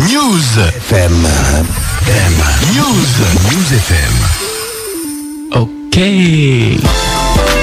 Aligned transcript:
News 0.00 0.58
FM. 0.88 1.12
News. 2.74 3.12
News 3.52 3.72
FM. 3.74 4.14
Ok. 5.52 5.98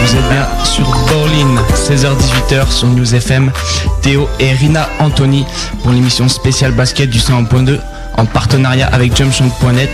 Vous 0.02 0.16
êtes 0.16 0.30
bien 0.30 0.48
sur 0.64 0.86
Berlin, 1.08 1.60
16h-18h 1.74 2.72
sur 2.72 2.88
News 2.90 3.16
FM. 3.16 3.52
Théo 4.04 4.30
et 4.40 4.52
Rina 4.52 4.88
Anthony 5.00 5.44
pour 5.82 5.92
l'émission 5.92 6.30
spéciale 6.30 6.72
basket 6.74 7.10
du 7.10 7.18
101.2 7.18 7.80
en 8.18 8.26
partenariat 8.28 8.90
avec 8.94 9.18
Jumpshot.net 9.18 9.90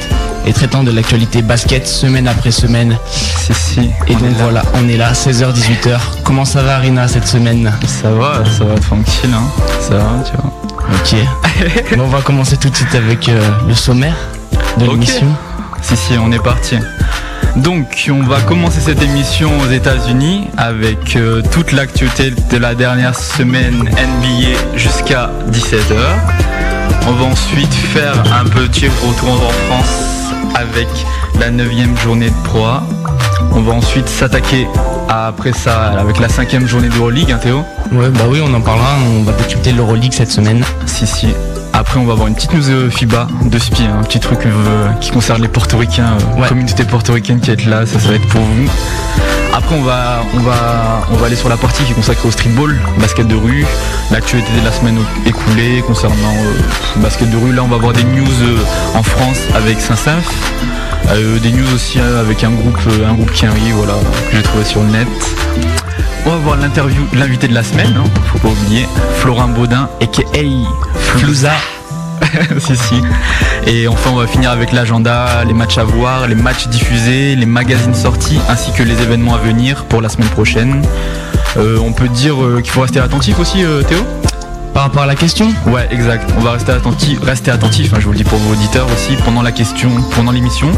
et 0.46 0.52
traitant 0.52 0.84
de 0.84 0.92
l'actualité 0.92 1.42
basket 1.42 1.88
semaine 1.88 2.28
après 2.28 2.52
semaine. 2.52 2.98
Si, 3.12 3.54
si. 3.54 3.90
Et 4.08 4.16
donc 4.16 4.36
voilà, 4.42 4.62
on 4.74 4.90
est 4.90 4.98
là, 4.98 5.14
16h-18h. 5.14 6.00
Comment 6.26 6.44
ça 6.44 6.64
va 6.64 6.80
Rina 6.80 7.08
cette 7.08 7.28
semaine? 7.28 7.72
Ça 7.88 8.12
va, 8.12 8.44
ça 8.46 8.66
va 8.66 8.78
tranquille, 8.78 9.34
hein. 9.34 9.44
Ça 9.80 9.96
va, 9.96 10.22
tu 10.30 10.36
vois. 10.36 10.52
Ok. 10.94 11.16
bon, 11.98 12.04
on 12.04 12.08
va 12.08 12.22
commencer 12.22 12.58
tout 12.58 12.70
de 12.70 12.76
suite 12.76 12.96
avec 12.96 13.30
euh, 13.30 13.42
le 13.68 13.74
sommaire 13.74 14.16
de 14.78 14.86
l'émission. 14.86 15.28
Si, 15.82 15.96
si, 15.96 16.14
on 16.18 16.32
est 16.32 16.44
parti. 16.44 16.78
Donc, 17.56 18.10
on 18.12 18.24
va 18.24 18.42
commencer 18.42 18.80
cette 18.82 19.02
émission 19.02 19.50
aux 19.62 19.72
États-Unis 19.72 20.48
avec 20.58 21.16
euh, 21.16 21.42
toute 21.52 21.72
l'actualité 21.72 22.32
de 22.32 22.58
la 22.58 22.76
dernière 22.76 23.16
semaine 23.16 23.84
NBA 23.84 24.78
jusqu'à 24.78 25.32
17h. 25.52 25.96
On 27.08 27.12
va 27.14 27.26
ensuite 27.26 27.74
faire 27.74 28.24
un 28.34 28.46
petit 28.46 28.88
retour 28.88 29.48
en 29.48 29.52
France 29.68 30.25
avec 30.56 30.88
la 31.40 31.52
9 31.52 31.70
journée 32.02 32.30
de 32.30 32.44
Pro 32.44 32.66
A. 32.66 32.84
On 33.54 33.62
va 33.62 33.74
ensuite 33.74 34.08
s'attaquer 34.08 34.68
après 35.10 35.54
ça 35.54 35.92
avec 36.00 36.20
la 36.20 36.30
cinquième 36.30 36.68
journée 36.68 36.90
de 36.90 36.96
Euroleague, 36.96 37.32
hein, 37.32 37.38
Théo? 37.38 37.64
Ouais, 37.92 38.10
bah 38.10 38.26
oui, 38.28 38.40
on 38.44 38.54
en 38.54 38.62
parlera. 38.62 38.96
On 39.20 39.24
va 39.24 39.34
décrypter 39.34 39.72
l'Euroleague 39.72 40.14
cette 40.14 40.32
semaine. 40.32 40.64
Si, 40.86 41.06
si. 41.06 41.28
Après, 41.78 42.00
on 42.00 42.06
va 42.06 42.14
avoir 42.14 42.28
une 42.30 42.36
petite 42.36 42.54
news 42.54 42.70
euh, 42.70 42.90
FIBA 42.90 43.28
de 43.44 43.60
SPI, 43.60 43.84
hein, 43.84 43.98
un 44.00 44.04
petit 44.04 44.20
truc 44.22 44.40
euh, 44.46 44.88
qui 45.02 45.12
concerne 45.12 45.42
les 45.42 45.50
portoricains, 45.50 46.14
euh, 46.38 46.42
Ouais. 46.42 46.48
communauté 46.48 46.86
portoricaine 46.86 47.40
qui 47.42 47.52
est 47.52 47.66
là, 47.66 47.86
ça, 47.86 48.00
ça 48.00 48.08
va 48.10 48.16
être 48.16 48.28
pour 48.28 48.42
vous. 48.42 48.70
Après, 49.54 49.76
on 49.76 49.82
va, 49.84 50.22
on, 50.34 50.40
va, 50.40 51.02
on 51.12 51.16
va 51.16 51.26
aller 51.28 51.36
sur 51.36 51.50
la 51.50 51.58
partie 51.58 51.84
qui 51.84 51.92
est 51.92 51.96
consacrée 51.96 52.28
au 52.28 52.32
streetball, 52.32 52.78
basket 53.00 53.28
de 53.28 53.36
rue, 53.36 53.66
l'actualité 54.12 54.50
de 54.60 54.66
la 54.66 54.72
semaine 54.72 54.98
écoulée 55.26 55.84
concernant 55.86 56.16
euh, 56.16 57.02
basket 57.02 57.30
de 57.30 57.38
rue. 57.38 57.52
Là, 57.54 57.64
on 57.64 57.68
va 57.68 57.76
avoir 57.76 57.92
des 57.94 58.04
news 58.06 58.26
en 58.96 59.04
France 59.04 59.40
avec 59.54 59.80
Saint-Symph, 59.82 60.28
euh, 61.10 61.40
des 61.40 61.52
news 61.52 61.74
aussi 61.74 62.00
avec 62.00 62.44
un 62.46 62.52
groupe, 62.52 62.80
un 63.06 63.14
groupe 63.16 63.32
qui 63.34 63.46
arrive, 63.46 63.76
voilà, 63.76 63.94
que 64.32 64.38
j'ai 64.38 64.44
trouvé 64.44 64.64
sur 64.64 64.82
le 64.82 64.88
net. 64.92 65.08
On 66.26 66.32
va 66.32 66.38
voir 66.38 66.58
l'interview, 66.58 67.04
l'invité 67.14 67.48
de 67.48 67.54
la 67.54 67.64
semaine, 67.64 67.94
hein, 67.98 68.04
faut 68.26 68.40
pas 68.40 68.48
oublier, 68.48 68.88
Florin 69.18 69.48
Baudin, 69.48 69.88
aka 70.02 70.24
Flouza. 70.96 71.52
si, 72.58 72.76
si. 72.76 72.96
Et 73.68 73.88
enfin, 73.88 74.10
on 74.12 74.16
va 74.16 74.26
finir 74.26 74.50
avec 74.50 74.72
l'agenda, 74.72 75.44
les 75.46 75.54
matchs 75.54 75.78
à 75.78 75.84
voir, 75.84 76.28
les 76.28 76.36
matchs 76.36 76.68
diffusés, 76.68 77.36
les 77.36 77.46
magazines 77.46 77.94
sortis, 77.94 78.40
ainsi 78.50 78.72
que 78.72 78.82
les 78.82 79.00
événements 79.04 79.36
à 79.36 79.38
venir 79.38 79.86
pour 79.86 80.02
la 80.02 80.10
semaine 80.10 80.30
prochaine. 80.30 80.82
Euh, 81.58 81.78
on 81.80 81.94
peut 81.94 82.10
dire 82.10 82.44
euh, 82.44 82.62
qu'il 82.62 82.72
faut 82.72 82.82
rester 82.82 83.00
attentif 83.00 83.40
aussi, 83.40 83.64
euh, 83.64 83.84
Théo? 83.84 84.00
Par 84.76 84.84
rapport 84.84 85.04
à 85.04 85.06
la 85.06 85.16
question 85.16 85.48
Ouais, 85.68 85.88
exact. 85.90 86.30
On 86.38 86.42
va 86.42 86.52
rester 86.52 86.74
attentif, 86.74 87.20
rester 87.24 87.50
attentif. 87.50 87.94
hein, 87.94 87.98
je 88.02 88.06
vous 88.08 88.12
le 88.12 88.18
dis 88.18 88.26
pour 88.26 88.38
vos 88.40 88.52
auditeurs 88.52 88.86
aussi 88.94 89.16
pendant 89.24 89.42
la 89.42 89.54
question, 89.54 89.90
pendant 90.14 90.34
l'émission, 90.34 90.70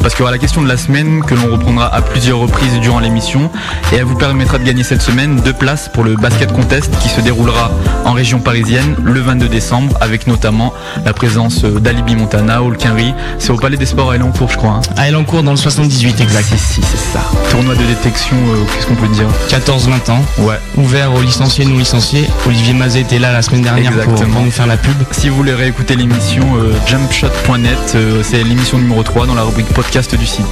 parce 0.00 0.14
qu'il 0.14 0.20
y 0.20 0.22
aura 0.22 0.30
la 0.32 0.38
question 0.38 0.62
de 0.62 0.68
la 0.68 0.78
semaine 0.78 1.22
que 1.22 1.34
l'on 1.34 1.52
reprendra 1.52 1.94
à 1.94 2.00
plusieurs 2.00 2.38
reprises 2.38 2.80
durant 2.80 2.98
l'émission, 2.98 3.50
et 3.92 3.96
elle 3.96 4.04
vous 4.04 4.16
permettra 4.16 4.56
de 4.58 4.64
gagner 4.64 4.82
cette 4.84 5.02
semaine 5.02 5.36
deux 5.44 5.52
places 5.52 5.90
pour 5.92 6.02
le 6.02 6.16
basket 6.16 6.50
contest 6.50 6.90
qui 7.02 7.10
se 7.10 7.20
déroulera 7.20 7.70
en 8.06 8.12
région 8.12 8.40
parisienne 8.40 8.96
le 9.04 9.20
22 9.20 9.48
décembre, 9.48 9.98
avec 10.00 10.26
notamment 10.26 10.72
la 11.04 11.12
présence 11.12 11.62
euh, 11.64 11.78
d'Alibi 11.78 12.16
Montana, 12.16 12.62
Hulkinry. 12.62 13.12
C'est 13.38 13.50
au 13.50 13.56
Palais 13.58 13.76
des 13.76 13.84
Sports 13.86 14.12
à 14.12 14.16
Elancourt, 14.16 14.48
je 14.50 14.56
crois. 14.56 14.70
hein. 14.70 14.80
À 14.96 15.08
Elancourt 15.10 15.42
dans 15.42 15.50
le 15.50 15.58
78 15.58 16.22
exact. 16.22 16.46
Si, 16.48 16.56
si, 16.56 16.80
c'est 16.82 17.12
ça. 17.18 17.20
Tournoi 17.50 17.74
de 17.74 17.84
détection, 17.84 18.36
euh, 18.48 18.64
qu'est-ce 18.74 18.86
qu'on 18.86 18.94
peut 18.94 19.08
dire? 19.08 19.26
14-20 19.50 20.10
ans. 20.10 20.24
Ouais. 20.38 20.58
Ouvert 20.78 21.12
aux 21.14 21.20
licenciés, 21.20 21.66
non 21.66 21.76
licenciés. 21.76 22.26
Olivier 22.46 22.72
Mazet 22.72 23.02
était 23.02 23.18
là 23.18 23.30
la 23.30 23.41
semaine 23.42 23.62
dernière 23.62 23.92
pour, 23.92 24.02
Exactement. 24.02 24.34
pour 24.34 24.42
nous 24.44 24.50
faire 24.50 24.66
la 24.66 24.76
pub. 24.76 24.96
Si 25.10 25.28
vous 25.28 25.36
voulez 25.36 25.54
réécouter 25.54 25.96
l'émission, 25.96 26.44
euh, 26.56 26.72
jumpshot.net, 26.86 27.92
euh, 27.94 28.22
c'est 28.22 28.42
l'émission 28.42 28.78
numéro 28.78 29.02
3 29.02 29.26
dans 29.26 29.34
la 29.34 29.42
rubrique 29.42 29.68
podcast 29.68 30.14
du 30.14 30.26
site. 30.26 30.46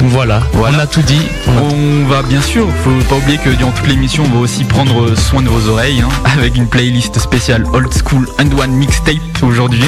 Voilà, 0.00 0.42
Voilà. 0.52 0.76
on 0.78 0.80
a 0.80 0.86
tout 0.86 1.02
dit. 1.02 1.20
On 1.48 1.50
a- 1.58 1.62
On 1.74 2.08
va 2.08 2.22
bien 2.22 2.40
sûr, 2.40 2.68
faut 2.84 2.90
pas 3.08 3.16
oublier 3.16 3.38
que 3.38 3.50
durant 3.50 3.72
toute 3.72 3.88
l'émission, 3.88 4.22
on 4.24 4.34
va 4.34 4.38
aussi 4.40 4.62
prendre 4.64 5.14
soin 5.16 5.42
de 5.42 5.48
vos 5.48 5.68
oreilles 5.70 6.02
hein, 6.02 6.08
avec 6.38 6.56
une 6.56 6.68
playlist 6.68 7.18
spéciale 7.18 7.64
Old 7.72 7.92
School 7.92 8.28
and 8.40 8.56
One 8.56 8.70
Mixtape 8.72 9.16
aujourd'hui. 9.42 9.82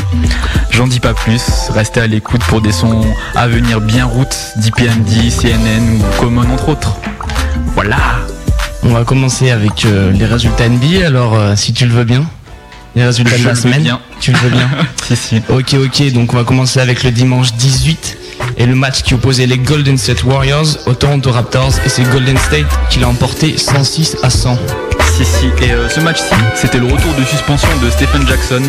J'en 0.70 0.88
dis 0.88 0.98
pas 1.00 1.14
plus, 1.14 1.40
restez 1.72 2.00
à 2.00 2.06
l'écoute 2.08 2.42
pour 2.44 2.60
des 2.60 2.72
sons 2.72 3.04
à 3.36 3.46
venir 3.46 3.80
bien 3.80 4.04
route 4.04 4.36
d'IPMD, 4.56 5.30
CNN 5.30 5.98
ou 6.00 6.20
Common 6.20 6.42
entre 6.52 6.70
autres. 6.70 6.96
Voilà. 7.76 7.96
On 8.82 8.88
va 8.90 9.04
commencer 9.04 9.50
avec 9.50 9.84
euh, 9.84 10.10
les 10.12 10.24
résultats 10.24 10.68
NBA. 10.68 11.06
Alors, 11.06 11.34
euh, 11.34 11.54
si 11.56 11.72
tu 11.72 11.84
le 11.86 11.92
veux 11.92 12.04
bien, 12.04 12.24
les 12.96 13.04
résultats 13.04 13.36
Je 13.36 13.42
de 13.42 13.44
la 13.46 13.50
le 13.52 13.58
semaine. 13.58 13.82
bien. 13.82 14.00
Tu 14.20 14.32
le 14.32 14.38
veux 14.38 14.50
bien. 14.50 14.68
Si 15.06 15.16
si. 15.16 15.42
ok, 15.48 15.74
ok. 15.84 16.12
Donc, 16.12 16.32
on 16.32 16.36
va 16.36 16.44
commencer 16.44 16.80
avec 16.80 17.02
le 17.02 17.10
dimanche 17.10 17.52
18 17.54 18.16
et 18.56 18.66
le 18.66 18.74
match 18.74 19.02
qui 19.02 19.14
opposait 19.14 19.46
les 19.46 19.58
Golden 19.58 19.98
State 19.98 20.24
Warriors 20.24 20.66
aux 20.86 20.94
Toronto 20.94 21.30
Raptors. 21.30 21.72
Et 21.84 21.88
c'est 21.88 22.04
Golden 22.04 22.36
State 22.38 22.66
qui 22.90 23.00
l'a 23.00 23.08
emporté 23.08 23.56
106 23.58 24.16
à 24.22 24.30
100. 24.30 24.58
Si 25.16 25.24
si. 25.24 25.46
Et 25.62 25.72
euh, 25.72 25.88
ce 25.88 26.00
match-ci, 26.00 26.34
c'était 26.54 26.78
le 26.78 26.86
retour 26.86 27.12
de 27.18 27.24
suspension 27.24 27.68
de 27.82 27.90
Stephen 27.90 28.26
Jackson. 28.26 28.62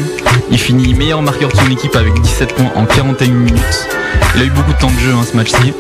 Il 0.52 0.58
finit 0.58 0.94
meilleur 0.94 1.22
marqueur 1.22 1.50
de 1.52 1.56
son 1.58 1.70
équipe 1.72 1.96
avec 1.96 2.14
17 2.22 2.54
points 2.56 2.72
en 2.76 2.86
41 2.86 3.28
minutes. 3.30 3.88
Il 4.36 4.42
a 4.42 4.46
eu 4.46 4.50
beaucoup 4.50 4.74
de 4.74 4.78
temps 4.78 4.92
de 4.92 5.00
jeu 5.00 5.14
hein, 5.14 5.24
ce 5.30 5.38
match-ci. 5.38 5.74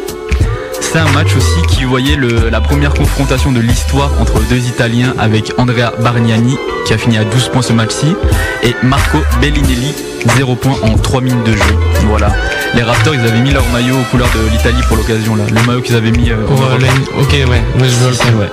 C'est 0.91 0.99
un 0.99 1.09
match 1.11 1.35
aussi 1.37 1.61
qui 1.69 1.85
voyait 1.85 2.15
le- 2.17 2.49
la 2.49 2.59
première 2.59 2.93
confrontation 2.93 3.51
de 3.53 3.59
l'histoire 3.61 4.11
entre 4.19 4.39
deux 4.49 4.57
Italiens 4.67 5.13
avec 5.17 5.53
Andrea 5.57 5.91
Bargnani 6.01 6.57
qui 6.85 6.93
a 6.93 6.97
fini 6.97 7.17
à 7.17 7.23
12 7.23 7.47
points 7.49 7.61
ce 7.61 7.71
match-ci 7.71 8.13
et 8.63 8.75
Marco 8.83 9.19
Bellinelli 9.39 9.93
0 10.35 10.55
points 10.55 10.75
en 10.83 10.97
3 10.97 11.21
minutes 11.21 11.45
de 11.45 11.53
jeu. 11.53 11.75
Voilà. 12.07 12.31
Les 12.75 12.83
Raptors 12.83 13.15
ils 13.15 13.21
avaient 13.21 13.39
mis 13.39 13.51
leur 13.51 13.65
maillot 13.69 13.95
aux 13.99 14.11
couleurs 14.11 14.29
de 14.35 14.49
l'Italie 14.51 14.81
pour 14.89 14.97
l'occasion 14.97 15.35
là. 15.35 15.43
Le 15.49 15.65
maillot 15.65 15.81
qu'ils 15.81 15.95
avaient 15.95 16.11
mis 16.11 16.29
euh, 16.29 16.35
Oh, 16.49 16.53
le- 16.77 17.21
Ok, 17.21 17.31
ouais. 17.31 17.45
ouais, 17.47 17.61
je 17.89 17.95
vois 17.95 18.11
le 18.31 18.37
ouais. 18.39 18.49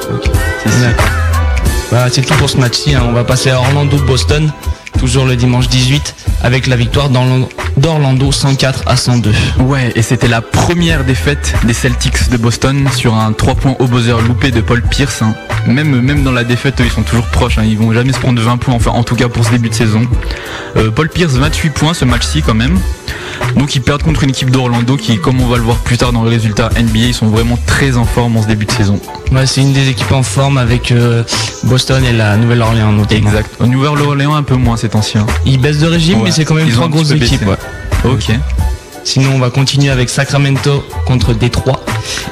Voilà, 1.90 2.08
c'est 2.10 2.22
tout 2.22 2.34
pour 2.34 2.48
ce 2.50 2.58
match-ci. 2.58 2.94
hein. 2.94 3.02
On 3.08 3.12
va 3.12 3.24
passer 3.24 3.50
à 3.50 3.58
Orlando-Boston, 3.58 4.52
toujours 4.98 5.24
le 5.24 5.36
dimanche 5.36 5.68
18, 5.68 6.14
avec 6.42 6.66
la 6.66 6.76
victoire 6.76 7.08
d'Orlando- 7.08 7.48
d'Orlando 7.76 8.32
104 8.32 8.82
à 8.86 8.96
102. 8.96 9.32
Ouais, 9.60 9.92
et 9.94 10.02
c'était 10.02 10.28
la 10.28 10.40
première 10.42 11.04
défaite 11.04 11.54
des 11.64 11.72
Celtics 11.72 12.28
de 12.30 12.36
Boston 12.36 12.88
sur 12.94 13.14
un 13.14 13.32
3 13.32 13.54
points 13.54 13.76
au 13.78 13.86
buzzer 13.86 14.20
loupé 14.20 14.50
de 14.50 14.60
Paul 14.60 14.82
Pierce. 14.82 15.22
hein. 15.22 15.34
Même, 15.66 16.00
même 16.00 16.22
dans 16.22 16.32
la 16.32 16.44
défaite, 16.44 16.80
eux, 16.80 16.84
ils 16.84 16.90
sont 16.92 17.02
toujours 17.02 17.26
proches. 17.26 17.58
hein. 17.58 17.64
Ils 17.66 17.78
vont 17.78 17.92
jamais 17.92 18.12
se 18.12 18.18
prendre 18.18 18.40
20 18.40 18.56
points, 18.58 18.74
enfin 18.74 18.90
en 18.90 19.04
tout 19.04 19.14
cas 19.16 19.28
pour 19.28 19.44
ce 19.44 19.50
début 19.50 19.68
de 19.68 19.74
saison. 19.74 20.02
Euh, 20.76 20.90
Paul 20.90 21.08
Pierce, 21.08 21.32
28 21.34 21.70
points 21.70 21.94
ce 21.94 22.04
match-ci 22.04 22.42
quand 22.42 22.54
même. 22.54 22.78
Donc 23.56 23.74
ils 23.76 23.80
perdent 23.82 24.02
contre 24.02 24.24
une 24.24 24.30
équipe 24.30 24.50
d'Orlando 24.50 24.96
qui, 24.96 25.18
comme 25.18 25.40
on 25.40 25.46
va 25.46 25.56
le 25.56 25.62
voir 25.62 25.76
plus 25.78 25.96
tard 25.96 26.12
dans 26.12 26.24
les 26.24 26.30
résultats 26.30 26.70
NBA, 26.76 26.98
ils 27.08 27.14
sont 27.14 27.26
vraiment 27.28 27.58
très 27.66 27.96
en 27.96 28.04
forme 28.04 28.36
en 28.36 28.42
ce 28.42 28.48
début 28.48 28.66
de 28.66 28.70
saison. 28.72 28.98
Ouais, 29.32 29.46
c'est 29.46 29.60
une 29.60 29.72
des 29.72 29.88
équipes 29.88 30.12
en 30.12 30.22
forme 30.22 30.58
avec 30.58 30.90
euh, 30.92 31.22
Boston 31.64 32.04
et 32.04 32.12
la 32.12 32.36
Nouvelle-Orléans 32.36 32.92
notamment. 32.92 33.28
Exact. 33.28 33.50
Au 33.60 33.66
Nouvelle-Orléans 33.66 34.34
un 34.34 34.42
peu 34.42 34.56
moins 34.56 34.76
Ils 35.46 35.58
baissent 35.60 35.78
de 35.78 35.86
régime, 35.86 36.18
Ouais. 36.18 36.24
mais 36.24 36.30
c'est 36.30 36.44
quand 36.44 36.54
même 36.54 36.66
Ils 36.68 36.74
trois 36.74 36.88
grosses 36.88 37.10
équipes. 37.12 37.46
ouais. 37.46 37.56
Ok. 38.10 38.30
Sinon, 39.04 39.30
on 39.34 39.38
va 39.38 39.48
continuer 39.48 39.88
avec 39.90 40.10
Sacramento 40.10 40.84
contre 41.06 41.32
Détroit. 41.32 41.82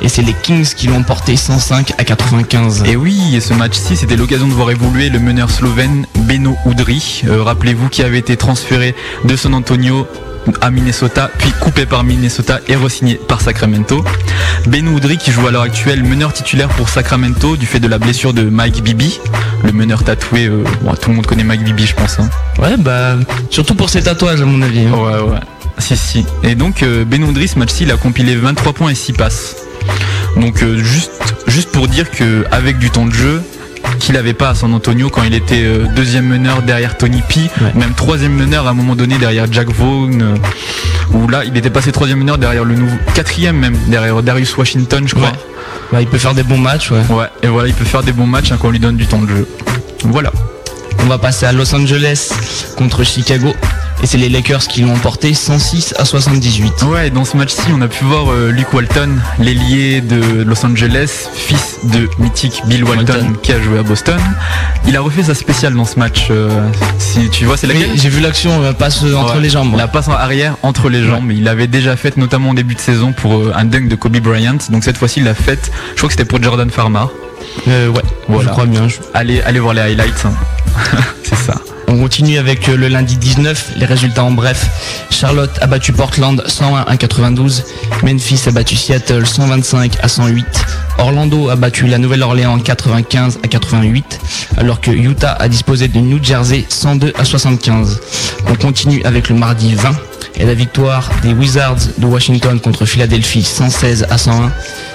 Et 0.03 0.09
c'est 0.11 0.21
les 0.22 0.34
Kings 0.43 0.75
qui 0.75 0.89
l'ont 0.89 0.99
emporté 0.99 1.34
105 1.37 1.93
à 1.97 2.05
95. 2.05 2.83
Et 2.87 2.97
oui, 2.97 3.19
et 3.34 3.41
ce 3.41 3.55
match-ci, 3.55 3.97
c'était 3.97 4.16
l'occasion 4.16 4.47
de 4.47 4.53
voir 4.53 4.71
évoluer 4.71 5.09
le 5.09 5.19
meneur 5.19 5.50
slovène 5.50 6.06
Beno 6.19 6.55
Udry. 6.66 7.22
Euh, 7.27 7.43
Rappelez-vous 7.43 7.89
qui 7.89 8.03
avait 8.03 8.19
été 8.19 8.36
transféré 8.36 8.95
de 9.25 9.36
San 9.36 9.54
Antonio 9.54 10.07
à 10.60 10.71
Minnesota, 10.71 11.31
puis 11.39 11.51
coupé 11.60 11.87
par 11.87 12.04
Minnesota 12.04 12.60
et 12.69 12.77
re-signé 12.77 13.15
par 13.28 13.41
Sacramento. 13.41 14.04
Beno 14.66 14.97
Udry 14.97 15.16
qui 15.19 15.31
joue 15.33 15.47
à 15.47 15.51
l'heure 15.51 15.63
actuelle 15.63 16.03
meneur 16.03 16.33
titulaire 16.33 16.69
pour 16.69 16.89
Sacramento 16.89 17.57
du 17.57 17.66
fait 17.66 17.81
de 17.81 17.89
la 17.89 17.98
blessure 17.98 18.33
de 18.33 18.43
Mike 18.43 18.83
Bibi, 18.83 19.21
le 19.65 19.72
meneur 19.72 20.04
tatoué. 20.04 20.47
euh, 20.47 20.65
bon, 20.83 20.95
tout 20.95 21.10
le 21.10 21.16
monde 21.16 21.27
connaît 21.27 21.45
Mike 21.45 21.65
Bibi, 21.65 21.87
je 21.87 21.95
pense. 21.95 22.19
hein. 22.21 22.28
Ouais, 22.59 22.77
bah, 22.77 23.16
surtout 23.51 23.75
pour 23.75 23.91
ses 23.91 24.03
tatouages, 24.03 24.41
à 24.41 24.45
mon 24.45 24.63
avis. 24.63 24.87
hein. 24.87 24.93
Ouais, 24.93 25.31
ouais. 25.33 25.41
Si, 25.78 25.97
si. 25.97 26.25
Et 26.43 26.54
donc, 26.54 26.83
euh, 26.83 27.04
Beno 27.04 27.28
Udry, 27.31 27.49
ce 27.49 27.59
match-ci, 27.59 27.83
il 27.84 27.91
a 27.92 27.97
compilé 27.97 28.34
23 28.34 28.72
points 28.72 28.91
et 28.91 28.95
6 28.95 29.13
passes. 29.13 29.57
Donc, 30.37 30.63
euh, 30.63 30.78
juste, 30.83 31.13
juste 31.47 31.71
pour 31.71 31.87
dire 31.89 32.10
que 32.10 32.45
avec 32.51 32.78
du 32.78 32.91
temps 32.91 33.07
de 33.07 33.13
jeu, 33.13 33.42
qu'il 33.98 34.15
n'avait 34.15 34.34
pas 34.34 34.51
à 34.51 34.54
San 34.54 34.72
Antonio 34.75 35.09
quand 35.10 35.22
il 35.22 35.34
était 35.34 35.63
euh, 35.65 35.87
deuxième 35.95 36.27
meneur 36.27 36.63
derrière 36.63 36.97
Tony 36.97 37.22
P, 37.28 37.41
Ouais. 37.60 37.72
même 37.75 37.93
troisième 37.95 38.33
meneur 38.34 38.66
à 38.66 38.71
un 38.71 38.75
moment 38.75 38.95
donné 38.97 39.19
derrière 39.19 39.47
Jack 39.51 39.69
Vaughn, 39.71 40.21
euh, 40.22 40.34
où 41.13 41.28
là 41.28 41.45
il 41.45 41.57
était 41.57 41.71
passé 41.71 41.93
troisième 41.93 42.19
meneur 42.19 42.39
derrière 42.39 42.65
le 42.65 42.75
nouveau 42.75 42.97
quatrième 43.15 43.57
même 43.57 43.77
derrière 43.89 44.22
Darius 44.22 44.57
Washington 44.57 45.04
je 45.07 45.15
crois. 45.15 45.28
Ouais. 45.28 45.34
Bah, 45.93 46.01
il 46.01 46.07
peut 46.09 46.19
faire 46.19 46.34
des 46.34 46.43
bons 46.43 46.59
matchs, 46.59 46.91
ouais. 46.91 47.03
Ouais. 47.10 47.27
Et 47.43 47.47
voilà, 47.48 47.69
il 47.69 47.75
peut 47.75 47.84
faire 47.84 48.03
des 48.03 48.13
bons 48.13 48.27
matchs 48.27 48.51
hein, 48.53 48.59
quand 48.60 48.69
on 48.69 48.72
lui 48.72 48.81
donne 48.81 48.97
du 48.97 49.07
temps 49.07 49.21
de 49.22 49.28
jeu. 49.28 49.48
Voilà. 50.04 50.33
On 51.01 51.07
va 51.07 51.19
passer 51.19 51.47
à 51.47 51.53
Los 51.53 51.72
Angeles 51.75 52.33
contre 52.77 53.04
Chicago. 53.04 53.54
Et 54.03 54.07
c'est 54.07 54.19
les 54.19 54.28
Lakers 54.28 54.69
qui 54.69 54.83
l'ont 54.83 54.93
emporté 54.93 55.33
106 55.33 55.95
à 55.98 56.04
78. 56.04 56.83
Ouais, 56.83 57.09
dans 57.10 57.25
ce 57.25 57.37
match-ci, 57.37 57.63
on 57.75 57.81
a 57.81 57.89
pu 57.89 58.04
voir 58.04 58.31
euh, 58.31 58.51
Luke 58.51 58.72
Walton, 58.75 59.09
l'ailier 59.39 60.01
de 60.03 60.43
Los 60.45 60.65
Angeles, 60.66 61.28
fils 61.34 61.78
de 61.84 62.09
mythique 62.19 62.60
Bill 62.66 62.84
Walton, 62.84 63.13
Walton. 63.15 63.33
qui 63.43 63.53
a 63.53 63.60
joué 63.60 63.78
à 63.78 63.83
Boston. 63.83 64.21
Il 64.87 64.97
a 64.97 65.01
refait 65.01 65.22
sa 65.22 65.34
spéciale 65.34 65.75
dans 65.75 65.87
ce 65.87 65.98
match. 65.98 66.28
euh, 66.31 66.51
si 66.98 67.31
tu 67.31 67.47
vois, 67.47 67.57
c'est 67.57 67.66
laquelle? 67.66 67.91
Oui, 67.93 67.98
j'ai 68.01 68.10
vu 68.10 68.21
l'action 68.21 68.63
euh, 68.63 68.72
passe 68.72 69.03
entre 69.03 69.37
Ouais. 69.37 69.41
les 69.41 69.48
jambes. 69.51 69.75
La 69.77 69.89
passe 69.89 70.09
en 70.09 70.13
arrière 70.13 70.57
entre 70.63 70.91
les 70.91 71.03
jambes. 71.03 71.33
Il 71.33 71.45
l'avait 71.45 71.66
déjà 71.66 71.97
faite 71.97 72.19
notamment 72.19 72.51
au 72.51 72.54
début 72.54 72.75
de 72.75 72.81
saison 72.81 73.13
pour 73.13 73.34
euh, 73.34 73.53
un 73.57 73.65
dunk 73.65 73.89
de 73.89 73.97
Kobe 73.97 74.19
Bryant. 74.19 74.59
Donc 74.71 74.84
cette 74.84 74.99
fois-ci, 74.99 75.21
il 75.21 75.25
l'a 75.25 75.34
faite. 75.34 75.71
Je 75.92 75.97
crois 75.97 76.09
que 76.09 76.13
c'était 76.13 76.27
pour 76.27 76.41
Jordan 76.42 76.71
Farmar. 76.71 77.09
Euh, 77.69 77.89
ouais, 77.89 78.03
Voilà. 78.28 78.45
je 78.45 78.53
crois 78.53 78.66
bien. 78.66 78.89
je- 78.89 78.97
Allez, 79.15 79.41
allez 79.43 79.59
voir 79.60 79.75
les 79.75 79.81
highlights. 79.83 80.25
hein. 80.25 80.33
c'est 81.22 81.37
ça. 81.37 81.54
On 81.89 81.97
continue 81.98 82.37
avec 82.39 82.69
euh, 82.69 82.77
le 82.77 82.89
lundi 82.89 83.16
19, 83.16 83.72
les 83.77 83.87
résultats 83.87 84.25
en 84.25 84.31
bref. 84.33 84.66
Charlotte 85.10 85.53
a 85.60 85.66
battu 85.66 85.93
Portland 85.93 86.43
101 86.47 86.83
à 86.83 86.97
92. 86.97 87.63
Memphis 88.03 88.41
a 88.47 88.51
battu 88.51 88.75
Seattle 88.77 89.25
125 89.27 89.97
à 90.03 90.09
108. 90.09 90.45
Orlando 90.98 91.48
a 91.48 91.57
battu 91.57 91.87
la 91.87 91.98
Nouvelle-Orléans 91.98 92.59
95 92.59 93.39
à 93.43 93.49
88. 93.49 94.19
Alors 94.59 94.81
que 94.81 94.91
Utah 94.91 95.33
a 95.39 95.49
disposé 95.49 95.89
de 95.89 95.99
New 96.01 96.22
Jersey 96.22 96.65
102 96.69 97.13
à 97.19 97.25
75. 97.25 98.01
On 98.51 98.54
continue 98.57 99.03
avec 99.04 99.28
le 99.28 99.37
mardi 99.37 99.75
20 99.75 99.92
et 100.39 100.45
la 100.45 100.54
victoire 100.54 101.09
des 101.22 101.33
Wizards 101.33 101.78
de 101.99 102.07
Washington 102.07 102.60
contre 102.60 102.84
Philadelphie 102.84 103.42
116 103.45 104.07
à 104.10 104.19
101. 104.19 104.51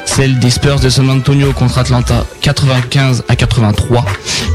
Celle 0.05 0.39
des 0.39 0.49
Spurs 0.49 0.79
de 0.79 0.89
San 0.89 1.09
Antonio 1.09 1.53
contre 1.53 1.77
Atlanta 1.77 2.25
95 2.41 3.23
à 3.29 3.35
83. 3.35 4.03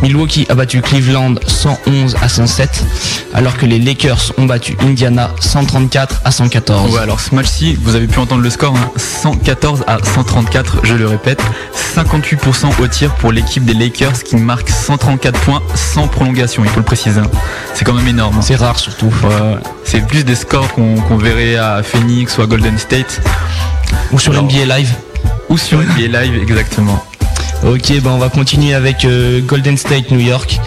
Milwaukee 0.02 0.46
a 0.50 0.54
battu 0.54 0.82
Cleveland 0.82 1.36
111 1.46 2.16
à 2.20 2.28
107. 2.28 2.84
Alors 3.32 3.56
que 3.56 3.64
les 3.64 3.78
Lakers 3.78 4.32
ont 4.38 4.44
battu 4.44 4.76
Indiana 4.82 5.30
134 5.40 6.20
à 6.24 6.30
114. 6.30 6.94
Ouais, 6.94 7.00
alors 7.00 7.20
ce 7.20 7.34
match-ci, 7.34 7.78
vous 7.82 7.94
avez 7.94 8.06
pu 8.06 8.18
entendre 8.18 8.42
le 8.42 8.50
score, 8.50 8.74
hein, 8.76 8.90
114 8.96 9.84
à 9.86 9.98
134, 10.02 10.80
je 10.84 10.94
le 10.94 11.06
répète, 11.06 11.40
58% 11.96 12.80
au 12.80 12.86
tir 12.88 13.14
pour 13.14 13.32
l'équipe 13.32 13.64
des 13.64 13.74
Lakers 13.74 14.22
qui 14.22 14.36
marque 14.36 14.68
134 14.68 15.38
points 15.40 15.62
sans 15.74 16.06
prolongation, 16.08 16.62
il 16.64 16.70
faut 16.70 16.80
le 16.80 16.84
préciser. 16.84 17.20
hein. 17.20 17.30
C'est 17.74 17.84
quand 17.84 17.94
même 17.94 18.08
énorme. 18.08 18.36
hein. 18.38 18.42
C'est 18.42 18.56
rare 18.56 18.78
surtout. 18.78 19.06
Ouais. 19.22 19.56
C'est 19.84 20.06
plus 20.06 20.24
des 20.24 20.34
scores 20.34 20.72
qu'on 20.74 21.16
verrait 21.16 21.56
à 21.56 21.82
Phoenix 21.82 22.36
ou 22.38 22.42
à 22.42 22.46
Golden 22.46 22.76
State 22.78 23.20
Ou 24.12 24.18
sur 24.18 24.32
NBA 24.34 24.64
Live. 24.78 24.94
Ou 25.48 25.56
sur 25.56 25.78
NBA 25.78 26.08
Live 26.08 26.42
exactement. 26.42 27.05
Ok, 27.64 27.92
ben 28.02 28.10
on 28.10 28.18
va 28.18 28.28
continuer 28.28 28.74
avec 28.74 29.04
euh, 29.04 29.40
Golden 29.40 29.76
State 29.76 30.10
New 30.10 30.20
York. 30.20 30.58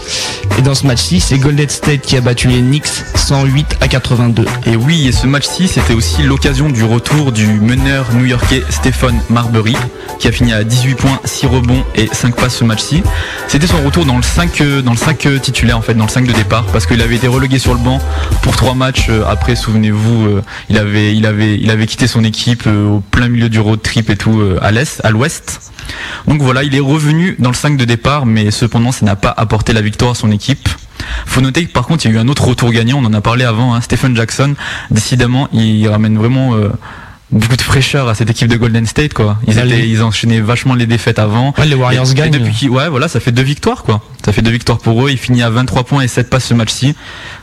Et 0.58 0.62
dans 0.62 0.74
ce 0.74 0.86
match-ci, 0.86 1.20
c'est 1.20 1.38
Golden 1.38 1.68
State 1.68 2.02
qui 2.02 2.16
a 2.16 2.20
battu 2.20 2.48
les 2.48 2.60
Knicks 2.60 2.88
108 3.14 3.78
à 3.80 3.88
82. 3.88 4.44
Et 4.66 4.76
oui, 4.76 5.06
et 5.06 5.12
ce 5.12 5.26
match-ci, 5.26 5.68
c'était 5.68 5.94
aussi 5.94 6.22
l'occasion 6.22 6.68
du 6.68 6.82
retour 6.84 7.32
du 7.32 7.46
meneur 7.46 8.12
new-yorkais 8.12 8.62
Stephen 8.68 9.18
Marbury, 9.30 9.76
qui 10.18 10.28
a 10.28 10.32
fini 10.32 10.52
à 10.52 10.64
18 10.64 10.94
points, 10.96 11.20
6 11.24 11.46
rebonds 11.46 11.84
et 11.94 12.08
5 12.12 12.34
passes 12.34 12.56
ce 12.56 12.64
match-ci. 12.64 13.02
C'était 13.46 13.68
son 13.68 13.82
retour 13.82 14.04
dans 14.04 14.16
le 14.16 14.22
5 14.22 14.60
euh, 14.60 14.82
dans 14.82 14.92
le 14.92 14.98
5 14.98 15.26
euh, 15.26 15.38
titulaire 15.38 15.78
en 15.78 15.82
fait, 15.82 15.94
dans 15.94 16.04
le 16.04 16.10
5 16.10 16.26
de 16.26 16.32
départ, 16.32 16.66
parce 16.66 16.86
qu'il 16.86 17.00
avait 17.00 17.16
été 17.16 17.28
relégué 17.28 17.58
sur 17.58 17.72
le 17.72 17.80
banc 17.80 18.00
pour 18.42 18.56
3 18.56 18.74
matchs. 18.74 19.08
Après, 19.28 19.54
souvenez-vous, 19.54 20.40
il 20.68 20.76
avait 20.76 21.14
il 21.14 21.70
avait 21.70 21.86
quitté 21.86 22.06
son 22.06 22.24
équipe 22.24 22.66
au 22.66 23.00
plein 23.10 23.28
milieu 23.28 23.48
du 23.48 23.60
road 23.60 23.80
trip 23.80 24.10
et 24.10 24.16
tout 24.16 24.42
à 24.60 24.72
l'est, 24.72 25.00
à 25.04 25.10
l'ouest. 25.10 25.70
Donc 26.26 26.42
voilà, 26.42 26.62
il 26.62 26.74
est 26.74 26.80
revenu 26.80 27.36
dans 27.38 27.50
le 27.50 27.54
5 27.54 27.76
de 27.76 27.84
départ, 27.84 28.26
mais 28.26 28.50
cependant, 28.50 28.92
ça 28.92 29.04
n'a 29.06 29.16
pas 29.16 29.34
apporté 29.36 29.72
la 29.72 29.80
victoire 29.80 30.12
à 30.12 30.14
son 30.14 30.30
équipe. 30.30 30.68
Faut 31.26 31.40
noter 31.40 31.66
que 31.66 31.72
par 31.72 31.86
contre, 31.86 32.04
il 32.04 32.12
y 32.12 32.14
a 32.14 32.16
eu 32.16 32.20
un 32.20 32.28
autre 32.28 32.44
retour 32.44 32.70
gagnant, 32.70 32.98
on 32.98 33.04
en 33.04 33.14
a 33.14 33.20
parlé 33.20 33.44
avant, 33.44 33.74
hein, 33.74 33.80
Stephen 33.80 34.16
Jackson. 34.16 34.54
Décidément, 34.90 35.48
il 35.52 35.86
ramène 35.88 36.18
vraiment 36.18 36.54
euh, 36.54 36.68
beaucoup 37.32 37.56
de 37.56 37.62
fraîcheur 37.62 38.08
à 38.08 38.14
cette 38.14 38.30
équipe 38.30 38.48
de 38.48 38.56
Golden 38.56 38.86
State, 38.86 39.14
quoi. 39.14 39.38
Ils, 39.46 39.58
étaient, 39.58 39.88
ils 39.88 40.02
enchaînaient 40.02 40.40
vachement 40.40 40.74
les 40.74 40.86
défaites 40.86 41.18
avant. 41.18 41.54
Ouais, 41.58 41.66
les 41.66 41.74
Warriors 41.74 42.06
Et- 42.08 42.10
et 42.12 42.14
gagnent. 42.14 42.30
depuis 42.32 42.68
ouais, 42.68 42.88
voilà, 42.88 43.08
ça 43.08 43.20
fait 43.20 43.32
deux 43.32 43.42
victoires, 43.42 43.82
quoi. 43.84 44.02
Ça 44.24 44.32
fait 44.32 44.42
deux 44.42 44.50
victoires 44.50 44.78
pour 44.78 45.06
eux. 45.06 45.10
Il 45.10 45.16
finit 45.18 45.42
à 45.42 45.48
23 45.50 45.84
points 45.84 46.02
et 46.02 46.08
7 46.08 46.28
passes 46.28 46.44
ce 46.44 46.54
match-ci. 46.54 46.94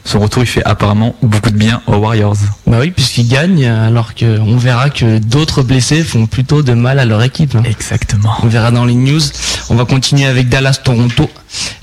Son 0.06 0.19
retour, 0.19 0.44
il 0.44 0.48
fait 0.48 0.63
apparemment 0.63 1.16
beaucoup 1.24 1.50
de 1.50 1.57
bien 1.57 1.81
aux 1.88 1.95
Warriors. 1.95 2.36
Bah 2.68 2.78
oui, 2.81 2.92
puisqu'ils 2.92 3.28
gagnent, 3.28 3.66
alors 3.66 4.13
qu'on 4.13 4.57
verra 4.57 4.89
que 4.89 5.18
d'autres 5.18 5.63
blessés 5.63 6.04
font 6.04 6.28
plutôt 6.28 6.62
de 6.62 6.74
mal 6.74 7.00
à 7.00 7.06
leur 7.06 7.24
équipe. 7.24 7.56
hein. 7.56 7.63
Exactement. 7.66 8.33
On 8.44 8.48
verra 8.48 8.72
dans 8.72 8.86
les 8.86 8.94
news. 8.94 9.22
On 9.69 9.75
va 9.75 9.86
continuer 9.86 10.25
avec 10.25 10.50
Dallas-Toronto 10.50 11.30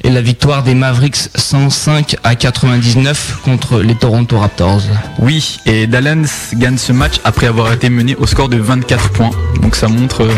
et 0.05 0.11
la 0.11 0.21
victoire 0.23 0.62
des 0.62 0.75
Mavericks 0.75 1.29
105 1.35 2.17
à 2.23 2.35
99 2.37 3.39
contre 3.45 3.81
les 3.81 3.95
Toronto 3.95 4.39
Raptors. 4.39 4.83
Oui, 5.19 5.59
et 5.67 5.87
Dallas 5.87 6.53
gagne 6.55 6.79
ce 6.79 6.93
match 6.93 7.15
après 7.25 7.47
avoir 7.47 7.73
été 7.73 7.89
mené 7.94 8.17
au 8.17 8.26
score 8.26 8.49
de 8.49 8.56
24 8.56 9.11
points. 9.11 9.31
Donc 9.62 9.76
ça 9.76 9.88
montre 9.88 10.23
euh, 10.23 10.35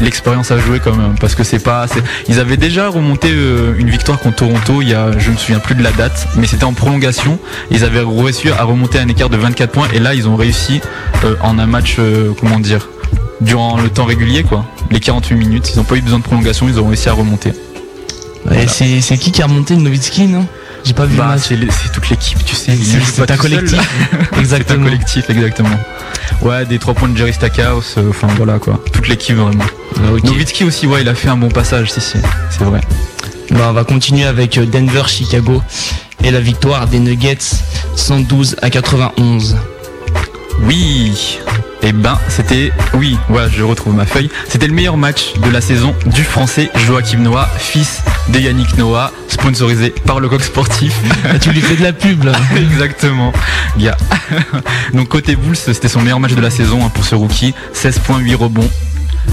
l'expérience 0.00 0.50
à 0.50 0.58
jouer 0.58 0.80
quand 0.82 0.94
même, 0.94 1.14
parce 1.20 1.34
que 1.34 1.44
c'est 1.44 1.58
pas. 1.58 1.86
Ils 2.28 2.38
avaient 2.38 2.56
déjà 2.56 2.88
remonté 2.88 3.28
euh, 3.30 3.74
une 3.78 3.90
victoire 3.90 4.18
contre 4.18 4.36
Toronto. 4.36 4.82
Il 4.82 4.88
y 4.88 4.94
a, 4.94 5.18
je 5.18 5.30
me 5.30 5.36
souviens 5.36 5.58
plus 5.58 5.74
de 5.74 5.82
la 5.82 5.92
date, 5.92 6.28
mais 6.36 6.46
c'était 6.46 6.64
en 6.64 6.72
prolongation. 6.72 7.38
Ils 7.70 7.84
avaient 7.84 8.02
réussi 8.02 8.48
à 8.50 8.64
remonter 8.64 8.98
un 8.98 9.08
écart 9.08 9.28
de 9.28 9.36
24 9.36 9.70
points, 9.70 9.88
et 9.92 9.98
là 9.98 10.14
ils 10.14 10.28
ont 10.28 10.36
réussi 10.36 10.80
euh, 11.24 11.34
en 11.40 11.58
un 11.58 11.66
match, 11.66 11.96
comment 12.40 12.60
dire, 12.60 12.88
durant 13.40 13.80
le 13.80 13.88
temps 13.88 14.04
régulier 14.04 14.44
quoi. 14.44 14.64
Les 14.90 15.00
48 15.00 15.34
minutes, 15.34 15.70
ils 15.74 15.78
n'ont 15.78 15.84
pas 15.84 15.96
eu 15.96 16.02
besoin 16.02 16.18
de 16.18 16.24
prolongation, 16.24 16.68
ils 16.68 16.78
ont 16.78 16.86
réussi 16.86 17.08
à 17.08 17.12
remonter. 17.12 17.52
Et 18.50 18.66
c'est 18.66 19.16
qui 19.16 19.32
qui 19.32 19.42
a 19.42 19.46
remonté 19.46 19.74
le 19.74 19.82
Nowitzki, 19.82 20.26
non? 20.26 20.46
J'ai 20.84 20.92
pas 20.94 21.04
vu 21.06 21.12
le 21.12 21.18
Bah, 21.18 21.26
match. 21.28 21.42
c'est 21.48 21.92
toute 21.92 22.08
l'équipe, 22.10 22.44
tu 22.44 22.54
sais. 22.56 22.76
C'est- 22.76 23.30
un 23.30 23.36
collectif. 23.36 23.78
C'est 24.32 24.36
un 24.36 24.40
Exactement. 24.40 24.84
collectif, 24.84 25.30
exactement. 25.30 25.78
Ouais, 26.40 26.64
des 26.66 26.78
3 26.78 26.94
points 26.94 27.08
de 27.08 27.16
Jerry 27.16 27.32
Stackhouse, 27.32 27.94
euh, 27.98 28.10
enfin 28.10 28.26
voilà 28.36 28.58
quoi. 28.58 28.80
Toute 28.92 29.06
l'équipe 29.08 29.36
vraiment. 29.36 29.64
Ah, 29.96 30.10
aussi, 30.64 30.86
ouais, 30.86 31.02
il 31.02 31.08
a 31.08 31.14
fait 31.14 31.28
un 31.28 31.36
bon 31.36 31.48
passage, 31.50 31.92
si, 31.92 32.00
si, 32.00 32.16
c'est 32.50 32.64
vrai. 32.64 32.80
Bah, 33.50 33.66
on 33.68 33.72
va 33.72 33.84
continuer 33.84 34.24
avec 34.24 34.58
euh, 34.58 34.66
Denver-Chicago 34.66 35.62
et 36.24 36.30
la 36.30 36.40
victoire 36.40 36.86
des 36.88 36.98
Nuggets 36.98 37.38
112 37.96 38.56
à 38.62 38.70
91. 38.70 39.56
Oui, 40.62 41.38
et 41.82 41.92
ben 41.92 42.18
c'était, 42.28 42.70
oui, 42.94 43.18
ouais, 43.28 43.48
je 43.50 43.62
retrouve 43.62 43.94
ma 43.94 44.06
feuille. 44.06 44.30
C'était 44.48 44.68
le 44.68 44.74
meilleur 44.74 44.96
match 44.96 45.32
de 45.44 45.50
la 45.50 45.60
saison 45.60 45.94
du 46.06 46.22
français 46.22 46.70
Joachim 46.86 47.18
Noah, 47.18 47.48
fils 47.58 48.02
de 48.28 48.38
Yannick 48.38 48.78
Noah, 48.78 49.12
sponsorisé 49.28 49.90
par 50.06 50.20
le 50.20 50.28
coq 50.28 50.42
sportif. 50.42 50.94
Tu 51.40 51.50
lui 51.50 51.60
fais 51.60 51.76
de 51.76 51.82
la 51.82 51.92
pub 51.92 52.24
là. 52.24 52.32
Exactement. 52.56 53.32
Donc 54.94 55.08
côté 55.08 55.34
Bulls, 55.34 55.56
c'était 55.56 55.88
son 55.88 56.02
meilleur 56.02 56.20
match 56.20 56.34
de 56.34 56.40
la 56.40 56.50
saison 56.50 56.84
hein, 56.84 56.90
pour 56.94 57.04
ce 57.04 57.14
rookie. 57.14 57.54
16.8 57.74 58.34
rebonds 58.36 58.70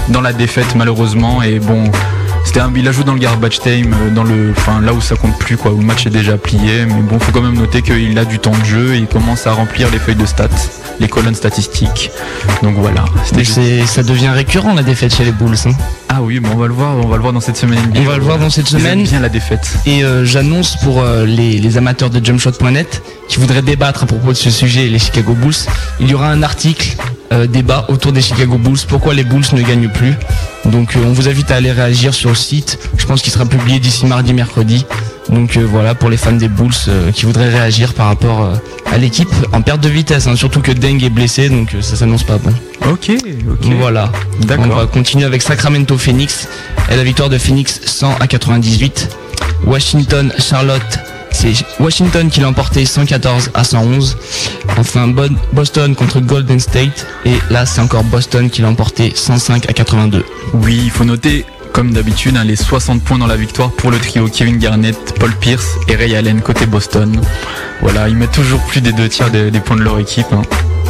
dans 0.08 0.20
la 0.20 0.32
défaite 0.32 0.74
malheureusement 0.74 1.42
et 1.42 1.58
bon. 1.60 1.90
C'était 2.44 2.60
un, 2.60 2.72
il 2.74 2.86
a 2.88 2.92
joué 2.92 3.04
dans 3.04 3.12
le 3.14 3.20
garbage 3.20 3.60
time, 3.60 3.94
euh, 3.94 4.10
dans 4.10 4.24
le, 4.24 4.52
enfin 4.56 4.80
là 4.80 4.92
où 4.92 5.00
ça 5.00 5.14
compte 5.14 5.38
plus 5.38 5.56
quoi, 5.56 5.70
où 5.72 5.78
le 5.78 5.84
match 5.86 6.06
est 6.06 6.10
déjà 6.10 6.36
plié. 6.36 6.84
Mais 6.86 6.94
bon, 7.02 7.18
faut 7.20 7.32
quand 7.32 7.42
même 7.42 7.54
noter 7.58 7.82
qu'il 7.82 8.18
a 8.18 8.24
du 8.24 8.38
temps 8.38 8.56
de 8.58 8.64
jeu 8.64 8.94
et 8.94 8.98
il 8.98 9.06
commence 9.06 9.46
à 9.46 9.52
remplir 9.52 9.88
les 9.90 9.98
feuilles 9.98 10.16
de 10.16 10.26
stats, 10.26 10.48
les 10.98 11.08
colonnes 11.08 11.34
statistiques. 11.34 12.10
Donc 12.62 12.74
voilà. 12.76 13.04
Juste- 13.36 13.60
ça 13.86 14.02
devient 14.02 14.28
récurrent 14.30 14.74
la 14.74 14.82
défaite 14.82 15.14
chez 15.14 15.24
les 15.24 15.32
Bulls. 15.32 15.54
hein. 15.66 15.70
Ah 16.08 16.22
oui, 16.22 16.40
bon, 16.40 16.50
on 16.54 16.56
va 16.56 16.66
le 16.66 16.72
voir, 16.72 16.96
on 16.96 17.06
va 17.06 17.16
le 17.16 17.22
voir 17.22 17.32
dans 17.32 17.40
cette 17.40 17.56
semaine. 17.56 17.78
On 17.94 18.02
va 18.02 18.16
le 18.16 18.22
voir 18.24 18.38
dans 18.38 18.50
cette 18.50 18.66
semaine. 18.66 19.04
bien 19.04 19.20
la 19.20 19.28
défaite. 19.28 19.68
Et 19.86 20.02
euh, 20.02 20.24
j'annonce 20.24 20.76
pour 20.82 21.00
euh, 21.02 21.24
les, 21.24 21.58
les 21.58 21.76
amateurs 21.78 22.10
de 22.10 22.24
jumpshot.net 22.24 23.02
qui 23.28 23.38
voudraient 23.38 23.62
débattre 23.62 24.02
à 24.02 24.06
propos 24.06 24.28
de 24.30 24.34
ce 24.36 24.50
sujet, 24.50 24.88
les 24.88 24.98
Chicago 24.98 25.34
Bulls, 25.34 25.54
il 26.00 26.10
y 26.10 26.14
aura 26.14 26.28
un 26.30 26.42
article 26.42 26.96
euh, 27.32 27.46
débat 27.46 27.86
autour 27.88 28.12
des 28.12 28.22
Chicago 28.22 28.58
Bulls, 28.58 28.78
pourquoi 28.88 29.14
les 29.14 29.24
Bulls 29.24 29.44
ne 29.52 29.62
gagnent 29.62 29.88
plus. 29.88 30.14
Donc 30.64 30.96
euh, 30.96 31.00
on 31.04 31.12
vous 31.12 31.28
invite 31.28 31.50
à 31.50 31.56
aller 31.56 31.70
réagir 31.70 32.12
sur 32.12 32.30
le 32.30 32.34
site, 32.34 32.78
je 32.96 33.06
pense 33.06 33.22
qu'il 33.22 33.32
sera 33.32 33.46
publié 33.46 33.78
d'ici 33.78 34.06
mardi, 34.06 34.32
mercredi. 34.32 34.84
Donc 35.28 35.56
euh, 35.56 35.64
voilà 35.64 35.94
pour 35.94 36.10
les 36.10 36.16
fans 36.16 36.32
des 36.32 36.48
Bulls 36.48 36.74
qui 37.14 37.26
voudraient 37.26 37.50
réagir 37.50 37.94
par 37.94 38.06
rapport 38.06 38.52
à 38.86 38.98
l'équipe 38.98 39.28
en 39.52 39.62
perte 39.62 39.80
de 39.80 39.88
vitesse, 39.88 40.26
hein, 40.26 40.34
surtout 40.34 40.60
que 40.60 40.72
Deng 40.72 41.02
est 41.04 41.10
blessé, 41.10 41.48
donc 41.48 41.76
ça 41.80 41.94
s'annonce 41.94 42.24
pas 42.24 42.38
bon. 42.38 42.52
Ok, 42.90 43.12
ok. 43.48 43.72
Voilà. 43.78 44.10
D'accord. 44.40 44.66
On 44.68 44.74
va 44.74 44.86
continuer 44.86 45.24
avec 45.24 45.42
Sacramento 45.42 45.96
Phoenix 45.96 46.48
et 46.90 46.96
la 46.96 47.04
victoire 47.04 47.28
de 47.28 47.38
Phoenix 47.38 47.80
100 47.84 48.16
à 48.18 48.26
98. 48.26 49.08
Washington 49.66 50.32
Charlotte, 50.38 50.98
c'est 51.32 51.52
Washington 51.78 52.28
qui 52.28 52.40
l'a 52.40 52.48
emporté 52.48 52.84
114 52.84 53.50
à 53.54 53.64
111. 53.64 54.16
Enfin 54.78 55.12
Boston 55.52 55.94
contre 55.94 56.20
Golden 56.20 56.60
State 56.60 57.06
et 57.24 57.34
là 57.50 57.66
c'est 57.66 57.80
encore 57.80 58.04
Boston 58.04 58.50
qui 58.50 58.62
l'a 58.62 58.68
emporté 58.68 59.12
105 59.14 59.68
à 59.68 59.72
82. 59.72 60.24
Oui, 60.54 60.80
il 60.84 60.90
faut 60.90 61.04
noter, 61.04 61.44
comme 61.72 61.92
d'habitude, 61.92 62.36
hein, 62.36 62.44
les 62.44 62.56
60 62.56 63.02
points 63.02 63.18
dans 63.18 63.26
la 63.26 63.36
victoire 63.36 63.70
pour 63.70 63.90
le 63.90 63.98
trio 63.98 64.26
Kevin 64.28 64.58
Garnett, 64.58 65.14
Paul 65.18 65.32
Pierce 65.40 65.66
et 65.88 65.96
Ray 65.96 66.14
Allen 66.16 66.40
côté 66.40 66.66
Boston. 66.66 67.20
Voilà, 67.82 68.08
ils 68.08 68.16
mettent 68.16 68.32
toujours 68.32 68.60
plus 68.66 68.80
des 68.80 68.92
deux 68.92 69.08
tiers 69.08 69.30
des, 69.30 69.50
des 69.50 69.60
points 69.60 69.76
de 69.76 69.82
leur 69.82 69.98
équipe. 69.98 70.26
hein. 70.32 70.42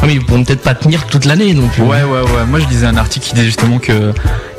Mais 0.05 0.13
ils 0.13 0.25
pourront 0.25 0.43
peut-être 0.43 0.61
pas 0.61 0.75
tenir 0.75 1.05
toute 1.05 1.25
l'année 1.25 1.53
non 1.53 1.67
plus. 1.67 1.83
Ouais, 1.83 2.03
ouais, 2.03 2.21
ouais. 2.21 2.45
Moi, 2.47 2.59
je 2.59 2.67
lisais 2.67 2.85
un 2.85 2.97
article 2.97 3.27
qui 3.27 3.33
disait 3.33 3.45
justement 3.45 3.79
que 3.79 4.13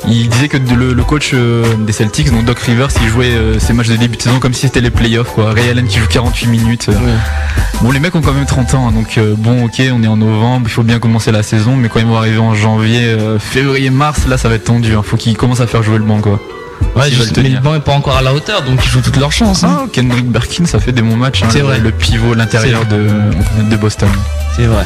il 0.07 0.27
disait 0.29 0.49
que 0.49 0.57
le, 0.57 1.03
coach 1.03 1.31
euh, 1.33 1.63
des 1.79 1.93
Celtics, 1.93 2.29
donc 2.31 2.45
Doc 2.45 2.59
Rivers, 2.59 2.89
il 3.01 3.07
jouait 3.07 3.31
euh, 3.31 3.59
ses 3.59 3.73
matchs 3.73 3.87
de 3.87 3.95
début 3.95 4.17
de 4.17 4.21
saison 4.21 4.39
comme 4.39 4.53
si 4.53 4.61
c'était 4.61 4.81
les 4.81 4.89
playoffs, 4.89 5.33
quoi. 5.33 5.53
Ray 5.53 5.69
Allen 5.69 5.87
qui 5.87 5.99
joue 5.99 6.07
48 6.07 6.47
minutes. 6.47 6.89
Bon, 7.81 7.91
les 7.91 7.99
mecs 7.99 8.15
ont 8.15 8.21
quand 8.21 8.33
même 8.33 8.45
30 8.45 8.73
ans, 8.75 8.87
hein, 8.87 8.91
donc 8.91 9.19
bon, 9.37 9.65
ok, 9.65 9.81
on 9.93 10.03
est 10.03 10.07
en 10.07 10.17
novembre, 10.17 10.67
il 10.67 10.71
faut 10.71 10.83
bien 10.83 10.99
commencer 10.99 11.31
la 11.31 11.43
saison, 11.43 11.75
mais 11.75 11.89
quand 11.89 11.99
ils 11.99 12.05
vont 12.05 12.17
arriver 12.17 12.37
en 12.37 12.53
janvier, 12.55 13.15
février, 13.39 13.89
mars, 13.89 14.27
là, 14.27 14.37
ça 14.37 14.49
va 14.49 14.55
être 14.55 14.65
tendu. 14.65 14.95
Hein. 14.95 15.01
Faut 15.03 15.17
qu'ils 15.17 15.37
commencent 15.37 15.61
à 15.61 15.67
faire 15.67 15.83
jouer 15.83 15.97
le 15.97 16.03
banc, 16.03 16.19
quoi. 16.19 16.39
Ouais, 16.95 17.09
mais 17.37 17.49
le 17.49 17.59
banc 17.59 17.75
est 17.75 17.79
pas 17.79 17.93
encore 17.93 18.17
à 18.17 18.21
la 18.21 18.33
hauteur, 18.33 18.61
donc 18.61 18.79
ils 18.85 18.89
jouent 18.89 19.01
toutes 19.01 19.17
leurs 19.17 19.31
chances. 19.31 19.63
Hein. 19.63 19.79
Ah, 19.81 19.85
Kendrick 19.91 20.29
Birkin, 20.29 20.65
ça 20.65 20.79
fait 20.79 20.91
des 20.91 21.01
bons 21.01 21.15
matchs. 21.15 21.43
Hein, 21.43 21.47
c'est 21.49 21.61
vrai. 21.61 21.79
Le 21.79 21.91
pivot, 21.91 22.33
l'intérieur 22.35 22.85
de, 22.85 23.07
de 23.69 23.75
Boston. 23.77 24.09
C'est 24.55 24.65
vrai. 24.65 24.85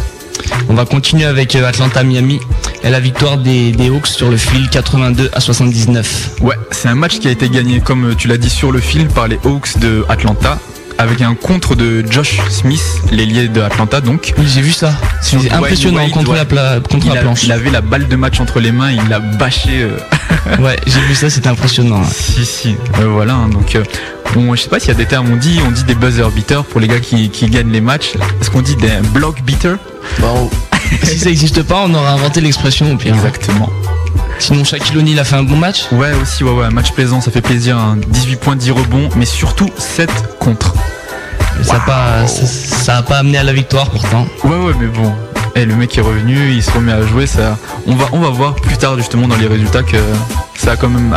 On 0.70 0.74
va 0.74 0.86
continuer 0.86 1.26
avec 1.26 1.56
euh, 1.56 1.68
Atlanta 1.68 2.04
Miami 2.04 2.40
et 2.84 2.90
la 2.90 3.00
victoire 3.00 3.38
des, 3.38 3.74
Hawks 3.90 4.08
sur 4.08 4.30
le 4.30 4.38
fil 4.38 4.70
82 4.70 5.30
à 5.34 5.40
79. 5.40 6.42
Ouais, 6.42 6.56
c'est 6.72 6.88
un 6.88 6.96
match 6.96 7.20
qui 7.20 7.28
a 7.28 7.32
été 7.32 7.50
gagné, 7.50 7.80
comme 7.80 8.16
tu 8.16 8.28
l'as 8.28 8.38
dit, 8.38 8.50
sur 8.50 8.72
le 8.72 8.80
fil 8.80 9.08
par 9.08 9.28
les 9.28 9.40
Hawks 9.44 9.78
de 9.80 10.06
Atlanta 10.10 10.60
avec 10.98 11.22
un 11.22 11.36
contre 11.36 11.76
de 11.76 12.04
Josh 12.10 12.40
Smith, 12.50 13.02
l'ailier 13.12 13.48
de 13.48 13.62
Atlanta 13.62 14.02
donc. 14.02 14.34
Oui, 14.38 14.46
j'ai 14.48 14.62
vu 14.62 14.72
ça. 14.72 14.94
C'est 15.22 15.52
impressionnant 15.52 16.10
contre, 16.10 16.34
la, 16.34 16.46
contre 16.80 17.08
la 17.14 17.22
planche. 17.22 17.44
il 17.44 17.52
avait 17.52 17.70
la 17.70 17.82
balle 17.82 18.08
de 18.08 18.16
match 18.16 18.40
entre 18.40 18.60
les 18.60 18.72
mains, 18.72 18.92
il 18.92 19.08
l'a 19.10 19.20
bâché. 19.20 19.82
Euh. 19.82 20.58
ouais, 20.60 20.78
j'ai 20.86 21.00
vu 21.02 21.16
ça, 21.16 21.30
c'était 21.30 21.50
impressionnant. 21.50 22.04
Si, 22.04 22.46
si. 22.46 22.76
Euh, 23.00 23.08
voilà, 23.08 23.34
hein, 23.34 23.50
donc 23.50 23.76
euh, 23.76 23.84
bon, 24.34 24.56
je 24.56 24.62
sais 24.62 24.70
pas 24.70 24.80
s'il 24.80 24.90
y 24.90 24.92
a 24.92 24.96
des 24.96 25.06
termes, 25.06 25.32
on 25.32 25.38
dit, 25.38 25.60
on 25.66 25.72
dit 25.72 25.84
des 25.84 25.96
buzzer 25.96 26.30
beaters 26.32 26.66
pour 26.66 26.80
les 26.80 26.88
gars 26.88 27.00
qui, 27.00 27.30
gagnent 27.50 27.72
les 27.72 27.82
matchs. 27.82 28.14
Est-ce 28.42 28.50
qu'on 28.50 28.62
dit 28.62 28.76
des 28.76 28.90
block 29.14 29.42
beaters? 29.44 29.78
Bon, 30.20 30.50
Si 31.04 31.20
ça 31.20 31.30
n'existe 31.30 31.64
pas, 31.64 31.84
on 31.86 31.94
aurait 31.94 32.12
inventé 32.12 32.42
l'expression 32.42 32.92
au 32.92 32.98
pire. 32.98 33.16
Exactement. 33.16 33.70
Sinon, 34.40 34.64
Shaquille 34.64 34.98
O'Neal 34.98 35.20
a 35.20 35.24
fait 35.24 35.36
un 35.36 35.44
bon 35.44 35.56
match 35.56 35.88
Ouais, 35.92 36.12
aussi, 36.22 36.44
ouais, 36.44 36.52
ouais, 36.52 36.66
un 36.66 36.72
match 36.72 36.92
plaisant, 36.92 37.22
ça 37.22 37.32
fait 37.32 37.42
plaisir. 37.42 37.78
18 38.08 38.34
hein. 38.34 38.38
points, 38.42 38.56
10 38.56 38.72
rebonds, 38.72 39.10
mais 39.16 39.26
surtout 39.26 39.70
7 39.78 40.10
contre. 40.40 40.74
Ça 41.64 41.74
n'a 41.74 41.80
pas, 41.80 42.28
ça, 42.28 42.98
a 42.98 43.02
pas 43.02 43.18
amené 43.18 43.38
à 43.38 43.44
la 43.44 43.54
victoire 43.54 43.90
pourtant. 43.90 44.28
Ouais, 44.44 44.58
ouais, 44.58 44.74
mais 44.80 44.88
bon. 44.88 45.12
Et 45.58 45.62
eh, 45.62 45.66
le 45.66 45.76
mec 45.76 45.98
est 45.98 46.02
revenu, 46.02 46.52
il 46.52 46.62
se 46.62 46.70
remet 46.70 46.92
à 46.92 47.02
jouer. 47.02 47.26
Ça, 47.26 47.58
on 47.88 47.96
va, 47.96 48.06
on 48.12 48.20
va 48.20 48.30
voir 48.30 48.54
plus 48.54 48.78
tard 48.78 48.96
justement 48.96 49.28
dans 49.28 49.38
les 49.38 49.48
résultats 49.48 49.82
que 49.82 49.98
ça 50.54 50.74
a 50.74 50.76
quand 50.76 50.88
même 50.88 51.12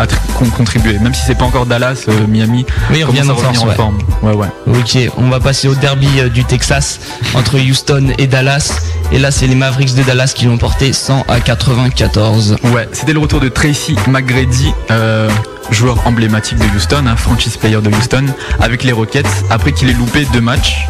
contribué. 0.57 0.99
Même 0.99 1.13
si 1.13 1.21
c'est 1.27 1.35
pas 1.35 1.45
encore 1.45 1.67
Dallas, 1.67 2.07
euh, 2.09 2.27
Miami, 2.27 2.65
mais 2.91 3.01
il 3.01 3.05
revient 3.05 3.21
en, 3.29 3.37
forme. 3.75 3.99
Ouais, 4.23 4.33
ouais. 4.33 4.47
Ok, 4.67 4.97
on 5.19 5.29
va 5.29 5.41
passer 5.41 5.69
au 5.69 5.75
derby 5.75 6.09
euh, 6.21 6.31
du 6.31 6.43
Texas 6.45 7.01
entre 7.35 7.59
Houston 7.59 8.15
et 8.17 8.27
Dallas. 8.27 8.81
Et 9.13 9.19
là, 9.19 9.31
c'est 9.31 9.47
les 9.47 9.55
Mavericks 9.55 9.95
de 9.95 10.05
Dallas 10.05 10.33
qui 10.35 10.47
l'ont 10.47 10.57
porté 10.57 10.95
100 10.95 11.27
à 11.29 11.41
94. 11.41 12.57
Ouais, 12.73 12.89
c'était 12.93 13.13
le 13.13 13.19
retour 13.19 13.41
de 13.41 13.51
Tracy 13.51 13.95
McGrady. 14.07 14.73
Euh, 14.91 15.29
joueur 15.71 15.99
emblématique 16.07 16.57
de 16.57 16.65
Houston, 16.75 17.05
un 17.07 17.17
franchise 17.17 17.59
player 17.59 17.83
de 17.83 17.91
Houston, 17.91 18.25
avec 18.59 18.85
les 18.85 18.93
Rockets, 18.93 19.45
après 19.51 19.73
qu'il 19.73 19.91
ait 19.91 19.93
loupé 19.93 20.25
deux 20.33 20.41
matchs. 20.41 20.87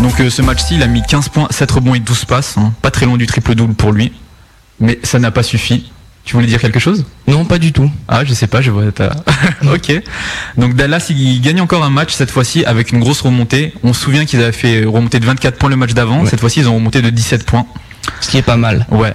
Donc 0.00 0.20
euh, 0.20 0.30
ce 0.30 0.42
match-ci, 0.42 0.74
il 0.74 0.82
a 0.82 0.86
mis 0.86 1.02
15 1.02 1.28
points, 1.28 1.48
7 1.50 1.70
rebonds 1.70 1.94
et 1.94 2.00
12 2.00 2.24
passes, 2.24 2.56
hein. 2.58 2.72
pas 2.82 2.90
très 2.90 3.06
loin 3.06 3.16
du 3.16 3.26
triple-double 3.26 3.74
pour 3.74 3.92
lui. 3.92 4.12
Mais 4.80 4.98
ça 5.02 5.18
n'a 5.18 5.30
pas 5.30 5.42
suffi. 5.42 5.90
Tu 6.24 6.34
voulais 6.34 6.46
dire 6.46 6.60
quelque 6.60 6.80
chose? 6.80 7.04
Non, 7.28 7.44
pas 7.44 7.58
du 7.58 7.72
tout. 7.72 7.90
Ah, 8.08 8.24
je 8.24 8.32
sais 8.32 8.46
pas, 8.46 8.62
je 8.62 8.70
vois. 8.70 8.84
ok. 9.72 10.02
Donc 10.56 10.74
Dallas, 10.74 11.06
il 11.10 11.40
gagne 11.42 11.60
encore 11.60 11.84
un 11.84 11.90
match 11.90 12.12
cette 12.14 12.30
fois-ci 12.30 12.64
avec 12.64 12.92
une 12.92 13.00
grosse 13.00 13.20
remontée. 13.20 13.74
On 13.82 13.92
se 13.92 14.00
souvient 14.00 14.24
qu'ils 14.24 14.42
avaient 14.42 14.52
fait 14.52 14.84
remonter 14.84 15.20
de 15.20 15.26
24 15.26 15.58
points 15.58 15.68
le 15.68 15.76
match 15.76 15.92
d'avant. 15.92 16.24
Cette 16.24 16.40
fois-ci, 16.40 16.60
ils 16.60 16.68
ont 16.68 16.74
remonté 16.74 17.02
de 17.02 17.10
17 17.10 17.44
points. 17.44 17.66
Ce 18.20 18.30
qui 18.30 18.38
est 18.38 18.42
pas 18.42 18.56
mal. 18.56 18.86
Ouais. 18.90 19.12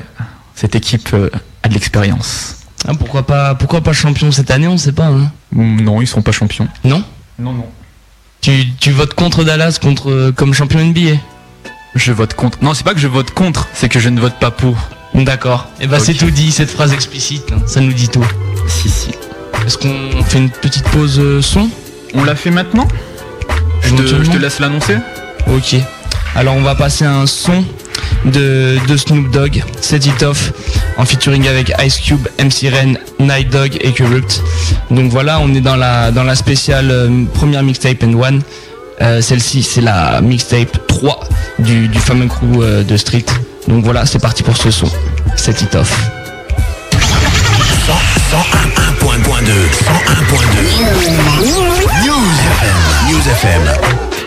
Cette 0.53 0.75
équipe 0.75 1.09
euh, 1.13 1.29
a 1.63 1.67
de 1.67 1.73
l'expérience. 1.73 2.57
Ah, 2.87 2.91
pourquoi 2.93 3.25
pas 3.25 3.55
pourquoi 3.55 3.81
pas 3.81 3.93
champion 3.93 4.31
cette 4.31 4.51
année, 4.51 4.67
on 4.67 4.77
sait 4.77 4.91
pas. 4.91 5.07
Hein. 5.07 5.31
Non, 5.53 6.01
ils 6.01 6.07
sont 6.07 6.21
pas 6.21 6.31
champions. 6.31 6.67
Non? 6.83 7.03
Non, 7.39 7.53
non. 7.53 7.65
Tu, 8.41 8.65
tu 8.79 8.91
votes 8.91 9.13
contre 9.13 9.43
Dallas 9.43 9.79
contre 9.81 10.09
euh, 10.09 10.31
comme 10.31 10.53
champion 10.53 10.79
NBA 10.79 11.17
Je 11.95 12.11
vote 12.13 12.33
contre. 12.33 12.59
Non, 12.61 12.73
c'est 12.73 12.85
pas 12.85 12.93
que 12.93 12.99
je 12.99 13.07
vote 13.07 13.31
contre, 13.31 13.67
c'est 13.73 13.89
que 13.89 13.99
je 13.99 14.09
ne 14.09 14.19
vote 14.19 14.35
pas 14.39 14.51
pour. 14.51 14.77
D'accord. 15.13 15.67
Et 15.79 15.83
eh 15.83 15.87
bah 15.87 15.97
ben, 15.97 16.03
c'est 16.03 16.13
tout 16.13 16.31
dit, 16.31 16.51
cette 16.51 16.69
phrase 16.69 16.93
explicite, 16.93 17.51
hein. 17.51 17.61
ça 17.65 17.81
nous 17.81 17.93
dit 17.93 18.07
tout. 18.07 18.25
Si, 18.67 18.89
si. 18.89 19.09
Est-ce 19.65 19.77
qu'on 19.77 20.23
fait 20.23 20.37
une 20.37 20.49
petite 20.49 20.87
pause 20.89 21.19
euh, 21.19 21.41
son? 21.41 21.69
On 22.13 22.23
la 22.23 22.35
fait 22.35 22.51
maintenant? 22.51 22.87
Je 23.81 23.95
te, 23.95 24.23
je 24.23 24.29
te 24.31 24.37
laisse 24.37 24.59
l'annoncer? 24.59 24.97
Ok. 25.47 25.75
Alors 26.35 26.55
on 26.55 26.61
va 26.61 26.75
passer 26.75 27.05
un 27.05 27.25
son 27.25 27.65
de, 28.25 28.77
Snoop 28.97 29.31
Dogg, 29.31 29.63
Set 29.81 30.05
It 30.05 30.23
Off, 30.23 30.51
en 30.97 31.05
featuring 31.05 31.47
avec 31.47 31.71
Ice 31.83 31.97
Cube, 31.99 32.27
MC 32.39 32.69
Ren, 32.71 32.93
Night 33.19 33.49
Dog 33.51 33.77
et 33.81 33.91
Corrupt. 33.91 34.41
Donc 34.91 35.11
voilà, 35.11 35.39
on 35.39 35.53
est 35.53 35.61
dans 35.61 35.75
la, 35.75 36.11
dans 36.11 36.23
la 36.23 36.35
spéciale 36.35 36.89
euh, 36.91 37.25
première 37.33 37.63
mixtape 37.63 38.03
and 38.03 38.13
one. 38.13 38.41
Euh, 39.01 39.21
celle-ci, 39.21 39.63
c'est 39.63 39.81
la 39.81 40.19
mixtape 40.21 40.87
3 40.87 41.19
du, 41.59 41.89
fameux 41.99 42.27
crew 42.27 42.61
euh, 42.61 42.83
de 42.83 42.97
Street. 42.97 43.25
Donc 43.67 43.83
voilà, 43.83 44.05
c'est 44.05 44.19
parti 44.19 44.43
pour 44.43 44.57
ce 44.57 44.71
son. 44.71 44.87
Set 45.35 45.61
It 45.61 45.75
Off. 45.75 46.09
101.2 48.29 49.51
News 52.05 52.21
News 53.09 53.27
FM. 53.27 54.18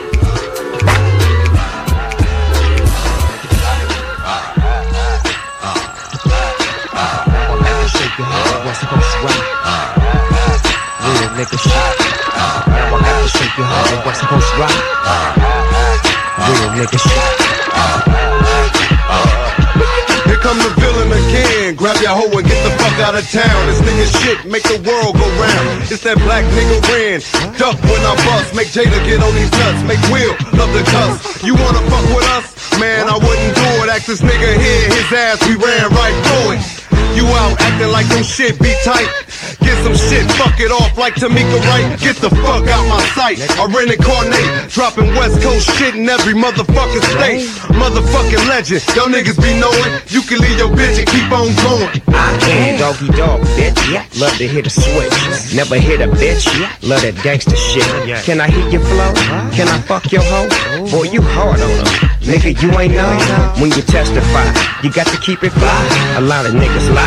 Nigga 11.42 11.58
shit. 11.58 11.74
Now 11.74 12.94
I 12.94 13.02
got 13.02 13.18
to 13.18 13.28
show 13.28 13.42
you 13.58 13.64
how 13.66 13.82
the 13.90 13.98
West 14.06 14.22
Coast 14.30 14.50
rock. 14.58 14.74
Real 16.46 16.70
nigga 16.78 16.98
shit. 17.02 17.22
Here 20.26 20.38
come 20.38 20.58
the 20.62 20.70
villain 20.78 21.10
again. 21.10 21.74
Grab 21.74 21.98
your 21.98 22.14
hoe 22.14 22.30
and 22.30 22.46
get 22.46 22.60
the 22.62 22.70
fuck 22.78 22.94
out 23.02 23.14
of 23.18 23.26
town. 23.30 23.58
This 23.66 23.80
nigga 23.82 24.06
shit 24.22 24.38
make 24.46 24.62
the 24.62 24.78
world 24.86 25.18
go 25.18 25.26
round. 25.42 25.82
It's 25.90 26.02
that 26.06 26.18
black 26.22 26.46
nigga 26.54 26.78
Ren. 26.94 27.18
Duck 27.58 27.74
when 27.90 28.02
I 28.06 28.14
bust. 28.22 28.54
Make 28.54 28.70
Jada 28.70 29.02
get 29.02 29.18
on 29.18 29.34
these 29.34 29.50
nuts. 29.58 29.82
Make 29.82 30.02
Will 30.14 30.34
love 30.54 30.70
the 30.70 30.86
cuss. 30.94 31.42
You 31.42 31.54
wanna 31.58 31.82
fuck 31.90 32.06
with 32.14 32.26
us? 32.38 32.46
Man, 32.78 33.08
I 33.08 33.18
wouldn't 33.18 33.54
do 33.58 33.68
it. 33.82 33.90
Ask 33.90 34.06
this 34.06 34.22
nigga 34.22 34.50
here, 34.62 34.86
his 34.94 35.10
ass, 35.12 35.42
we 35.46 35.56
ran 35.56 35.90
right 35.90 36.16
through 36.24 36.56
it. 36.56 36.81
You 37.14 37.26
out 37.26 37.60
acting 37.60 37.92
like 37.92 38.08
them 38.08 38.22
shit 38.22 38.58
be 38.58 38.72
tight. 38.84 39.08
Get 39.60 39.76
some 39.84 39.94
shit, 39.94 40.24
fuck 40.40 40.58
it 40.58 40.72
off 40.72 40.96
like 40.96 41.14
Tamika 41.14 41.58
Wright. 41.68 41.98
Get 42.00 42.16
the 42.16 42.30
fuck 42.42 42.66
out 42.66 42.84
my 42.88 43.02
sight. 43.14 43.38
I 43.58 43.66
reincarnate, 43.68 44.70
dropping 44.70 45.08
West 45.14 45.42
Coast 45.42 45.68
shit 45.76 45.94
in 45.94 46.08
every 46.08 46.34
motherfucking 46.34 47.04
state. 47.14 47.46
Motherfucking 47.76 48.48
legend, 48.48 48.82
y'all 48.96 49.08
niggas 49.12 49.36
be 49.40 49.52
knowing. 49.60 49.90
You 50.08 50.22
can 50.22 50.38
leave 50.40 50.58
your 50.58 50.70
bitch 50.70 50.98
and 50.98 51.08
keep 51.08 51.28
on 51.30 51.52
going. 51.62 51.90
I 52.08 52.38
can 52.40 52.78
doggy 52.80 53.08
dog, 53.16 53.40
bitch. 53.58 54.20
Love 54.20 54.36
to 54.38 54.46
hit 54.46 54.66
a 54.66 54.70
switch. 54.70 55.54
Never 55.54 55.78
hit 55.78 56.00
a 56.00 56.08
bitch. 56.08 56.48
Love 56.82 57.02
that 57.02 57.14
gangster 57.22 57.56
shit. 57.56 57.86
Can 58.24 58.40
I 58.40 58.48
hit 58.48 58.72
your 58.72 58.82
flow? 58.82 59.12
Can 59.52 59.68
I 59.68 59.80
fuck 59.82 60.10
your 60.10 60.22
hoe? 60.24 60.48
Boy, 60.90 61.04
you 61.12 61.22
hard 61.22 61.60
on 61.60 61.70
them. 61.84 61.86
Nigga, 62.22 62.54
you 62.62 62.70
ain't 62.78 62.94
know 62.94 63.10
when 63.58 63.70
you 63.72 63.82
testify. 63.82 64.46
You 64.82 64.92
got 64.92 65.08
to 65.08 65.18
keep 65.18 65.42
it 65.42 65.50
fly. 65.50 66.14
A 66.16 66.20
lot 66.20 66.46
of 66.46 66.52
niggas 66.54 66.94
lie. 66.94 67.01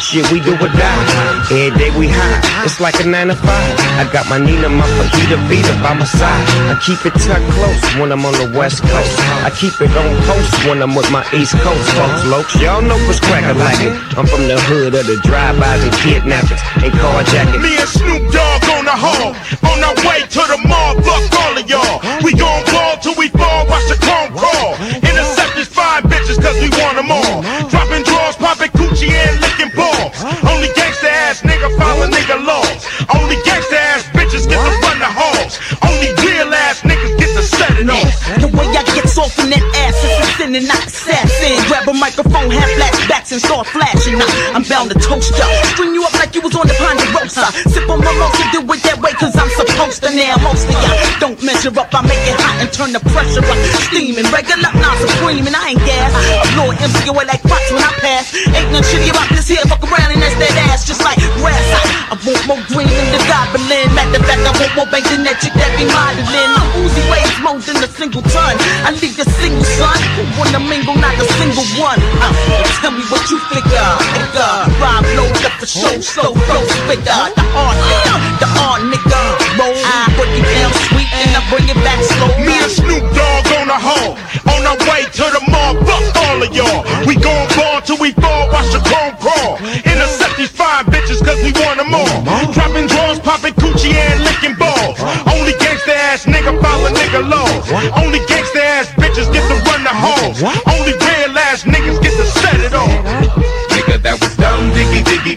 Shit, 0.00 0.26
we 0.32 0.40
do 0.40 0.56
or 0.56 0.72
die. 0.72 1.46
Every 1.52 1.70
day 1.78 1.90
we 1.94 2.08
high. 2.08 2.64
It's 2.64 2.80
like 2.80 2.98
a 2.98 3.06
nine 3.06 3.28
to 3.28 3.36
five. 3.36 3.74
I 4.00 4.08
got 4.10 4.26
my 4.26 4.38
Nina, 4.42 4.68
my 4.68 4.88
fajita 4.96 5.38
beater 5.46 5.76
by 5.84 5.94
my 5.94 6.08
side. 6.08 6.42
I 6.72 6.74
keep 6.82 7.04
it 7.04 7.14
tucked 7.20 7.46
close 7.54 7.78
when 8.00 8.10
I'm 8.10 8.24
on 8.24 8.32
the 8.34 8.48
west 8.58 8.82
coast. 8.82 9.14
I 9.46 9.52
keep 9.54 9.76
it 9.78 9.92
on 9.94 10.10
post 10.24 10.50
when 10.66 10.82
I'm 10.82 10.96
with 10.96 11.10
my 11.12 11.22
east 11.36 11.54
coast 11.62 11.86
folks. 11.94 12.20
Lokes, 12.32 12.56
y'all 12.58 12.82
know 12.82 12.98
what's 13.06 13.20
cracker 13.20 13.54
like 13.54 13.78
it. 13.84 13.92
I'm 14.18 14.26
from 14.26 14.48
the 14.48 14.58
hood 14.66 14.98
of 14.98 15.04
the 15.06 15.20
drive-bys 15.22 15.84
and 15.84 15.94
kidnappers 16.02 16.62
and 16.82 16.92
carjacking. 16.96 17.62
Me 17.62 17.76
and 17.76 17.86
Snoop 17.86 18.24
Dogg 18.34 18.66
on 18.74 18.88
the 18.88 18.96
hall. 18.96 19.36
On 19.68 19.78
our 19.84 19.94
way 20.08 20.26
to 20.26 20.42
the 20.48 20.58
mall. 20.66 20.96
Fuck 21.06 21.28
all 21.44 21.54
of 21.54 21.64
y'all. 21.70 22.02
We 22.24 22.34
gon' 22.34 22.64
ball 22.72 22.96
till 22.98 23.14
we 23.14 23.28
fall. 23.30 23.68
Watch 23.70 23.86
the 23.86 24.00
chrome 24.00 24.32
crawl. 24.34 24.74
Interceptors, 25.06 25.68
fine 25.70 26.02
bitches, 26.08 26.40
cause 26.40 26.56
we 26.58 26.72
want 26.82 26.98
them 26.98 27.12
all. 27.12 27.46
Dropping 27.70 28.02
coochie 29.00 29.12
and 29.12 29.40
licking 29.40 29.72
balls. 29.76 30.16
Only 30.44 30.68
gangsta 30.76 31.08
ass 31.08 31.42
nigga 31.42 31.76
follow 31.78 32.06
nigga 32.06 32.44
laws. 32.44 32.86
Only 33.14 33.36
gangsta 33.46 33.76
ass 33.76 34.04
bitches 34.12 34.48
get 34.48 34.58
to 34.58 34.72
run 34.86 34.98
the 34.98 35.08
halls. 35.08 35.58
Only 35.82 36.12
real 36.24 36.52
ass 36.52 36.82
niggas 36.82 37.18
get 37.18 37.30
to 37.36 37.42
set 37.42 37.78
it 37.78 37.88
off. 37.88 38.12
The 38.40 38.48
way 38.48 38.66
I 38.66 38.82
get 38.94 39.06
off 39.18 39.38
in 39.38 39.50
that 39.50 39.64
ass 39.84 40.19
sin 40.40 40.56
and 40.56 40.66
not 40.66 40.80
assassin. 40.88 41.60
Grab 41.68 41.84
a 41.84 41.92
microphone, 41.92 42.48
have 42.48 42.70
flashbacks 42.80 43.30
and 43.36 43.40
start 43.44 43.66
flashing. 43.68 44.16
I'm 44.56 44.64
bound 44.64 44.88
to 44.90 44.96
toast 44.96 45.36
ya. 45.36 45.44
String 45.76 45.92
you 45.92 46.02
up 46.08 46.16
like 46.16 46.32
you 46.32 46.40
was 46.40 46.56
on 46.56 46.64
the 46.64 46.76
Ponderosa. 46.80 47.52
Sip 47.68 47.84
on 47.92 48.00
my 48.00 48.12
most 48.16 48.40
do 48.48 48.64
it 48.64 48.80
that 48.88 48.96
way 49.04 49.12
cause 49.20 49.36
I'm 49.36 49.52
supposed 49.52 50.00
to 50.00 50.08
now. 50.16 50.40
Most 50.40 50.64
of 50.64 50.80
y'all 50.80 50.96
don't 51.20 51.40
measure 51.44 51.74
up, 51.76 51.92
I 51.92 52.00
make 52.08 52.24
it 52.24 52.40
hot 52.40 52.56
and 52.64 52.70
turn 52.72 52.96
the 52.96 53.02
pressure 53.12 53.44
up. 53.44 53.58
Steaming, 53.92 54.24
regular, 54.32 54.72
not 54.80 54.96
supreme, 55.04 55.44
and 55.44 55.56
I 55.56 55.76
ain't 55.76 55.84
gas. 55.84 56.08
Empty 56.80 57.12
away 57.12 57.26
like 57.28 57.42
pots 57.44 57.68
when 57.72 57.82
I 57.82 57.92
pass. 58.00 58.32
Ain't 58.32 58.72
no 58.72 58.80
shitty 58.80 59.12
about 59.12 59.28
this 59.36 59.48
here, 59.48 59.60
fuck 59.68 59.84
around 59.84 60.16
and 60.16 60.22
that's 60.22 60.38
that 60.40 60.54
ass, 60.72 60.88
just 60.88 61.04
like 61.04 61.20
grass. 61.36 61.66
I, 61.76 62.14
I 62.14 62.20
want 62.24 62.40
more 62.48 62.62
green 62.72 62.88
than 62.88 63.08
the 63.12 63.20
goblin. 63.28 63.92
Matter 63.92 64.16
of 64.16 64.24
fact, 64.24 64.40
I 64.48 64.52
want 64.56 64.72
more 64.78 64.88
bank 64.88 65.04
than 65.12 65.26
that 65.28 65.36
chick 65.44 65.52
that 65.60 65.68
be 65.76 65.84
modeling. 65.84 66.50
My 66.56 66.64
Uzi 66.80 67.02
weighs 67.12 67.36
more 67.44 67.60
than 67.60 67.84
a 67.84 67.90
single 67.90 68.24
ton. 68.32 68.54
I 68.88 68.96
need 68.96 69.18
a 69.18 69.26
single 69.28 69.66
son 69.76 69.89
who 70.50 70.58
wanna 70.58 70.68
mingle, 70.68 70.94
not 70.96 71.14
a 71.14 71.24
single 71.38 71.64
one. 71.78 71.98
Uh, 72.18 72.32
tell 72.80 72.90
me 72.90 73.02
what 73.10 73.22
you 73.30 73.38
figure, 73.50 73.90
nigga. 74.14 74.66
Rob 74.80 75.04
load 75.14 75.44
up 75.46 75.52
for 75.60 75.66
show, 75.66 76.00
slow, 76.00 76.34
flow, 76.34 76.62
figure. 76.88 77.22
The 77.38 77.44
art 77.54 77.78
nigga, 77.78 78.14
the 78.40 78.48
art 78.58 78.82
nigga. 78.82 79.22
Roll, 79.58 79.74
I 79.74 80.10
break 80.16 80.34
it 80.34 80.46
down 80.46 80.72
sweet 80.90 81.10
and 81.12 81.36
I 81.36 81.42
bring 81.50 81.68
it 81.68 81.78
back 81.86 82.02
slow. 82.02 82.30
Me 82.42 82.54
and 82.58 82.72
Snoop 82.72 83.04
Dogg 83.14 83.46
on 83.58 83.66
the 83.68 83.78
home, 83.78 84.14
on 84.50 84.66
our 84.66 84.78
way 84.90 85.06
to 85.06 85.24
the 85.30 85.42
mall. 85.50 85.74
Fuck 85.86 86.16
all 86.26 86.42
of 86.42 86.50
y'all. 86.54 86.82
We 87.06 87.14
gon' 87.14 87.46
ball 87.54 87.80
till 87.82 87.98
we 87.98 88.12
fall, 88.12 88.50
watch 88.50 88.70
the 88.74 88.82
chrome 88.82 89.14
crawl. 89.22 89.58
Intercept 89.86 90.36
these 90.36 90.50
fine 90.50 90.84
bitches 90.86 91.22
cause 91.22 91.38
we 91.42 91.52
want 91.62 91.78
them 91.78 91.94
all. 91.94 92.50
Dropping 92.52 92.86
drawers, 92.86 93.20
popping 93.20 93.54
coochie 93.54 93.94
and 93.94 94.24
licking 94.24 94.56
balls. 94.58 94.98
Only 95.30 95.54
gangsta 95.62 95.94
ass 95.94 96.26
nigga 96.26 96.58
follow 96.58 96.90
nigga 96.90 97.22
laws. 97.28 97.70
Only 97.94 98.18
gangsta 98.26 98.49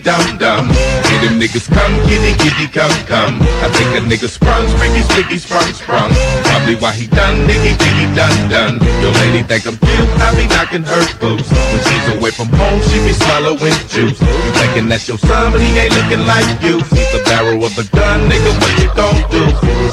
dum, 0.04 0.38
dum. 0.38 1.13
Them 1.24 1.40
niggas 1.40 1.72
come, 1.72 1.96
kitty, 2.04 2.36
kitty, 2.36 2.68
come, 2.68 2.92
come. 3.08 3.40
I 3.64 3.72
think 3.72 3.96
a 3.96 4.04
nigga 4.04 4.28
sprung, 4.28 4.68
springy, 4.68 5.04
springy, 5.08 5.38
sprung, 5.38 5.72
sprung. 5.72 6.12
Probably 6.52 6.76
why 6.76 6.92
he 6.92 7.08
done, 7.08 7.48
diggy, 7.48 7.80
diggy, 7.80 8.14
done, 8.14 8.50
done. 8.50 8.76
Your 9.00 9.14
lady 9.24 9.42
think 9.48 9.66
I'm 9.66 9.78
cute, 9.78 10.10
I 10.20 10.36
be 10.36 10.52
knocking 10.52 10.84
her 10.84 11.04
boots. 11.24 11.48
When 11.48 11.80
she's 11.88 12.08
away 12.20 12.32
from 12.32 12.50
home, 12.52 12.82
she 12.92 13.00
be 13.08 13.14
swallowing 13.16 13.72
juice. 13.88 14.20
You 14.20 14.52
thinking 14.60 14.90
that's 14.90 15.08
your 15.08 15.18
son, 15.18 15.54
but 15.54 15.62
he 15.62 15.72
ain't 15.80 15.96
looking 15.96 16.28
like 16.28 16.44
you. 16.60 16.84
The 17.16 17.24
barrel 17.24 17.64
of 17.64 17.72
a 17.80 17.88
gun, 17.96 18.28
nigga, 18.28 18.52
what 18.60 18.74
you 18.84 18.92
gon' 18.92 19.16
do? 19.32 19.44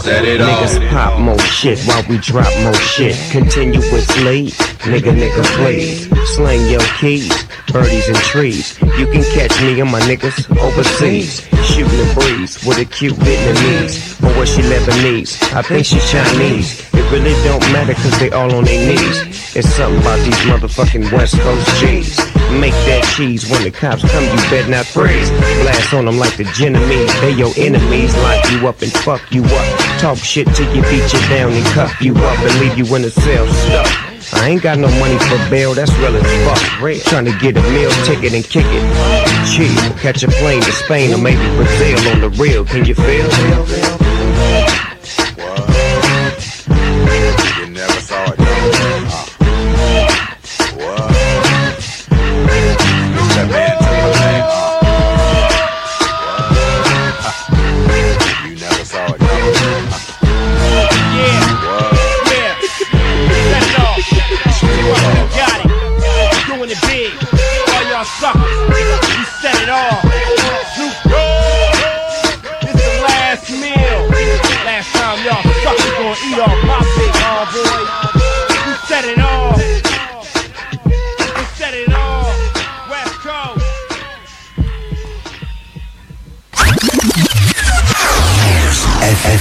Set 0.02 0.24
it. 0.24 0.40
Niggas 0.40 0.90
pop 0.90 1.20
more 1.20 1.38
shit 1.38 1.78
while 1.86 2.02
we 2.08 2.18
drop 2.18 2.50
more 2.64 2.74
shit. 2.74 3.14
Continuously, 3.30 4.50
nigga, 4.82 5.14
nigga, 5.14 5.44
please. 5.54 6.10
Slang 6.34 6.66
your 6.66 6.80
keys, 6.98 7.32
birdies 7.72 8.08
and 8.08 8.16
trees. 8.18 8.80
You 8.98 9.06
can 9.06 9.22
catch 9.34 9.60
me 9.62 9.80
and 9.80 9.90
my 9.90 10.00
niggas 10.00 10.50
overseas. 10.58 11.19
Shooting 11.26 11.98
the 11.98 12.12
breeze 12.14 12.64
with 12.64 12.78
a 12.78 12.84
cute 12.84 13.14
Vietnamese. 13.14 14.22
Or 14.22 14.38
was 14.38 14.48
she 14.48 14.62
Lebanese? 14.62 15.42
I 15.54 15.62
think 15.62 15.86
she's 15.86 16.08
Chinese. 16.10 16.80
It 16.94 17.10
really 17.12 17.34
don't 17.44 17.60
matter 17.72 17.94
cause 17.94 18.18
they 18.18 18.30
all 18.30 18.52
on 18.54 18.64
their 18.64 18.88
knees. 18.88 19.56
It's 19.56 19.68
something 19.68 20.00
about 20.00 20.18
these 20.24 20.36
motherfucking 20.46 21.12
West 21.12 21.38
Coast 21.40 21.80
G's. 21.80 22.16
Make 22.50 22.74
that 22.86 23.04
cheese 23.16 23.48
when 23.50 23.62
the 23.62 23.70
cops 23.70 24.02
come, 24.10 24.24
you 24.24 24.36
bet 24.50 24.68
not 24.68 24.86
freeze. 24.86 25.30
Blast 25.62 25.94
on 25.94 26.06
them 26.06 26.18
like 26.18 26.36
the 26.36 26.44
Genovese. 26.44 27.20
They 27.20 27.32
your 27.32 27.52
enemies, 27.56 28.14
lock 28.16 28.50
you 28.50 28.68
up 28.68 28.82
and 28.82 28.92
fuck 28.92 29.22
you 29.32 29.44
up. 29.44 30.00
Talk 30.00 30.18
shit 30.18 30.46
till 30.54 30.74
you 30.74 30.82
beat 30.82 31.12
you 31.12 31.20
down 31.28 31.52
and 31.52 31.66
cuff 31.66 32.00
you 32.00 32.14
up 32.14 32.38
and 32.38 32.60
leave 32.60 32.78
you 32.78 32.96
in 32.96 33.04
a 33.04 33.10
cell 33.10 33.46
stuck. 33.46 34.09
I 34.32 34.48
ain't 34.48 34.62
got 34.62 34.78
no 34.78 34.88
money 34.98 35.18
for 35.18 35.36
bail, 35.50 35.74
that's 35.74 35.92
real 35.98 36.16
as 36.16 36.22
fuck. 36.44 36.80
Red. 36.80 37.02
Trying 37.02 37.24
to 37.26 37.36
get 37.38 37.56
a 37.56 37.62
meal 37.70 37.90
ticket 38.04 38.32
and 38.32 38.44
kick 38.44 38.66
it. 38.66 39.46
Chill, 39.46 39.74
catch 39.98 40.22
a 40.22 40.28
plane 40.28 40.62
to 40.62 40.72
Spain 40.72 41.12
or 41.12 41.18
maybe 41.18 41.44
Brazil 41.56 41.98
on 42.12 42.20
the 42.20 42.30
real. 42.30 42.64
Can 42.64 42.84
you 42.84 42.94
feel? 42.94 44.09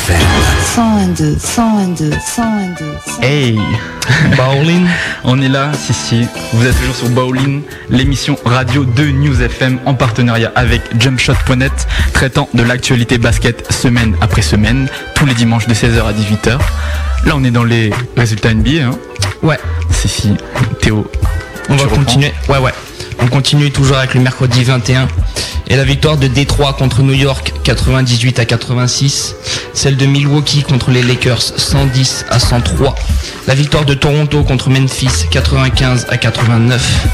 FM. 0.10 1.16
102, 1.16 1.38
102, 1.38 2.12
102, 2.20 2.86
Hey 3.22 3.60
Bowling 4.38 4.88
On 5.24 5.42
est 5.42 5.50
là, 5.50 5.72
si 5.74 5.94
si. 5.94 6.28
Vous 6.54 6.66
êtes 6.66 6.76
toujours 6.78 6.96
sur 6.96 7.10
Bowling, 7.10 7.62
l'émission 7.90 8.38
radio 8.46 8.86
de 8.86 9.04
News 9.06 9.42
FM 9.42 9.80
en 9.86 9.94
partenariat 9.94 10.52
avec 10.56 10.82
jumpshot.net, 11.00 11.88
traitant 12.14 12.50
de 12.54 12.64
l'actualité 12.64 13.18
basket 13.18 13.72
semaine 13.72 14.16
après 14.22 14.42
semaine, 14.42 14.88
tous 15.16 15.26
les 15.26 15.34
dimanches 15.34 15.68
de 15.68 15.74
16h 15.74 16.02
à 16.02 16.14
18h. 16.14 16.60
Là, 17.26 17.34
on 17.36 17.44
est 17.44 17.52
dans 17.52 17.64
les 17.64 17.92
résultats 18.18 18.54
NBA. 18.54 18.86
Hein. 18.86 18.92
Ouais. 19.44 19.60
Si 19.92 20.08
si. 20.08 20.34
Théo. 20.82 21.10
On 21.70 21.76
va 21.76 21.86
continuer. 21.86 22.34
Ouais 22.48 22.58
ouais. 22.58 22.74
On 23.22 23.28
continue 23.28 23.72
toujours 23.72 23.98
avec 23.98 24.14
le 24.14 24.22
mercredi 24.22 24.64
21. 24.64 25.08
Et 25.68 25.76
la 25.76 25.84
victoire 25.84 26.18
de 26.18 26.28
Détroit 26.28 26.74
contre 26.74 27.02
New 27.04 27.14
York 27.14 27.54
98 27.64 28.40
à 28.40 28.46
86. 28.46 29.36
Celle 29.74 29.98
de 29.98 30.06
Milwaukee 30.06 30.64
contre 30.64 30.92
les 30.92 31.04
Lakers 31.04 31.42
110 31.42 32.26
à 32.30 32.40
103. 32.40 32.96
La 33.48 33.56
victoire 33.56 33.86
de 33.86 33.94
Toronto 33.94 34.44
contre 34.44 34.70
Memphis 34.70 35.28
95 35.30 36.08
à 36.10 36.18
89. 36.18 37.08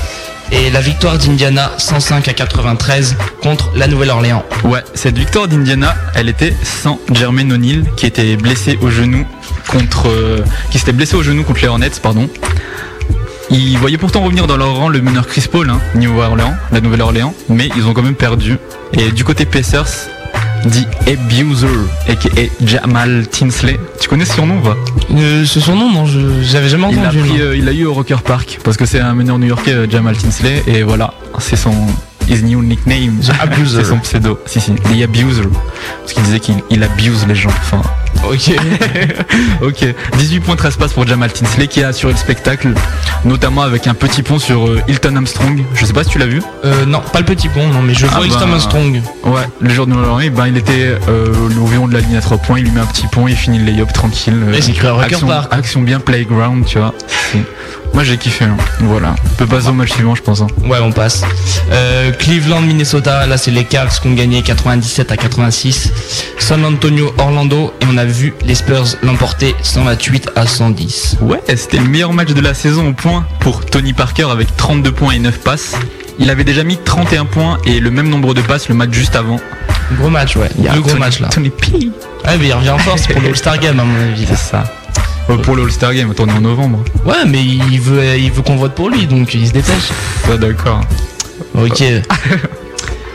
Et 0.51 0.69
la 0.69 0.79
victoire 0.79 1.17
d'Indiana 1.17 1.71
105 1.77 2.27
à 2.27 2.33
93 2.33 3.15
contre 3.41 3.71
la 3.75 3.87
Nouvelle-Orléans. 3.87 4.45
Ouais, 4.63 4.83
cette 4.93 5.17
victoire 5.17 5.47
d'Indiana, 5.47 5.95
elle 6.13 6.29
était 6.29 6.53
sans 6.63 6.99
Jermaine 7.11 7.51
O'Neal 7.51 7.83
qui 7.97 8.05
était 8.05 8.37
blessé 8.37 8.77
au 8.81 8.91
genou 8.91 9.25
contre, 9.67 10.07
euh, 10.07 10.43
qui 10.69 10.77
s'était 10.77 10.93
blessé 10.93 11.15
au 11.15 11.23
genou 11.23 11.43
contre 11.43 11.61
les 11.61 11.67
Hornets, 11.67 11.89
pardon. 12.01 12.29
Ils 13.51 13.77
voyaient 13.77 13.97
pourtant 13.97 14.21
revenir 14.21 14.47
dans 14.47 14.57
leur 14.57 14.75
rang 14.75 14.89
le 14.89 15.01
meneur 15.01 15.27
Chris 15.27 15.45
Paul, 15.51 15.69
hein, 15.69 15.79
New 15.95 16.17
Orleans, 16.19 16.53
la 16.71 16.81
Nouvelle-Orléans, 16.81 17.33
mais 17.49 17.69
ils 17.77 17.85
ont 17.87 17.93
quand 17.93 18.01
même 18.01 18.15
perdu. 18.15 18.57
Et 18.93 19.11
du 19.11 19.23
côté 19.23 19.45
Pacers, 19.45 19.85
dit 20.65 20.87
Abuser, 21.07 21.67
aka 22.09 22.29
Jamal 22.65 23.27
Tinsley. 23.27 23.79
Tu 24.01 24.09
connais 24.09 24.25
ce 24.25 24.33
surnom 24.33 24.57
ou 24.57 24.61
pas 24.61 24.75
Euh, 25.15 25.45
ce 25.45 25.59
surnom, 25.59 25.91
non, 25.91 26.05
je- 26.07 26.41
j'avais 26.41 26.69
jamais 26.69 26.87
il 26.91 26.97
a, 26.97 27.01
entendu. 27.09 27.19
pris, 27.19 27.41
euh, 27.41 27.55
il 27.55 27.69
a 27.69 27.71
eu 27.71 27.85
au 27.85 27.93
Rocker 27.93 28.17
Park 28.25 28.59
parce 28.63 28.77
que 28.77 28.85
c'est 28.87 28.99
un 28.99 29.13
meneur 29.13 29.37
new-yorkais 29.37 29.73
euh, 29.73 29.87
Jamal 29.89 30.17
Tinsley 30.17 30.63
et 30.65 30.81
voilà, 30.81 31.13
c'est 31.37 31.55
son 31.55 31.73
his 32.27 32.43
new 32.43 32.61
nickname. 32.61 33.19
Abuser. 33.41 33.83
c'est 33.83 33.89
son 33.89 33.99
pseudo. 33.99 34.39
Si 34.45 34.59
si, 34.59 34.73
The 34.73 35.03
Abuser. 35.03 35.43
Parce 36.01 36.13
qu'il 36.13 36.23
disait 36.23 36.39
qu'il 36.39 36.55
il 36.69 36.83
abuse 36.83 37.25
les 37.27 37.35
gens. 37.35 37.49
Enfin, 37.49 37.81
Ok. 38.23 38.51
ok. 39.61 39.95
18 40.17 40.39
points 40.39 40.55
13 40.55 40.77
passes 40.77 40.93
pour 40.93 41.05
Jamal 41.05 41.31
Tinsley 41.31 41.67
qui 41.67 41.83
a 41.83 41.89
assuré 41.89 42.13
le 42.13 42.17
spectacle, 42.17 42.73
notamment 43.23 43.61
avec 43.61 43.87
un 43.87 43.93
petit 43.93 44.23
pont 44.23 44.39
sur 44.39 44.67
euh, 44.67 44.81
Hilton 44.87 45.15
Armstrong. 45.15 45.63
Je 45.73 45.85
sais 45.85 45.93
pas 45.93 46.03
si 46.03 46.09
tu 46.09 46.17
l'as 46.17 46.25
vu. 46.25 46.41
Euh, 46.63 46.85
non, 46.85 47.01
pas 47.13 47.19
le 47.19 47.25
petit 47.25 47.49
pont, 47.49 47.67
non, 47.67 47.81
mais 47.81 47.93
je 47.93 48.05
Ah 48.07 48.17
vois 48.17 48.27
bah, 48.27 48.45
Hilton 48.45 48.59
Strong. 48.59 49.01
Ouais, 49.25 49.41
le 49.59 49.69
jour 49.69 49.85
de 49.85 49.93
Noël, 49.93 50.29
ben 50.31 50.47
il 50.47 50.57
était 50.57 50.97
euh, 51.07 51.31
de 51.87 51.93
la 51.93 51.99
ligne 51.99 52.17
à 52.17 52.21
3 52.21 52.37
points, 52.37 52.59
il 52.59 52.65
lui 52.65 52.71
met 52.71 52.81
un 52.81 52.85
petit 52.85 53.07
pont, 53.07 53.27
il 53.27 53.35
finit 53.35 53.59
le 53.59 53.65
lay-up 53.65 53.91
tranquille. 53.93 54.35
C'est 54.59 54.73
action 55.51 55.81
bien 55.81 55.99
playground, 55.99 56.65
tu 56.65 56.79
vois. 56.79 56.93
Moi 57.95 58.03
j'ai 58.03 58.17
kiffé. 58.17 58.45
hein. 58.45 58.57
Voilà. 58.81 59.15
On 59.25 59.35
peut 59.35 59.45
passer 59.47 59.69
au 59.69 59.73
match 59.73 59.91
suivant, 59.93 60.13
je 60.15 60.21
pense. 60.21 60.41
hein. 60.41 60.47
Ouais, 60.65 60.77
on 60.81 60.91
passe. 60.91 61.23
Euh, 61.71 62.11
Cleveland, 62.11 62.61
Minnesota, 62.61 63.25
là 63.25 63.37
c'est 63.37 63.51
les 63.51 63.63
Cavs 63.63 63.99
qui 64.01 64.07
ont 64.07 64.13
gagné 64.13 64.41
97 64.43 65.11
à 65.11 65.17
86. 65.17 65.91
San 66.37 66.63
Antonio, 66.65 67.13
Orlando, 67.17 67.73
et 67.81 67.85
on 67.89 67.97
a 67.97 68.03
vu 68.05 68.33
les 68.45 68.53
Spurs 68.55 68.97
l'emporter 69.01 69.55
128 69.63 70.29
à 70.35 70.45
110. 70.45 71.17
Ouais, 71.21 71.39
c'était 71.55 71.77
le 71.77 71.85
meilleur 71.85 72.11
match 72.13 72.29
de 72.33 72.41
la 72.41 72.53
saison 72.53 72.89
au 72.89 72.93
point 72.93 73.25
pour 73.39 73.65
Tony 73.65 73.93
Parker 73.93 74.27
avec 74.29 74.55
32 74.57 74.91
points 74.91 75.13
et 75.13 75.19
9 75.19 75.39
passes. 75.39 75.75
Il 76.19 76.29
avait 76.29 76.43
déjà 76.43 76.63
mis 76.63 76.77
31 76.77 77.25
points 77.25 77.57
et 77.65 77.79
le 77.79 77.91
même 77.91 78.09
nombre 78.09 78.33
de 78.33 78.41
passes 78.41 78.67
le 78.69 78.75
match 78.75 78.91
juste 78.91 79.15
avant. 79.15 79.39
Gros 79.97 80.09
match, 80.09 80.35
ouais. 80.35 80.49
Le 80.61 80.79
gros 80.81 80.89
Tony- 80.89 80.99
match 80.99 81.19
là. 81.21 81.29
Tony 81.29 81.49
P. 81.49 81.71
Ouais, 82.25 82.37
mais 82.39 82.47
il 82.47 82.53
revient 82.53 82.69
en 82.71 82.77
force 82.77 83.07
pour 83.07 83.21
le 83.21 83.29
All-Star 83.29 83.57
Game 83.59 83.79
à 83.79 83.83
mon 83.83 84.01
avis. 84.01 84.25
C'est 84.27 84.35
ça. 84.37 84.63
Euh, 85.29 85.37
pour 85.37 85.55
le 85.55 85.63
All-Star 85.63 85.93
Game, 85.93 86.13
on 86.17 86.27
est 86.27 86.31
en 86.31 86.41
novembre. 86.41 86.83
Ouais, 87.05 87.25
mais 87.27 87.43
il 87.43 87.79
veut, 87.79 88.17
il 88.17 88.31
veut 88.31 88.41
qu'on 88.41 88.57
vote 88.57 88.75
pour 88.75 88.89
lui, 88.89 89.07
donc 89.07 89.33
il 89.33 89.47
se 89.47 89.53
dépêche. 89.53 89.91
Ouais, 90.29 90.37
d'accord. 90.37 90.81
Ok. 91.55 91.83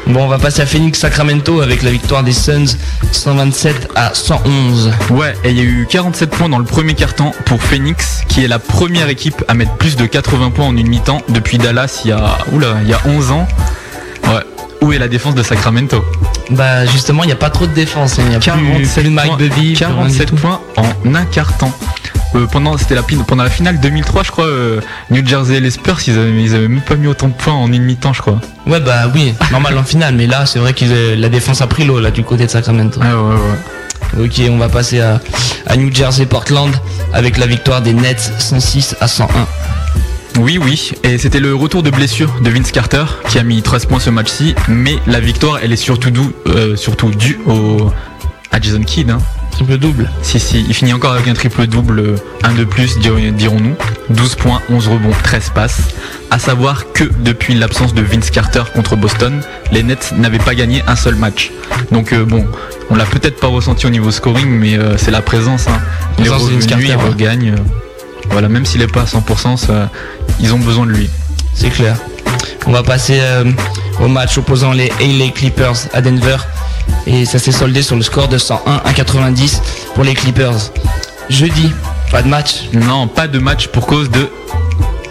Bon, 0.07 0.25
on 0.25 0.29
va 0.29 0.39
passer 0.39 0.63
à 0.63 0.67
Phoenix 0.67 0.99
Sacramento 0.99 1.61
avec 1.61 1.85
la 1.85 1.91
victoire 1.93 2.25
des 2.25 2.33
Suns 2.33 2.77
127 3.13 3.91
à 3.95 4.13
111. 4.13 4.91
Ouais, 5.11 5.35
et 5.45 5.51
il 5.51 5.57
y 5.57 5.61
a 5.61 5.63
eu 5.63 5.87
47 5.89 6.31
points 6.31 6.49
dans 6.49 6.59
le 6.59 6.65
premier 6.65 6.95
quart-temps 6.95 7.33
pour 7.45 7.63
Phoenix, 7.63 8.23
qui 8.27 8.43
est 8.43 8.49
la 8.49 8.59
première 8.59 9.09
équipe 9.09 9.45
à 9.47 9.55
mettre 9.55 9.77
plus 9.77 9.95
de 9.95 10.07
80 10.07 10.51
points 10.51 10.67
en 10.67 10.77
une 10.77 10.89
mi-temps 10.89 11.23
depuis 11.29 11.59
Dallas 11.59 12.01
il 12.05 12.09
y 12.09 12.13
a, 12.13 12.39
oula, 12.51 12.79
il 12.83 12.89
y 12.89 12.93
a 12.93 13.01
11 13.05 13.31
ans. 13.31 13.47
Où 14.83 14.93
est 14.93 14.99
la 14.99 15.09
défense 15.09 15.35
de 15.35 15.43
Sacramento 15.43 16.05
Bah 16.51 16.87
justement, 16.87 17.23
il 17.25 17.27
n'y 17.27 17.33
a 17.33 17.37
pas 17.37 17.51
trop 17.51 17.67
de 17.67 17.73
défense. 17.75 18.19
hein. 18.19 18.23
Il 18.25 18.29
n'y 18.31 18.35
a 18.37 18.39
plus, 18.39 18.47
47 18.51 19.03
plus 19.05 19.11
Mike 19.11 19.27
points, 19.29 19.37
Bevy, 19.37 19.51
plus 19.51 19.61
rien 19.63 19.69
du 19.73 19.77
47 19.77 20.27
tout. 20.29 20.37
points 20.37 20.61
en 20.77 21.15
un 21.15 21.25
quart-temps. 21.25 21.73
Euh, 22.37 22.47
pendant 22.47 22.79
c'était 22.79 22.95
la 22.95 23.03
pendant 23.03 23.43
la 23.43 23.51
finale 23.51 23.81
2003 23.81 24.23
je 24.23 24.31
crois 24.31 24.45
euh, 24.47 24.81
New 25.11 25.27
Jersey 25.27 25.57
et 25.57 25.61
les 25.61 25.73
Spurs 25.73 25.99
ils 26.07 26.17
avaient, 26.17 26.31
ils 26.41 26.55
avaient 26.55 26.69
même 26.69 26.81
pas 26.81 26.95
mis 26.95 27.09
autant 27.09 27.27
de 27.27 27.33
points 27.33 27.53
en 27.55 27.73
une 27.73 27.83
mi-temps 27.83 28.13
je 28.13 28.21
crois. 28.23 28.41
Ouais, 28.69 28.79
bah 28.79 29.11
oui, 29.13 29.35
normal 29.51 29.77
en 29.77 29.83
finale, 29.83 30.15
mais 30.15 30.29
là, 30.29 30.47
c'est 30.47 30.61
vrai 30.61 30.73
que 30.73 30.85
la 31.17 31.29
défense 31.29 31.61
a 31.61 31.67
pris 31.67 31.85
l'eau 31.85 31.99
là 31.99 32.13
du 32.13 32.23
côté 32.23 32.47
de 32.47 32.51
Sacramento. 32.51 33.01
Ouais 33.01 33.07
ouais 33.09 33.35
ouais. 34.21 34.25
Ok, 34.27 34.43
on 34.49 34.59
va 34.59 34.69
passer 34.69 35.01
à, 35.01 35.21
à 35.67 35.77
New 35.77 35.93
Jersey 35.93 36.25
Portland 36.27 36.71
avec 37.13 37.37
la 37.37 37.47
victoire 37.47 37.83
des 37.83 37.93
Nets 37.95 38.33
106 38.39 38.97
à 39.01 39.09
101. 39.09 39.29
Oui, 40.39 40.59
oui, 40.63 40.93
et 41.03 41.19
c'était 41.19 41.41
le 41.41 41.55
retour 41.55 41.83
de 41.83 41.91
blessure 41.91 42.33
de 42.43 42.51
Vince 42.51 42.71
Carter 42.73 43.05
qui 43.29 43.39
a 43.39 43.43
mis 43.43 43.61
13 43.63 43.87
points 43.87 44.01
ce 44.01 44.11
match-ci, 44.11 44.55
mais 44.69 44.97
la 45.07 45.21
victoire, 45.21 45.59
elle 45.63 45.73
est 45.73 45.77
surtout, 45.77 46.11
due- 46.11 46.21
euh, 46.47 46.77
surtout 46.77 47.11
due 47.11 47.39
au, 47.47 47.91
à 48.53 48.61
Jason 48.61 48.83
Kidd. 48.83 49.11
Hein. 49.11 49.19
Triple 49.51 49.77
double. 49.77 50.09
Si, 50.23 50.39
si, 50.41 50.65
il 50.67 50.73
finit 50.73 50.93
encore 50.95 51.13
avec 51.13 51.27
un 51.29 51.35
triple 51.35 51.67
double, 51.67 52.15
un 52.43 52.55
de 52.55 52.65
plus, 52.65 52.99
dir- 53.01 53.33
dirons-nous. 53.33 53.75
12 54.11 54.35
points, 54.37 54.63
11 54.71 54.89
rebonds, 54.89 55.11
13 55.25 55.51
passes. 55.55 55.81
À 56.31 56.39
savoir 56.39 56.93
que 56.93 57.05
depuis 57.19 57.55
l'absence 57.55 57.93
de 57.93 58.01
Vince 58.01 58.31
Carter 58.31 58.63
contre 58.75 58.97
Boston, 58.97 59.41
les 59.73 59.83
Nets 59.83 60.13
n'avaient 60.17 60.39
pas 60.39 60.55
gagné 60.55 60.83
un 60.87 60.97
seul 60.97 61.17
match. 61.17 61.51
Donc 61.93 62.13
euh, 62.13 62.25
bon, 62.25 62.47
on 62.89 62.95
l'a 62.95 63.05
peut-être 63.05 63.41
pas 63.41 63.49
ressenti 63.49 63.87
au 63.87 63.91
niveau 63.91 64.11
scoring, 64.11 64.49
mais 64.49 64.79
euh, 64.79 64.97
c'est 64.97 65.11
la 65.11 65.23
présence. 65.23 65.67
Hein. 65.69 65.81
Il 66.19 66.25
de 66.25 66.55
Vince 66.55 66.65
il 66.65 66.67
Carter, 66.71 66.87
ouais. 67.11 67.15
Voilà, 68.31 68.49
même 68.49 68.65
s'il 68.67 68.83
est 68.83 68.87
pas 68.93 69.03
à 69.03 69.07
100%, 69.07 69.57
ça- 69.57 69.91
ils 70.41 70.53
ont 70.55 70.59
besoin 70.59 70.87
de 70.87 70.93
lui. 70.93 71.09
C'est 71.55 71.71
clair. 71.71 71.97
On 72.67 72.73
va 72.73 72.83
passer 72.83 73.19
euh, 73.21 73.45
au 74.01 74.09
match 74.09 74.39
opposant 74.39 74.73
les 74.73 74.91
LA 75.01 75.31
Clippers 75.35 75.75
à 75.93 76.01
Denver. 76.01 76.37
Et 77.07 77.25
ça 77.25 77.39
s'est 77.39 77.53
soldé 77.53 77.83
sur 77.83 77.97
le 77.97 78.03
score 78.03 78.29
de 78.29 78.39
101 78.39 78.81
à 78.85 78.93
90 78.93 79.61
pour 79.95 80.05
les 80.05 80.15
Clippers. 80.15 80.71
Jeudi, 81.29 81.73
pas 82.11 82.23
de 82.23 82.29
match. 82.29 82.63
Non, 82.73 83.07
pas 83.09 83.29
de 83.29 83.39
match 83.39 83.69
pour 83.69 83.87
cause 83.87 84.11
de 84.11 84.29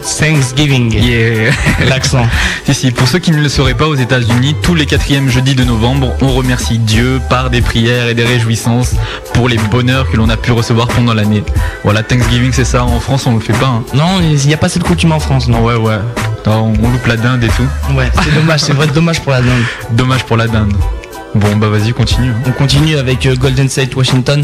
Thanksgiving. 0.01 0.93
Yeah. 0.93 1.51
L'accent. 1.87 2.25
Si, 2.65 2.73
si, 2.73 2.91
pour 2.91 3.07
ceux 3.07 3.19
qui 3.19 3.31
ne 3.31 3.41
le 3.41 3.49
sauraient 3.49 3.73
pas 3.73 3.87
aux 3.87 3.95
États-Unis, 3.95 4.55
tous 4.61 4.75
les 4.75 4.85
quatrièmes 4.85 5.29
jeudis 5.29 5.55
de 5.55 5.63
novembre, 5.63 6.15
on 6.21 6.29
remercie 6.29 6.77
Dieu 6.77 7.19
par 7.29 7.49
des 7.49 7.61
prières 7.61 8.07
et 8.07 8.13
des 8.13 8.25
réjouissances 8.25 8.95
pour 9.33 9.49
les 9.49 9.57
bonheurs 9.57 10.09
que 10.09 10.17
l'on 10.17 10.29
a 10.29 10.37
pu 10.37 10.51
recevoir 10.51 10.87
pendant 10.87 11.13
l'année. 11.13 11.43
Voilà, 11.83 12.03
Thanksgiving, 12.03 12.51
c'est 12.53 12.65
ça. 12.65 12.83
En 12.83 12.99
France, 12.99 13.25
on 13.27 13.35
le 13.35 13.41
fait 13.41 13.53
pas. 13.53 13.67
Hein. 13.67 13.83
Non, 13.93 14.21
il 14.21 14.35
n'y 14.47 14.53
a 14.53 14.57
pas 14.57 14.69
cette 14.69 14.83
coutume 14.83 15.11
en 15.11 15.19
France, 15.19 15.47
non. 15.47 15.63
Ouais, 15.63 15.75
ouais. 15.75 15.99
Non, 16.45 16.73
on 16.81 16.89
loupe 16.89 17.05
la 17.05 17.17
dinde 17.17 17.43
et 17.43 17.49
tout. 17.49 17.67
Ouais, 17.95 18.09
c'est 18.23 18.33
dommage, 18.33 18.61
c'est 18.61 18.73
vrai 18.73 18.87
dommage 18.87 19.21
pour 19.21 19.31
la 19.31 19.41
dinde. 19.41 19.63
Dommage 19.91 20.23
pour 20.23 20.37
la 20.37 20.47
dinde. 20.47 20.73
Bon, 21.35 21.55
bah 21.57 21.69
vas-y, 21.69 21.93
continue. 21.93 22.31
hein. 22.31 22.41
On 22.47 22.51
continue 22.51 22.97
avec 22.97 23.25
euh, 23.25 23.35
Golden 23.35 23.69
State 23.69 23.95
Washington 23.95 24.43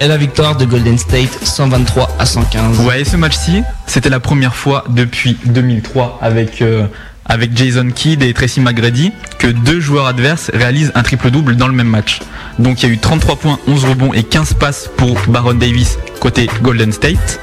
et 0.00 0.08
la 0.08 0.16
victoire 0.16 0.56
de 0.56 0.64
Golden 0.64 0.96
State 0.96 1.38
123 1.42 2.16
à 2.18 2.24
115. 2.26 2.80
Ouais, 2.80 3.02
et 3.02 3.04
ce 3.04 3.16
match-ci, 3.16 3.62
c'était 3.86 4.08
la 4.08 4.18
première 4.20 4.54
fois 4.54 4.84
depuis 4.88 5.36
2003 5.44 6.18
avec, 6.22 6.62
euh, 6.62 6.86
avec 7.26 7.54
Jason 7.54 7.90
Kidd 7.94 8.22
et 8.22 8.32
Tracy 8.32 8.60
McGrady 8.60 9.12
que 9.38 9.46
deux 9.46 9.78
joueurs 9.78 10.06
adverses 10.06 10.50
réalisent 10.54 10.90
un 10.94 11.02
triple-double 11.02 11.56
dans 11.56 11.68
le 11.68 11.74
même 11.74 11.88
match. 11.88 12.20
Donc 12.58 12.82
il 12.82 12.88
y 12.88 12.90
a 12.90 12.94
eu 12.94 12.98
33 12.98 13.36
points, 13.36 13.58
11 13.68 13.84
rebonds 13.84 14.14
et 14.14 14.22
15 14.22 14.54
passes 14.54 14.88
pour 14.96 15.18
Baron 15.28 15.54
Davis 15.54 15.98
côté 16.18 16.48
Golden 16.62 16.92
State. 16.92 17.40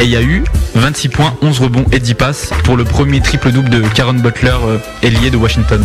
Et 0.00 0.04
il 0.04 0.10
y 0.10 0.16
a 0.16 0.22
eu 0.22 0.44
26 0.76 1.08
points, 1.10 1.34
11 1.42 1.60
rebonds 1.60 1.84
et 1.92 1.98
10 2.00 2.14
passes 2.14 2.50
pour 2.64 2.78
le 2.78 2.84
premier 2.84 3.20
triple-double 3.20 3.68
de 3.68 3.82
Karen 3.94 4.18
Butler, 4.20 4.56
euh, 4.64 4.78
ailier 5.02 5.30
de 5.30 5.36
Washington. 5.36 5.84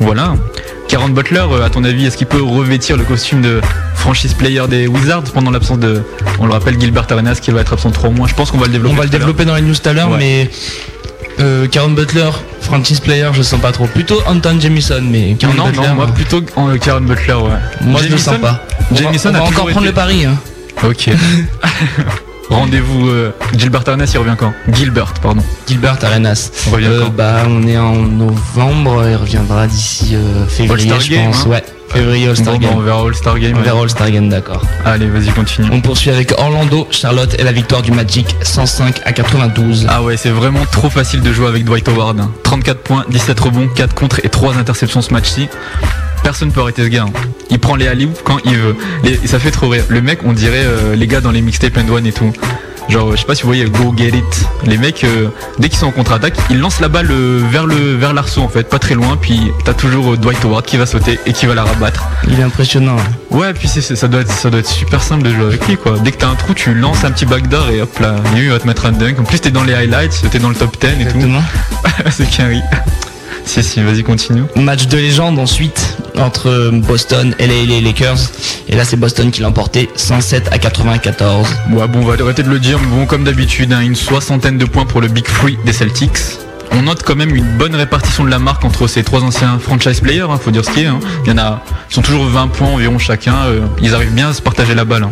Voilà. 0.00 0.34
Karen 0.88 1.12
Butler, 1.14 1.44
euh, 1.52 1.64
à 1.64 1.70
ton 1.70 1.84
avis, 1.84 2.06
est-ce 2.06 2.16
qu'il 2.16 2.26
peut 2.26 2.42
revêtir 2.42 2.96
le 2.96 3.04
costume 3.04 3.42
de 3.42 3.60
franchise 3.94 4.34
player 4.34 4.62
des 4.68 4.86
Wizards 4.88 5.24
pendant 5.32 5.50
l'absence 5.50 5.78
de, 5.78 6.02
on 6.40 6.46
le 6.46 6.52
rappelle, 6.52 6.80
Gilbert 6.80 7.06
Arenas 7.10 7.36
qui 7.40 7.50
va 7.52 7.60
être 7.60 7.72
absent 7.74 7.90
3 7.90 8.10
mois? 8.10 8.26
Je 8.26 8.34
pense 8.34 8.50
qu'on 8.50 8.58
va 8.58 8.66
le 8.66 8.72
développer. 8.72 8.94
On 8.94 8.96
va 8.98 9.04
le 9.04 9.10
développer 9.10 9.44
dans 9.44 9.54
les 9.54 9.62
news 9.62 9.74
tout 9.74 9.88
à 9.88 9.92
l'heure, 9.92 10.10
Ouais. 10.10 10.18
mais 10.18 10.50
euh, 11.38 11.68
Karen 11.68 11.94
Butler, 11.94 12.30
franchise 12.60 12.98
player, 13.00 13.28
je 13.32 13.42
sens 13.42 13.60
pas 13.60 13.70
trop. 13.72 13.86
Plutôt 13.86 14.20
Anton 14.26 14.58
Jamison, 14.60 15.00
mais 15.02 15.36
Karen 15.38 15.56
non, 15.56 15.66
Butler, 15.66 15.88
non, 15.88 15.94
moi 15.94 16.06
euh, 16.06 16.12
plutôt 16.12 16.42
en 16.56 16.76
Karen 16.76 17.04
Butler, 17.04 17.34
ouais. 17.34 17.50
moi 17.82 18.00
je 18.02 18.08
le 18.08 18.18
sens 18.18 18.38
pas. 18.38 18.64
On 18.90 18.94
va- 18.94 19.00
Jamison 19.02 19.28
on 19.30 19.32
va, 19.34 19.42
encore 19.44 19.66
prendre 19.66 19.78
été- 19.78 19.86
le 19.86 19.92
pari. 19.92 20.24
Hein. 20.24 20.36
Ok. 20.82 21.10
Rendez-vous 22.50 23.08
euh, 23.08 23.32
Gilbert 23.56 23.84
Arenas, 23.86 24.10
il 24.12 24.18
revient 24.18 24.34
quand? 24.38 24.52
Gilbert, 24.72 25.14
pardon. 25.22 25.42
Gilbert 25.68 25.96
Arenas. 26.02 26.50
On 26.68 26.72
revient 26.72 26.86
Euh, 26.90 27.04
quand? 27.04 27.14
bah, 27.14 27.42
on 27.46 27.66
est 27.66 27.78
en 27.78 27.94
novembre, 27.94 29.04
il 29.08 29.16
reviendra 29.16 29.66
d'ici 29.66 30.14
euh, 30.16 30.46
février, 30.46 30.92
je 31.00 31.10
Game, 31.10 31.26
pense. 31.30 31.46
hein? 31.46 31.50
Ouais, 31.50 31.62
février 31.90 32.28
All-Star 32.28 32.54
Bon, 32.54 32.58
bah, 32.60 32.66
Game. 32.68 32.76
on 32.78 32.80
verra 32.80 33.02
All-Star 33.06 33.38
Game. 33.38 33.56
On 33.56 33.62
verra 33.62 33.80
All-Star 33.82 34.10
Game, 34.10 34.28
d'accord. 34.28 34.62
Allez, 34.84 35.06
vas-y, 35.06 35.30
continue. 35.30 35.68
On 35.72 35.80
poursuit 35.80 36.10
avec 36.10 36.32
Orlando, 36.38 36.88
Charlotte 36.90 37.34
et 37.38 37.44
la 37.44 37.52
victoire 37.52 37.82
du 37.82 37.92
Magic 37.92 38.34
105 38.42 39.00
à 39.04 39.12
92. 39.12 39.86
Ah 39.88 40.02
ouais, 40.02 40.16
c'est 40.16 40.30
vraiment 40.30 40.64
trop 40.72 40.90
facile 40.90 41.20
de 41.22 41.32
jouer 41.32 41.46
avec 41.46 41.64
Dwight 41.64 41.88
Howard. 41.88 42.18
hein. 42.20 42.32
34 42.42 42.80
points, 42.80 43.04
17 43.10 43.38
rebonds, 43.38 43.68
4 43.68 43.94
contre 43.94 44.20
et 44.24 44.28
3 44.28 44.56
interceptions 44.56 45.02
ce 45.02 45.12
match-ci. 45.12 45.48
Personne 46.24 46.50
peut 46.50 46.60
arrêter 46.60 46.82
ce 46.82 46.88
gars. 46.88 47.04
hein. 47.08 47.12
Il 47.50 47.58
prend 47.58 47.76
les 47.76 47.88
alley 47.88 48.08
quand 48.24 48.38
il 48.44 48.56
veut. 48.56 48.76
Les- 49.04 49.26
ça 49.26 49.38
fait 49.38 49.50
trop 49.50 49.68
rire. 49.68 49.84
Le 49.88 50.00
mec, 50.02 50.20
on 50.24 50.32
dirait 50.32 50.64
euh, 50.64 50.94
les 50.94 51.06
gars 51.06 51.20
dans 51.20 51.30
les 51.32 51.42
mixtapes 51.42 51.76
and 51.78 51.88
one 51.92 52.06
et 52.06 52.12
tout. 52.12 52.32
Genre, 52.88 53.12
je 53.12 53.18
sais 53.20 53.24
pas 53.26 53.36
si 53.36 53.42
vous 53.42 53.48
voyez 53.48 53.64
Go 53.66 53.94
Get 53.96 54.08
It. 54.08 54.48
Les 54.66 54.76
mecs, 54.76 55.04
euh, 55.04 55.28
dès 55.60 55.68
qu'ils 55.68 55.78
sont 55.78 55.86
en 55.86 55.90
contre-attaque, 55.92 56.34
ils 56.50 56.58
lancent 56.58 56.80
la 56.80 56.88
balle 56.88 57.06
euh, 57.12 57.40
vers 57.48 57.64
le 57.66 57.94
vers 57.94 58.12
l'arceau 58.12 58.40
en 58.42 58.48
fait, 58.48 58.64
pas 58.68 58.80
très 58.80 58.94
loin. 58.96 59.16
Puis 59.20 59.52
t'as 59.64 59.74
toujours 59.74 60.16
Dwight 60.16 60.44
Howard 60.44 60.64
qui 60.64 60.76
va 60.76 60.86
sauter 60.86 61.20
et 61.24 61.32
qui 61.32 61.46
va 61.46 61.54
la 61.54 61.62
rabattre. 61.62 62.08
Il 62.26 62.40
est 62.40 62.42
impressionnant. 62.42 62.96
hein. 62.98 63.36
Ouais, 63.36 63.52
puis 63.52 63.68
c'est, 63.68 63.80
ça 63.94 64.08
doit 64.08 64.22
être 64.22 64.32
ça 64.32 64.50
doit 64.50 64.58
être 64.58 64.66
super 64.68 65.02
simple 65.02 65.22
de 65.22 65.32
jouer 65.32 65.44
avec 65.44 65.68
lui 65.68 65.76
quoi. 65.76 65.98
Dès 66.00 66.10
que 66.10 66.16
t'as 66.18 66.28
un 66.30 66.34
trou, 66.34 66.52
tu 66.52 66.74
lances 66.74 67.04
un 67.04 67.12
petit 67.12 67.26
backdoor 67.26 67.70
et 67.70 67.80
hop 67.80 67.96
là, 68.00 68.16
lui 68.34 68.44
il 68.46 68.50
va 68.50 68.58
te 68.58 68.66
mettre 68.66 68.86
un 68.86 68.92
dunk. 68.92 69.20
En 69.20 69.24
plus 69.24 69.38
t'es 69.38 69.52
dans 69.52 69.62
les 69.64 69.74
highlights, 69.74 70.24
t'es 70.28 70.40
dans 70.40 70.48
le 70.48 70.56
top 70.56 70.76
10 70.80 70.86
et 71.06 71.12
tout. 71.12 71.18
c'est 72.10 72.28
carré. 72.28 72.60
Si 73.50 73.62
si, 73.62 73.82
vas-y 73.82 74.02
continue. 74.02 74.44
Match 74.56 74.86
de 74.86 74.96
légende 74.96 75.38
ensuite 75.38 75.96
entre 76.18 76.70
Boston 76.72 77.34
et 77.38 77.46
les, 77.46 77.80
Lakers. 77.80 78.18
Et 78.68 78.76
là, 78.76 78.84
c'est 78.84 78.96
Boston 78.96 79.30
qui 79.30 79.40
l'a 79.40 79.48
emporté 79.48 79.88
107 79.96 80.48
à 80.52 80.58
94. 80.58 81.46
Ouais 81.72 81.86
bon, 81.88 82.00
on 82.00 82.04
va 82.04 82.14
arrêter 82.22 82.42
de 82.42 82.48
le 82.50 82.58
dire, 82.58 82.78
mais 82.80 82.86
bon 82.86 83.06
comme 83.06 83.24
d'habitude, 83.24 83.72
hein, 83.72 83.80
une 83.80 83.94
soixantaine 83.96 84.58
de 84.58 84.64
points 84.64 84.84
pour 84.86 85.00
le 85.00 85.08
Big 85.08 85.26
Free 85.26 85.58
des 85.64 85.72
Celtics. 85.72 86.18
On 86.72 86.82
note 86.82 87.02
quand 87.02 87.16
même 87.16 87.34
une 87.34 87.56
bonne 87.58 87.74
répartition 87.74 88.24
de 88.24 88.30
la 88.30 88.38
marque 88.38 88.64
entre 88.64 88.86
ces 88.86 89.02
trois 89.02 89.22
anciens 89.24 89.58
franchise 89.58 90.00
players, 90.00 90.26
hein, 90.30 90.38
faut 90.40 90.52
dire 90.52 90.64
ce 90.64 90.70
qui 90.70 90.82
est. 90.82 90.86
hein. 90.86 91.00
Il 91.24 91.30
y 91.30 91.32
en 91.32 91.38
a, 91.38 91.62
ils 91.90 91.94
sont 91.94 92.02
toujours 92.02 92.24
20 92.26 92.48
points 92.48 92.68
environ 92.68 92.98
chacun. 92.98 93.34
euh, 93.46 93.60
ils 93.82 93.92
arrivent 93.94 94.14
bien 94.14 94.28
à 94.30 94.32
se 94.32 94.40
partager 94.42 94.74
la 94.76 94.84
balle. 94.84 95.08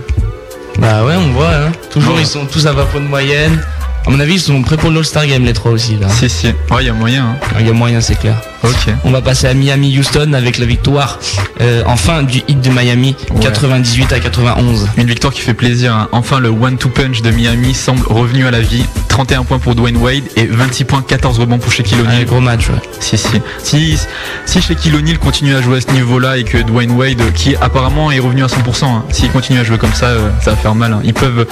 Bah 0.78 1.04
ouais, 1.04 1.14
on 1.16 1.32
voit. 1.32 1.50
Toujours, 1.90 2.14
Ouais. 2.14 2.20
ils 2.20 2.26
sont 2.26 2.46
tous 2.46 2.66
à 2.68 2.72
20 2.72 2.84
points 2.84 3.00
de 3.00 3.06
moyenne. 3.08 3.60
À 4.08 4.10
mon 4.10 4.20
avis, 4.20 4.34
ils 4.36 4.40
sont 4.40 4.62
prêts 4.62 4.78
pour 4.78 4.90
l'All-Star 4.90 5.26
Game, 5.26 5.44
les 5.44 5.52
trois 5.52 5.70
aussi. 5.70 5.96
Là. 5.96 6.08
Si 6.08 6.30
si, 6.30 6.46
ouais, 6.46 6.54
il 6.80 6.86
y 6.86 6.88
a 6.88 6.94
moyen. 6.94 7.26
hein. 7.26 7.46
Il 7.60 7.66
y 7.66 7.70
a 7.70 7.74
moyen, 7.74 8.00
c'est 8.00 8.14
clair. 8.18 8.40
Ok. 8.64 8.88
On 9.04 9.10
va 9.10 9.20
passer 9.20 9.46
à 9.46 9.52
Miami-Houston 9.54 10.32
avec 10.32 10.56
la 10.58 10.64
victoire 10.66 11.18
euh, 11.60 11.82
enfin 11.86 12.22
du 12.22 12.38
hit 12.48 12.60
de 12.60 12.70
Miami, 12.70 13.14
Ouais. 13.30 13.40
98 13.40 14.10
à 14.12 14.18
91. 14.18 14.88
Une 14.96 15.06
victoire 15.06 15.32
qui 15.32 15.42
fait 15.42 15.52
plaisir. 15.54 15.94
hein. 15.94 16.08
Enfin, 16.12 16.40
le 16.40 16.48
one-two 16.48 16.88
punch 16.88 17.20
de 17.20 17.30
Miami 17.30 17.74
semble 17.74 18.02
revenu 18.06 18.46
à 18.46 18.50
la 18.50 18.60
vie. 18.60 18.82
31 19.08 19.44
points 19.44 19.58
pour 19.58 19.74
Dwayne 19.74 19.98
Wade 19.98 20.24
et 20.36 20.46
26 20.46 20.84
points, 20.84 21.02
14 21.06 21.38
rebonds 21.38 21.58
pour 21.58 21.70
Shaquille 21.70 21.98
Un 21.98 22.08
O'Neal. 22.10 22.24
gros 22.24 22.40
match, 22.40 22.68
ouais. 22.70 22.80
Si, 23.00 23.18
si. 23.18 23.28
Si, 23.62 23.98
si 24.46 24.62
Shaquille 24.62 24.94
O'Neal 24.96 25.18
continue 25.18 25.54
à 25.54 25.60
jouer 25.60 25.78
à 25.78 25.80
ce 25.82 25.90
niveau-là 25.92 26.38
et 26.38 26.44
que 26.44 26.56
Dwayne 26.58 26.92
Wade, 26.92 27.20
qui 27.34 27.54
apparemment 27.56 28.10
est 28.10 28.20
revenu 28.20 28.42
à 28.42 28.46
100%, 28.46 28.84
hein, 28.86 29.04
s'il 29.10 29.30
continue 29.30 29.58
à 29.60 29.64
jouer 29.64 29.76
comme 29.78 29.92
ça, 29.94 30.06
euh, 30.06 30.30
ça 30.42 30.52
va 30.52 30.56
faire 30.56 30.74
mal. 30.74 30.96
Ils 31.04 31.14
peuvent, 31.14 31.46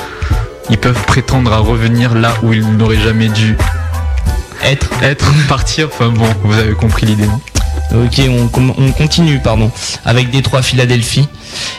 ils 0.70 0.78
peuvent 0.78 1.02
prétendre 1.06 1.52
à 1.52 1.58
revenir 1.58 2.14
là 2.14 2.34
où 2.42 2.52
ils 2.52 2.66
n'auraient 2.76 2.98
jamais 2.98 3.28
dû 3.28 3.56
Être. 4.64 4.90
être, 5.02 5.26
partir. 5.48 5.88
Enfin 5.92 6.08
bon, 6.08 6.26
vous 6.42 6.58
avez 6.58 6.74
compris 6.74 7.06
l'idée. 7.06 7.28
Ok, 7.94 8.20
on, 8.28 8.50
on 8.78 8.92
continue, 8.92 9.38
pardon, 9.38 9.70
avec 10.04 10.30
Détroit 10.30 10.62
Philadelphie 10.62 11.28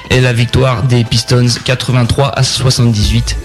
et 0.10 0.22
la 0.22 0.34
victoire 0.34 0.84
des 0.84 1.04
Pistons 1.04 1.46
83 1.66 2.30
à 2.38 2.44
78. 2.44 3.36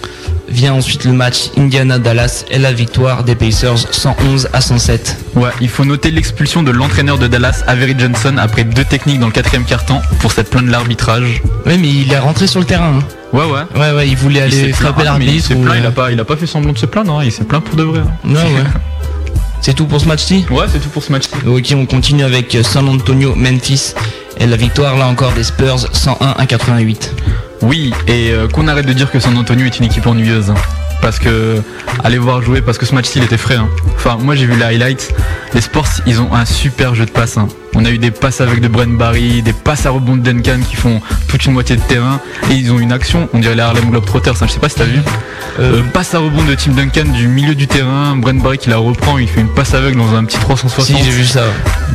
Vient 0.48 0.74
ensuite 0.74 1.04
le 1.04 1.12
match 1.12 1.50
Indiana-Dallas 1.56 2.44
et 2.50 2.58
la 2.58 2.72
victoire 2.72 3.24
des 3.24 3.34
Pacers 3.34 3.78
111 3.90 4.48
à 4.52 4.60
107. 4.60 5.16
Ouais, 5.34 5.50
il 5.60 5.68
faut 5.68 5.84
noter 5.84 6.10
l'expulsion 6.10 6.62
de 6.62 6.70
l'entraîneur 6.70 7.16
de 7.18 7.26
Dallas, 7.26 7.62
Avery 7.66 7.94
Johnson, 7.98 8.36
après 8.38 8.64
deux 8.64 8.84
techniques 8.84 9.18
dans 9.18 9.26
le 9.26 9.32
quatrième 9.32 9.64
quart-temps 9.64 10.02
pour 10.20 10.32
cette 10.32 10.50
plainte 10.50 10.66
de 10.66 10.70
l'arbitrage. 10.70 11.42
Oui, 11.66 11.78
mais 11.78 11.88
il 11.88 12.12
est 12.12 12.18
rentré 12.18 12.46
sur 12.46 12.60
le 12.60 12.66
terrain. 12.66 12.98
hein. 12.98 13.04
Ouais, 13.32 13.44
ouais. 13.46 13.62
Ouais, 13.80 13.92
ouais, 13.96 14.08
il 14.08 14.16
voulait 14.16 14.40
Il 14.40 14.42
aller 14.42 14.72
frapper 14.74 15.00
il 15.02 15.04
l'arbitre. 15.04 15.46
s'est 15.46 15.54
ou, 15.54 15.62
plaint, 15.62 15.76
il 15.78 15.84
euh, 15.86 15.88
a 15.88 15.92
pas, 15.92 16.12
il 16.12 16.20
a 16.20 16.24
pas 16.24 16.36
fait 16.36 16.46
semblant 16.46 16.72
de 16.72 16.78
se 16.78 16.86
plaindre, 16.86 17.18
hein, 17.18 17.22
il 17.24 17.32
s'est 17.32 17.44
plaint 17.44 17.64
pour 17.64 17.76
de 17.76 17.82
vrai. 17.84 18.00
hein. 18.00 18.28
Ouais, 18.28 18.34
ouais. 18.34 18.64
C'est 19.62 19.74
tout 19.74 19.86
pour 19.86 20.00
ce 20.00 20.06
match-ci 20.08 20.44
Ouais, 20.50 20.64
c'est 20.70 20.80
tout 20.80 20.88
pour 20.88 21.04
ce 21.04 21.12
match. 21.12 21.26
Ok, 21.46 21.72
on 21.76 21.86
continue 21.86 22.24
avec 22.24 22.52
euh, 22.56 22.64
San 22.64 22.88
Antonio, 22.88 23.36
Memphis. 23.36 23.94
Et 24.38 24.46
la 24.46 24.56
victoire, 24.56 24.96
là 24.96 25.06
encore, 25.06 25.32
des 25.34 25.44
Spurs, 25.44 25.78
101 25.94 26.34
à 26.36 26.46
88. 26.46 27.14
Oui, 27.62 27.92
et 28.08 28.32
euh, 28.32 28.48
qu'on 28.48 28.66
arrête 28.66 28.86
de 28.86 28.92
dire 28.92 29.08
que 29.08 29.20
San 29.20 29.36
Antonio 29.38 29.64
est 29.64 29.78
une 29.78 29.84
équipe 29.84 30.04
ennuyeuse. 30.06 30.52
Hein. 31.02 31.08
Parce 31.08 31.18
que 31.18 31.60
allez 32.04 32.18
voir 32.18 32.42
jouer, 32.42 32.62
parce 32.62 32.78
que 32.78 32.86
ce 32.86 32.94
match-ci 32.94 33.18
il 33.18 33.24
était 33.24 33.36
frais. 33.36 33.56
hein. 33.56 33.68
Enfin, 33.96 34.16
moi 34.20 34.34
j'ai 34.34 34.46
vu 34.46 34.56
les 34.56 34.64
highlights. 34.64 35.12
Les 35.54 35.60
Sports, 35.60 35.88
ils 36.06 36.20
ont 36.20 36.32
un 36.32 36.44
super 36.46 36.94
jeu 36.94 37.04
de 37.04 37.10
passe. 37.10 37.36
hein. 37.36 37.48
On 37.74 37.84
a 37.84 37.90
eu 37.90 37.98
des 37.98 38.10
passes 38.10 38.40
avec 38.40 38.60
de 38.60 38.68
Brent 38.68 38.96
Barry, 38.98 39.42
des 39.42 39.52
passes 39.54 39.86
à 39.86 39.90
rebond 39.90 40.16
de 40.16 40.20
Duncan 40.22 40.60
qui 40.68 40.76
font 40.76 41.00
toute 41.28 41.44
une 41.46 41.52
moitié 41.54 41.76
de 41.76 41.80
terrain. 41.82 42.20
Et 42.50 42.54
ils 42.54 42.70
ont 42.70 42.78
une 42.78 42.92
action, 42.92 43.28
on 43.32 43.38
dirait 43.38 43.54
les 43.54 43.62
Harlem 43.62 43.90
Globetrotters, 43.90 44.34
hein, 44.42 44.46
je 44.46 44.52
sais 44.52 44.58
pas 44.60 44.68
si 44.68 44.76
t'as 44.76 44.84
vu. 44.84 44.98
Euh, 45.60 45.82
passe 45.92 46.14
à 46.14 46.18
rebond 46.18 46.44
de 46.44 46.54
Tim 46.54 46.72
Duncan 46.72 47.04
du 47.12 47.28
milieu 47.28 47.54
du 47.54 47.66
terrain, 47.66 48.14
Brent 48.16 48.40
Barry 48.42 48.58
qui 48.58 48.70
la 48.70 48.76
reprend, 48.78 49.18
il 49.18 49.26
fait 49.28 49.40
une 49.40 49.48
passe 49.48 49.74
aveugle 49.74 49.98
dans 49.98 50.14
un 50.14 50.24
petit 50.24 50.38
360. 50.38 50.84
Si, 50.84 51.02
j'ai 51.04 51.10
vu 51.10 51.24
ça. 51.24 51.44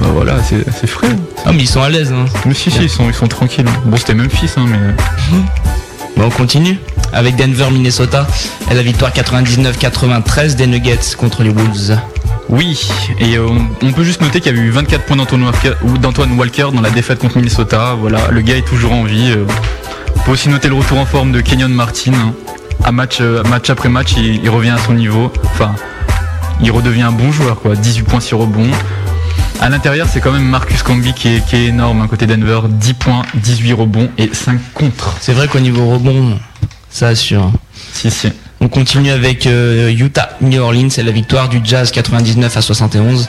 Bah 0.01 0.07
voilà, 0.13 0.35
c'est 0.43 0.87
frais. 0.87 1.09
Ah, 1.45 1.51
mais 1.53 1.63
ils 1.63 1.67
sont 1.69 1.81
à 1.81 1.89
l'aise. 1.89 2.11
Hein. 2.11 2.25
Mais 2.45 2.53
si, 2.53 2.69
si, 2.71 2.79
ils 2.83 2.89
sont, 2.89 3.07
ils 3.07 3.13
sont 3.15 3.27
tranquilles. 3.27 3.65
Bon, 3.85 3.97
c'était 3.97 4.13
Memphis, 4.15 4.51
hein, 4.57 4.65
mais. 4.67 4.77
On 6.19 6.29
continue 6.29 6.79
avec 7.13 7.35
Denver, 7.35 7.67
Minnesota. 7.71 8.27
Et 8.71 8.73
la 8.73 8.81
victoire 8.81 9.11
99-93 9.11 10.55
des 10.55 10.67
Nuggets 10.67 11.15
contre 11.17 11.43
les 11.43 11.49
Wolves. 11.49 11.97
Oui, 12.49 12.87
et 13.19 13.37
euh, 13.37 13.47
on, 13.81 13.91
peut 13.91 14.03
juste 14.03 14.21
noter 14.21 14.39
qu'il 14.39 14.55
y 14.55 14.59
a 14.59 14.61
eu 14.61 14.69
24 14.69 15.03
points 15.03 15.17
d'Antoine 15.17 16.31
Walker, 16.37 16.67
dans 16.73 16.81
la 16.81 16.89
défaite 16.89 17.19
contre 17.19 17.37
Minnesota. 17.37 17.95
Voilà, 17.99 18.19
le 18.31 18.41
gars 18.41 18.55
est 18.55 18.65
toujours 18.65 18.93
en 18.93 19.03
vie. 19.03 19.33
euh. 19.35 19.45
On 20.15 20.19
peut 20.21 20.31
aussi 20.31 20.49
noter 20.49 20.69
le 20.69 20.75
retour 20.75 20.97
en 20.97 21.05
forme 21.05 21.31
de 21.31 21.41
Kenyon 21.41 21.69
Martin. 21.69 22.13
hein. 22.13 22.33
À 22.83 22.91
match, 22.91 23.17
euh, 23.19 23.43
après 23.67 23.89
match, 23.89 24.13
il, 24.17 24.49
revient 24.49 24.69
à 24.69 24.77
son 24.77 24.93
niveau. 24.93 25.31
Enfin, 25.45 25.75
il 26.61 26.71
redevient 26.71 27.01
un 27.01 27.11
bon 27.11 27.31
joueur, 27.31 27.59
quoi. 27.59 27.75
18 27.75 28.03
points 28.03 28.19
sur 28.21 28.39
rebond. 28.39 28.69
À 29.59 29.69
l'intérieur, 29.69 30.07
c'est 30.07 30.21
quand 30.21 30.31
même 30.31 30.47
Marcus 30.47 30.83
Camby 30.83 31.13
qui 31.13 31.29
est, 31.29 31.45
qui 31.45 31.55
est 31.55 31.65
énorme 31.65 32.01
hein, 32.01 32.07
côté 32.07 32.27
Denver. 32.27 32.61
10 32.69 32.93
points, 32.93 33.23
18 33.35 33.73
rebonds 33.73 34.09
et 34.17 34.29
5 34.31 34.59
contre. 34.73 35.17
C'est 35.19 35.33
vrai 35.33 35.47
qu'au 35.47 35.59
niveau 35.59 35.89
rebond, 35.89 36.37
ça 36.89 37.07
assure. 37.07 37.51
Si, 37.93 38.11
si. 38.11 38.31
On 38.59 38.69
continue 38.69 39.11
avec 39.11 39.47
euh, 39.47 39.89
Utah, 39.89 40.29
New 40.41 40.61
Orleans 40.61 40.89
et 40.97 41.03
la 41.03 41.11
victoire 41.11 41.49
du 41.49 41.59
Jazz 41.63 41.91
99 41.91 42.55
à 42.55 42.61
71. 42.61 43.27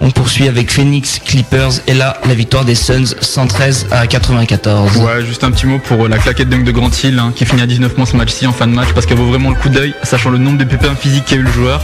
On 0.00 0.10
poursuit 0.10 0.46
avec 0.46 0.70
Phoenix, 0.70 1.18
Clippers 1.24 1.80
et 1.86 1.94
là 1.94 2.18
la 2.26 2.34
victoire 2.34 2.64
des 2.64 2.74
Suns 2.74 3.14
113 3.20 3.86
à 3.90 4.06
94. 4.06 4.96
Ouais, 4.98 5.24
juste 5.24 5.42
un 5.42 5.50
petit 5.50 5.66
mot 5.66 5.78
pour 5.78 6.04
euh, 6.04 6.08
la 6.08 6.18
claquette 6.18 6.48
dunk 6.48 6.64
de 6.64 6.70
Grant 6.70 6.90
Hill 7.02 7.18
hein, 7.18 7.32
qui 7.34 7.46
finit 7.46 7.62
à 7.62 7.66
19 7.66 7.94
points 7.94 8.04
ce 8.06 8.16
match-ci 8.16 8.46
en 8.46 8.52
fin 8.52 8.66
de 8.66 8.72
match 8.72 8.88
parce 8.94 9.06
qu'elle 9.06 9.16
vaut 9.16 9.26
vraiment 9.26 9.50
le 9.50 9.56
coup 9.56 9.68
d'œil, 9.70 9.94
sachant 10.02 10.30
le 10.30 10.38
nombre 10.38 10.58
de 10.58 10.64
pépins 10.64 10.94
physiques 10.94 11.24
qu'a 11.26 11.36
eu 11.36 11.42
le 11.42 11.50
joueur. 11.50 11.82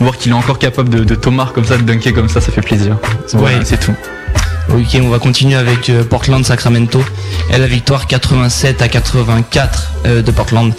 Voir 0.00 0.16
qu'il 0.16 0.30
est 0.30 0.34
encore 0.36 0.58
capable 0.58 0.88
de, 0.88 1.02
de 1.04 1.14
tomar 1.16 1.52
comme 1.52 1.64
ça, 1.64 1.76
de 1.76 1.82
dunker 1.82 2.14
comme 2.14 2.28
ça, 2.28 2.40
ça 2.40 2.52
fait 2.52 2.60
plaisir. 2.62 2.96
Voilà, 3.34 3.58
Ouais. 3.58 3.64
c'est 3.64 3.80
tout. 3.80 3.94
Ok, 4.70 4.98
on 5.02 5.08
va 5.08 5.18
continuer 5.18 5.56
avec 5.56 5.88
euh, 5.90 6.04
Portland, 6.04 6.44
Sacramento 6.44 7.02
et 7.52 7.58
la 7.58 7.66
victoire 7.66 8.06
87 8.06 8.82
à 8.82 8.88
84 8.88 9.92
euh, 10.06 10.22
de 10.22 10.30
Portland. 10.30 10.72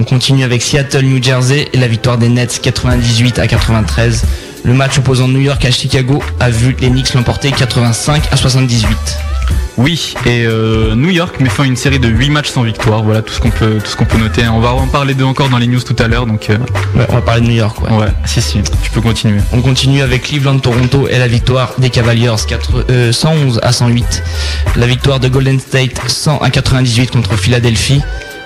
On 0.00 0.04
continue 0.04 0.42
avec 0.44 0.62
Seattle, 0.62 1.02
New 1.04 1.22
Jersey 1.22 1.68
et 1.72 1.76
la 1.76 1.86
victoire 1.86 2.16
des 2.16 2.28
Nets 2.28 2.60
98 2.62 3.38
à 3.38 3.46
93. 3.46 4.24
Le 4.64 4.72
match 4.72 4.98
opposant 4.98 5.28
New 5.28 5.40
York 5.40 5.62
à 5.66 5.70
Chicago 5.70 6.22
a 6.40 6.48
vu 6.48 6.74
les 6.80 6.88
Knicks 6.88 7.12
l'emporter 7.12 7.50
85 7.50 8.32
à 8.32 8.36
78. 8.36 8.88
Oui, 9.76 10.14
et 10.24 10.46
euh, 10.46 10.94
New 10.94 11.10
York 11.10 11.38
met 11.40 11.50
fin 11.50 11.64
à 11.64 11.66
une 11.66 11.76
série 11.76 11.98
de 11.98 12.08
8 12.08 12.30
matchs 12.30 12.48
sans 12.48 12.62
victoire. 12.62 13.02
Voilà 13.02 13.20
tout 13.20 13.34
ce 13.34 13.40
qu'on 13.40 13.50
peut, 13.50 13.78
tout 13.84 13.90
ce 13.90 13.94
qu'on 13.94 14.06
peut 14.06 14.16
noter. 14.16 14.48
On 14.48 14.60
va 14.60 14.72
en 14.72 14.86
parler 14.86 15.12
d'eux 15.12 15.26
encore 15.26 15.50
dans 15.50 15.58
les 15.58 15.66
news 15.66 15.82
tout 15.82 15.96
à 15.98 16.08
l'heure, 16.08 16.24
donc 16.24 16.48
euh, 16.48 16.56
Ouais, 16.96 17.04
on 17.10 17.14
va 17.14 17.20
parler 17.20 17.42
de 17.42 17.46
New 17.48 17.56
York. 17.56 17.78
Ouais. 17.82 17.94
ouais, 17.94 18.12
si 18.24 18.40
si, 18.40 18.62
tu 18.82 18.90
peux 18.90 19.02
continuer. 19.02 19.40
On 19.52 19.60
continue 19.60 20.00
avec 20.00 20.22
Cleveland, 20.22 20.58
Toronto 20.60 21.08
et 21.08 21.18
la 21.18 21.28
victoire 21.28 21.74
des 21.76 21.90
Cavaliers 21.90 22.32
4, 22.48 22.86
euh, 22.88 23.12
111 23.12 23.60
à 23.62 23.70
108. 23.70 24.22
La 24.76 24.86
victoire 24.86 25.20
de 25.20 25.28
Golden 25.28 25.60
State 25.60 26.00
100 26.06 26.38
à 26.38 26.48
98 26.48 27.10
contre 27.10 27.36
Philadelphie. 27.36 28.00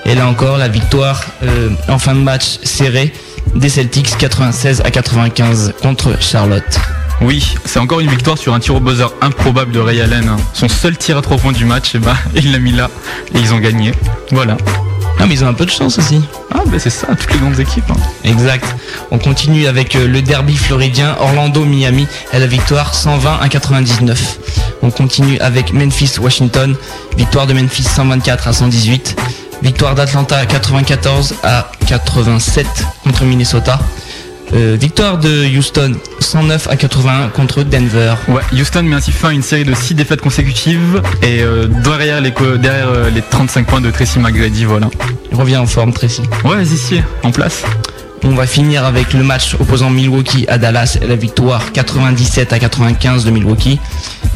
Et 0.04 0.16
là 0.16 0.26
encore 0.26 0.58
la 0.58 0.68
victoire 0.68 1.26
en 1.88 1.98
fin 1.98 2.14
de 2.14 2.20
match 2.20 2.58
serré 2.62 3.12
des 3.54 3.68
Celtics 3.68 4.16
96 4.18 4.82
à 4.84 4.90
95 4.90 5.74
contre 5.82 6.20
Charlotte. 6.20 6.78
Oui, 7.20 7.54
c'est 7.64 7.80
encore 7.80 7.98
une 8.00 8.10
victoire 8.10 8.38
sur 8.38 8.54
un 8.54 8.60
tir 8.60 8.76
au 8.76 8.80
buzzer 8.80 9.12
improbable 9.20 9.72
de 9.72 9.80
Ray 9.80 10.00
Allen. 10.00 10.30
Son 10.52 10.68
seul 10.68 10.96
tir 10.96 11.16
à 11.18 11.22
3 11.22 11.36
points 11.38 11.52
du 11.52 11.64
match, 11.64 11.94
et 11.94 11.98
bah, 11.98 12.14
il 12.34 12.52
l'a 12.52 12.58
mis 12.58 12.72
là 12.72 12.88
et 13.34 13.38
ils 13.40 13.52
ont 13.52 13.58
gagné. 13.58 13.92
Voilà. 14.30 14.56
Ah 15.20 15.26
mais 15.26 15.34
ils 15.34 15.44
ont 15.44 15.48
un 15.48 15.54
peu 15.54 15.66
de 15.66 15.70
chance 15.70 15.98
aussi. 15.98 16.20
Ah, 16.54 16.60
bah 16.66 16.78
c'est 16.78 16.90
ça, 16.90 17.08
toutes 17.18 17.32
les 17.32 17.38
grandes 17.40 17.58
équipes. 17.58 17.90
hein. 17.90 17.96
Exact. 18.22 18.64
On 19.10 19.18
continue 19.18 19.66
avec 19.66 19.96
euh, 19.96 20.06
le 20.06 20.22
derby 20.22 20.56
floridien 20.56 21.16
Orlando-Miami 21.18 22.06
et 22.32 22.38
la 22.38 22.46
victoire 22.46 22.94
120 22.94 23.40
à 23.40 23.48
99. 23.48 24.38
On 24.82 24.92
continue 24.92 25.36
avec 25.40 25.72
Memphis-Washington. 25.72 26.76
Victoire 27.16 27.48
de 27.48 27.52
Memphis 27.54 27.82
124 27.82 28.46
à 28.46 28.52
118. 28.52 29.16
Victoire 29.62 29.94
d'Atlanta 29.94 30.46
94 30.46 31.34
à 31.42 31.70
87 31.86 32.66
contre 33.04 33.24
Minnesota. 33.24 33.78
Euh, 34.54 34.78
victoire 34.80 35.18
de 35.18 35.44
Houston 35.58 35.92
109 36.20 36.68
à 36.70 36.76
81 36.76 37.28
contre 37.28 37.64
Denver. 37.64 38.14
Ouais, 38.28 38.40
Houston 38.54 38.82
met 38.84 38.96
ainsi 38.96 39.12
fin 39.12 39.28
à 39.28 39.32
une 39.32 39.42
série 39.42 39.64
de 39.64 39.74
6 39.74 39.94
défaites 39.94 40.22
consécutives 40.22 41.02
et 41.22 41.42
euh, 41.42 41.66
derrière, 41.66 42.20
les, 42.22 42.32
co- 42.32 42.56
derrière 42.56 42.88
euh, 42.88 43.10
les 43.10 43.20
35 43.20 43.66
points 43.66 43.80
de 43.82 43.90
Tracy 43.90 44.18
McGrady, 44.18 44.64
voilà. 44.64 44.88
Il 45.30 45.36
revient 45.36 45.58
en 45.58 45.66
forme 45.66 45.92
Tracy. 45.92 46.22
Ouais, 46.44 46.62
ici, 46.62 47.02
en 47.24 47.30
place. 47.30 47.62
On 48.24 48.34
va 48.34 48.46
finir 48.46 48.84
avec 48.84 49.12
le 49.12 49.22
match 49.22 49.54
opposant 49.54 49.90
Milwaukee 49.90 50.44
à 50.48 50.58
Dallas 50.58 50.98
la 51.06 51.14
victoire 51.14 51.72
97 51.72 52.52
à 52.52 52.58
95 52.58 53.24
de 53.24 53.30
Milwaukee 53.30 53.78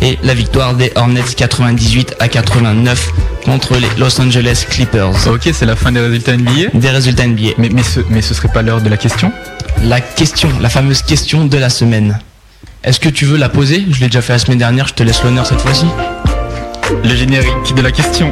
et 0.00 0.18
la 0.22 0.34
victoire 0.34 0.74
des 0.74 0.92
Hornets 0.94 1.22
98 1.36 2.16
à 2.20 2.28
89 2.28 3.10
contre 3.44 3.76
les 3.76 3.88
Los 3.98 4.20
Angeles 4.20 4.66
Clippers. 4.68 5.26
Ok, 5.26 5.50
c'est 5.52 5.66
la 5.66 5.76
fin 5.76 5.92
des 5.92 6.00
résultats 6.00 6.36
NBA. 6.36 6.70
Des 6.74 6.90
résultats 6.90 7.26
NBA. 7.26 7.50
Mais, 7.58 7.70
mais, 7.72 7.82
ce, 7.82 8.00
mais 8.08 8.22
ce 8.22 8.34
serait 8.34 8.52
pas 8.52 8.62
l'heure 8.62 8.80
de 8.80 8.88
la 8.88 8.96
question? 8.96 9.32
La 9.82 10.00
question, 10.00 10.48
la 10.60 10.68
fameuse 10.68 11.02
question 11.02 11.44
de 11.44 11.58
la 11.58 11.68
semaine. 11.68 12.18
Est-ce 12.84 13.00
que 13.00 13.08
tu 13.08 13.24
veux 13.24 13.36
la 13.36 13.48
poser? 13.48 13.84
Je 13.90 14.00
l'ai 14.00 14.06
déjà 14.06 14.22
fait 14.22 14.32
la 14.32 14.38
semaine 14.38 14.58
dernière, 14.58 14.88
je 14.88 14.94
te 14.94 15.02
laisse 15.02 15.22
l'honneur 15.22 15.46
cette 15.46 15.60
fois-ci. 15.60 15.86
Le 17.04 17.14
générique 17.14 17.74
de 17.74 17.82
la 17.82 17.90
question. 17.90 18.30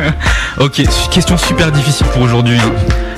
ok, 0.58 0.82
question 1.10 1.36
super 1.38 1.72
difficile 1.72 2.06
pour 2.08 2.22
aujourd'hui. 2.22 2.58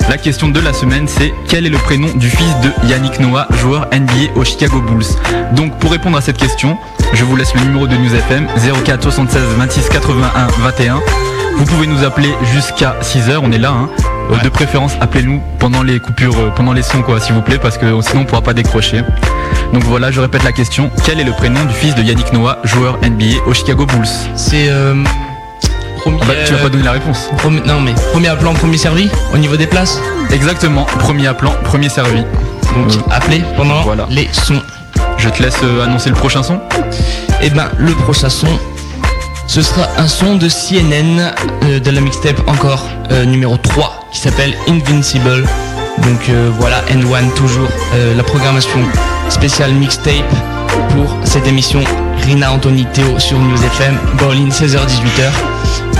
La 0.09 0.17
question 0.17 0.49
de 0.49 0.59
la 0.59 0.71
semaine, 0.73 1.07
c'est 1.07 1.33
quel 1.47 1.65
est 1.65 1.69
le 1.69 1.77
prénom 1.77 2.07
du 2.15 2.29
fils 2.29 2.55
de 2.61 2.87
Yannick 2.87 3.19
Noah, 3.19 3.47
joueur 3.59 3.87
NBA 3.91 4.33
aux 4.35 4.43
Chicago 4.43 4.79
Bulls 4.81 5.05
Donc 5.55 5.77
pour 5.79 5.91
répondre 5.91 6.17
à 6.17 6.21
cette 6.21 6.37
question, 6.37 6.77
je 7.13 7.23
vous 7.23 7.35
laisse 7.35 7.53
le 7.55 7.61
numéro 7.61 7.87
de 7.87 7.95
News 7.95 8.13
FM 8.13 8.47
04 8.85 9.01
76 9.03 9.41
26 9.57 9.89
81 9.89 10.47
21. 10.59 10.99
Vous 11.57 11.65
pouvez 11.65 11.87
nous 11.87 12.03
appeler 12.03 12.29
jusqu'à 12.53 12.95
6h, 13.01 13.39
on 13.41 13.51
est 13.51 13.57
là. 13.57 13.71
hein. 13.71 13.89
Euh, 14.31 14.37
De 14.43 14.49
préférence, 14.49 14.93
appelez-nous 15.01 15.41
pendant 15.59 15.83
les 15.83 15.99
coupures, 15.99 16.37
euh, 16.37 16.49
pendant 16.55 16.73
les 16.73 16.81
sons, 16.81 17.01
quoi, 17.01 17.19
s'il 17.19 17.33
vous 17.33 17.41
plaît, 17.41 17.59
parce 17.59 17.77
que 17.77 17.85
sinon 18.01 18.21
on 18.21 18.25
pourra 18.25 18.41
pas 18.41 18.53
décrocher. 18.53 19.01
Donc 19.73 19.83
voilà, 19.83 20.11
je 20.11 20.19
répète 20.21 20.43
la 20.43 20.51
question. 20.51 20.91
Quel 21.05 21.19
est 21.19 21.23
le 21.23 21.31
prénom 21.31 21.63
du 21.65 21.73
fils 21.73 21.95
de 21.95 22.01
Yannick 22.03 22.31
Noah, 22.33 22.59
joueur 22.63 22.97
NBA 23.01 23.41
aux 23.47 23.53
Chicago 23.53 23.85
Bulls? 23.85 24.07
C'est 24.35 24.67
euh, 24.69 24.95
premier, 26.11 26.19
Ah 26.21 26.25
bah, 26.27 26.33
tu 26.45 26.53
vas 26.53 26.59
pas 26.59 26.69
donner 26.69 26.83
la 26.83 26.91
réponse. 26.91 27.29
premier- 27.37 27.61
non 27.61 27.79
mais 27.81 27.93
premier 28.11 28.27
appelant, 28.29 28.53
premier 28.53 28.77
servi 28.77 29.09
au 29.33 29.37
niveau 29.37 29.57
des 29.57 29.67
places. 29.67 29.99
Exactement, 30.31 30.83
premier 30.99 31.27
appelant, 31.27 31.53
premier 31.63 31.89
servi. 31.89 32.21
Donc 32.75 32.91
Euh, 32.91 32.99
appelez 33.11 33.43
pendant 33.57 33.81
voilà. 33.83 34.05
les 34.09 34.29
sons. 34.31 34.61
Je 35.17 35.29
te 35.29 35.41
laisse 35.41 35.57
euh, 35.63 35.83
annoncer 35.85 36.09
le 36.09 36.15
prochain 36.15 36.43
son. 36.43 36.59
Et 37.41 37.49
ben 37.49 37.69
le 37.77 37.93
prochain 37.93 38.29
son, 38.29 38.47
ce 39.47 39.61
sera 39.61 39.87
un 39.97 40.07
son 40.07 40.35
de 40.35 40.47
CNN 40.49 41.33
euh, 41.63 41.79
de 41.79 41.91
la 41.91 42.01
mixtape 42.01 42.41
encore 42.47 42.87
numéro 43.25 43.55
3 43.57 44.07
qui 44.11 44.19
s'appelle 44.19 44.55
Invincible. 44.67 45.45
Donc 45.99 46.29
voilà, 46.59 46.81
N1 46.91 47.31
toujours 47.35 47.67
la 48.17 48.23
programmation 48.23 48.79
spéciale 49.29 49.71
mixtape 49.73 50.33
pour 50.89 51.15
cette 51.23 51.47
émission 51.47 51.81
Rina 52.25 52.51
Anthony 52.53 52.85
Théo 52.85 53.19
sur 53.19 53.37
News 53.37 53.63
FM, 53.63 53.95
Berlin 54.17 54.49
16h-18h. 54.49 55.29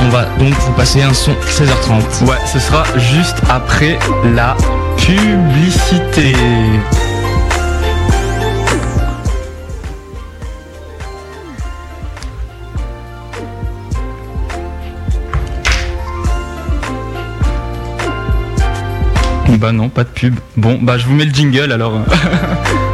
On 0.01 0.09
va 0.09 0.25
donc 0.39 0.53
vous 0.53 0.73
passer 0.73 1.03
un 1.03 1.13
son 1.13 1.33
16h30. 1.33 2.25
Ouais, 2.25 2.37
ce 2.51 2.59
sera 2.59 2.83
juste 2.97 3.37
après 3.47 3.99
la 4.33 4.57
publicité. 4.97 6.33
Bah 19.59 19.71
non, 19.71 19.89
pas 19.89 20.03
de 20.03 20.09
pub. 20.09 20.35
Bon, 20.57 20.79
bah 20.81 20.97
je 20.97 21.05
vous 21.05 21.13
mets 21.13 21.25
le 21.25 21.33
jingle 21.33 21.71
alors. 21.71 21.99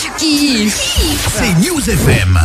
Tu, 0.00 0.06
tu 0.10 0.70
kiffes 0.70 1.28
C'est 1.28 1.54
News 1.54 1.88
FM. 1.88 2.38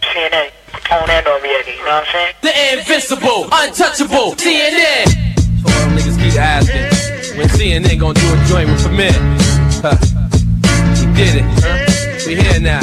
CNN, 0.00 0.50
on 0.90 1.10
and 1.10 1.26
Noriega, 1.26 1.66
you 1.66 1.84
know 1.84 1.90
what 1.90 2.06
I'm 2.06 2.12
saying? 2.12 2.34
The 2.42 2.78
invincible, 2.78 3.48
untouchable, 3.50 4.36
CNN. 4.36 5.06
So 5.58 5.66
all 5.66 5.90
niggas 5.90 6.18
keep 6.22 6.38
asking, 6.38 6.86
when 7.36 7.48
CNN 7.48 7.98
gonna 7.98 8.14
do 8.14 8.26
a 8.32 8.44
joint 8.46 8.68
with 8.70 8.80
Premier? 8.84 9.12
Huh. 9.82 9.96
We 11.02 11.14
did 11.14 11.36
it, 11.36 11.44
huh? 11.58 12.26
We 12.26 12.36
here 12.36 12.60
now. 12.60 12.80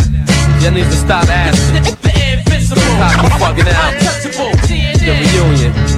Y'all 0.62 0.71
need 0.71 0.84
to 0.84 0.91
stop 0.91 1.28
asking. 1.30 1.84
The 2.04 2.12
invincible, 2.34 2.82
stop 2.82 3.24
you 3.24 3.30
fucking 3.39 3.67
out. 3.71 3.93
Untouchable, 3.93 4.52
The 4.67 5.12
reunion. 5.24 5.95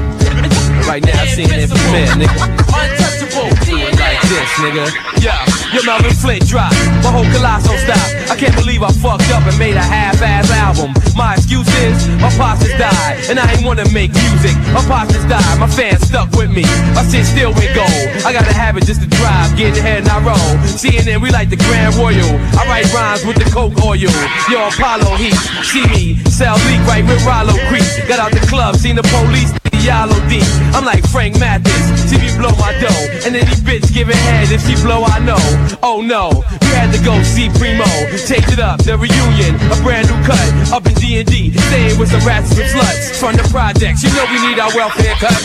Right 0.88 1.04
now, 1.04 1.20
CNN 1.36 1.68
Premier, 1.68 2.08
nigga. 2.16 2.48
Untouchable, 2.72 3.52
do 3.68 3.76
it 3.76 4.00
like 4.00 4.24
this, 4.32 4.48
nigga. 4.64 4.88
Yeah, 5.20 5.36
your 5.76 5.84
Melvin 5.84 6.16
Flint 6.16 6.48
drop, 6.48 6.72
my 7.04 7.12
whole 7.12 7.28
colossal 7.36 7.76
stop. 7.84 8.00
I 8.32 8.40
can't 8.40 8.56
believe 8.56 8.82
I 8.82 8.96
fucked 8.96 9.28
up 9.36 9.44
and 9.44 9.60
made 9.60 9.76
a 9.76 9.84
half-ass 9.84 10.50
album. 10.50 10.96
My 11.12 11.36
excuse 11.36 11.68
is, 11.84 12.08
my 12.24 12.32
pops 12.40 12.64
just 12.64 12.80
died, 12.80 13.20
and 13.28 13.38
I 13.38 13.52
ain't 13.52 13.68
wanna 13.68 13.84
make 13.92 14.16
music. 14.16 14.56
My 14.72 14.80
pops 14.88 15.12
just 15.12 15.28
died, 15.28 15.60
my 15.60 15.68
fans 15.68 16.08
stuck 16.08 16.32
with 16.40 16.56
me. 16.56 16.64
My 16.96 17.04
shit 17.04 17.28
still 17.28 17.52
went 17.52 17.76
gold. 17.76 18.08
I 18.24 18.32
got 18.32 18.48
a 18.48 18.56
habit 18.56 18.88
just 18.88 19.04
to 19.04 19.12
drive, 19.12 19.60
get 19.60 19.76
ahead 19.76 20.08
and 20.08 20.10
I 20.10 20.24
roll. 20.24 20.56
CNN, 20.80 21.20
we 21.20 21.36
like 21.36 21.50
the 21.52 21.60
Grand 21.68 22.00
Royal. 22.00 22.32
I 22.56 22.64
write 22.64 22.88
rhymes 22.96 23.28
with 23.28 23.36
the 23.36 23.48
Coke 23.52 23.76
oil. 23.84 24.08
Yo, 24.48 24.60
Apollo 24.72 25.20
Heat, 25.20 25.36
see 25.68 25.84
me, 25.92 26.16
sell 26.32 26.56
leak 26.72 26.80
right 26.88 27.04
with 27.04 27.20
Rollo 27.28 27.60
Creek. 27.68 27.84
Got 28.08 28.24
out 28.24 28.32
the 28.32 28.40
club, 28.48 28.78
seen 28.78 28.96
the 28.96 29.04
police. 29.04 29.52
Yellow 29.88 30.20
D. 30.28 30.44
I'm 30.76 30.84
like 30.84 31.00
Frank 31.08 31.40
Mathis. 31.40 31.72
See 32.12 32.20
me 32.20 32.28
blow 32.36 32.52
my 32.60 32.76
dough. 32.84 33.24
And 33.24 33.32
any 33.40 33.56
bitch 33.64 33.88
giving 33.96 34.20
head 34.28 34.52
if 34.52 34.60
she 34.68 34.76
blow, 34.84 35.08
I 35.08 35.24
know. 35.24 35.40
Oh 35.80 36.04
no, 36.04 36.44
you 36.60 36.72
had 36.76 36.92
to 36.92 37.00
go 37.08 37.16
see 37.24 37.48
Primo. 37.56 37.88
Change 38.28 38.52
it 38.52 38.60
up, 38.60 38.84
the 38.84 39.00
reunion, 39.00 39.56
a 39.72 39.80
brand 39.88 40.12
new 40.12 40.20
cut. 40.28 40.44
Up 40.76 40.84
in 40.84 40.94
D&D, 41.00 41.56
staying 41.56 41.96
with 41.96 42.12
some 42.12 42.20
rats 42.28 42.52
and 42.52 42.68
some 42.68 42.84
sluts. 42.84 43.16
From 43.16 43.40
the 43.40 43.48
projects, 43.48 44.04
you 44.04 44.12
know 44.12 44.28
we 44.28 44.44
need 44.44 44.60
our 44.60 44.76
welfare 44.76 45.16
cut. 45.24 45.40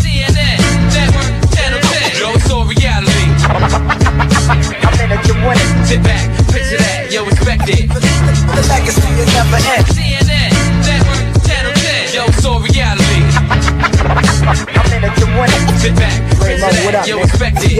CNN, 0.00 0.56
Network, 0.96 1.28
Channel 1.52 1.84
10. 1.84 2.16
Yo, 2.16 2.32
it's 2.32 2.48
all 2.48 2.64
reality. 2.64 3.28
I'm 4.88 4.96
in 5.04 5.12
a 5.12 5.20
winning. 5.44 5.70
Sit 5.84 6.00
back, 6.00 6.32
picture 6.48 6.80
that, 6.80 7.12
yo, 7.12 7.28
respect 7.28 7.68
it. 7.68 7.92
The 7.92 8.62
legacy 8.72 9.04
will 9.20 9.28
never 9.36 9.60
end. 9.60 9.84
CNN, 9.92 10.51
I'm 14.42 14.92
in 14.92 15.04
a 15.04 15.10
winning. 15.38 15.62
Sit 15.78 15.94
back, 15.96 16.18
picture 16.42 16.90
that, 16.90 17.06
yo, 17.06 17.18
respect 17.18 17.58
it. 17.62 17.78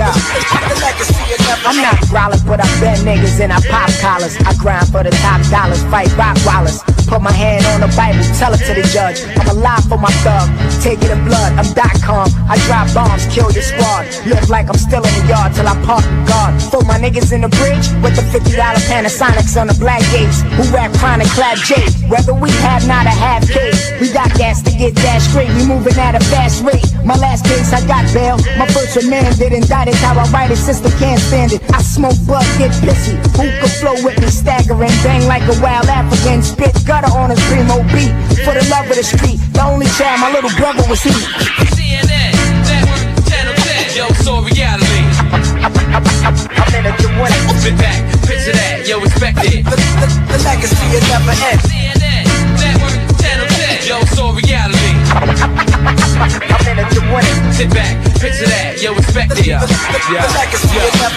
I'm 1.66 1.76
not 1.76 1.98
growling, 2.08 2.40
but 2.46 2.60
I 2.60 2.66
bet 2.80 2.98
niggas 3.00 3.40
and 3.40 3.52
I 3.52 3.60
pop 3.68 3.90
collars. 4.00 4.36
I 4.46 4.54
grind 4.54 4.88
for 4.88 5.02
the 5.02 5.10
top 5.22 5.42
dollars, 5.50 5.82
fight 5.90 6.14
rock 6.16 6.36
wallers. 6.46 7.01
Put 7.12 7.20
my 7.20 7.30
hand 7.30 7.60
on 7.76 7.84
the 7.84 7.92
Bible, 7.92 8.24
tell 8.40 8.56
it 8.56 8.64
to 8.64 8.72
the 8.72 8.88
judge. 8.88 9.20
I'm 9.36 9.44
alive 9.52 9.84
for 9.84 10.00
my 10.00 10.08
thug, 10.24 10.48
take 10.80 10.96
it 11.04 11.12
in 11.12 11.20
blood. 11.28 11.52
I'm 11.60 11.68
dot 11.76 11.92
com. 12.00 12.24
I 12.48 12.56
drop 12.64 12.88
bombs, 12.96 13.28
kill 13.28 13.52
your 13.52 13.60
squad. 13.60 14.08
Look 14.24 14.48
like 14.48 14.72
I'm 14.72 14.80
still 14.80 15.04
in 15.04 15.12
the 15.20 15.24
yard 15.28 15.52
till 15.52 15.68
I 15.68 15.76
park 15.84 16.00
the 16.08 16.24
guard. 16.24 16.56
Throw 16.72 16.80
my 16.88 16.96
niggas 16.96 17.28
in 17.36 17.44
the 17.44 17.52
bridge 17.60 17.84
with 18.00 18.16
the 18.16 18.24
$50 18.32 18.56
Panasonics 18.88 19.60
on 19.60 19.68
the 19.68 19.76
black 19.76 20.00
gates. 20.08 20.40
Who 20.56 20.64
rap 20.72 20.88
chronic 20.96 21.28
clap 21.36 21.60
J. 21.60 21.84
Whether 22.08 22.32
we 22.32 22.48
have 22.64 22.88
not 22.88 23.04
a 23.04 23.12
half 23.12 23.44
case, 23.44 23.92
we 24.00 24.08
got 24.08 24.32
gas 24.40 24.62
to 24.64 24.72
get 24.72 24.96
that 25.04 25.20
straight. 25.20 25.52
We 25.52 25.68
moving 25.68 26.00
at 26.00 26.16
a 26.16 26.22
fast 26.32 26.64
rate. 26.64 26.88
My 27.04 27.16
last 27.20 27.44
case, 27.44 27.76
I 27.76 27.84
got 27.84 28.08
bail. 28.16 28.40
My 28.56 28.64
first 28.72 28.96
remand 28.96 29.36
didn't 29.36 29.68
die. 29.68 29.84
That's 29.84 30.00
how 30.00 30.16
I 30.16 30.24
write 30.32 30.50
it. 30.50 30.56
System 30.56 30.90
can't 30.96 31.20
stand 31.20 31.52
it. 31.52 31.60
I 31.76 31.82
smoke 31.82 32.16
bud, 32.24 32.46
get 32.56 32.72
pissy. 32.80 33.20
Who 33.36 33.44
could 33.60 33.74
flow 33.76 33.96
with 34.00 34.16
me, 34.16 34.32
staggering, 34.32 34.96
bang 35.04 35.28
like 35.28 35.44
a 35.44 35.60
wild 35.60 35.92
African. 35.92 36.40
Spit 36.42 36.72
gutter 37.02 37.18
on 37.18 37.30
a 37.30 37.36
primo 37.48 37.82
beat. 37.90 38.12
For 38.44 38.54
the 38.54 38.64
love 38.70 38.88
of 38.90 38.96
the 38.96 39.02
street, 39.02 39.38
the 39.52 39.62
only 39.62 39.86
child 39.86 40.20
my 40.20 40.30
little 40.32 40.50
brother 40.56 40.82
was 40.88 41.02
he. 41.02 41.10
CNN, 41.74 42.32
Network, 42.66 43.02
Channel 43.26 43.54
10. 43.54 43.96
Yo, 43.96 44.06
all 44.30 44.42
reality. 44.42 45.02
I'm 45.94 46.72
in 46.74 46.86
a 46.86 46.94
winning. 47.20 47.58
Sit 47.58 47.76
back, 47.78 47.98
picture 48.26 48.52
that, 48.52 48.86
yo, 48.86 49.00
respect 49.00 49.38
it. 49.44 49.64
The, 49.64 49.76
the, 49.76 50.08
the 50.30 50.38
legacy 50.42 50.86
will 50.90 51.06
never 51.10 51.34
end. 51.38 51.60
CNN, 51.66 52.24
Network, 52.58 52.94
Channel 53.20 53.46
10. 53.46 53.86
Yo, 53.86 54.22
all 54.22 54.34
reality. 54.34 54.91
Sit 57.52 57.68
back, 57.70 57.94
picture 58.18 58.48
that, 58.48 58.80
yo, 58.80 58.94
respect 58.96 59.38
it. 59.38 59.46
Yeah, 59.46 59.60
yeah. 60.10 60.24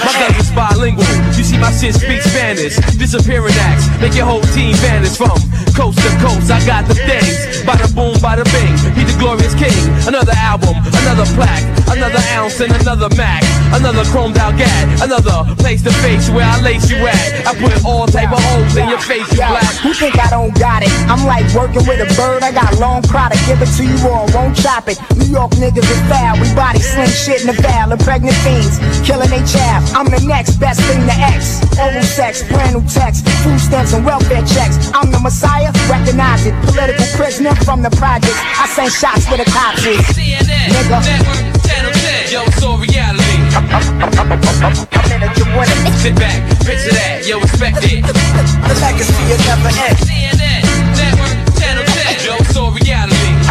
My 0.04 0.14
guns 0.20 0.38
is 0.38 0.52
bilingual. 0.52 1.08
You 1.34 1.44
see 1.48 1.58
my 1.58 1.72
shit 1.72 1.96
speak 1.96 2.22
Spanish. 2.22 2.76
Disappearing 3.00 3.56
acts, 3.66 3.88
make 4.04 4.14
your 4.14 4.28
whole 4.28 4.44
team 4.52 4.76
vanish 4.84 5.16
from 5.16 5.40
coast 5.74 5.98
to 6.04 6.12
coast. 6.20 6.52
I 6.52 6.60
got 6.68 6.86
the 6.92 6.94
things. 6.94 7.64
Bada 7.64 7.88
boom, 7.96 8.20
bada 8.20 8.44
bing. 8.52 8.76
He 9.00 9.08
the 9.08 9.16
glorious 9.18 9.56
king. 9.56 9.74
Another 10.06 10.36
album, 10.38 10.76
another 11.02 11.26
plaque, 11.34 11.64
another 11.88 12.20
ounce 12.36 12.60
and 12.60 12.76
another 12.84 13.10
Mac, 13.16 13.42
another 13.74 14.04
chromed 14.12 14.38
out 14.38 14.60
gat, 14.60 14.84
another 15.02 15.48
place 15.56 15.82
to 15.82 15.92
face 16.04 16.30
where 16.30 16.46
I 16.46 16.60
lace 16.62 16.92
you 16.92 17.00
at. 17.08 17.48
I 17.48 17.56
put 17.56 17.74
all 17.86 18.06
type 18.06 18.32
of 18.32 18.44
holes 18.44 18.76
in 18.76 18.90
your 18.92 19.00
face, 19.00 19.26
you 19.32 19.40
black. 19.40 19.72
Who 19.82 19.94
think 19.94 20.20
I 20.20 20.30
don't 20.30 20.54
got 20.60 20.84
it? 20.84 20.92
I'm 21.08 21.26
like 21.26 21.48
working 21.56 21.88
with 21.88 22.04
a 22.04 22.10
bird. 22.20 22.44
I 22.44 22.52
got 22.52 22.76
long 22.78 23.02
product, 23.02 23.40
give 23.48 23.62
it 23.62 23.72
to 23.80 23.85
you 23.86 23.98
all, 24.10 24.26
won't 24.34 24.58
chop 24.58 24.90
it. 24.90 24.98
New 25.16 25.30
York 25.30 25.52
niggas 25.62 25.86
is 25.86 26.02
foul. 26.10 26.36
We 26.42 26.50
body 26.58 26.82
sling 26.82 27.10
shit 27.10 27.42
in 27.42 27.48
the 27.48 27.58
val 27.62 27.92
and 27.92 28.02
pregnant 28.02 28.36
fiends, 28.42 28.82
killing 29.06 29.30
they 29.30 29.44
child. 29.46 29.86
I'm 29.94 30.10
the 30.10 30.22
next 30.26 30.58
best 30.58 30.82
thing 30.82 31.06
to 31.06 31.16
X. 31.16 31.62
Oral 31.78 32.04
sex, 32.04 32.44
brand 32.50 32.76
new 32.76 32.84
text, 32.90 33.28
food 33.46 33.60
stamps 33.60 33.94
and 33.94 34.06
welfare 34.06 34.44
checks. 34.46 34.92
I'm 34.94 35.12
the 35.12 35.20
messiah, 35.20 35.72
recognize 35.90 36.46
it. 36.46 36.54
Political 36.66 37.06
prisoner 37.16 37.56
from 37.64 37.82
the 37.82 37.92
projects. 37.96 38.40
I 38.58 38.66
send 38.74 38.92
shots 38.92 39.28
where 39.30 39.38
the 39.38 39.50
cops 39.50 39.86
is. 39.86 40.02
CNN, 40.18 40.74
Nigga. 40.74 41.00
Network, 41.06 41.64
Channel 41.66 41.92
10. 41.92 42.32
Yo, 42.34 42.42
it's 42.44 42.64
all 42.64 42.78
reality. 42.78 43.38
I'm 43.56 45.12
in 45.12 45.24
a 45.24 45.30
winning. 45.58 45.94
Sit 46.02 46.16
back, 46.16 46.42
picture 46.66 46.92
that, 46.92 47.24
yo, 47.26 47.40
respect 47.40 47.78
it. 47.84 48.04
The 48.04 48.76
legacy 48.82 49.24
will 49.30 49.42
never 49.46 49.72
end. 49.72 49.98
CNN, 50.04 50.64
Network, 50.96 51.35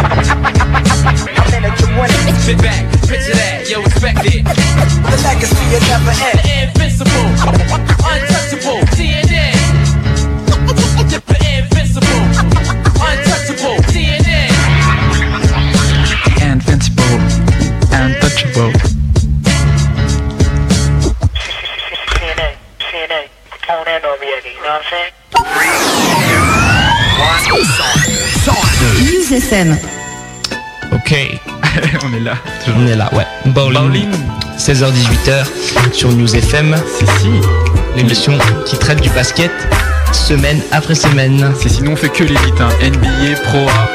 I'm 0.05 1.53
in 1.53 1.65
a 1.65 1.71
winning. 1.97 2.35
Sit 2.45 2.57
back, 2.61 2.85
picture 3.09 3.33
that, 3.33 3.65
yo, 3.65 3.81
respect 3.81 4.21
it. 4.21 4.45
The 4.45 5.17
legacy 5.25 5.65
will 5.73 5.81
never 5.89 6.13
end. 6.13 6.37
The 6.37 6.45
invincible, 6.61 7.25
untouchable, 8.05 8.85
DNA. 8.93 9.49
The 11.25 11.41
invincible, 11.57 12.21
untouchable, 13.01 13.81
DNA. 13.89 14.53
Invincible, 16.37 17.17
untouchable. 17.89 18.77
TNA, 22.13 22.49
TNA, 22.77 23.21
on 23.69 23.87
and 23.87 24.03
Noriega, 24.03 24.53
you 24.53 24.61
know 24.61 24.69
what 24.69 24.85
I'm 24.85 24.89
saying? 24.91 25.13
News 27.55 28.04
Ok, 30.93 31.13
On 32.05 32.13
est 32.13 32.19
là. 32.21 32.35
on 32.77 32.87
est 32.87 32.95
là, 32.95 33.09
ouais. 33.13 33.25
Bowling. 33.47 33.73
Bowling. 33.81 34.11
16h-18h 34.57 35.45
sur 35.93 36.11
News 36.13 36.33
FM, 36.35 36.75
C'est 36.97 37.05
si. 37.19 37.27
l'émission 37.97 38.37
qui 38.65 38.77
traite 38.77 39.01
du 39.01 39.09
basket 39.09 39.51
semaine 40.13 40.61
après 40.71 40.95
semaine. 40.95 41.51
C'est 41.61 41.67
sinon 41.69 41.91
on 41.91 41.95
fait 41.97 42.09
que 42.09 42.23
l'élite. 42.23 42.61
Hein. 42.61 42.69
NBA, 42.81 43.39
Pro 43.43 43.67
A, 43.67 43.89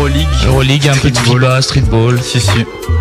Euroleague. 0.00 0.26
Euroleague, 0.46 0.88
un 0.88 0.96
peu 0.96 1.10
de. 1.10 1.18
FIBA, 1.18 1.62
streetball. 1.62 2.20
Si 2.22 2.40
si. 2.40 2.50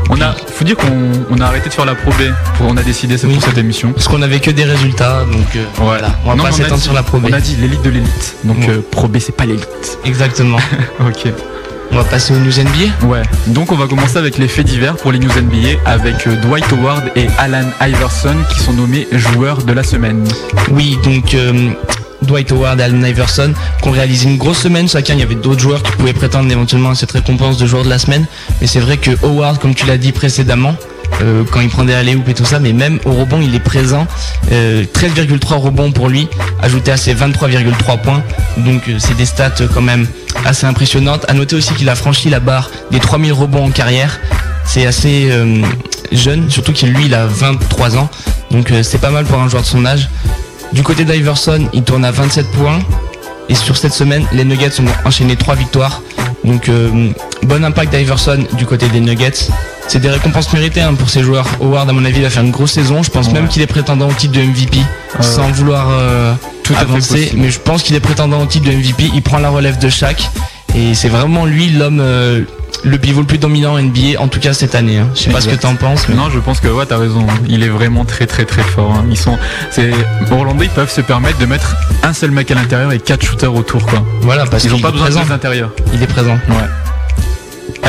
On 0.10 0.20
a, 0.22 0.34
faut 0.34 0.66
dire 0.66 0.76
qu'on 0.76 1.12
on 1.30 1.40
a 1.40 1.46
arrêté 1.46 1.70
de 1.70 1.74
faire 1.74 1.86
la 1.86 1.96
Pro 1.96 2.12
B. 2.12 2.24
Pour, 2.58 2.68
on 2.68 2.76
a 2.78 2.84
décidé 2.84 3.18
c'est 3.18 3.28
Oui. 3.28 3.36
pour 3.36 3.44
cette 3.44 3.58
émission. 3.58 3.94
Parce 3.94 4.08
qu'on 4.08 4.22
avait 4.22 4.40
que 4.40 4.52
des 4.52 4.66
résultats, 4.66 5.24
donc 5.32 5.56
euh, 5.56 5.64
voilà. 5.76 6.10
On 6.26 6.30
va 6.30 6.36
Non, 6.36 6.44
pas 6.44 6.52
s'étendre 6.52 6.82
sur 6.82 6.94
la 6.94 7.04
Pro 7.04 7.20
B. 7.20 7.28
On 7.30 7.34
a 7.34 7.40
dit 7.40 7.56
l'élite 7.56 7.82
de 7.84 7.90
l'élite. 7.90 8.36
Donc 8.44 8.58
Ouais. 8.60 8.70
euh, 8.70 8.82
Pro 8.92 9.08
B 9.08 9.18
c'est 9.20 9.36
pas 9.36 9.46
l'élite. 9.46 9.98
Exactement. 10.06 10.58
ok. 11.00 11.32
On 11.92 11.96
va 11.98 12.04
passer 12.04 12.34
aux 12.34 12.38
news 12.38 12.52
NBA. 12.52 13.08
Ouais. 13.08 13.22
Donc 13.48 13.72
on 13.72 13.76
va 13.76 13.88
commencer 13.88 14.18
avec 14.18 14.38
les 14.38 14.48
faits 14.48 14.66
divers 14.68 14.96
pour 14.96 15.12
les 15.12 15.18
news 15.20 15.32
NBA 15.32 15.80
avec 15.86 16.28
euh, 16.28 16.36
Dwight 16.36 16.66
Howard 16.72 17.12
et 17.16 17.28
Alan 17.40 17.66
Iverson 17.82 18.36
qui 18.54 18.60
sont 18.60 18.74
nommés 18.74 19.08
joueurs 19.12 19.64
de 19.64 19.74
la 19.74 19.82
semaine. 19.84 20.24
Oui, 20.72 21.00
donc 21.04 21.34
euh, 21.34 21.72
Dwight 22.24 22.52
Howard 22.52 22.80
et 22.80 22.84
Allen 22.84 23.06
Iverson 23.06 23.54
qui 23.82 23.88
ont 23.88 23.92
réalisé 23.92 24.28
une 24.28 24.38
grosse 24.38 24.60
semaine 24.60 24.88
chacun. 24.88 25.14
Il 25.14 25.20
y 25.20 25.24
avait 25.24 25.36
d'autres 25.36 25.60
joueurs 25.60 25.84
qui 25.84 25.92
pouvaient 25.94 26.14
prétendre 26.14 26.52
éventuellement 26.52 26.92
à 26.92 26.96
cette 26.96 27.12
récompense 27.12 27.58
de 27.58 27.66
joueur 27.66 27.84
de 27.84 27.90
la 27.90 28.00
semaine. 28.00 28.26
Mais 28.62 28.68
c'est 28.68 28.80
vrai 28.80 28.98
que 28.98 29.12
Howard, 29.24 29.60
comme 29.60 29.76
tu 29.76 29.86
l'as 29.86 29.98
dit 29.98 30.12
précédemment, 30.12 30.76
euh, 31.22 31.44
quand 31.52 31.60
il 31.60 31.70
prend 31.70 31.84
des 31.84 31.94
alley 31.94 32.18
et 32.28 32.34
tout 32.34 32.46
ça, 32.46 32.60
mais 32.60 32.72
même 32.72 33.00
au 33.06 33.12
rebond, 33.12 33.42
il 33.42 33.54
est 33.56 33.60
présent. 33.60 34.08
Euh, 34.52 34.84
13,3 34.94 35.56
rebonds 35.56 35.92
pour 35.92 36.08
lui, 36.08 36.28
ajouté 36.62 36.92
à 36.92 36.98
ses 36.98 37.14
23,3 37.14 38.00
points. 38.00 38.24
Donc 38.58 38.88
euh, 38.88 38.98
c'est 39.00 39.18
des 39.18 39.26
stats 39.26 39.52
euh, 39.62 39.68
quand 39.74 39.82
même 39.82 40.08
assez 40.46 40.66
impressionnantes. 40.66 41.26
À 41.28 41.34
noter 41.34 41.56
aussi 41.56 41.74
qu'il 41.74 41.90
a 41.90 41.96
franchi 41.96 42.30
la 42.30 42.40
barre 42.40 42.70
des 42.92 43.00
3000 43.00 43.34
rebonds 43.34 43.66
en 43.66 43.72
carrière. 43.72 44.20
C'est 44.66 44.86
assez 44.86 45.30
euh, 45.32 45.64
jeune, 46.12 46.50
surtout 46.50 46.74
qu'il 46.74 46.94
lui 46.94 47.06
il 47.06 47.14
a 47.16 47.26
23 47.26 47.98
ans. 47.98 48.10
Donc 48.52 48.72
euh, 48.72 48.84
c'est 48.84 49.00
pas 49.00 49.10
mal 49.10 49.26
pour 49.26 49.40
un 49.40 49.50
joueur 49.50 49.64
de 49.64 49.68
son 49.68 49.86
âge. 49.86 50.10
Du 50.74 50.84
côté 50.84 51.04
d'Iverson, 51.06 51.68
il 51.74 51.84
tourne 51.84 52.06
à 52.06 52.12
27 52.12 52.46
points, 52.52 52.80
Et 53.50 53.56
sur 53.56 53.76
cette 53.78 53.94
semaine, 53.94 54.26
les 54.32 54.46
Nuggets 54.46 54.80
ont 54.80 54.86
enchaîné 55.08 55.36
trois 55.36 55.56
victoires. 55.56 56.04
Donc 56.44 56.70
euh, 56.70 57.10
bon 57.44 57.64
impact 57.66 57.94
d'Iverson 57.96 58.46
du 58.54 58.66
côté 58.68 58.88
des 58.90 59.00
Nuggets. 59.00 59.50
C'est 59.88 60.00
des 60.00 60.10
récompenses 60.10 60.54
méritées 60.54 60.82
hein, 60.82 60.94
pour 60.94 61.10
ces 61.10 61.24
joueurs. 61.24 61.48
Howard, 61.60 61.90
à 61.90 61.94
mon 61.94 62.06
avis, 62.06 62.22
va 62.22 62.30
faire 62.30 62.44
une 62.44 62.52
grosse 62.52 62.74
saison. 62.74 63.02
Je 63.02 63.10
pense 63.10 63.26
Ouais. 63.28 63.34
même 63.34 63.48
qu'il 63.48 63.64
est 63.64 63.68
prétendant 63.68 64.08
au 64.08 64.14
titre 64.14 64.34
de 64.34 64.42
MVP, 64.42 64.78
sans 65.20 65.50
vouloir 65.52 65.88
euh, 65.90 66.34
Tout 66.64 66.76
avancer. 66.80 67.32
Mais 67.36 67.50
je 67.50 67.60
pense 67.60 67.82
qu'il 67.82 67.96
est 67.96 68.00
prétendant 68.00 68.44
au 68.44 68.46
titre 68.46 68.68
de 68.68 68.72
MVP. 68.72 69.10
Il 69.16 69.24
prend 69.24 69.40
la 69.40 69.50
relève 69.50 69.80
de 69.80 69.90
Shaq. 69.90 70.30
Et 70.76 70.94
c'est 70.94 71.10
vraiment 71.10 71.46
lui 71.46 71.70
l'homme, 71.70 72.00
euh, 72.02 72.42
le 72.84 72.98
pivot 72.98 73.22
le 73.22 73.28
plus 73.28 73.38
dominant 73.38 73.74
en 73.74 73.82
NBA, 73.82 74.20
en 74.20 74.28
tout 74.28 74.40
cas 74.40 74.54
cette 74.54 74.76
année. 74.76 74.98
hein. 75.00 75.10
Je 75.16 75.22
sais 75.24 75.30
pas 75.32 75.42
ce 75.42 75.50
que 75.50 75.56
t'en 75.56 75.76
penses. 75.76 76.08
Mais... 76.08 76.16
Non, 76.16 76.30
je 76.30 76.40
pense 76.40 76.60
que 76.60 76.68
ouais, 76.68 76.86
t'as 76.86 76.98
raison. 76.98 77.26
Il 77.48 77.64
est 77.64 77.70
vraiment 77.70 78.06
très 78.06 78.28
très 78.28 78.46
très 78.46 78.62
fort. 78.64 78.94
hein. 78.94 79.06
Ils 79.10 79.18
sont, 79.18 79.38
c'est 79.72 79.92
Orlando, 80.32 80.64
ils 80.64 80.70
peuvent 80.70 80.92
se 80.92 81.02
permettre 81.02 81.38
de 81.40 81.46
mettre 81.46 81.76
un 82.04 82.14
seul 82.14 82.32
mec 82.32 82.50
à 82.52 82.56
l'intérieur 82.56 82.92
et 82.92 83.00
quatre 83.00 83.26
shooters 83.26 83.54
autour, 83.54 83.86
quoi. 83.86 84.04
Voilà, 84.22 84.46
parce 84.46 84.64
Ils 84.64 84.74
ont 84.74 84.80
pas 84.80 84.92
besoin 84.92 85.08
présent. 85.08 85.26
de 85.26 85.30
l'intérieur. 85.30 85.72
Il 85.94 86.02
est 86.02 86.08
présent. 86.08 86.38
Ouais. 86.50 86.56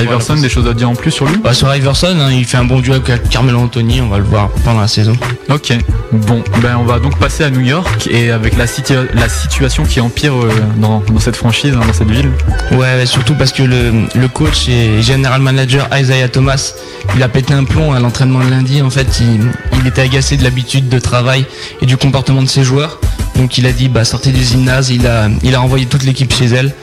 Iverson, 0.01 0.35
des 0.37 0.49
choses 0.49 0.67
à 0.69 0.75
dire 0.75 0.89
en 0.89 0.95
plus 0.95 1.11
sur 1.11 1.27
lui 1.27 1.37
Bah, 1.39 1.53
sur 1.55 1.75
Iverson, 1.75 2.17
hein, 2.21 2.31
il 2.33 2.45
fait 2.45 2.57
un 2.57 2.65
bon 2.65 2.81
duo 2.81 2.95
avec 2.95 3.29
Carmelo 3.29 3.59
Anthony, 3.61 4.01
on 4.01 4.09
va 4.09 4.19
le 4.19 4.25
voir 4.25 4.49
pendant 4.65 4.81
la 4.81 4.89
saison. 4.89 5.17
Ok, 5.49 5.73
bon, 6.13 6.43
ben 6.63 6.77
on 6.79 6.85
va 6.85 6.99
donc 6.99 7.19
passer 7.19 7.45
à 7.45 7.51
New 7.51 7.61
York 7.61 8.09
et 8.11 8.31
avec 8.31 8.57
la, 8.57 8.67
situa- 8.67 9.09
la 9.15 9.29
situation 9.29 9.85
qui 9.85 10.01
empire 10.01 10.33
euh, 10.35 10.51
dans, 10.77 11.01
dans 11.01 11.19
cette 11.21 11.37
franchise, 11.37 11.75
hein, 11.77 11.85
dans 11.87 11.93
cette 11.93 12.11
ville. 12.11 12.31
Ouais, 12.73 12.79
ouais, 12.79 13.07
surtout 13.07 13.35
parce 13.35 13.53
que 13.53 13.63
le, 13.63 13.93
le 14.15 14.29
coach 14.29 14.69
et 14.69 15.03
general 15.03 15.41
manager 15.41 15.89
Isaiah 15.93 16.29
Thomas, 16.29 16.73
il 17.17 17.23
a 17.23 17.29
pété 17.29 17.53
un 17.55 17.65
plomb 17.65 17.93
à 17.93 17.99
l'entraînement 18.01 18.39
de 18.45 18.51
lundi. 18.51 18.81
En 18.83 18.91
fait, 18.91 19.21
il, 19.21 19.41
il 19.81 19.87
était 19.87 20.03
agacé 20.03 20.37
de 20.37 20.45
l'habitude 20.45 20.89
de 20.89 20.99
travail 20.99 21.45
et 21.83 21.87
du 21.87 21.97
comportement 21.97 22.43
de 22.43 22.49
ses 22.49 22.63
joueurs. 22.63 22.99
Donc 23.37 23.59
il 23.59 23.67
a 23.67 23.73
dit, 23.73 23.89
bah 23.89 24.05
sortez 24.05 24.33
du 24.33 24.43
gymnase, 24.43 24.91
il 24.91 25.07
a, 25.07 25.29
il 25.43 25.55
a 25.55 25.63
envoyé 25.63 25.87
toute 25.87 26.03
l'équipe 26.05 26.33
chez 26.33 26.47
elle. 26.47 26.75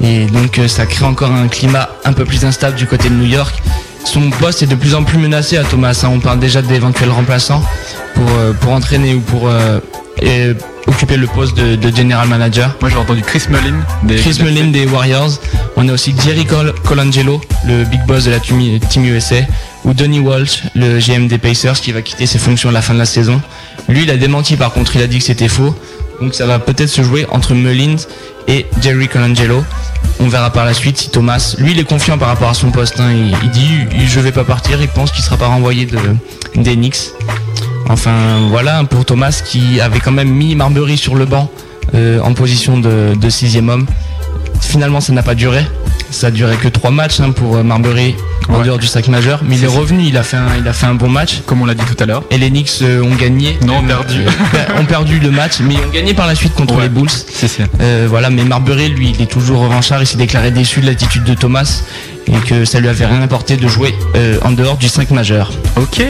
Et 0.00 0.26
donc 0.26 0.58
euh, 0.58 0.68
ça 0.68 0.86
crée 0.86 1.04
encore 1.04 1.30
un 1.32 1.48
climat 1.48 1.88
un 2.04 2.12
peu 2.12 2.24
plus 2.24 2.44
instable 2.44 2.76
du 2.76 2.86
côté 2.86 3.08
de 3.08 3.14
New 3.14 3.26
York. 3.26 3.54
Son 4.04 4.30
poste 4.30 4.62
est 4.62 4.66
de 4.66 4.74
plus 4.74 4.94
en 4.94 5.04
plus 5.04 5.18
menacé 5.18 5.56
à 5.56 5.64
Thomas. 5.64 6.00
hein. 6.04 6.10
On 6.12 6.18
parle 6.20 6.40
déjà 6.40 6.60
d'éventuels 6.62 7.10
remplaçants 7.10 7.62
pour, 8.14 8.28
euh, 8.36 8.52
pour 8.52 8.72
entraîner 8.72 9.14
ou 9.14 9.20
pour 9.20 9.48
euh, 9.48 9.78
et 10.20 10.52
occuper 10.88 11.16
le 11.16 11.26
poste 11.28 11.56
de, 11.56 11.76
de 11.76 11.96
general 11.96 12.26
manager. 12.28 12.74
Moi 12.80 12.90
j'ai 12.90 12.96
entendu 12.96 13.22
Chris 13.22 13.42
Mullin 13.48 13.76
des 14.02 14.16
Chris 14.16 14.38
Mullin 14.42 14.66
des 14.72 14.86
Warriors. 14.86 15.30
On 15.76 15.88
a 15.88 15.92
aussi 15.92 16.14
Jerry 16.22 16.44
Col- 16.44 16.74
Colangelo, 16.84 17.40
le 17.66 17.84
big 17.84 18.04
boss 18.06 18.24
de 18.24 18.30
la 18.32 18.40
Team 18.40 18.78
Team 18.90 19.04
USA, 19.04 19.36
ou 19.84 19.94
Donny 19.94 20.18
Walsh, 20.18 20.64
le 20.74 20.98
GM 20.98 21.28
des 21.28 21.38
Pacers, 21.38 21.80
qui 21.80 21.92
va 21.92 22.02
quitter 22.02 22.26
ses 22.26 22.38
fonctions 22.38 22.68
à 22.68 22.72
la 22.72 22.82
fin 22.82 22.94
de 22.94 22.98
la 22.98 23.06
saison. 23.06 23.40
Lui, 23.88 24.02
il 24.02 24.10
a 24.10 24.16
démenti 24.16 24.56
par 24.56 24.72
contre, 24.72 24.96
il 24.96 25.02
a 25.02 25.06
dit 25.06 25.18
que 25.18 25.24
c'était 25.24 25.48
faux. 25.48 25.74
Donc 26.22 26.34
ça 26.34 26.46
va 26.46 26.60
peut-être 26.60 26.88
se 26.88 27.02
jouer 27.02 27.26
entre 27.30 27.52
Mullins 27.52 27.96
et 28.46 28.66
Jerry 28.80 29.08
Colangelo. 29.08 29.64
On 30.20 30.28
verra 30.28 30.50
par 30.50 30.64
la 30.64 30.72
suite 30.72 30.96
si 30.96 31.10
Thomas, 31.10 31.56
lui, 31.58 31.72
il 31.72 31.80
est 31.80 31.84
confiant 31.84 32.16
par 32.16 32.28
rapport 32.28 32.48
à 32.48 32.54
son 32.54 32.70
poste. 32.70 33.00
hein. 33.00 33.10
Il, 33.42 33.50
dit, 33.50 33.68
je 34.06 34.20
vais 34.20 34.30
pas 34.30 34.44
partir. 34.44 34.80
Il 34.80 34.86
pense 34.86 35.10
qu'il 35.10 35.24
sera 35.24 35.36
pas 35.36 35.48
renvoyé 35.48 35.84
de 35.84 35.98
des 36.54 36.76
Knicks. 36.76 37.10
Enfin 37.88 38.46
voilà 38.50 38.84
pour 38.84 39.04
Thomas 39.04 39.42
qui 39.44 39.80
avait 39.80 39.98
quand 39.98 40.12
même 40.12 40.30
mis 40.30 40.54
Marbury 40.54 40.96
sur 40.96 41.16
le 41.16 41.24
banc 41.24 41.50
euh, 41.94 42.20
en 42.20 42.34
position 42.34 42.78
de 42.78 43.28
sixième 43.28 43.68
homme. 43.68 43.86
Finalement 44.60 45.00
ça 45.00 45.12
n'a 45.12 45.24
pas 45.24 45.34
duré. 45.34 45.66
Ça 46.12 46.30
duré 46.30 46.56
que 46.56 46.68
trois 46.68 46.90
matchs 46.92 47.18
hein, 47.20 47.30
pour 47.32 47.56
euh, 47.56 47.62
Marbury 47.64 48.14
en 48.48 48.58
Ouais. 48.58 48.64
dehors 48.66 48.78
du 48.78 48.86
sac 48.86 49.08
majeur. 49.08 49.40
Mais 49.44 49.56
il 49.56 49.64
est 49.64 49.68
revenu, 49.68 50.04
il 50.06 50.16
a 50.16 50.22
fait 50.22 50.36
un, 50.36 50.46
il 50.58 50.68
a 50.68 50.72
fait 50.72 50.86
un 50.86 50.94
bon 50.94 51.08
match. 51.08 51.40
Comme 51.46 51.62
on 51.62 51.64
l'a 51.66 51.74
dit 51.74 51.84
tout 51.84 51.96
à 52.02 52.06
l'heure. 52.06 52.22
Et 52.30 52.38
les 52.38 52.50
Knicks 52.50 52.70
euh, 52.82 53.02
ont 53.02 53.14
gagné. 53.14 53.58
Non, 53.66 53.82
Euh, 53.82 53.86
perdu. 53.88 54.20
ont 54.78 54.84
perdu 54.84 55.18
le 55.18 55.30
match, 55.30 55.54
mais 55.60 55.74
ils 55.74 55.80
ont 55.80 55.90
gagné 55.92 56.14
par 56.14 56.26
la 56.26 56.34
suite 56.34 56.54
contre 56.54 56.76
Ouais. 56.76 56.82
les 56.84 56.88
Bulls. 56.88 57.08
C'est 57.10 57.48
ça. 57.48 57.64
Euh, 57.80 58.06
voilà, 58.08 58.30
mais 58.30 58.44
Marbury, 58.44 58.90
lui, 58.90 59.12
il 59.18 59.22
est 59.22 59.26
toujours 59.26 59.60
revanchard. 59.62 60.02
Il 60.02 60.06
s'est 60.06 60.16
déclaré 60.18 60.50
déçu 60.50 60.80
de 60.80 60.86
l'attitude 60.86 61.24
de 61.24 61.34
Thomas 61.34 61.82
et 62.28 62.32
que 62.46 62.64
ça 62.64 62.78
lui 62.78 62.88
avait 62.88 63.06
rien 63.06 63.22
apporté 63.22 63.56
de 63.56 63.66
jouer 63.66 63.94
euh, 64.14 64.38
en 64.42 64.52
dehors 64.52 64.76
du 64.76 64.88
5 64.88 65.10
majeur. 65.10 65.50
Ok, 65.76 66.02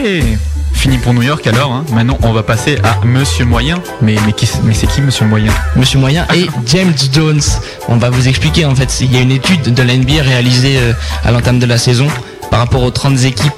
fini 0.73 0.97
pour 0.97 1.13
New 1.13 1.21
York 1.21 1.45
alors. 1.47 1.71
hein. 1.71 1.85
Maintenant 1.91 2.17
on 2.23 2.33
va 2.33 2.43
passer 2.43 2.77
à 2.83 3.05
Monsieur 3.05 3.45
Moyen. 3.45 3.79
Mais, 4.01 4.15
mais, 4.25 4.33
qui- 4.33 4.49
mais 4.63 4.73
c'est 4.73 4.87
qui 4.87 5.01
Monsieur 5.01 5.25
Moyen? 5.25 5.51
Monsieur 5.75 5.99
Moyen 5.99 6.25
et 6.35 6.47
James 6.67 6.93
Jones. 7.11 7.41
On 7.87 7.97
va 7.97 8.09
vous 8.09 8.27
expliquer 8.27 8.65
en 8.65 8.75
fait. 8.75 8.99
Il 9.01 9.13
y 9.13 9.17
a 9.17 9.21
une 9.21 9.31
étude 9.31 9.73
de 9.73 9.83
la 9.83 9.95
NBA 9.95 10.21
réalisée 10.23 10.77
euh, 10.77 10.93
à 11.23 11.31
l'entame 11.31 11.59
de 11.59 11.65
la 11.65 11.77
saison 11.77 12.07
par 12.51 12.59
rapport 12.59 12.83
aux 12.83 12.91
30 12.91 13.23
équipes 13.23 13.51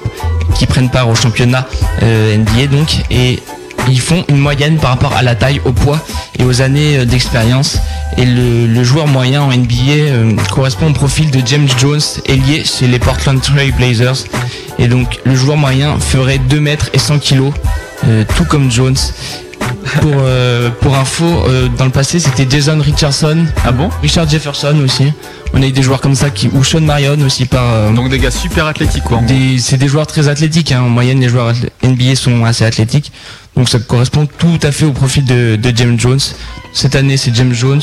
qui 0.54 0.66
prennent 0.66 0.90
part 0.90 1.08
au 1.08 1.14
championnat 1.14 1.66
euh, 2.02 2.36
NBA 2.36 2.68
donc 2.68 2.88
et 3.10 3.42
ils 3.88 4.00
font 4.00 4.24
une 4.28 4.38
moyenne 4.38 4.76
par 4.78 4.90
rapport 4.90 5.14
à 5.14 5.22
la 5.22 5.34
taille, 5.34 5.60
au 5.64 5.72
poids 5.72 6.00
et 6.38 6.44
aux 6.44 6.60
années 6.62 6.98
euh, 6.98 7.04
d'expérience. 7.04 7.78
Et 8.16 8.24
le, 8.24 8.66
le 8.66 8.84
joueur 8.84 9.06
moyen 9.06 9.42
en 9.42 9.48
NBA 9.50 9.72
euh, 9.90 10.32
correspond 10.50 10.90
au 10.90 10.92
profil 10.92 11.30
de 11.30 11.40
James 11.46 11.68
Jones, 11.78 12.00
ailier 12.26 12.64
chez 12.64 12.86
les 12.86 12.98
Portland 12.98 13.40
Trail 13.40 13.72
Blazers. 13.72 14.24
Et 14.78 14.88
donc 14.88 15.18
le 15.24 15.34
joueur 15.34 15.56
moyen 15.56 15.98
ferait 16.00 16.38
2 16.38 16.60
mètres 16.60 16.90
et 16.92 16.98
100 16.98 17.18
kilos, 17.18 17.52
euh, 18.06 18.24
tout 18.36 18.44
comme 18.44 18.70
Jones. 18.70 18.96
Pour, 20.00 20.12
euh, 20.16 20.70
pour 20.80 20.96
info, 20.96 21.24
euh, 21.24 21.68
dans 21.78 21.84
le 21.86 21.90
passé, 21.90 22.18
c'était 22.20 22.46
Jason 22.48 22.78
Richardson. 22.80 23.46
Ah 23.64 23.72
bon? 23.72 23.88
Richard 24.02 24.28
Jefferson 24.28 24.76
aussi. 24.84 25.12
On 25.54 25.62
a 25.62 25.66
eu 25.66 25.72
des 25.72 25.82
joueurs 25.82 26.00
comme 26.00 26.14
ça 26.14 26.30
qui, 26.30 26.48
ou 26.52 26.62
Sean 26.64 26.80
Marion 26.82 27.16
aussi 27.24 27.46
par. 27.46 27.62
euh, 27.72 27.92
Donc 27.92 28.08
des 28.10 28.18
gars 28.18 28.30
super 28.32 28.66
athlétiques 28.66 29.04
quoi. 29.04 29.20
c'est 29.58 29.76
des 29.76 29.88
joueurs 29.88 30.06
très 30.06 30.28
athlétiques. 30.28 30.72
hein. 30.72 30.82
En 30.82 30.88
moyenne, 30.88 31.20
les 31.20 31.28
joueurs 31.28 31.52
NBA 31.82 32.14
sont 32.16 32.44
assez 32.44 32.64
athlétiques. 32.64 33.12
Donc 33.56 33.68
ça 33.68 33.78
correspond 33.78 34.26
tout 34.26 34.58
à 34.62 34.70
fait 34.72 34.84
au 34.84 34.92
profil 34.92 35.24
de, 35.24 35.56
de 35.56 35.72
James 35.76 35.98
Jones. 35.98 36.20
Cette 36.72 36.94
année, 36.94 37.16
c'est 37.16 37.34
James 37.34 37.54
Jones. 37.54 37.80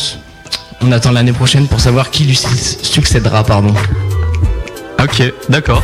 On 0.81 0.91
attend 0.91 1.11
l'année 1.11 1.33
prochaine 1.33 1.67
pour 1.67 1.79
savoir 1.79 2.11
qui 2.11 2.25
lui 2.25 2.35
su- 2.35 2.47
succédera, 2.83 3.43
pardon. 3.43 3.73
Ok, 5.01 5.23
d'accord. 5.49 5.81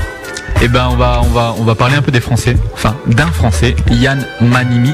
Et 0.61 0.67
ben 0.67 0.89
on 0.91 0.95
va 0.97 1.21
on 1.23 1.29
va 1.29 1.55
on 1.57 1.63
va 1.63 1.73
parler 1.75 1.95
un 1.95 2.01
peu 2.01 2.11
des 2.11 2.19
Français. 2.19 2.55
Enfin 2.73 2.95
d'un 3.07 3.27
Français, 3.27 3.75
Yann 3.91 4.25
Manimi. 4.41 4.91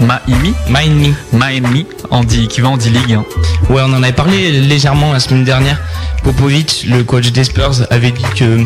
Maimi? 0.00 1.14
Maimi 1.32 1.86
en 2.10 2.22
dit 2.22 2.46
qui 2.46 2.60
va 2.60 2.68
en 2.68 2.76
D-League. 2.76 3.14
hein. 3.14 3.24
Ouais, 3.68 3.82
on 3.84 3.92
en 3.92 4.02
avait 4.02 4.12
parlé 4.12 4.52
légèrement 4.60 5.12
la 5.12 5.18
semaine 5.18 5.42
dernière. 5.42 5.80
Popovic, 6.22 6.86
le 6.88 7.02
coach 7.02 7.32
des 7.32 7.42
Spurs, 7.42 7.84
avait 7.90 8.12
dit 8.12 8.22
que 8.36 8.60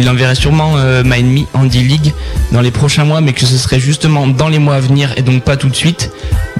il 0.00 0.08
enverrait 0.08 0.34
sûrement 0.34 0.74
euh, 0.76 1.04
Miami 1.04 1.46
en 1.54 1.64
D-League 1.64 2.12
dans 2.52 2.60
les 2.60 2.70
prochains 2.70 3.04
mois, 3.04 3.20
mais 3.20 3.32
que 3.32 3.46
ce 3.46 3.56
serait 3.58 3.78
justement 3.80 4.26
dans 4.26 4.48
les 4.48 4.58
mois 4.58 4.76
à 4.76 4.80
venir 4.80 5.12
et 5.16 5.22
donc 5.22 5.42
pas 5.44 5.56
tout 5.56 5.68
de 5.68 5.76
suite. 5.76 6.10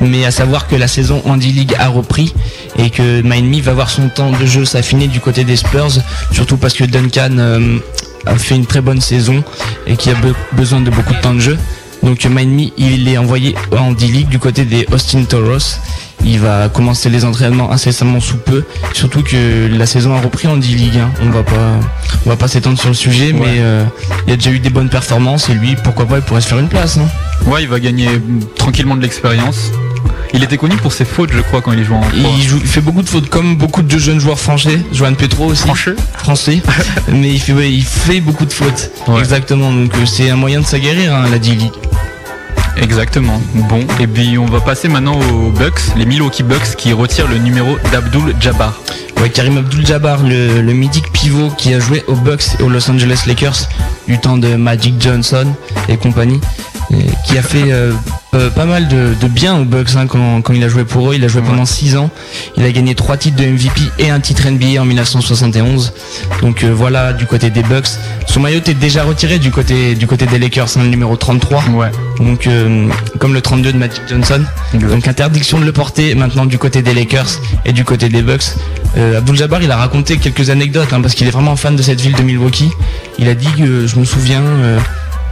Mais 0.00 0.24
à 0.24 0.30
savoir 0.30 0.66
que 0.68 0.76
la 0.76 0.88
saison 0.88 1.22
en 1.24 1.36
D-League 1.36 1.74
a 1.78 1.88
repris 1.88 2.34
et 2.78 2.90
que 2.90 3.22
Miami 3.22 3.60
va 3.60 3.72
voir 3.72 3.90
son 3.90 4.08
temps 4.08 4.30
de 4.30 4.46
jeu 4.46 4.64
s'affiner 4.64 5.08
du 5.08 5.20
côté 5.20 5.44
des 5.44 5.56
Spurs, 5.56 5.90
surtout 6.32 6.56
parce 6.56 6.74
que 6.74 6.84
Duncan 6.84 7.36
euh, 7.38 7.78
a 8.26 8.36
fait 8.36 8.54
une 8.56 8.66
très 8.66 8.80
bonne 8.80 9.00
saison 9.00 9.42
et 9.86 9.96
qui 9.96 10.10
a 10.10 10.14
be- 10.14 10.34
besoin 10.52 10.80
de 10.80 10.90
beaucoup 10.90 11.14
de 11.14 11.20
temps 11.20 11.34
de 11.34 11.40
jeu. 11.40 11.58
Donc 12.02 12.24
Miami, 12.24 12.72
il 12.78 13.08
est 13.08 13.18
envoyé 13.18 13.54
en 13.76 13.92
D-League 13.92 14.28
du 14.28 14.38
côté 14.38 14.64
des 14.64 14.86
Austin 14.92 15.24
Toros. 15.24 15.76
Il 16.24 16.38
va 16.38 16.68
commencer 16.68 17.08
les 17.08 17.24
entraînements 17.24 17.72
incessamment 17.72 18.20
sous 18.20 18.36
peu. 18.36 18.64
Surtout 18.92 19.22
que 19.22 19.68
la 19.72 19.86
saison 19.86 20.14
a 20.14 20.20
repris 20.20 20.48
en 20.48 20.56
D-League. 20.56 20.98
hein. 20.98 21.10
On 21.22 21.30
va 21.30 21.42
pas, 21.42 21.78
on 22.26 22.28
va 22.28 22.36
pas 22.36 22.48
s'étendre 22.48 22.78
sur 22.78 22.88
le 22.88 22.94
sujet, 22.94 23.32
mais 23.32 23.58
euh, 23.60 23.84
il 24.26 24.30
y 24.30 24.32
a 24.34 24.36
déjà 24.36 24.50
eu 24.50 24.58
des 24.58 24.70
bonnes 24.70 24.90
performances 24.90 25.48
et 25.48 25.54
lui, 25.54 25.76
pourquoi 25.82 26.06
pas, 26.06 26.16
il 26.18 26.22
pourrait 26.22 26.40
se 26.42 26.48
faire 26.48 26.58
une 26.58 26.68
place. 26.68 26.98
hein. 26.98 27.08
Ouais, 27.46 27.62
il 27.62 27.68
va 27.68 27.80
gagner 27.80 28.08
mm, 28.08 28.40
tranquillement 28.56 28.96
de 28.96 29.02
l'expérience. 29.02 29.70
Il 30.32 30.44
était 30.44 30.58
connu 30.58 30.76
pour 30.76 30.92
ses 30.92 31.04
fautes, 31.04 31.30
je 31.32 31.40
crois, 31.40 31.60
quand 31.60 31.72
il 31.72 31.82
jouait 31.84 31.96
en. 31.96 32.02
Il, 32.14 32.42
joue- 32.46 32.60
il 32.62 32.68
fait 32.68 32.80
beaucoup 32.80 33.02
de 33.02 33.08
fautes, 33.08 33.28
comme 33.30 33.56
beaucoup 33.56 33.82
de 33.82 33.98
jeunes 33.98 34.20
joueurs 34.20 34.38
français. 34.38 34.78
Johan 34.92 35.14
Petro 35.14 35.46
aussi. 35.46 35.62
Francheux 35.64 35.96
Français. 36.18 36.60
mais 37.08 37.30
il 37.32 37.40
fait, 37.40 37.52
ouais, 37.52 37.72
il 37.72 37.82
fait 37.82 38.20
beaucoup 38.20 38.44
de 38.44 38.52
fautes. 38.52 38.90
Ouais. 39.08 39.18
Exactement. 39.18 39.72
Donc 39.72 39.92
euh, 39.96 40.06
c'est 40.06 40.30
un 40.30 40.36
moyen 40.36 40.60
de 40.60 40.66
s'aguerrir, 40.66 41.14
hein, 41.14 41.24
la 41.30 41.38
D-League. 41.38 41.72
Exactement. 42.80 43.40
Bon, 43.68 43.86
et 44.00 44.06
puis 44.06 44.38
on 44.38 44.46
va 44.46 44.60
passer 44.60 44.88
maintenant 44.88 45.18
aux 45.18 45.50
Bucks, 45.50 45.80
les 45.96 46.06
Milwaukee 46.06 46.42
Bucks 46.42 46.76
qui 46.76 46.92
retirent 46.92 47.28
le 47.28 47.38
numéro 47.38 47.76
d'Abdul 47.92 48.34
Jabbar. 48.40 48.80
Ouais, 49.20 49.28
Karim 49.28 49.58
Abdul-Jabbar, 49.58 50.22
le, 50.22 50.62
le 50.62 50.72
mythique 50.72 51.12
pivot 51.12 51.50
qui 51.58 51.74
a 51.74 51.78
joué 51.78 52.02
aux 52.08 52.14
Bucks 52.14 52.58
et 52.58 52.62
aux 52.62 52.70
Los 52.70 52.90
Angeles 52.90 53.24
Lakers 53.26 53.68
du 54.08 54.18
temps 54.18 54.38
de 54.38 54.56
Magic 54.56 54.94
Johnson 54.98 55.46
et 55.90 55.98
compagnie, 55.98 56.40
qui 57.24 57.38
a 57.38 57.42
fait 57.42 57.70
euh, 57.72 57.92
euh, 58.34 58.50
pas 58.50 58.64
mal 58.64 58.88
de, 58.88 59.14
de 59.20 59.28
bien 59.28 59.56
aux 59.56 59.64
Bucks 59.64 59.90
hein, 59.96 60.06
quand, 60.06 60.42
quand 60.42 60.52
il 60.52 60.62
a 60.64 60.68
joué 60.68 60.84
pour 60.84 61.10
eux. 61.10 61.14
Il 61.14 61.24
a 61.24 61.28
joué 61.28 61.42
pendant 61.42 61.64
6 61.64 61.96
ans. 61.96 62.10
Il 62.56 62.64
a 62.64 62.72
gagné 62.72 62.94
3 62.94 63.16
titres 63.16 63.36
de 63.36 63.46
MVP 63.46 63.80
et 63.98 64.10
un 64.10 64.20
titre 64.20 64.48
NBA 64.48 64.80
en 64.80 64.84
1971. 64.84 65.92
Donc 66.42 66.64
euh, 66.64 66.72
voilà 66.74 67.12
du 67.12 67.26
côté 67.26 67.50
des 67.50 67.62
Bucks. 67.62 67.88
Son 68.26 68.40
maillot 68.40 68.60
est 68.66 68.74
déjà 68.74 69.04
retiré 69.04 69.38
du 69.38 69.50
côté 69.50 69.94
du 69.94 70.06
côté 70.06 70.26
des 70.26 70.38
Lakers, 70.38 70.76
hein, 70.76 70.82
le 70.82 70.88
numéro 70.88 71.16
33. 71.16 71.64
Ouais. 71.70 71.90
Donc 72.18 72.46
euh, 72.46 72.88
comme 73.18 73.34
le 73.34 73.40
32 73.40 73.72
de 73.72 73.78
Magic 73.78 74.02
Johnson. 74.08 74.44
Donc 74.74 75.06
interdiction 75.06 75.58
de 75.58 75.64
le 75.64 75.72
porter 75.72 76.14
maintenant 76.14 76.46
du 76.46 76.58
côté 76.58 76.82
des 76.82 76.94
Lakers 76.94 77.40
et 77.64 77.72
du 77.72 77.84
côté 77.84 78.08
des 78.08 78.22
Bucks. 78.22 78.54
Abdul 78.96 79.36
Jabbar 79.36 79.62
il 79.62 79.70
a 79.70 79.76
raconté 79.76 80.16
quelques 80.16 80.50
anecdotes 80.50 80.92
hein, 80.92 81.00
parce 81.00 81.14
qu'il 81.14 81.28
est 81.28 81.30
vraiment 81.30 81.54
fan 81.54 81.76
de 81.76 81.82
cette 81.82 82.00
ville 82.00 82.14
de 82.14 82.22
Milwaukee. 82.22 82.70
Il 83.20 83.28
a 83.28 83.34
dit 83.34 83.46
que 83.56 83.86
je 83.86 83.96
me 83.96 84.04
souviens 84.04 84.42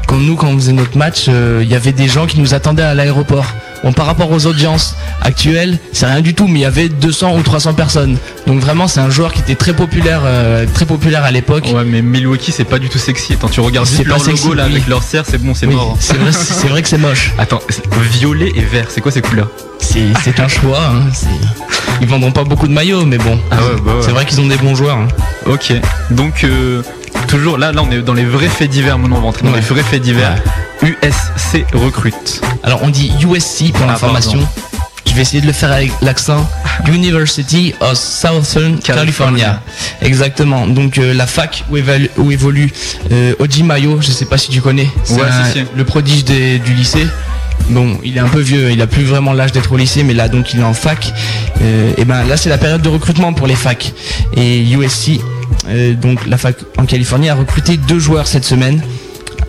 quand 0.09 0.16
nous, 0.16 0.34
quand 0.36 0.48
on 0.48 0.54
faisait 0.56 0.72
notre 0.72 0.96
match, 0.96 1.26
euh, 1.28 1.61
il 1.62 1.68
y 1.70 1.74
avait 1.74 1.92
des 1.92 2.09
gens 2.09 2.26
qui 2.26 2.40
nous 2.40 2.54
attendaient 2.54 2.82
à 2.82 2.94
l'aéroport. 2.94 3.44
Bon, 3.84 3.92
par 3.92 4.06
rapport 4.06 4.32
aux 4.32 4.46
audiences 4.46 4.96
actuelles, 5.22 5.78
c'est 5.92 6.06
rien 6.06 6.20
du 6.22 6.34
tout, 6.34 6.48
mais 6.48 6.61
il 6.61 6.62
y 6.62 6.64
avait 6.64 6.88
200 6.88 7.36
ou 7.36 7.42
300 7.42 7.74
personnes. 7.74 8.16
Donc 8.46 8.59
vraiment, 8.59 8.88
c'est 8.88 9.00
un 9.00 9.11
joueur 9.11 9.32
qui 9.32 9.40
était 9.40 9.54
très 9.54 9.74
populaire, 9.74 10.22
euh, 10.24 10.64
très 10.72 10.86
populaire 10.86 11.22
à 11.24 11.30
l'époque. 11.30 11.68
Ouais, 11.72 11.84
mais 11.84 12.00
Milwaukee, 12.02 12.50
c'est 12.52 12.64
pas 12.64 12.78
du 12.80 12.88
tout 12.88 12.98
sexy. 12.98 13.34
Attends, 13.34 13.48
tu 13.48 13.61
regardes 13.61 13.86
C'est 13.86 13.98
juste 13.98 14.09
leur 14.09 14.20
sexy, 14.20 14.42
logo 14.44 14.54
là 14.54 14.64
oui. 14.66 14.72
avec 14.72 14.88
leur 14.88 15.02
serre, 15.02 15.24
c'est 15.28 15.38
bon, 15.38 15.54
c'est 15.54 15.66
Oui, 15.66 15.74
mort. 15.76 15.96
c'est 16.00 16.16
vrai, 16.16 16.32
c'est 16.32 16.68
vrai 16.68 16.82
que 16.82 16.88
c'est 16.88 16.98
moche. 16.98 17.32
Attends, 17.38 17.61
violet 18.12 18.50
et 18.56 18.62
vert, 18.62 18.86
c'est 18.88 19.00
quoi 19.02 19.12
ces 19.12 19.20
couleurs? 19.22 19.50
C'est 19.78 20.06
c'est 20.24 20.40
un 20.40 20.48
choix. 20.48 20.80
hein, 20.90 21.02
Ils 22.00 22.09
vendront 22.09 22.32
pas 22.32 22.44
beaucoup 22.44 22.66
de 22.66 22.72
maillots, 22.72 23.04
mais 23.04 23.18
bon. 23.18 23.38
Ah 23.50 23.56
ouais, 23.56 23.61
bah 23.84 23.92
ouais. 23.96 24.02
C'est 24.02 24.11
vrai 24.11 24.24
qu'ils 24.24 24.40
ont 24.40 24.46
des 24.46 24.56
bons 24.56 24.74
joueurs. 24.74 24.96
hein. 24.96 25.09
Ok, 25.46 25.72
donc 26.11 26.42
euh, 26.44 26.82
toujours 27.29 27.59
là, 27.59 27.70
là 27.72 27.83
on 27.85 27.91
est 27.93 28.01
dans 28.03 28.14
les 28.14 28.24
vrais 28.24 28.49
faits 28.49 28.70
divers. 28.70 28.99
Maintenant 28.99 29.16
on 29.16 29.20
va 29.20 29.26
rentrer 29.26 29.45
dans 29.47 29.53
Ouais. 29.53 29.61
les 29.61 29.64
vrais 29.66 29.83
faits 29.83 30.03
divers. 30.03 30.37
USC 30.83 31.64
recrute. 31.74 32.41
Alors 32.62 32.81
on 32.83 32.89
dit 32.89 33.12
USC 33.22 33.72
pour 33.72 33.85
Ah, 33.85 33.93
l'information. 33.93 34.41
Je 35.07 35.14
vais 35.14 35.22
essayer 35.22 35.41
de 35.41 35.47
le 35.47 35.53
faire 35.53 35.72
avec 35.72 35.91
l'accent. 36.03 36.49
University 36.87 37.74
of 37.81 37.97
Southern 37.99 38.79
California. 38.79 38.83
California. 38.83 39.62
Exactement. 40.03 40.66
Donc 40.66 40.99
euh, 40.99 41.12
la 41.14 41.26
fac 41.26 41.64
où, 41.70 41.76
évalue- 41.76 42.11
où 42.18 42.31
évolue 42.31 42.70
euh, 43.12 43.35
Oji 43.39 43.62
Mayo, 43.62 43.99
je 44.01 44.11
sais 44.11 44.26
pas 44.26 44.39
si 44.39 44.51
tu 44.51 44.61
connais. 44.61 44.89
C'est 45.05 45.14
Ouais, 45.14 45.22
un- 45.31 45.45
si, 45.47 45.61
si. 45.61 45.64
le 45.76 45.85
prodige 45.85 46.24
des- 46.24 46.59
du 46.59 46.74
lycée. 46.74 47.07
Bon, 47.70 47.99
il 48.05 48.16
est 48.16 48.20
un 48.20 48.29
peu 48.29 48.41
vieux, 48.41 48.70
il 48.70 48.81
a 48.81 48.87
plus 48.87 49.05
vraiment 49.05 49.33
l'âge 49.33 49.53
d'être 49.53 49.72
au 49.72 49.76
lycée, 49.76 50.03
mais 50.05 50.14
là 50.14 50.29
donc 50.29 50.55
il 50.55 50.61
est 50.61 50.64
en 50.64 50.72
fac. 50.74 51.12
Euh, 51.61 51.93
et 51.99 52.05
ben 52.05 52.24
là 52.24 52.37
c'est 52.37 52.49
la 52.49 52.57
période 52.59 52.81
de 52.83 52.89
recrutement 52.89 53.33
pour 53.33 53.47
les 53.47 53.57
facs. 53.57 53.93
Et 54.37 54.61
USC, 54.70 55.20
donc 55.95 56.27
la 56.27 56.37
fac 56.39 56.57
en 56.79 56.85
Californie, 56.87 57.29
a 57.29 57.35
recruté 57.35 57.77
deux 57.77 57.99
joueurs 57.99 58.27
cette 58.27 58.45
semaine. 58.45 58.83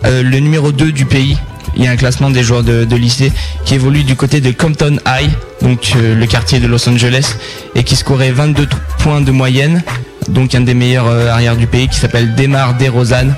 Euh, 0.04 0.22
le 0.22 0.38
numéro 0.38 0.72
2 0.72 0.92
du 0.92 1.04
pays. 1.04 1.36
Il 1.76 1.84
y 1.84 1.86
a 1.86 1.90
un 1.92 1.96
classement 1.96 2.30
des 2.30 2.42
joueurs 2.42 2.64
de, 2.64 2.84
de 2.84 2.96
lycée 2.96 3.30
qui 3.64 3.74
évolue 3.74 4.02
du 4.02 4.16
côté 4.16 4.40
de 4.40 4.50
Compton 4.50 4.96
High, 5.06 5.30
donc 5.62 5.92
euh, 5.94 6.16
le 6.16 6.26
quartier 6.26 6.58
de 6.58 6.66
Los 6.66 6.88
Angeles, 6.88 7.36
et 7.76 7.84
qui 7.84 7.94
scorait 7.96 8.32
22 8.32 8.66
t- 8.66 8.76
points 8.98 9.20
de 9.20 9.30
moyenne. 9.30 9.82
Donc 10.28 10.54
un 10.54 10.62
des 10.62 10.74
meilleurs 10.74 11.06
euh, 11.06 11.28
arrières 11.30 11.56
du 11.56 11.66
pays 11.68 11.86
qui 11.88 11.96
s'appelle 11.98 12.34
Demar 12.34 12.74
DeRozan. 12.76 13.28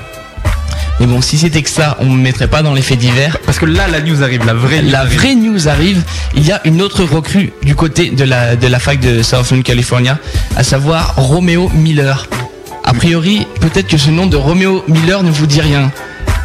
Mais 1.01 1.07
bon, 1.07 1.21
si 1.21 1.37
c'était 1.37 1.63
que 1.63 1.69
ça, 1.71 1.97
on 2.01 2.07
ne 2.07 2.17
me 2.17 2.23
mettrait 2.23 2.49
pas 2.49 2.63
dans 2.63 2.75
les 2.75 2.83
faits 2.83 2.99
divers. 2.99 3.37
Parce 3.45 3.59
que 3.59 3.67
là, 3.67 3.87
la 3.89 4.01
news 4.01 4.23
arrive, 4.23 4.45
la 4.47 4.55
vraie. 4.55 4.83
news 4.83 4.91
La 4.91 5.01
arrive. 5.01 5.19
vraie 5.19 5.35
news 5.35 5.69
arrive. 5.69 6.03
Il 6.35 6.47
y 6.47 6.53
a 6.53 6.61
une 6.65 6.81
autre 6.81 7.05
recrue 7.05 7.53
du 7.65 7.75
côté 7.75 8.11
de 8.11 8.25
la, 8.25 8.57
de 8.57 8.67
la 8.67 8.79
fac 8.79 8.99
de 9.01 9.23
Southern 9.23 9.63
California, 9.63 10.19
à 10.57 10.63
savoir 10.63 11.15
Romeo 11.17 11.69
Miller. 11.75 12.27
A 12.93 12.95
priori, 12.95 13.47
peut-être 13.61 13.87
que 13.89 13.97
ce 13.97 14.11
nom 14.11 14.27
de 14.27 14.37
Romeo 14.37 14.85
Miller 14.87 15.23
ne 15.23 15.31
vous 15.31 15.47
dit 15.47 15.63
rien. 15.63 15.91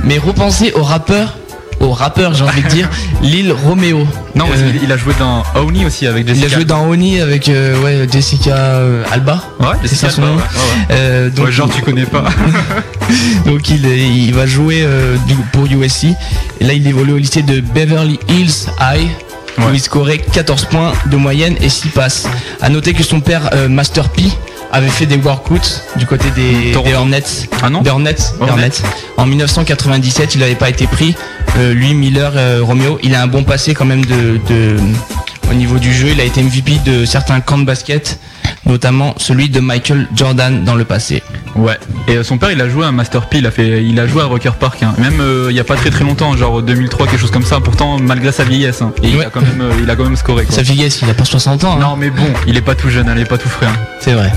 Mais 0.05 0.17
repensez 0.17 0.71
au 0.73 0.81
rappeur, 0.83 1.35
au 1.81 1.91
rappeur 1.91 2.33
j'ai 2.35 2.45
envie 2.45 2.61
de 2.63 2.69
dire, 2.69 2.89
Lil 3.21 3.51
Romeo. 3.51 4.07
Non, 4.33 4.45
parce 4.47 4.61
Euh, 4.61 4.71
qu'il- 4.71 4.83
il 4.83 4.91
a 4.93 4.95
joué 4.95 5.13
dans 5.19 5.43
Oni 5.55 5.85
aussi 5.85 6.07
avec 6.07 6.23
il 6.25 6.29
Jessica. 6.35 6.47
a 6.47 6.49
joué 6.55 6.63
dans 6.65 6.87
Oni 6.87 7.19
avec 7.19 7.49
euh, 7.49 7.81
ouais, 7.81 8.07
Jessica 8.09 8.55
euh, 8.55 9.03
Alba. 9.11 9.43
Ouais, 9.59 9.67
C'est 9.81 9.89
Jessica 9.89 10.09
ça 10.09 10.15
son 10.15 10.21
Alba, 10.23 10.35
nom. 10.35 10.37
ouais, 10.37 10.43
ouais, 10.43 10.59
ouais. 10.59 10.85
Euh, 10.91 11.29
donc, 11.31 11.45
Ouais, 11.47 11.51
genre 11.51 11.69
tu 11.69 11.81
connais 11.81 12.05
pas. 12.05 12.23
donc 13.45 13.69
il, 13.69 13.85
est- 13.85 14.07
il 14.07 14.33
va 14.33 14.45
jouer 14.45 14.83
euh, 14.83 15.17
du- 15.27 15.35
pour 15.51 15.65
USC. 15.65 16.05
Et 16.61 16.63
là, 16.63 16.71
il 16.73 16.87
évolue 16.87 17.11
au 17.13 17.17
lycée 17.17 17.41
de 17.41 17.59
Beverly 17.59 18.19
Hills 18.29 18.67
High. 18.79 19.09
Où 19.59 19.61
Ouais. 19.63 19.67
il 19.73 19.79
scorait 19.81 20.19
14 20.19 20.65
points 20.65 20.93
de 21.07 21.17
moyenne 21.17 21.55
et 21.61 21.67
6 21.69 21.87
passes. 21.89 22.27
À 22.61 22.69
noter 22.69 22.93
que 22.93 23.01
son 23.03 23.19
père, 23.21 23.49
euh, 23.53 23.67
Master 23.67 24.07
P, 24.09 24.21
avait 24.71 24.89
fait 24.89 25.05
des 25.05 25.17
workouts 25.17 25.59
du 25.95 26.05
côté 26.05 26.29
des, 26.31 26.71
des 26.73 26.93
Hornets. 26.93 27.23
Ah 27.61 27.69
non 27.69 27.81
Des 27.81 27.89
Hornets, 27.89 28.13
des 28.13 28.21
Hornets. 28.41 28.51
Hornets. 28.51 28.71
En 29.17 29.25
1997, 29.25 30.35
il 30.35 30.39
n'avait 30.41 30.55
pas 30.55 30.69
été 30.69 30.87
pris. 30.87 31.15
Euh, 31.57 31.73
lui, 31.73 31.93
Miller, 31.93 32.33
euh, 32.35 32.59
Romeo, 32.61 32.99
il 33.03 33.15
a 33.15 33.21
un 33.21 33.27
bon 33.27 33.43
passé 33.43 33.73
quand 33.73 33.85
même 33.85 34.05
de, 34.05 34.39
de- 34.49 34.77
au 35.49 35.53
niveau 35.53 35.77
du 35.79 35.93
jeu. 35.93 36.09
Il 36.11 36.19
a 36.21 36.23
été 36.25 36.41
MVP 36.43 36.79
de 36.85 37.05
certains 37.05 37.39
camps 37.39 37.57
de 37.57 37.63
basket, 37.63 38.19
notamment 38.65 39.13
celui 39.17 39.49
de 39.49 39.59
Michael 39.59 40.07
Jordan 40.13 40.63
dans 40.65 40.75
le 40.75 40.83
passé. 40.83 41.23
Ouais. 41.55 41.77
Et 42.07 42.17
euh, 42.17 42.23
son 42.23 42.37
père, 42.37 42.51
il 42.51 42.61
a 42.61 42.69
joué 42.69 42.85
à 42.85 42.91
Master 42.91 43.27
P, 43.27 43.39
il 43.39 43.47
a 43.47 43.51
fait, 43.51 43.83
il 43.83 43.99
a 43.99 44.05
joué 44.05 44.21
à 44.21 44.25
Rocker 44.25 44.51
Park. 44.59 44.83
hein. 44.83 44.93
Même 44.99 45.19
euh, 45.21 45.47
il 45.49 45.55
y 45.55 45.59
a 45.59 45.63
pas 45.63 45.75
très 45.75 45.89
très 45.89 46.03
longtemps, 46.03 46.35
genre 46.37 46.61
2003, 46.61 47.07
quelque 47.07 47.19
chose 47.19 47.31
comme 47.31 47.45
ça. 47.45 47.59
Pourtant, 47.61 47.97
malgré 47.99 48.31
sa 48.31 48.43
vieillesse, 48.43 48.81
hein. 48.81 48.91
Et 49.01 49.07
il 49.09 49.21
a 49.21 49.29
quand 49.31 49.41
même, 49.41 49.63
il 49.81 49.89
a 49.89 49.95
quand 49.95 50.03
même 50.03 50.17
scoré. 50.17 50.43
Quoi. 50.45 50.53
Sa 50.55 50.61
vieillesse, 50.61 50.99
il 51.01 51.09
a 51.09 51.13
pas 51.15 51.25
60 51.25 51.63
ans. 51.63 51.73
hein. 51.77 51.79
Non, 51.81 51.95
mais 51.97 52.09
bon, 52.11 52.27
il 52.45 52.55
est 52.57 52.61
pas 52.61 52.75
tout 52.75 52.89
jeune, 52.89 53.11
il 53.15 53.21
est 53.21 53.25
pas 53.25 53.37
tout 53.39 53.49
frais. 53.49 53.67
C'est 54.01 54.13
vrai. 54.13 54.31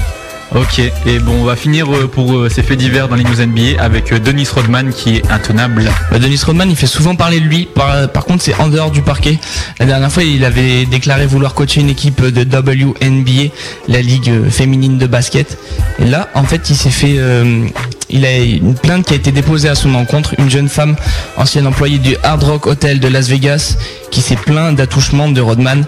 Ok, 0.52 0.80
et 0.80 1.20
bon, 1.20 1.42
on 1.42 1.44
va 1.44 1.54
finir 1.54 1.86
euh, 1.94 2.08
pour 2.08 2.34
euh, 2.34 2.48
ces 2.48 2.64
faits 2.64 2.76
divers 2.76 3.06
dans 3.06 3.14
les 3.14 3.22
news 3.22 3.40
NBA 3.40 3.80
avec 3.80 4.12
euh, 4.12 4.18
Dennis 4.18 4.48
Rodman 4.52 4.92
qui 4.92 5.18
est 5.18 5.30
intenable. 5.30 5.88
Bah, 6.10 6.18
Dennis 6.18 6.42
Rodman, 6.44 6.68
il 6.68 6.74
fait 6.74 6.88
souvent 6.88 7.14
parler 7.14 7.38
de 7.38 7.44
lui. 7.44 7.68
Par, 7.72 8.24
contre, 8.24 8.42
c'est 8.42 8.56
en 8.56 8.66
dehors 8.66 8.90
du 8.90 9.00
parquet. 9.00 9.38
La 9.78 9.86
dernière 9.86 10.10
fois, 10.10 10.24
il 10.24 10.44
avait 10.44 10.86
déclaré 10.86 11.26
vouloir 11.26 11.54
coacher 11.54 11.82
une 11.82 11.88
équipe 11.88 12.20
de 12.20 12.42
WNBA, 12.42 13.54
la 13.86 14.02
ligue 14.02 14.48
féminine 14.50 14.98
de 14.98 15.06
basket. 15.06 15.56
Et 16.00 16.06
là, 16.06 16.28
en 16.34 16.42
fait, 16.42 16.68
il 16.68 16.76
s'est 16.76 16.90
fait, 16.90 17.16
il 18.08 18.26
a 18.26 18.36
une 18.38 18.74
plainte 18.74 19.06
qui 19.06 19.12
a 19.12 19.16
été 19.16 19.30
déposée 19.30 19.68
à 19.68 19.76
son 19.76 19.94
encontre. 19.94 20.34
Une 20.38 20.50
jeune 20.50 20.68
femme, 20.68 20.96
ancienne 21.36 21.66
employée 21.68 21.98
du 21.98 22.16
Hard 22.24 22.42
Rock 22.42 22.66
Hotel 22.66 22.98
de 22.98 23.06
Las 23.06 23.28
Vegas, 23.28 23.76
qui 24.10 24.20
s'est 24.20 24.36
plaint 24.36 24.74
d'attouchement 24.74 25.28
de 25.28 25.40
Rodman. 25.40 25.86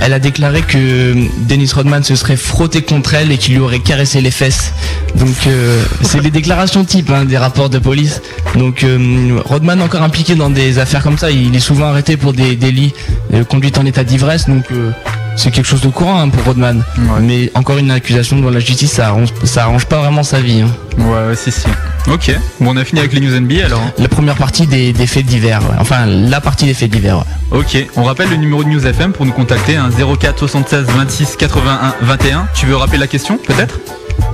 Elle 0.00 0.12
a 0.12 0.18
déclaré 0.18 0.62
que 0.62 1.14
Dennis 1.48 1.72
Rodman 1.74 2.04
se 2.04 2.14
serait 2.16 2.36
frotté 2.36 2.82
contre 2.82 3.14
elle 3.14 3.32
et 3.32 3.38
qu'il 3.38 3.54
lui 3.54 3.60
aurait 3.60 3.78
caressé 3.80 4.20
les 4.20 4.30
fesses. 4.30 4.72
Donc 5.16 5.34
euh, 5.46 5.82
c'est 6.02 6.20
les 6.20 6.30
déclarations 6.30 6.84
type 6.84 7.10
hein, 7.10 7.24
des 7.24 7.38
rapports 7.38 7.70
de 7.70 7.78
police. 7.78 8.20
Donc 8.54 8.84
euh, 8.84 9.38
Rodman 9.44 9.80
encore 9.82 10.02
impliqué 10.02 10.34
dans 10.34 10.50
des 10.50 10.78
affaires 10.78 11.02
comme 11.02 11.18
ça. 11.18 11.30
Il 11.30 11.54
est 11.56 11.60
souvent 11.60 11.86
arrêté 11.86 12.16
pour 12.16 12.32
des 12.34 12.56
délits 12.56 12.92
euh, 13.32 13.42
conduite 13.44 13.78
en 13.78 13.86
état 13.86 14.04
d'ivresse. 14.04 14.48
Donc 14.48 14.64
euh, 14.70 14.90
c'est 15.36 15.50
quelque 15.50 15.66
chose 15.66 15.80
de 15.80 15.88
courant 15.88 16.20
hein, 16.20 16.28
pour 16.28 16.44
Rodman. 16.44 16.84
Mais 17.22 17.50
encore 17.54 17.78
une 17.78 17.90
accusation 17.90 18.36
devant 18.36 18.50
la 18.50 18.60
justice, 18.60 18.92
ça 18.92 19.08
arrange, 19.08 19.30
ça 19.44 19.64
arrange 19.64 19.86
pas 19.86 19.98
vraiment 19.98 20.22
sa 20.22 20.40
vie. 20.40 20.60
hein. 20.60 20.70
Ouais, 20.98 21.28
ouais, 21.28 21.36
si, 21.36 21.50
si. 21.50 21.66
Ok, 22.12 22.30
bon, 22.60 22.70
on 22.72 22.76
a 22.76 22.84
fini 22.84 23.00
avec 23.00 23.12
les 23.12 23.20
news 23.20 23.38
NBA 23.40 23.66
alors. 23.66 23.80
hein. 23.80 23.92
La 23.98 24.08
première 24.08 24.36
partie 24.36 24.66
des, 24.66 24.92
des 24.92 25.06
faits 25.08 25.26
divers. 25.26 25.60
ouais. 25.62 25.76
Enfin 25.80 26.06
la 26.06 26.40
partie 26.40 26.64
des 26.66 26.74
faits 26.74 26.90
divers. 26.90 27.18
ouais. 27.18 27.58
Ok, 27.58 27.76
on 27.96 28.04
rappelle 28.04 28.30
le 28.30 28.36
numéro 28.36 28.62
de 28.62 28.68
News 28.68 28.86
FM 28.86 29.12
pour 29.12 29.26
nous 29.26 29.32
contacter, 29.32 29.76
un 29.76 29.90
04 29.90 30.38
76 30.38 30.86
26 30.86 31.36
81 31.36 31.94
21. 32.02 32.48
Tu 32.54 32.66
veux 32.66 32.76
rappeler 32.76 32.98
la 32.98 33.06
question, 33.08 33.38
peut-être? 33.38 33.80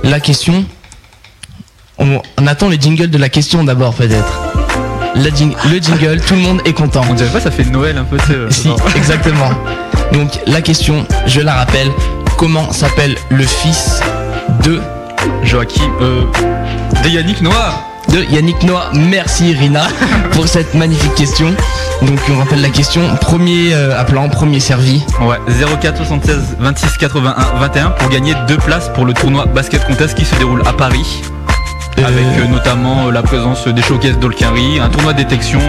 La 0.03 0.19
question. 0.19 0.65
On, 1.97 2.21
on 2.39 2.47
attend 2.47 2.69
le 2.69 2.75
jingle 2.75 3.09
de 3.09 3.17
la 3.17 3.29
question 3.29 3.63
d'abord 3.63 3.93
peut-être. 3.95 4.41
Jing- 5.35 5.55
le 5.71 5.77
jingle, 5.79 6.19
tout 6.21 6.33
le 6.35 6.41
monde 6.41 6.61
est 6.65 6.73
content. 6.73 7.01
On 7.09 7.13
dirait 7.13 7.29
pas, 7.29 7.39
ça 7.39 7.51
fait 7.51 7.65
Noël 7.65 7.97
un 7.97 8.03
peu, 8.03 8.17
euh, 8.31 8.49
Si, 8.51 8.69
exactement. 8.95 9.49
Donc 10.13 10.39
la 10.47 10.61
question, 10.61 11.05
je 11.27 11.39
la 11.41 11.53
rappelle, 11.55 11.89
comment 12.37 12.71
s'appelle 12.71 13.15
le 13.29 13.43
fils 13.43 13.99
de 14.63 14.79
Joachim, 15.43 15.81
euh, 16.01 16.23
de 17.03 17.09
Yannick 17.09 17.41
Noah 17.41 17.89
de 18.09 18.23
Yannick 18.23 18.61
Noah 18.63 18.91
Merci 18.93 19.53
Rina 19.53 19.87
pour 20.31 20.47
cette 20.47 20.73
magnifique 20.75 21.15
question. 21.15 21.53
Donc 22.01 22.19
on 22.29 22.37
rappelle 22.37 22.61
la 22.61 22.69
question, 22.69 23.01
premier 23.21 23.73
euh, 23.73 23.99
appelant, 23.99 24.29
premier 24.29 24.59
servi. 24.59 25.03
Ouais, 25.21 25.37
04 25.81 25.97
76 25.97 26.57
26 26.59 26.97
81 26.97 27.59
21 27.59 27.89
pour 27.91 28.09
gagner 28.09 28.33
deux 28.47 28.57
places 28.57 28.89
pour 28.89 29.05
le 29.05 29.13
tournoi 29.13 29.45
Basket 29.45 29.85
Contest 29.85 30.15
qui 30.15 30.25
se 30.25 30.35
déroule 30.35 30.61
à 30.67 30.73
Paris. 30.73 31.21
Euh, 31.99 32.05
Avec 32.05 32.25
euh, 32.25 32.47
notamment 32.47 33.07
euh, 33.07 33.11
la 33.11 33.21
présence 33.21 33.67
des 33.67 33.81
showcases 33.81 34.19
d'Olkinry, 34.19 34.79
un 34.79 34.89
tournoi 34.89 35.13
de 35.13 35.19
détection. 35.19 35.59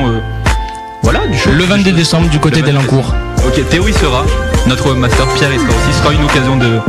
voilà, 1.03 1.27
du 1.27 1.39
show. 1.39 1.51
Le 1.51 1.65
22 1.65 1.93
décembre 1.93 2.29
du 2.29 2.39
côté 2.39 2.61
Le 2.61 2.67
22 2.67 2.79
d'Elancourt. 2.79 3.15
Ok, 3.47 3.69
Théo 3.69 3.89
y 3.89 3.93
sera. 3.93 4.25
Notre 4.67 4.95
master 4.95 5.27
Pierre 5.37 5.53
y 5.53 5.59
sera 5.59 5.69
aussi. 5.69 5.93
Ce 5.93 6.03
sera 6.03 6.13
une 6.13 6.25
occasion 6.25 6.57
de. 6.57 6.81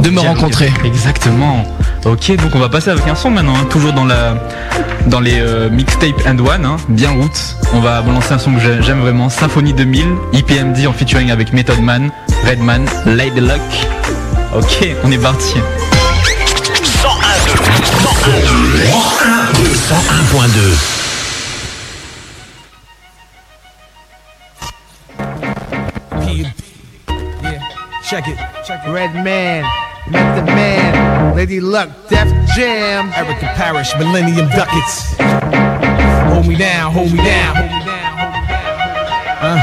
De 0.00 0.10
me 0.10 0.20
rencontrer. 0.20 0.72
Exactement. 0.84 1.64
Ok, 2.04 2.36
donc 2.36 2.54
on 2.54 2.58
va 2.58 2.68
passer 2.68 2.90
avec 2.90 3.06
un 3.08 3.14
son 3.14 3.30
maintenant. 3.30 3.54
hein, 3.56 3.66
toujours 3.70 3.92
dans 3.92 4.04
la 4.04 4.34
dans 5.06 5.20
les 5.20 5.38
euh, 5.40 5.70
mixtape 5.70 6.14
and 6.26 6.38
one, 6.38 6.64
hein, 6.64 6.76
bien 6.88 7.10
route. 7.10 7.56
On 7.74 7.80
va 7.80 8.02
balancer 8.02 8.32
un 8.34 8.38
son 8.38 8.52
que 8.54 8.60
j'ai- 8.60 8.82
j'aime 8.82 9.00
vraiment, 9.00 9.28
Symphonie 9.30 9.72
2000, 9.72 10.06
IPMD 10.32 10.86
en 10.86 10.92
featuring 10.92 11.30
avec 11.30 11.52
Method 11.52 11.80
Man, 11.80 12.10
Redman, 12.46 12.84
Lady 13.06 13.40
Luck. 13.40 13.60
Ok, 14.54 14.86
on 15.02 15.10
est 15.12 15.18
parti. 15.18 15.56
101.2 19.88 20.74
Check 28.04 28.28
it. 28.28 28.38
Red 28.86 29.14
Man, 29.24 29.64
Method 30.10 30.44
Man, 30.46 31.34
Lady 31.34 31.60
Luck, 31.60 31.88
Def 32.08 32.28
Jam, 32.54 33.10
Erica 33.14 33.46
Parrish, 33.54 33.94
Millennium 33.98 34.48
Ducats. 34.50 35.14
Hold 36.32 36.46
me 36.46 36.56
down, 36.56 36.92
hold 36.92 37.10
me 37.10 37.18
down. 37.18 37.56
Uh. 39.40 39.56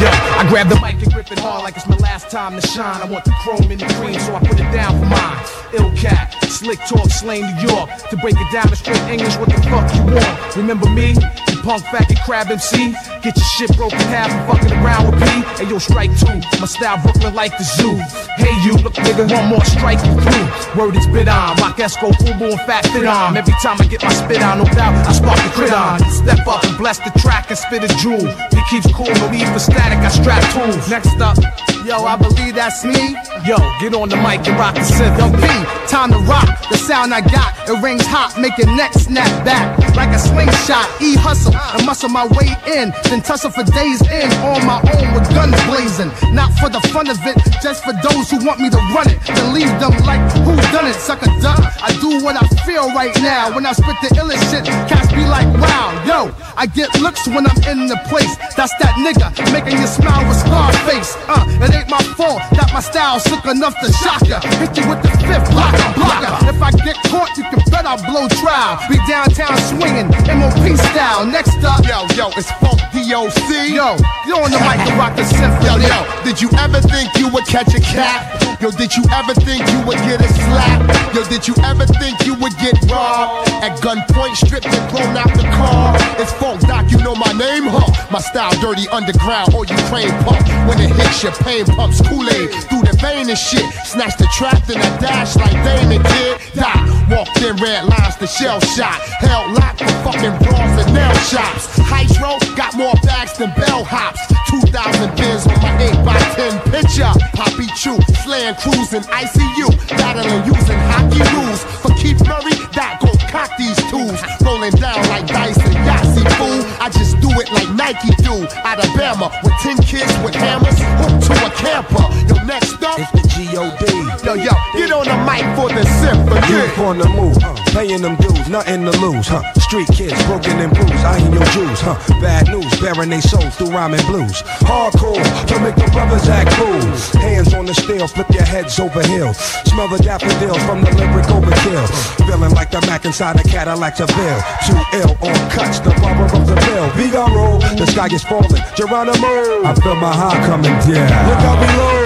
Yo, 0.00 0.08
I 0.08 0.46
grab 0.48 0.68
the 0.68 0.76
mic 0.76 1.02
and 1.02 1.12
grip 1.12 1.30
it 1.30 1.38
hard 1.38 1.64
like 1.64 1.76
it's 1.76 1.86
my 1.86 1.95
time 2.30 2.58
to 2.58 2.66
shine. 2.66 3.00
I 3.00 3.06
want 3.06 3.24
the 3.24 3.32
chrome 3.42 3.70
in 3.70 3.78
the 3.78 3.86
cream, 3.98 4.18
so 4.18 4.34
I 4.34 4.40
put 4.40 4.58
it 4.58 4.70
down 4.72 4.98
for 4.98 5.06
mine. 5.06 5.38
Ill 5.74 5.92
cat, 5.96 6.34
slick 6.48 6.78
talk, 6.88 7.10
slang 7.10 7.42
New 7.42 7.68
York. 7.68 7.90
To 8.10 8.16
break 8.16 8.34
it 8.38 8.52
down 8.52 8.68
in 8.68 8.76
straight 8.76 9.02
English, 9.06 9.36
what 9.36 9.48
the 9.48 9.60
fuck 9.70 9.86
you 9.94 10.02
want? 10.02 10.56
Remember 10.56 10.88
me? 10.90 11.14
You 11.14 11.56
punk 11.62 11.84
faggot 11.92 12.18
crab 12.24 12.50
MC? 12.50 12.92
Get 13.22 13.36
your 13.36 13.50
shit 13.56 13.76
broken 13.76 13.98
half 14.10 14.30
and 14.30 14.42
fucking 14.50 14.72
around 14.82 15.10
with 15.10 15.20
me. 15.20 15.42
Hey 15.58 15.70
yo, 15.70 15.78
strike 15.78 16.10
two. 16.18 16.40
My 16.58 16.66
style 16.66 16.98
Brooklyn 17.02 17.34
like 17.34 17.56
the 17.58 17.64
zoo. 17.64 17.94
Hey 18.36 18.54
you, 18.64 18.74
look 18.82 18.94
nigga, 18.94 19.30
one 19.30 19.46
more 19.46 19.64
strike 19.64 20.02
you 20.06 20.14
through. 20.20 20.46
Word 20.78 20.96
is 20.96 21.06
bit 21.06 21.28
on. 21.28 21.56
Rock 21.58 21.78
Esco, 21.78 22.10
Fubu, 22.10 22.52
and 22.52 22.60
Fat 22.66 22.86
Fit 22.86 23.06
on. 23.06 23.36
Every 23.36 23.54
time 23.62 23.76
I 23.80 23.86
get 23.86 24.02
my 24.02 24.12
spit 24.12 24.42
on, 24.42 24.58
no 24.58 24.64
doubt, 24.64 24.94
I 25.06 25.12
spark 25.12 25.38
the 25.42 25.50
crit 25.50 25.72
on. 25.72 26.00
Step 26.10 26.46
up 26.46 26.64
and 26.64 26.76
bless 26.78 26.98
the 26.98 27.12
track 27.20 27.50
and 27.50 27.58
spit 27.58 27.84
a 27.84 27.88
jewel. 27.98 28.26
He 28.50 28.62
keeps 28.70 28.92
cool, 28.92 29.12
no 29.22 29.30
need 29.30 29.46
for 29.48 29.58
static, 29.58 29.98
I 29.98 30.08
strap 30.08 30.42
tools. 30.52 30.88
Next 30.90 31.20
up, 31.20 31.38
yo, 31.86 32.04
I 32.04 32.16
believe 32.16 32.54
that's 32.54 32.84
me. 32.84 33.16
Yo, 33.46 33.56
get 33.80 33.94
on 33.94 34.08
the 34.08 34.16
mic 34.16 34.46
and 34.48 34.58
rock 34.58 34.74
the 34.74 34.80
synth. 34.80 35.16
Yo, 35.18 35.30
P, 35.30 35.46
time 35.88 36.10
to 36.10 36.18
rock. 36.18 36.68
The 36.68 36.76
sound 36.76 37.14
I 37.14 37.20
got, 37.20 37.68
it 37.68 37.82
rings 37.82 38.04
hot, 38.04 38.38
make 38.38 38.58
your 38.58 38.74
neck 38.76 38.92
snap 38.94 39.44
back 39.44 39.85
like 39.96 40.12
a 40.12 40.18
slingshot. 40.20 40.86
E 41.00 41.16
hustle 41.16 41.56
and 41.56 41.84
muscle 41.86 42.08
my 42.08 42.28
way 42.36 42.52
in, 42.68 42.92
then 43.08 43.22
tussle 43.22 43.50
for 43.50 43.64
days 43.64 44.00
in 44.12 44.28
on 44.44 44.60
my 44.68 44.78
own 44.94 45.08
with 45.16 45.26
guns 45.32 45.56
blazing. 45.64 46.12
Not 46.36 46.52
for 46.60 46.68
the 46.68 46.80
fun 46.92 47.08
of 47.08 47.18
it, 47.24 47.36
just 47.64 47.82
for 47.82 47.96
those 48.04 48.30
who 48.30 48.44
want 48.44 48.60
me 48.60 48.68
to 48.70 48.80
run 48.92 49.08
it. 49.08 49.18
Then 49.24 49.52
leave 49.56 49.72
them 49.80 49.96
like 50.04 50.20
who 50.44 50.54
done 50.70 50.86
it, 50.86 50.94
sucker 50.94 51.32
duck. 51.40 51.58
I 51.82 51.96
do 52.00 52.22
what 52.22 52.36
I 52.36 52.46
feel 52.68 52.92
right 52.92 53.16
now. 53.24 53.54
When 53.54 53.64
I 53.64 53.72
spit 53.72 53.96
the 54.04 54.12
illest 54.20 54.44
shit, 54.52 54.64
cats 54.86 55.10
be 55.12 55.24
like, 55.24 55.48
wow, 55.58 55.90
yo. 56.06 56.30
I 56.56 56.66
get 56.66 56.88
looks 57.00 57.26
when 57.26 57.46
I'm 57.46 57.60
in 57.68 57.86
the 57.88 57.96
place. 58.08 58.36
That's 58.56 58.72
that 58.80 58.96
nigga 59.00 59.32
making 59.52 59.80
you 59.80 59.86
smile 59.86 60.24
with 60.28 60.36
Scarface. 60.38 61.16
Uh, 61.28 61.44
it 61.64 61.74
ain't 61.74 61.90
my 61.90 62.02
fault 62.16 62.40
that 62.56 62.70
my 62.72 62.80
style's 62.80 63.24
sick 63.24 63.44
enough 63.44 63.76
to 63.80 63.92
shock 63.92 64.22
ya. 64.28 64.40
Hit 64.60 64.76
you 64.76 64.88
with 64.88 65.00
the 65.02 65.12
fifth 65.24 65.48
blocker, 65.52 65.88
blocker. 65.96 66.32
If 66.48 66.60
I 66.60 66.70
get 66.84 66.96
caught, 67.08 67.32
you 67.36 67.44
can 67.48 67.60
I'll 67.86 68.02
blow 68.02 68.26
trial. 68.28 68.80
Be 68.90 68.98
downtown 69.06 69.56
swinging, 69.58 70.08
MOP 70.10 70.76
style. 70.90 71.24
Next 71.24 71.62
up, 71.62 71.86
Yo, 71.86 72.02
yo, 72.16 72.28
it's 72.36 72.50
Funk 72.58 72.80
DOC. 72.90 73.70
yo, 73.70 73.96
get 74.26 74.34
on 74.34 74.50
the 74.50 74.58
mic 74.66 74.80
and 74.82 74.98
rock 74.98 75.14
the 75.14 75.24
symphony. 75.24 75.64
Yo, 75.64 75.76
yo, 75.78 76.24
did 76.24 76.40
you 76.40 76.50
ever 76.58 76.80
think 76.80 77.14
you 77.16 77.28
would 77.28 77.46
catch 77.46 77.72
a 77.74 77.80
cat? 77.80 78.45
Yo, 78.60 78.70
did 78.70 78.94
you 78.96 79.04
ever 79.12 79.34
think 79.34 79.60
you 79.68 79.80
would 79.84 79.98
get 80.08 80.20
a 80.20 80.28
slap? 80.32 80.80
Yo, 81.14 81.22
did 81.28 81.46
you 81.46 81.54
ever 81.62 81.84
think 82.00 82.24
you 82.24 82.34
would 82.34 82.56
get 82.56 82.72
robbed? 82.88 83.50
At 83.60 83.76
gunpoint, 83.80 84.34
stripped 84.36 84.66
and 84.66 84.90
thrown 84.90 85.16
out 85.16 85.28
the 85.36 85.44
car. 85.52 85.94
It's 86.16 86.32
Funk 86.32 86.62
Doc, 86.62 86.90
you 86.90 86.96
know 86.98 87.14
my 87.14 87.32
name, 87.32 87.68
huh? 87.68 87.84
My 88.10 88.18
style, 88.18 88.52
dirty 88.60 88.88
underground, 88.88 89.52
or 89.54 89.66
Ukraine 89.66 90.08
pump. 90.24 90.40
When 90.68 90.80
it 90.80 90.88
hits 90.96 91.22
your 91.22 91.32
pain 91.44 91.66
pumps 91.66 92.00
Kool-Aid 92.00 92.48
through 92.72 92.88
the 92.88 92.96
vein 92.96 93.28
and 93.28 93.38
shit. 93.38 93.64
Snatch 93.84 94.16
the 94.16 94.28
trap, 94.32 94.64
then 94.64 94.80
I 94.80 94.88
dash 95.04 95.36
like 95.36 95.52
Damon 95.60 96.02
did. 96.02 96.40
Die, 96.56 97.06
walked 97.12 97.36
in 97.42 97.56
red 97.56 97.84
lines, 97.84 98.16
the 98.16 98.26
shell 98.26 98.60
shot. 98.60 99.00
Hell 99.20 99.52
locked 99.52 99.80
for 99.84 99.92
fucking 100.00 100.32
bras 100.40 100.80
and 100.80 100.94
nail 100.94 101.14
shops. 101.28 101.76
Hydro 101.84 102.40
got 102.56 102.74
more 102.74 102.96
bags 103.04 103.36
than 103.36 103.50
bellhops. 103.52 104.20
2,000 104.48 105.14
bins 105.16 105.46
on 105.46 105.60
my 105.60 106.16
8x10 106.32 106.72
picture. 106.72 107.12
Poppy 107.36 107.66
Chew, 107.76 107.98
slaying 108.46 108.54
cruising, 108.56 109.02
ICU. 109.10 109.68
Battling 109.98 110.44
using 110.46 110.78
hockey 110.90 111.22
rules. 111.34 111.62
For 111.82 111.90
Keith 111.94 112.20
Murray, 112.26 112.54
that 112.74 112.98
go 113.00 113.10
cock 113.30 113.50
these 113.58 113.76
tools. 113.90 114.20
Rolling 114.44 114.72
down 114.72 115.02
like 115.08 115.26
dice 115.26 115.58
and 115.58 115.74
Yahtzee, 115.74 116.26
fool. 116.38 116.62
I 116.80 116.90
just 116.90 117.20
do 117.20 117.30
it 117.40 117.50
like 117.52 117.70
Nike 117.74 118.14
do. 118.22 118.46
Alabama, 118.64 119.30
with 119.42 119.54
10 119.62 119.78
kids 119.78 120.12
with 120.24 120.34
hammers, 120.34 120.78
hooked 120.78 121.35
a 121.46 121.50
camper. 121.50 122.06
Yo, 122.26 122.34
next 122.44 122.82
up, 122.82 122.98
It's 122.98 123.10
the 123.12 123.22
G.O.D. 123.28 123.84
yo, 124.26 124.34
yo, 124.34 124.52
get 124.74 124.90
on 124.90 125.06
the 125.06 125.16
mic 125.22 125.44
for 125.54 125.68
the 125.70 125.84
symphony. 126.02 126.42
Youth 126.50 126.78
on 126.78 126.98
the 126.98 127.08
move, 127.08 127.36
uh, 127.42 127.54
paying 127.70 128.02
them 128.02 128.16
dues, 128.16 128.48
nothing 128.48 128.82
to 128.84 128.94
lose, 128.98 129.28
huh? 129.28 129.42
Street 129.60 129.88
kids, 129.92 130.16
broken 130.26 130.58
and 130.58 130.72
bruised, 130.74 131.04
I 131.04 131.18
ain't 131.18 131.32
your 131.32 131.44
Jews, 131.54 131.80
huh? 131.80 131.96
Bad 132.20 132.48
news, 132.48 132.70
bearing 132.80 133.10
they 133.10 133.20
souls 133.20 133.54
through 133.56 133.70
rhyming 133.70 134.04
blues. 134.06 134.42
Hardcore, 134.66 135.22
to 135.46 135.54
make 135.60 135.76
the 135.76 135.88
brothers 135.92 136.28
act 136.28 136.50
cool. 136.58 137.20
Hands 137.20 137.52
on 137.54 137.66
the 137.66 137.74
steel, 137.74 138.06
flip 138.08 138.30
your 138.30 138.44
heads 138.44 138.78
over 138.80 139.02
hills. 139.06 139.38
Smell 139.70 139.88
the 139.88 139.98
daffodils 139.98 140.62
from 140.64 140.82
the 140.82 140.90
lyric 140.96 141.26
overkill. 141.26 141.86
Feeling 142.26 142.52
like 142.54 142.70
the 142.70 142.80
Mac 142.86 143.04
inside 143.04 143.38
a 143.38 143.44
Cadillac 143.44 143.96
Seville. 143.96 144.40
Too 144.66 144.80
ill 144.98 145.12
on 145.22 145.36
cuts, 145.50 145.78
the 145.80 145.90
barber 146.00 146.26
of 146.34 146.46
the 146.46 146.56
bill. 146.66 146.88
Vigaro, 146.98 147.60
the 147.76 147.86
sky 147.86 148.08
is 148.10 148.24
falling. 148.24 148.62
Geronimo, 148.74 149.62
I 149.66 149.74
feel 149.82 149.94
my 149.96 150.14
heart 150.14 150.38
coming 150.46 150.74
down. 150.88 151.35
Out 151.44 151.60
below. 151.60 151.96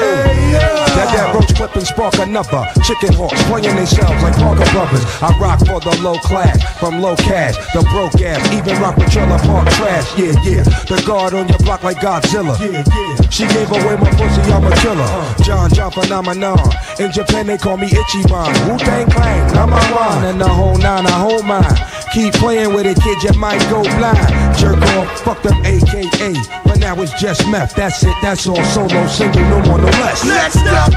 That 1.11 1.35
roach 1.35 1.51
and 1.77 1.87
spark 1.87 2.15
another. 2.19 2.67
Chicken 2.85 3.13
hawks 3.15 3.43
playing 3.45 3.75
themselves 3.75 4.23
like 4.23 4.35
Parker 4.37 4.69
Brothers. 4.71 5.05
I 5.23 5.35
rock 5.39 5.59
for 5.61 5.81
the 5.81 5.97
low 6.03 6.19
class, 6.19 6.57
from 6.79 7.01
low 7.01 7.17
cash, 7.17 7.57
the 7.75 7.83
broke 7.91 8.21
ass, 8.21 8.41
even 8.55 8.81
rock 8.81 8.97
trailer 9.11 9.39
park 9.39 9.69
trash. 9.75 10.07
Yeah, 10.19 10.35
yeah. 10.43 10.63
The 10.87 11.03
guard 11.07 11.35
on 11.35 11.49
your 11.49 11.59
block 11.59 11.83
like 11.83 11.99
Godzilla. 11.99 12.55
Yeah, 12.61 12.85
yeah. 12.87 13.29
She 13.31 13.47
gave 13.49 13.71
away 13.71 13.97
my 13.97 14.11
pussy, 14.15 14.43
I'm 14.53 14.65
a 14.65 14.75
killer. 14.77 15.09
John 15.43 15.71
John 15.71 15.91
phenomenon. 15.91 16.59
In 16.99 17.11
Japan 17.13 17.47
they 17.47 17.59
call 17.59 17.77
me 17.77 17.89
Ichiban. 17.89 18.55
Wu 18.71 18.79
Tang 18.79 19.11
Clan, 19.11 19.55
number 19.55 19.83
one, 19.95 20.25
and 20.25 20.41
the 20.41 20.49
whole 20.49 20.77
nine, 20.79 21.07
I 21.07 21.11
hold 21.11 21.45
mine. 21.45 21.65
Keep 22.13 22.35
playing 22.35 22.75
with 22.75 22.87
it, 22.87 22.99
kid, 23.01 23.23
you 23.23 23.39
might 23.39 23.61
go 23.71 23.83
blind. 23.99 24.59
Jerk 24.59 24.83
off, 24.99 25.21
fuck 25.21 25.47
up 25.47 25.55
AKA. 25.65 26.35
But 26.65 26.81
now 26.81 27.01
it's 27.01 27.15
just 27.21 27.47
meth. 27.49 27.77
That's 27.77 28.03
it, 28.03 28.17
that's 28.21 28.49
all. 28.49 28.63
Solo, 28.65 29.07
single, 29.07 29.43
no 29.43 29.63
more, 29.63 29.79
no 29.79 29.87
less. 30.03 30.25
Next 30.25 30.59
up, 30.67 30.91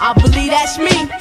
I 0.00 0.16
believe 0.16 0.48
that's 0.48 0.78
me. 0.78 1.12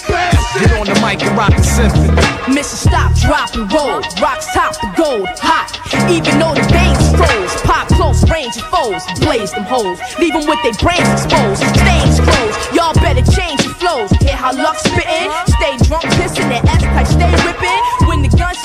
Get 0.55 0.71
on 0.79 0.87
the 0.87 0.95
mic 1.03 1.19
and 1.27 1.35
rock 1.35 1.51
the 1.51 1.63
symphony. 1.63 2.15
Mission 2.47 2.79
stop, 2.79 3.11
drop 3.27 3.51
and 3.59 3.67
roll. 3.75 3.99
Rocks 4.23 4.47
top 4.55 4.71
the 4.79 4.87
gold, 4.95 5.27
hot. 5.43 5.67
Even 6.07 6.39
though 6.39 6.55
the 6.55 6.63
bang 6.71 6.95
strolls, 7.03 7.51
pop 7.67 7.87
close 7.91 8.23
range 8.31 8.55
of 8.55 8.63
foes. 8.71 9.03
Blaze 9.19 9.51
them 9.51 9.67
hoes, 9.67 9.99
leave 10.17 10.31
them 10.31 10.47
with 10.47 10.63
their 10.63 10.79
brains 10.79 11.03
exposed. 11.11 11.59
Stains 11.75 12.23
closed, 12.23 12.55
y'all 12.71 12.95
better 13.03 13.25
change 13.35 13.67
your 13.67 13.75
flows. 13.75 14.11
Hear 14.23 14.39
how 14.39 14.55
luck 14.55 14.79
spittin'? 14.79 15.27
Stay 15.59 15.75
drunk, 15.83 16.07
pissin' 16.15 16.47
that 16.55 16.63
ass 16.71 16.87
type, 16.87 17.07
stay 17.11 17.31
rippin'. 17.43 18.07
When 18.07 18.23
the 18.23 18.31
gun 18.31 18.55
spittin', 18.55 18.64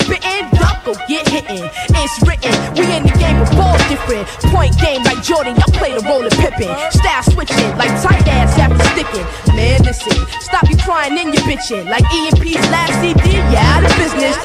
go 0.93 0.99
get 1.07 1.27
hittin'. 1.27 1.69
It's 1.95 2.15
written, 2.27 2.51
we 2.75 2.83
in 2.95 3.03
the 3.03 3.15
game 3.17 3.39
of 3.41 3.49
ball 3.51 3.77
different. 3.89 4.27
Point 4.51 4.77
game 4.79 5.03
like 5.03 5.23
Jordan, 5.23 5.55
y'all 5.55 5.73
play 5.73 5.93
the 5.93 6.03
role 6.07 6.25
of 6.25 6.33
Pippin. 6.33 6.71
Style 6.91 7.23
switching 7.23 7.77
like 7.77 7.91
tight 8.01 8.27
ass 8.27 8.57
after 8.59 8.83
sticking. 8.91 9.25
Man, 9.55 9.81
listen, 9.83 10.13
stop 10.39 10.69
you 10.69 10.77
crying 10.77 11.17
in 11.17 11.33
your 11.33 11.43
bitchin'. 11.43 11.85
Like 11.85 12.03
EMP's 12.11 12.63
last 12.69 12.99
CD, 13.01 13.37
yeah, 13.51 13.75
out 13.75 13.85
of 13.85 13.97
business. 13.97 14.37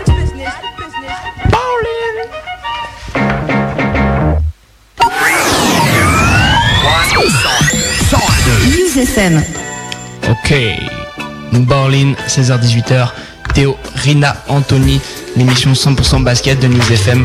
News 8.71 8.97
FM. 8.97 9.43
Ok. 10.31 10.79
Berlin, 11.67 12.15
16h-18h. 12.27 13.26
Théo, 13.57 13.75
Rina, 13.95 14.37
Anthony, 14.49 15.01
l'émission 15.35 15.73
100% 15.73 16.23
basket 16.23 16.61
de 16.61 16.67
News 16.67 16.93
FM. 16.93 17.25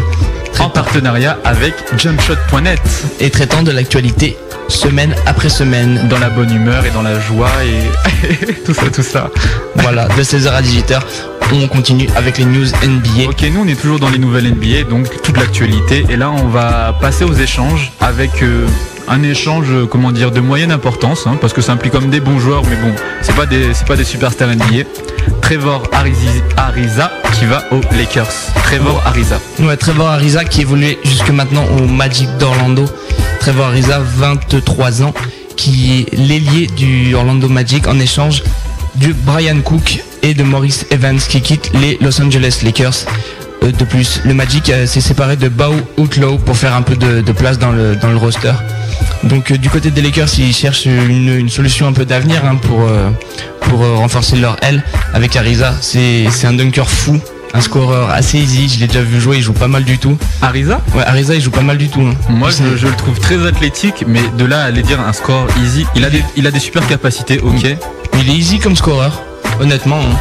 En 0.59 0.69
partenariat 0.69 1.37
avec 1.43 1.73
jumpshot.net. 1.97 2.79
Et 3.19 3.29
traitant 3.29 3.63
de 3.63 3.71
l'actualité 3.71 4.37
semaine 4.69 5.13
après 5.25 5.49
semaine. 5.49 6.07
Dans 6.07 6.19
la 6.19 6.29
bonne 6.29 6.49
humeur 6.55 6.85
et 6.85 6.91
dans 6.91 7.01
la 7.01 7.19
joie 7.19 7.51
et 7.65 8.55
tout 8.65 8.73
ça, 8.73 8.89
tout 8.89 9.03
ça. 9.03 9.29
Voilà, 9.75 10.07
de 10.07 10.23
16h 10.23 10.47
à 10.51 10.61
18h, 10.61 11.01
on 11.51 11.67
continue 11.67 12.07
avec 12.15 12.37
les 12.37 12.45
news 12.45 12.65
NBA. 12.65 13.29
Ok, 13.29 13.43
nous 13.53 13.61
on 13.61 13.67
est 13.67 13.79
toujours 13.79 13.99
dans 13.99 14.09
les 14.09 14.17
nouvelles 14.17 14.53
NBA, 14.53 14.83
donc 14.89 15.21
toute 15.21 15.37
l'actualité. 15.37 16.05
Et 16.09 16.15
là 16.15 16.31
on 16.31 16.47
va 16.47 16.95
passer 16.99 17.23
aux 17.23 17.33
échanges 17.33 17.91
avec 17.99 18.41
euh, 18.41 18.67
un 19.07 19.23
échange, 19.23 19.67
euh, 19.71 19.85
comment 19.85 20.11
dire, 20.11 20.31
de 20.31 20.39
moyenne 20.39 20.71
importance, 20.71 21.27
hein, 21.27 21.37
parce 21.39 21.53
que 21.53 21.61
ça 21.61 21.73
implique 21.73 21.91
comme 21.91 22.09
des 22.09 22.19
bons 22.19 22.39
joueurs, 22.39 22.63
mais 22.69 22.75
bon, 22.75 22.93
c'est 23.21 23.35
pas 23.35 23.45
des, 23.45 23.73
c'est 23.73 23.87
pas 23.87 23.95
des 23.95 24.03
superstars 24.03 24.49
NBA. 24.49 24.83
Trevor 25.41 25.83
Ariza 25.91 27.11
qui 27.33 27.45
va 27.45 27.63
aux 27.71 27.81
Lakers. 27.95 28.31
Trevor 28.63 29.01
Ariza. 29.05 29.39
Ouais, 29.59 29.77
Trevor 29.77 30.07
Ariza 30.07 30.45
qui 30.45 30.61
évoluait 30.61 30.99
jusque 31.03 31.29
maintenant 31.29 31.65
au 31.77 31.87
Magic 31.87 32.29
d'Orlando. 32.37 32.85
Trevor 33.39 33.67
Ariza, 33.67 33.99
23 33.99 35.03
ans, 35.03 35.13
qui 35.57 35.99
est 35.99 36.17
l'ailier 36.17 36.67
du 36.67 37.13
Orlando 37.13 37.49
Magic 37.49 37.87
en 37.87 37.99
échange 37.99 38.43
du 38.95 39.13
Brian 39.13 39.59
Cook 39.61 40.01
et 40.23 40.33
de 40.33 40.43
Maurice 40.43 40.85
Evans 40.91 41.17
qui 41.17 41.41
quittent 41.41 41.71
les 41.81 41.97
Los 42.01 42.21
Angeles 42.21 42.59
Lakers. 42.63 43.05
Euh, 43.63 43.71
de 43.71 43.83
plus, 43.83 44.21
le 44.25 44.33
Magic 44.33 44.69
euh, 44.69 44.85
s'est 44.85 45.01
séparé 45.01 45.35
de 45.35 45.47
Bow 45.49 45.73
Outlaw 45.97 46.37
pour 46.37 46.57
faire 46.57 46.73
un 46.75 46.81
peu 46.81 46.95
de, 46.95 47.21
de 47.21 47.31
place 47.31 47.59
dans 47.59 47.71
le, 47.71 47.95
dans 47.95 48.09
le 48.09 48.17
roster. 48.17 48.53
Donc 49.23 49.51
euh, 49.51 49.57
du 49.57 49.69
côté 49.69 49.91
des 49.91 50.01
Lakers, 50.01 50.29
ils 50.39 50.53
cherchent 50.53 50.85
une, 50.85 51.29
une 51.29 51.49
solution 51.49 51.87
un 51.87 51.93
peu 51.93 52.05
d'avenir 52.05 52.43
hein, 52.45 52.55
pour, 52.55 52.89
pour 53.61 53.79
renforcer 53.79 54.37
leur 54.37 54.57
aile 54.63 54.83
avec 55.13 55.35
Ariza. 55.35 55.75
C'est 55.81 56.25
c'est 56.31 56.47
un 56.47 56.53
dunker 56.53 56.89
fou 56.89 57.19
un 57.53 57.59
scoreur 57.59 58.09
assez 58.09 58.37
easy. 58.39 58.69
Je 58.69 58.79
l'ai 58.79 58.87
déjà 58.87 59.01
vu 59.01 59.19
jouer, 59.19 59.37
il 59.37 59.43
joue 59.43 59.51
pas 59.51 59.67
mal 59.67 59.83
du 59.83 59.97
tout. 59.97 60.17
Ariza? 60.41 60.79
Ouais, 60.95 61.03
Ariza, 61.03 61.35
il 61.35 61.41
joue 61.41 61.51
pas 61.51 61.61
mal 61.61 61.77
du 61.77 61.89
tout. 61.89 61.99
hein. 62.01 62.13
Moi, 62.29 62.49
je 62.49 62.87
le 62.87 62.95
trouve 62.95 63.19
très 63.19 63.45
athlétique, 63.45 64.05
mais 64.07 64.21
de 64.37 64.45
là 64.45 64.61
à 64.61 64.65
aller 64.67 64.81
dire 64.83 65.01
un 65.01 65.11
score 65.11 65.47
easy, 65.61 65.85
il 65.95 66.05
a 66.05 66.09
des, 66.09 66.23
il 66.37 66.47
a 66.47 66.51
des 66.51 66.59
super 66.61 66.87
capacités, 66.87 67.39
ok. 67.39 67.75
Il 68.21 68.29
est 68.29 68.33
easy 68.33 68.59
comme 68.59 68.77
scoreur, 68.77 69.21
honnêtement. 69.59 69.99
hein. 69.99 70.17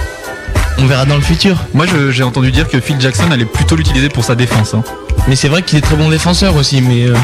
On 0.78 0.87
verra 0.87 1.05
dans 1.05 1.16
le 1.16 1.20
futur. 1.22 1.57
Moi, 1.74 1.87
j'ai 2.11 2.22
entendu 2.22 2.51
dire 2.51 2.66
que 2.68 2.81
Phil 2.81 2.99
Jackson 3.01 3.31
allait 3.31 3.45
plutôt 3.45 3.76
l'utiliser 3.76 4.09
pour 4.09 4.24
sa 4.24 4.35
défense. 4.35 4.74
hein. 4.74 4.83
Mais 5.28 5.37
c'est 5.37 5.49
vrai 5.49 5.62
qu'il 5.62 5.76
est 5.78 5.83
très 5.83 5.97
bon 5.97 6.09
défenseur 6.09 6.57
aussi, 6.57 6.81
mais 6.81 7.05
euh, 7.07 7.14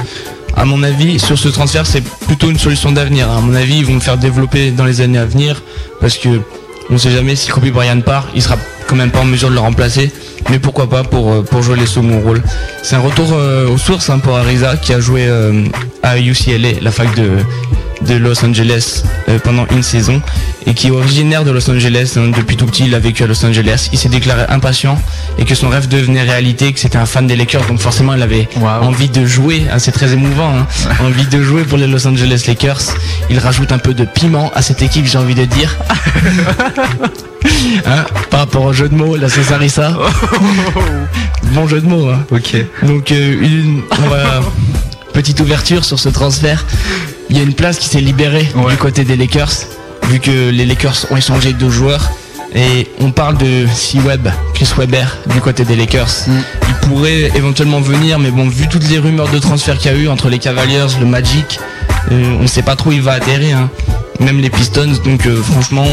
à 0.56 0.64
mon 0.66 0.82
avis, 0.82 1.18
sur 1.18 1.38
ce 1.38 1.48
transfert, 1.48 1.86
c'est 1.86 2.02
plutôt 2.26 2.50
une 2.50 2.58
solution 2.58 2.92
d'avenir. 2.92 3.30
À 3.30 3.40
mon 3.40 3.54
avis, 3.54 3.78
ils 3.78 3.86
vont 3.86 3.94
le 3.94 4.00
faire 4.00 4.18
développer 4.18 4.70
dans 4.72 4.84
les 4.84 5.00
années 5.00 5.18
à 5.18 5.24
venir, 5.24 5.62
parce 6.00 6.18
que 6.18 6.28
on 6.90 6.98
sait 6.98 7.10
jamais 7.10 7.34
si 7.34 7.48
Kobe 7.48 7.68
Bryant 7.70 8.00
part, 8.02 8.28
il 8.34 8.42
sera 8.42 8.56
quand 8.86 8.94
même 8.94 9.10
pas 9.10 9.20
en 9.20 9.24
mesure 9.24 9.48
de 9.48 9.54
le 9.54 9.60
remplacer. 9.60 10.12
Mais 10.50 10.58
pourquoi 10.60 10.88
pas 10.88 11.02
pour, 11.02 11.32
euh, 11.32 11.42
pour 11.42 11.62
jouer 11.62 11.76
les 11.76 11.86
seconds 11.86 12.20
rôles. 12.20 12.42
C'est 12.82 12.94
un 12.94 13.00
retour 13.00 13.32
euh, 13.32 13.68
aux 13.68 13.78
sources 13.78 14.10
hein, 14.10 14.18
pour 14.20 14.36
Ariza 14.36 14.76
qui 14.76 14.92
a 14.92 15.00
joué 15.00 15.26
euh, 15.26 15.64
à 16.04 16.18
UCLA, 16.20 16.80
la 16.82 16.92
fac 16.92 17.12
de, 17.16 17.30
de 18.02 18.14
Los 18.14 18.44
Angeles 18.44 19.02
euh, 19.28 19.38
pendant 19.38 19.66
une 19.70 19.82
saison 19.82 20.20
et 20.66 20.74
qui 20.74 20.88
est 20.88 20.90
originaire 20.90 21.44
de 21.44 21.50
Los 21.50 21.68
Angeles. 21.70 22.14
hein. 22.16 22.30
depuis 22.36 22.56
tout 22.56 22.66
petit, 22.66 22.84
il 22.86 22.94
a 22.94 22.98
vécu 22.98 23.22
à 23.22 23.26
Los 23.26 23.44
Angeles. 23.44 23.88
Il 23.92 23.98
s'est 23.98 24.08
déclaré 24.08 24.44
impatient 24.48 25.00
et 25.38 25.44
que 25.44 25.54
son 25.54 25.68
rêve 25.68 25.88
devenait 25.88 26.22
réalité, 26.22 26.72
que 26.72 26.80
c'était 26.80 26.98
un 26.98 27.06
fan 27.06 27.26
des 27.26 27.36
Lakers. 27.36 27.66
Donc 27.66 27.80
forcément, 27.80 28.14
il 28.14 28.22
avait 28.22 28.48
envie 28.82 29.08
de 29.08 29.24
jouer. 29.26 29.64
hein. 29.72 29.78
c'est 29.78 29.92
très 29.92 30.12
émouvant. 30.12 30.52
hein. 30.58 30.66
envie 31.04 31.26
de 31.26 31.42
jouer 31.42 31.62
pour 31.62 31.78
les 31.78 31.86
Los 31.86 32.06
Angeles 32.06 32.44
Lakers. 32.46 32.82
Il 33.30 33.38
rajoute 33.38 33.72
un 33.72 33.78
peu 33.78 33.94
de 33.94 34.04
piment 34.04 34.50
à 34.54 34.62
cette 34.62 34.82
équipe, 34.82 35.06
j'ai 35.06 35.18
envie 35.18 35.34
de 35.34 35.44
dire. 35.44 35.74
Hein, 37.86 38.04
par 38.30 38.40
rapport 38.40 38.64
au 38.64 38.72
jeu 38.72 38.88
de 38.88 38.94
mots, 38.94 39.14
la 39.16 39.28
Césarissa. 39.28 39.96
bon 41.52 41.68
jeu 41.68 41.80
de 41.80 41.86
mots. 41.86 42.08
Hein. 42.08 42.24
Ok. 42.32 42.56
Donc 42.82 43.12
euh, 43.12 43.40
une 43.40 43.82
petite 45.12 45.38
ouverture 45.40 45.84
sur 45.84 45.98
ce 46.00 46.08
transfert. 46.08 46.64
Il 47.30 47.36
y 47.36 47.40
a 47.40 47.42
une 47.42 47.54
place 47.54 47.78
qui 47.78 47.88
s'est 47.88 48.00
libérée 48.00 48.48
du 48.70 48.76
côté 48.76 49.04
des 49.04 49.16
Lakers, 49.16 49.52
vu 50.08 50.20
que 50.20 50.50
les 50.50 50.64
Lakers 50.66 51.06
ont 51.10 51.16
échangé 51.16 51.52
deux 51.52 51.70
joueurs. 51.70 52.10
Et 52.54 52.88
on 53.00 53.10
parle 53.10 53.36
de 53.36 53.66
C 53.74 53.98
Webb, 53.98 54.28
Chris 54.54 54.68
Webber 54.78 55.04
du 55.34 55.40
côté 55.40 55.64
des 55.64 55.76
Lakers. 55.76 56.08
Il 56.68 56.74
pourrait 56.88 57.30
éventuellement 57.34 57.80
venir, 57.80 58.18
mais 58.18 58.30
bon, 58.30 58.48
vu 58.48 58.68
toutes 58.68 58.88
les 58.88 58.98
rumeurs 58.98 59.28
de 59.28 59.38
transfert 59.38 59.76
qu'il 59.76 59.90
y 59.90 59.94
a 59.94 59.98
eu 59.98 60.08
entre 60.08 60.28
les 60.30 60.38
Cavaliers, 60.38 60.86
le 61.00 61.06
Magic, 61.06 61.58
euh, 62.12 62.36
on 62.38 62.42
ne 62.42 62.46
sait 62.46 62.62
pas 62.62 62.76
trop 62.76 62.90
où 62.90 62.92
il 62.92 63.02
va 63.02 63.12
atterrir. 63.12 63.58
hein. 63.58 63.70
Même 64.20 64.40
les 64.40 64.48
Pistons, 64.48 64.92
donc 65.04 65.26
euh, 65.26 65.42
franchement, 65.42 65.84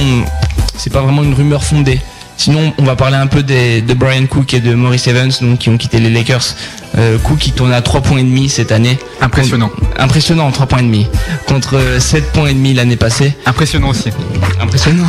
c'est 0.78 0.92
pas 0.94 1.02
vraiment 1.02 1.24
une 1.24 1.34
rumeur 1.34 1.64
fondée. 1.64 2.00
Sinon, 2.38 2.74
on 2.78 2.84
va 2.84 2.96
parler 2.96 3.16
un 3.16 3.28
peu 3.28 3.42
des- 3.44 3.82
de 3.82 3.94
Brian 3.94 4.26
Cook 4.26 4.54
et 4.54 4.60
de 4.60 4.74
Maurice 4.74 5.08
Evans, 5.08 5.32
donc 5.42 5.60
qui 5.60 5.70
ont 5.70 5.78
quitté 5.78 6.00
les 6.00 6.10
Lakers. 6.10 6.56
Euh, 6.98 7.18
Cook 7.18 7.38
qui 7.40 7.52
tourne 7.52 7.72
à 7.72 7.82
3 7.82 8.02
points 8.02 8.18
et 8.20 8.24
demi 8.24 8.50
cette 8.50 8.72
année. 8.72 9.00
Impressionnant. 9.22 9.72
Impressionnant, 9.98 10.52
3 10.52 10.66
points 10.68 10.80
et 10.80 10.84
demi. 10.84 11.08
Contre 11.48 11.78
euh, 11.78 12.00
7 12.00 12.32
points 12.34 12.50
et 12.50 12.54
demi 12.54 12.74
l'année 12.74 12.96
passée. 12.98 13.34
Impressionnant 13.46 13.90
aussi. 13.90 14.10
Impressionnant. 14.62 15.06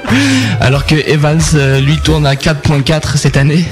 Alors 0.60 0.86
que 0.86 0.94
Evans, 0.94 1.40
euh, 1.54 1.80
lui, 1.80 1.98
tourne 1.98 2.26
à 2.26 2.34
4.4 2.34 3.16
cette 3.16 3.36
année. 3.36 3.64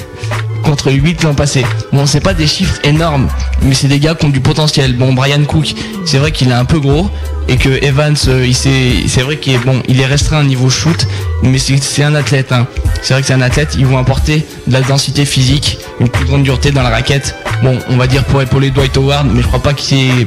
Contre 0.65 0.91
8 0.91 1.23
l'an 1.25 1.35
passé. 1.35 1.65
Bon, 1.93 2.07
c'est 2.07 2.21
pas 2.21 2.33
des 2.35 2.47
chiffres 2.47 2.79
énormes, 2.85 3.29
mais 3.63 3.75
c'est 3.75 3.87
des 3.87 3.99
gars 4.01 4.15
qui 4.15 4.25
ont 4.27 4.31
du 4.31 4.41
potentiel. 4.41 4.97
Bon, 4.97 5.13
Brian 5.13 5.45
Cook, 5.45 5.75
c'est 6.07 6.19
vrai 6.19 6.33
qu'il 6.33 6.49
est 6.49 6.53
un 6.55 6.65
peu 6.65 6.81
gros 6.81 7.11
et 7.49 7.57
que 7.57 7.69
Evans, 7.85 8.17
euh, 8.29 8.51
c'est 8.55 9.21
vrai 9.21 9.37
qu'il 9.37 9.53
est 9.53 9.59
bon, 9.59 9.83
il 9.89 10.01
est 10.01 10.07
restreint 10.07 10.41
au 10.41 10.45
niveau 10.45 10.71
shoot, 10.71 11.07
mais 11.43 11.59
c'est 11.59 12.03
un 12.03 12.15
athlète. 12.15 12.51
hein. 12.53 12.67
C'est 13.03 13.13
vrai 13.13 13.21
que 13.21 13.27
c'est 13.27 13.35
un 13.35 13.43
athlète. 13.43 13.75
Ils 13.79 13.87
vont 13.87 13.99
apporter 13.99 14.47
de 14.67 14.73
la 14.73 14.81
densité 14.81 15.27
physique, 15.27 15.79
une 16.01 16.09
plus 16.09 16.25
grande 16.25 16.43
dureté 16.43 16.71
dans 16.71 16.83
la 16.83 16.89
raquette. 16.91 17.35
Bon, 17.63 17.79
on 17.91 17.97
va 17.97 18.07
dire 18.07 18.25
pour 18.25 18.41
épauler 18.41 18.71
Dwight 18.71 18.97
Howard, 18.97 19.27
mais 19.33 19.43
je 19.43 19.47
crois 19.47 19.63
pas 19.63 19.75
qu'il 19.75 20.27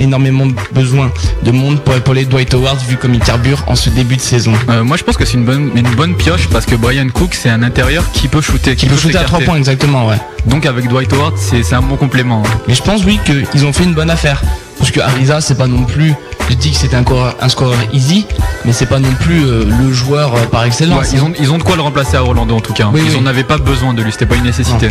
énormément 0.00 0.46
besoin 0.72 1.10
de 1.44 1.50
monde 1.50 1.80
pour 1.80 1.94
épauler 1.94 2.24
Dwight 2.24 2.52
Howard 2.54 2.78
vu 2.88 2.96
comme 2.96 3.14
il 3.14 3.20
carbure 3.20 3.62
en 3.66 3.76
ce 3.76 3.90
début 3.90 4.16
de 4.16 4.20
saison. 4.20 4.52
Euh, 4.68 4.82
moi, 4.82 4.96
je 4.96 5.04
pense 5.04 5.16
que 5.16 5.24
c'est 5.24 5.34
une 5.34 5.44
bonne, 5.44 5.70
une 5.76 5.94
bonne 5.94 6.14
pioche 6.16 6.48
parce 6.48 6.66
que 6.66 6.74
Brian 6.74 7.08
Cook, 7.12 7.34
c'est 7.34 7.50
un 7.50 7.62
intérieur 7.62 8.04
qui 8.12 8.28
peut 8.28 8.40
shooter. 8.40 8.74
Qui 8.76 8.86
peut 8.86 8.96
shooter 8.96 9.18
à 9.18 9.22
3 9.24 9.38
s'écarter. 9.40 9.44
points 9.44 9.56
exactement, 9.56 10.06
ouais. 10.06 10.16
Donc, 10.46 10.66
avec 10.66 10.88
Dwight 10.88 11.12
Howard, 11.12 11.34
c'est 11.36 11.72
un 11.74 11.82
bon 11.82 11.96
complément. 11.96 12.42
hein. 12.44 12.50
Mais 12.66 12.74
je 12.74 12.82
pense 12.82 13.04
oui 13.04 13.18
qu'ils 13.24 13.64
ont 13.66 13.72
fait 13.72 13.84
une 13.84 13.94
bonne 13.94 14.10
affaire. 14.10 14.42
Parce 14.78 14.92
que 14.92 15.00
Ariza 15.00 15.42
c'est 15.42 15.56
pas 15.58 15.66
non 15.66 15.84
plus. 15.84 16.14
Je 16.48 16.54
dis 16.54 16.70
que 16.70 16.76
c'était 16.78 16.96
encore 16.96 17.34
un 17.40 17.48
score 17.50 17.74
easy, 17.92 18.24
mais 18.64 18.72
c'est 18.72 18.86
pas 18.86 18.98
non 18.98 19.12
plus 19.20 19.44
euh, 19.44 19.64
le 19.66 19.92
joueur 19.92 20.34
euh, 20.34 20.46
par 20.50 20.64
excellence. 20.64 21.02
Ouais, 21.02 21.08
ils, 21.12 21.22
ont, 21.22 21.32
ils 21.38 21.52
ont 21.52 21.58
de 21.58 21.62
quoi 21.62 21.76
le 21.76 21.82
remplacer 21.82 22.16
à 22.16 22.24
Orlando 22.24 22.56
en 22.56 22.60
tout 22.60 22.72
cas. 22.72 22.88
Oui, 22.92 23.02
ils 23.04 23.12
oui. 23.12 23.18
en 23.22 23.26
avaient 23.26 23.44
pas 23.44 23.58
besoin 23.58 23.92
de 23.92 24.02
lui, 24.02 24.10
c'était 24.10 24.24
pas 24.24 24.36
une 24.36 24.44
nécessité. 24.44 24.88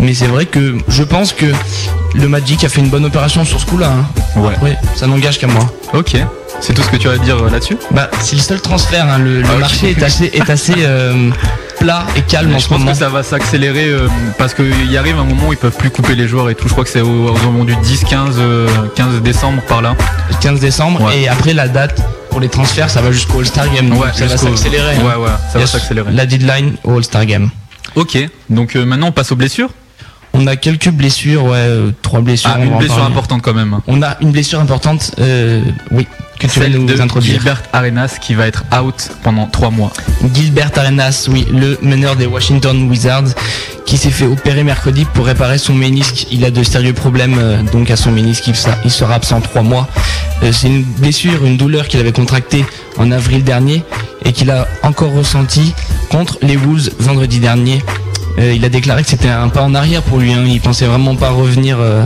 Mais 0.00 0.14
c'est 0.14 0.26
vrai 0.26 0.46
que 0.46 0.76
je 0.88 1.02
pense 1.02 1.32
que 1.32 1.46
le 2.14 2.28
Magic 2.28 2.62
a 2.64 2.68
fait 2.68 2.80
une 2.80 2.88
bonne 2.88 3.04
opération 3.04 3.44
sur 3.44 3.60
ce 3.60 3.66
coup-là. 3.66 3.92
hein. 4.36 4.40
Ouais. 4.62 4.76
ça 4.94 5.06
n'engage 5.06 5.38
qu'à 5.38 5.46
moi. 5.48 5.66
Ok. 5.94 6.16
C'est 6.60 6.74
tout 6.74 6.82
ce 6.82 6.88
que 6.88 6.96
tu 6.96 7.08
as 7.08 7.12
à 7.12 7.18
dire 7.18 7.36
euh, 7.36 7.50
là-dessus? 7.50 7.76
Bah, 7.92 8.10
c'est 8.20 8.34
le 8.36 8.42
seul 8.42 8.60
transfert. 8.60 9.06
hein. 9.08 9.18
Le, 9.18 9.42
marché 9.58 9.90
est 9.90 10.02
assez, 10.02 10.24
est 10.32 10.48
assez 10.50 10.74
euh, 10.78 11.30
plat 11.78 12.04
et 12.16 12.22
calme 12.22 12.52
en 12.54 12.58
je 12.58 12.64
ce 12.64 12.68
pense 12.68 12.78
moment. 12.80 12.92
que 12.92 12.98
ça 12.98 13.08
va 13.08 13.22
s'accélérer 13.22 13.88
euh, 13.88 14.08
parce 14.38 14.54
qu'il 14.54 14.96
arrive 14.96 15.18
un 15.18 15.24
moment 15.24 15.48
où 15.48 15.52
ils 15.52 15.58
peuvent 15.58 15.76
plus 15.76 15.90
couper 15.90 16.14
les 16.16 16.26
joueurs 16.26 16.50
et 16.50 16.54
tout. 16.56 16.66
Je 16.68 16.72
crois 16.72 16.84
que 16.84 16.90
c'est 16.90 17.00
aux, 17.00 17.28
environs 17.28 17.64
du 17.64 17.76
10, 17.76 18.04
15, 18.04 18.36
euh, 18.38 18.68
15 18.96 19.20
décembre 19.22 19.62
par 19.62 19.82
là. 19.82 19.94
15 20.40 20.58
décembre. 20.60 21.10
Et 21.12 21.28
après 21.28 21.54
la 21.54 21.68
date 21.68 22.00
pour 22.30 22.40
les 22.40 22.48
transferts, 22.48 22.90
ça 22.90 23.00
va 23.02 23.12
jusqu'au 23.12 23.38
All-Star 23.40 23.68
Game. 23.72 23.88
donc 23.90 24.02
Ouais, 24.02 24.10
ça 24.14 24.26
va 24.26 24.36
s'accélérer. 24.36 24.96
hein. 24.96 25.00
Ouais, 25.04 25.24
ouais, 25.24 25.30
ça 25.52 25.58
va 25.60 25.66
s'accélérer. 25.66 26.10
La 26.12 26.26
deadline 26.26 26.74
au 26.84 26.96
All-Star 26.96 27.24
Game. 27.26 27.50
Ok. 27.94 28.18
Donc 28.50 28.74
maintenant 28.74 29.08
on 29.08 29.12
passe 29.12 29.30
aux 29.32 29.36
blessures? 29.36 29.70
On 30.34 30.46
a 30.46 30.56
quelques 30.56 30.90
blessures, 30.90 31.44
ouais, 31.44 31.56
euh, 31.56 31.90
trois 32.02 32.20
blessures. 32.20 32.50
Ah, 32.54 32.64
une 32.64 32.78
blessure 32.78 33.04
importante 33.04 33.42
quand 33.42 33.54
même. 33.54 33.78
On 33.86 34.02
a 34.02 34.16
une 34.20 34.30
blessure 34.30 34.60
importante, 34.60 35.12
euh, 35.18 35.62
oui, 35.90 36.06
que 36.38 36.46
tu 36.46 36.60
vas 36.60 36.68
nous 36.68 36.86
de 36.86 37.00
introduire. 37.00 37.34
Gilbert 37.34 37.62
Arenas 37.72 38.18
qui 38.20 38.34
va 38.34 38.46
être 38.46 38.64
out 38.80 39.10
pendant 39.22 39.46
3 39.46 39.70
mois. 39.70 39.92
Gilbert 40.32 40.70
Arenas, 40.76 41.28
oui, 41.30 41.46
le 41.52 41.78
meneur 41.82 42.16
des 42.16 42.26
Washington 42.26 42.88
Wizards, 42.88 43.34
qui 43.86 43.96
s'est 43.96 44.10
fait 44.10 44.26
opérer 44.26 44.62
mercredi 44.64 45.04
pour 45.14 45.26
réparer 45.26 45.58
son 45.58 45.74
ménisque. 45.74 46.26
Il 46.30 46.44
a 46.44 46.50
de 46.50 46.62
sérieux 46.62 46.92
problèmes 46.92 47.36
euh, 47.38 47.62
donc 47.72 47.90
à 47.90 47.96
son 47.96 48.12
ménisque, 48.12 48.48
il, 48.48 48.90
sera 48.90 49.14
absent 49.14 49.40
trois 49.40 49.62
mois. 49.62 49.88
Euh, 50.42 50.52
C'est 50.52 50.68
une 50.68 50.82
blessure, 50.82 51.44
une 51.44 51.56
douleur 51.56 51.88
qu'il 51.88 51.98
avait 52.00 52.12
contractée 52.12 52.64
en 52.98 53.10
avril 53.10 53.42
dernier 53.42 53.82
et 54.24 54.32
qu'il 54.32 54.50
a 54.50 54.68
encore 54.82 55.12
ressenti 55.12 55.74
contre 56.10 56.38
les 56.42 56.56
Wolves 56.56 56.90
vendredi 57.00 57.40
dernier. 57.40 57.82
Euh, 58.38 58.52
il 58.54 58.64
a 58.64 58.68
déclaré 58.68 59.02
que 59.02 59.08
c'était 59.08 59.28
un 59.28 59.48
pas 59.48 59.62
en 59.62 59.74
arrière 59.74 60.02
pour 60.02 60.18
lui. 60.18 60.32
hein. 60.32 60.44
Il 60.46 60.60
pensait 60.60 60.86
vraiment 60.86 61.16
pas 61.16 61.30
revenir. 61.30 61.78
euh, 61.80 62.04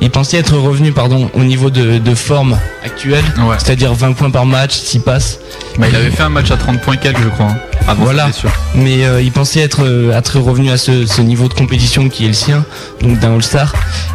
il 0.00 0.10
pensait 0.10 0.36
être 0.38 0.56
revenu, 0.56 0.92
pardon, 0.92 1.30
au 1.34 1.44
niveau 1.44 1.70
de, 1.70 1.98
de 1.98 2.14
forme 2.14 2.58
actuelle, 2.84 3.24
c'est-à-dire 3.58 3.92
20 3.94 4.12
points 4.12 4.30
par 4.30 4.46
match, 4.46 4.72
6 4.74 5.00
passes. 5.00 5.38
Bah, 5.78 5.86
il 5.88 5.94
avait 5.96 6.10
fait 6.10 6.22
un 6.24 6.28
match 6.28 6.50
à 6.50 6.56
30 6.56 6.80
points 6.80 6.96
quelques 6.96 7.22
je 7.22 7.28
crois. 7.28 7.46
hein, 7.46 7.56
avant 7.86 8.04
Voilà. 8.04 8.26
Mais 8.74 9.04
euh, 9.04 9.20
il 9.22 9.30
pensait 9.32 9.60
être, 9.60 10.12
être 10.12 10.38
revenu 10.40 10.70
à 10.70 10.76
ce, 10.78 11.06
ce 11.06 11.20
niveau 11.22 11.48
de 11.48 11.54
compétition 11.54 12.08
qui 12.08 12.24
est 12.24 12.28
le 12.28 12.32
sien, 12.34 12.64
donc 13.02 13.18
d'un 13.20 13.34
All-Star. 13.34 13.72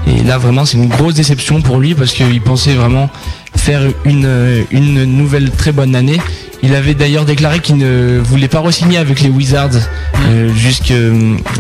Et 0.08 0.22
là, 0.24 0.38
vraiment, 0.38 0.66
c'est 0.66 0.78
une 0.78 0.88
grosse 0.90 1.14
déception 1.16 1.62
pour 1.62 1.80
lui 1.80 1.96
parce 1.96 2.12
qu'il 2.12 2.42
pensait 2.42 2.74
vraiment 2.76 3.10
faire 3.56 3.82
une, 4.06 4.26
euh, 4.26 4.64
une 4.72 5.04
nouvelle 5.06 5.52
très 5.52 5.72
bonne 5.72 5.96
année. 5.96 6.20
Il 6.66 6.76
avait 6.76 6.94
d'ailleurs 6.94 7.26
déclaré 7.26 7.60
qu'il 7.60 7.78
ne 7.78 8.20
voulait 8.24 8.48
pas 8.48 8.60
re-signer 8.62 8.98
avec 8.98 9.20
les 9.22 9.30
Wizards 9.30 9.72
euh, 10.30 10.54
jusqu'à 10.54 10.94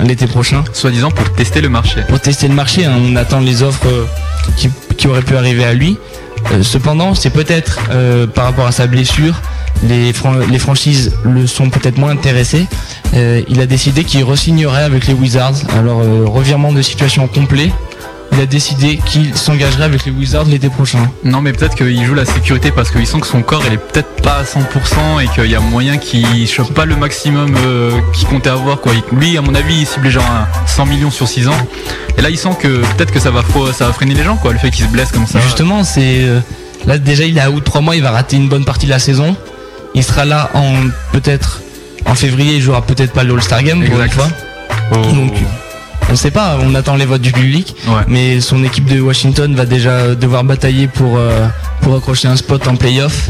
l'été 0.03 0.27
prochain. 0.27 0.63
Soi-disant 0.71 1.11
pour 1.11 1.29
tester 1.33 1.59
le 1.59 1.67
marché. 1.69 2.01
Pour 2.07 2.21
tester 2.21 2.47
le 2.47 2.53
marché, 2.53 2.85
hein. 2.85 2.93
on 3.05 3.15
attend 3.17 3.41
les 3.41 3.63
offres 3.63 3.85
euh, 3.87 4.05
qui, 4.55 4.69
qui 4.97 5.07
auraient 5.07 5.21
pu 5.21 5.35
arriver 5.35 5.65
à 5.65 5.73
lui. 5.73 5.97
Euh, 6.53 6.63
cependant, 6.63 7.15
c'est 7.15 7.31
peut-être 7.31 7.79
euh, 7.91 8.27
par 8.27 8.45
rapport 8.45 8.65
à 8.67 8.71
sa 8.71 8.87
blessure, 8.87 9.41
les, 9.87 10.13
fran- 10.13 10.35
les 10.49 10.59
franchises 10.59 11.13
le 11.25 11.47
sont 11.47 11.69
peut-être 11.69 11.97
moins 11.97 12.11
intéressées. 12.11 12.65
Euh, 13.13 13.41
il 13.49 13.59
a 13.59 13.65
décidé 13.65 14.05
qu'il 14.05 14.23
re-signerait 14.23 14.83
avec 14.83 15.07
les 15.07 15.13
Wizards. 15.13 15.55
Alors, 15.77 15.99
euh, 16.01 16.23
revirement 16.25 16.71
de 16.71 16.81
situation 16.81 17.27
complet. 17.27 17.71
Il 18.35 18.41
a 18.41 18.45
décidé 18.47 18.99
qu'il 19.05 19.35
s'engagerait 19.37 19.83
avec 19.83 20.05
les 20.05 20.11
Wizards 20.11 20.45
l'été 20.45 20.69
prochain. 20.69 20.99
Non 21.23 21.41
mais 21.41 21.53
peut-être 21.53 21.75
qu'il 21.75 22.03
joue 22.03 22.15
la 22.15 22.25
sécurité 22.25 22.71
parce 22.71 22.89
qu'il 22.89 23.05
sent 23.05 23.19
que 23.19 23.27
son 23.27 23.43
corps 23.43 23.63
il 23.67 23.73
est 23.73 23.77
peut-être 23.77 24.21
pas 24.23 24.37
à 24.37 24.43
100% 24.43 25.23
et 25.23 25.27
qu'il 25.27 25.51
y 25.51 25.55
a 25.55 25.59
moyen 25.59 25.97
qu'il 25.97 26.47
chope 26.47 26.73
pas 26.73 26.85
le 26.85 26.95
maximum 26.95 27.55
euh, 27.55 27.91
qu'il 28.13 28.27
comptait 28.27 28.49
avoir 28.49 28.81
quoi. 28.81 28.93
Lui 29.11 29.37
à 29.37 29.41
mon 29.41 29.53
avis 29.53 29.81
il 29.81 29.85
ciblait 29.85 30.09
genre 30.09 30.25
un 30.25 30.47
100 30.67 30.85
millions 30.87 31.11
sur 31.11 31.27
6 31.27 31.47
ans 31.47 31.67
et 32.17 32.21
là 32.21 32.29
il 32.31 32.37
sent 32.37 32.57
que 32.59 32.67
peut-être 32.67 33.11
que 33.11 33.19
ça 33.19 33.29
va, 33.29 33.43
ça 33.71 33.87
va 33.87 33.93
freiner 33.93 34.15
les 34.15 34.23
gens 34.23 34.37
quoi 34.37 34.51
le 34.51 34.59
fait 34.59 34.71
qu'il 34.71 34.85
se 34.85 34.89
blesse 34.89 35.11
comme 35.11 35.27
ça. 35.27 35.39
Justement, 35.39 35.83
c'est 35.83 36.23
euh, 36.23 36.39
là 36.87 36.97
déjà 36.97 37.25
il 37.25 37.37
est 37.37 37.41
à 37.41 37.51
août 37.51 37.63
3 37.63 37.81
mois, 37.81 37.95
il 37.95 38.01
va 38.01 38.11
rater 38.11 38.35
une 38.35 38.49
bonne 38.49 38.65
partie 38.65 38.87
de 38.87 38.91
la 38.91 38.99
saison. 38.99 39.35
Il 39.93 40.03
sera 40.03 40.25
là 40.25 40.49
en 40.55 40.73
peut-être 41.11 41.61
en 42.05 42.15
février, 42.15 42.55
il 42.55 42.61
jouera 42.61 42.81
peut-être 42.81 43.13
pas 43.13 43.23
le 43.23 43.35
All-Star 43.35 43.61
Game 43.61 43.83
pour 43.85 44.01
une 44.01 44.09
fois. 44.09 44.27
Donc 44.91 45.33
on 46.11 46.15
sait 46.15 46.31
pas, 46.31 46.57
on 46.61 46.75
attend 46.75 46.95
les 46.95 47.05
votes 47.05 47.21
du 47.21 47.31
public, 47.31 47.75
mais 48.07 48.41
son 48.41 48.63
équipe 48.63 48.85
de 48.85 48.99
Washington 49.01 49.53
va 49.55 49.65
déjà 49.65 50.15
devoir 50.15 50.43
batailler 50.43 50.87
pour 50.87 51.17
euh, 51.17 51.47
pour 51.81 51.95
accrocher 51.95 52.27
un 52.27 52.35
spot 52.35 52.67
en 52.67 52.75
playoff. 52.75 53.29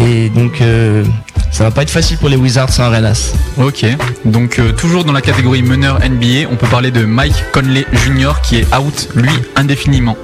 Et 0.00 0.28
donc 0.28 0.60
euh, 0.60 1.04
ça 1.52 1.64
va 1.64 1.70
pas 1.70 1.82
être 1.82 1.90
facile 1.90 2.18
pour 2.18 2.28
les 2.28 2.36
Wizards 2.36 2.70
sans 2.70 2.84
Arenas. 2.84 3.32
Ok, 3.58 3.86
donc 4.24 4.58
euh, 4.58 4.72
toujours 4.72 5.04
dans 5.04 5.12
la 5.12 5.20
catégorie 5.20 5.62
meneur 5.62 6.00
NBA, 6.00 6.48
on 6.50 6.56
peut 6.56 6.66
parler 6.66 6.90
de 6.90 7.04
Mike 7.04 7.44
Conley 7.52 7.86
Jr. 7.92 8.40
qui 8.42 8.56
est 8.56 8.74
out, 8.74 9.08
lui, 9.14 9.30
indéfiniment. 9.54 10.16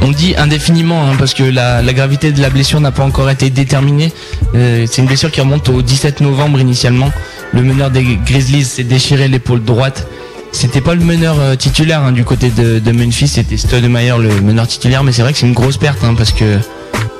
On 0.00 0.08
dit 0.10 0.34
indéfiniment 0.36 1.08
hein, 1.08 1.14
parce 1.18 1.32
que 1.32 1.44
la, 1.44 1.80
la 1.80 1.92
gravité 1.92 2.32
de 2.32 2.40
la 2.42 2.50
blessure 2.50 2.80
n'a 2.80 2.90
pas 2.90 3.04
encore 3.04 3.30
été 3.30 3.50
déterminée. 3.50 4.12
Euh, 4.54 4.84
c'est 4.90 5.00
une 5.00 5.06
blessure 5.06 5.30
qui 5.30 5.40
remonte 5.40 5.68
au 5.68 5.80
17 5.80 6.20
novembre 6.20 6.60
initialement. 6.60 7.10
Le 7.52 7.62
meneur 7.62 7.90
des 7.90 8.18
Grizzlies 8.26 8.64
s'est 8.64 8.84
déchiré 8.84 9.28
l'épaule 9.28 9.62
droite. 9.62 10.08
C'était 10.54 10.80
pas 10.80 10.94
le 10.94 11.04
meneur 11.04 11.36
euh, 11.40 11.56
titulaire 11.56 12.00
hein, 12.02 12.12
du 12.12 12.24
côté 12.24 12.48
de, 12.50 12.78
de 12.78 12.92
Memphis, 12.92 13.26
c'était 13.28 13.56
Stoudemire 13.56 14.18
le 14.18 14.40
meneur 14.40 14.66
titulaire, 14.68 15.02
mais 15.02 15.12
c'est 15.12 15.22
vrai 15.22 15.32
que 15.32 15.38
c'est 15.38 15.46
une 15.46 15.52
grosse 15.52 15.76
perte 15.76 16.02
hein, 16.04 16.14
parce 16.16 16.30
que 16.32 16.58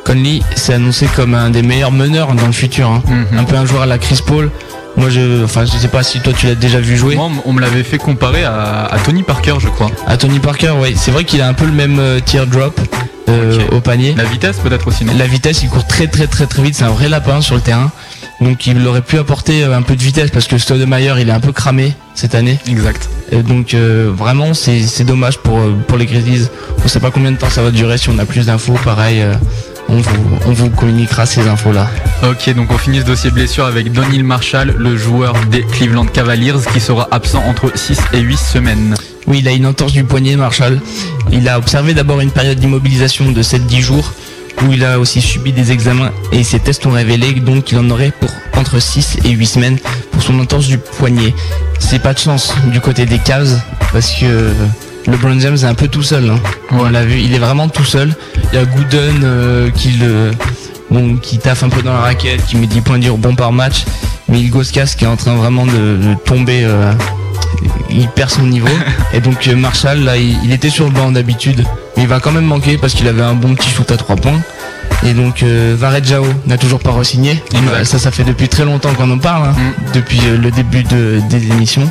Conley 0.05 0.41
s'est 0.55 0.75
annoncé 0.75 1.07
comme 1.15 1.35
un 1.35 1.51
des 1.51 1.63
meilleurs 1.63 1.91
meneurs 1.93 2.33
dans 2.35 2.47
le 2.47 2.53
futur. 2.53 2.89
hein. 2.89 3.03
Mhm. 3.07 3.39
Un 3.39 3.45
peu 3.45 3.57
un 3.57 3.67
joueur 3.67 3.83
à 3.83 3.87
la 3.87 3.99
Chris 3.99 4.21
Paul. 4.25 4.51
Moi 4.97 5.11
je, 5.11 5.43
enfin 5.43 5.65
je 5.65 5.73
sais 5.73 5.89
pas 5.89 6.05
si 6.05 6.21
toi 6.21 6.33
tu 6.33 6.47
l'as 6.47 6.55
déjà 6.55 6.79
vu 6.79 6.97
jouer. 6.97 7.17
Moi, 7.17 7.29
on 7.45 7.53
me 7.53 7.61
l'avait 7.61 7.83
fait 7.83 7.99
comparer 7.99 8.45
à, 8.45 8.85
à 8.85 8.99
Tony 9.01 9.25
Parker, 9.25 9.55
je 9.59 9.69
crois. 9.69 9.91
À 10.07 10.17
Tony 10.17 10.39
Parker, 10.39 10.73
oui. 10.81 10.95
C'est 10.97 11.11
vrai 11.11 11.25
qu'il 11.25 11.43
a 11.43 11.49
un 11.49 11.55
peu 11.55 11.67
le 11.67 11.73
même 11.73 11.99
euh, 11.99 12.21
teardrop 12.21 12.81
euh, 13.29 13.59
au 13.73 13.81
panier. 13.81 14.15
La 14.17 14.23
vitesse 14.25 14.59
peut-être 14.59 14.87
aussi, 14.87 15.05
non? 15.05 15.13
La 15.19 15.27
vitesse, 15.27 15.63
il 15.65 15.69
court 15.69 15.87
très 15.89 16.07
très 16.07 16.29
très 16.29 16.47
très 16.47 16.63
vite. 16.63 16.77
C'est 16.77 16.85
un 16.85 16.91
vrai 16.91 17.09
lapin 17.09 17.41
sur 17.41 17.57
le 17.57 17.61
terrain. 17.61 17.91
Donc 18.41 18.67
il 18.67 18.87
aurait 18.87 19.03
pu 19.03 19.19
apporter 19.19 19.65
euh, 19.65 19.77
un 19.77 19.83
peu 19.83 19.97
de 19.97 20.03
vitesse 20.03 20.31
parce 20.31 20.47
que 20.47 20.59
Stoudemire 20.59 21.19
il 21.19 21.29
est 21.29 21.33
un 21.33 21.41
peu 21.41 21.53
cramé 21.53 21.95
cette 22.15 22.35
année. 22.35 22.59
Exact. 22.69 23.09
Et 23.33 23.43
donc 23.43 23.75
euh, 23.75 24.11
vraiment 24.15 24.55
c'est 24.55 24.81
c'est 24.83 25.05
dommage 25.05 25.39
pour 25.39 25.59
euh, 25.59 25.75
pour 25.87 25.99
les 25.99 26.07
Grizzlies. 26.07 26.49
On 26.85 26.89
sait 26.89 27.01
pas 27.01 27.11
combien 27.11 27.33
de 27.33 27.37
temps 27.37 27.51
ça 27.51 27.63
va 27.63 27.71
durer. 27.71 27.99
Si 27.99 28.09
on 28.09 28.19
a 28.19 28.25
plus 28.25 28.47
d'infos, 28.47 28.75
pareil, 28.85 29.23
euh, 29.23 29.35
on 29.89 29.97
vous 29.97 30.39
on 30.47 30.53
vous 30.53 30.71
communiquera 30.71 31.27
ces 31.27 31.49
infos 31.49 31.73
là. 31.73 31.89
Ok, 32.23 32.53
donc 32.55 32.71
on 32.71 32.79
finit 32.79 33.01
ce 33.01 33.05
dossier 33.05 33.31
blessure 33.31 33.67
avec 33.67 33.93
Donald 33.93 34.23
Marshall, 34.25 34.75
le 34.79 34.97
joueur 34.97 35.35
des 35.51 35.63
Cleveland 35.63 36.07
Cavaliers, 36.07 36.53
qui 36.73 36.81
sera 36.81 37.09
absent 37.11 37.43
entre 37.47 37.77
6 37.77 37.99
et 38.13 38.21
8 38.21 38.37
semaines. 38.37 38.95
Oui, 39.27 39.39
il 39.41 39.49
a 39.49 39.53
une 39.53 39.67
entorse 39.67 39.93
du 39.93 40.05
poignet, 40.05 40.37
Marshall. 40.37 40.81
Il 41.33 41.49
a 41.49 41.59
observé 41.59 41.95
d'abord 41.95 42.21
une 42.21 42.31
période 42.31 42.59
d'immobilisation 42.59 43.33
de 43.33 43.43
7-10 43.43 43.81
jours 43.81 44.13
il 44.73 44.85
a 44.85 44.99
aussi 44.99 45.21
subi 45.21 45.53
des 45.53 45.73
examens 45.73 46.11
et 46.33 46.43
ses 46.45 46.59
tests 46.61 46.87
ont 46.87 46.91
révélé 46.93 47.33
donc 47.35 47.65
qu'il 47.65 47.79
en 47.79 47.89
aurait 47.91 48.13
pour 48.19 48.31
entre 48.57 48.81
6 48.81 49.19
et 49.25 49.31
8 49.31 49.47
semaines 49.47 49.79
pour 50.13 50.23
son 50.23 50.39
entorse 50.39 50.67
du 50.67 50.79
poignet. 50.79 51.35
C'est 51.79 51.99
pas 52.01 52.15
de 52.15 52.19
chance 52.19 52.55
du 52.73 52.81
côté 52.81 53.07
des 53.07 53.19
Cavs 53.19 53.61
parce 53.93 54.13
que 54.13 54.53
LeBron 55.07 55.39
James 55.41 55.57
est 55.57 55.65
un 55.65 55.75
peu 55.75 55.89
tout 55.89 56.03
seul. 56.03 56.31
hein. 56.31 56.39
On 56.71 56.85
l'a 56.85 57.05
vu, 57.05 57.21
il 57.21 57.35
est 57.35 57.39
vraiment 57.39 57.69
tout 57.69 57.85
seul. 57.85 58.15
Il 58.53 58.57
y 58.57 58.59
a 58.59 58.65
Gooden 58.65 59.21
euh, 59.23 59.71
qui 59.71 59.91
le 59.93 60.31
bon, 60.91 61.17
qui 61.17 61.39
taffe 61.39 61.63
un 61.63 61.69
peu 61.69 61.83
dans 61.83 61.93
la 61.93 62.01
raquette, 62.01 62.45
qui 62.47 62.57
met 62.57 62.67
10 62.67 62.81
points 62.81 62.99
durs 62.99 63.19
bon 63.19 63.35
par 63.35 63.53
match, 63.53 63.85
mais 64.29 64.41
il 64.41 64.51
Goskas 64.51 64.95
qui 64.97 65.05
est 65.05 65.09
en 65.09 65.17
train 65.17 65.35
vraiment 65.35 65.67
de, 65.67 65.73
de 65.73 66.15
tomber 66.25 66.65
euh, 66.65 66.93
il 67.91 68.09
perd 68.09 68.31
son 68.31 68.43
niveau. 68.43 68.69
Et 69.13 69.21
donc 69.21 69.47
euh, 69.49 69.57
Marshall, 69.57 70.01
là, 70.01 70.17
il, 70.17 70.37
il 70.45 70.53
était 70.53 70.71
sur 70.71 70.85
le 70.87 70.91
banc 70.91 71.11
d'habitude, 71.13 71.65
mais 71.97 72.05
il 72.05 72.09
va 72.09 72.21
quand 72.21 72.33
même 72.33 72.47
manquer 72.47 72.79
parce 72.79 72.95
qu'il 72.95 73.09
avait 73.09 73.23
un 73.23 73.35
bon 73.35 73.55
petit 73.55 73.71
shoot 73.71 73.91
à 73.91 73.97
3 73.97 74.17
points. 74.17 74.41
Et 75.05 75.13
donc 75.13 75.43
euh, 75.43 75.77
Jao 76.03 76.25
n'a 76.47 76.57
toujours 76.57 76.81
pas 76.81 76.91
re-signé. 76.91 77.43
Euh, 77.55 77.85
Ça, 77.85 77.99
ça 77.99 78.11
fait 78.11 78.25
depuis 78.25 78.49
très 78.49 78.65
longtemps 78.65 78.95
qu'on 78.95 79.11
en 79.11 79.19
parle, 79.19 79.49
hein, 79.49 79.55
depuis 79.93 80.21
euh, 80.27 80.39
le 80.39 80.51
début 80.51 80.83
de, 80.83 81.21
des 81.29 81.49
émissions. 81.49 81.91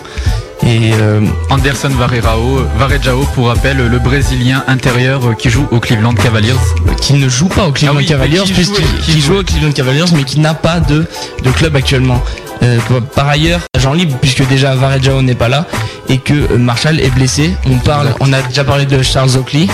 Et 0.65 0.91
euh, 0.93 1.21
Anderson 1.49 1.89
Varejao, 1.89 2.65
Varejao, 2.77 3.25
pour 3.35 3.47
rappel, 3.47 3.77
le 3.77 3.99
Brésilien 3.99 4.63
intérieur 4.67 5.35
qui 5.37 5.49
joue 5.49 5.67
aux 5.71 5.79
Cleveland 5.79 6.13
Cavaliers. 6.13 6.53
qui 7.01 7.13
ne 7.13 7.27
joue 7.27 7.47
pas 7.49 7.67
aux 7.67 7.71
Cleveland 7.71 7.95
Ah 7.95 7.99
oui, 7.99 8.05
Cavaliers, 8.05 8.41
qui 8.45 8.53
qui 8.53 8.71
qui 9.03 9.21
joue 9.21 9.39
aux 9.39 9.43
Cleveland 9.43 9.71
Cavaliers, 9.73 10.05
mais 10.15 10.23
qui 10.23 10.39
n'a 10.39 10.53
pas 10.53 10.79
de, 10.79 11.05
de 11.43 11.51
club 11.51 11.75
actuellement. 11.75 12.21
Euh, 12.63 12.77
par 13.13 13.27
ailleurs, 13.27 13.59
agent 13.75 13.93
libre, 13.93 14.17
puisque 14.21 14.47
déjà 14.47 14.73
Varejao 14.75 15.21
n'est 15.21 15.35
pas 15.35 15.49
là 15.49 15.65
et 16.07 16.17
que 16.17 16.55
Marshall 16.55 16.99
est 17.01 17.09
blessé. 17.13 17.53
On 17.69 17.77
parle, 17.79 18.13
on 18.21 18.31
a 18.31 18.41
déjà 18.41 18.63
parlé 18.63 18.85
de 18.85 19.01
Charles 19.03 19.35
Oakley 19.35 19.67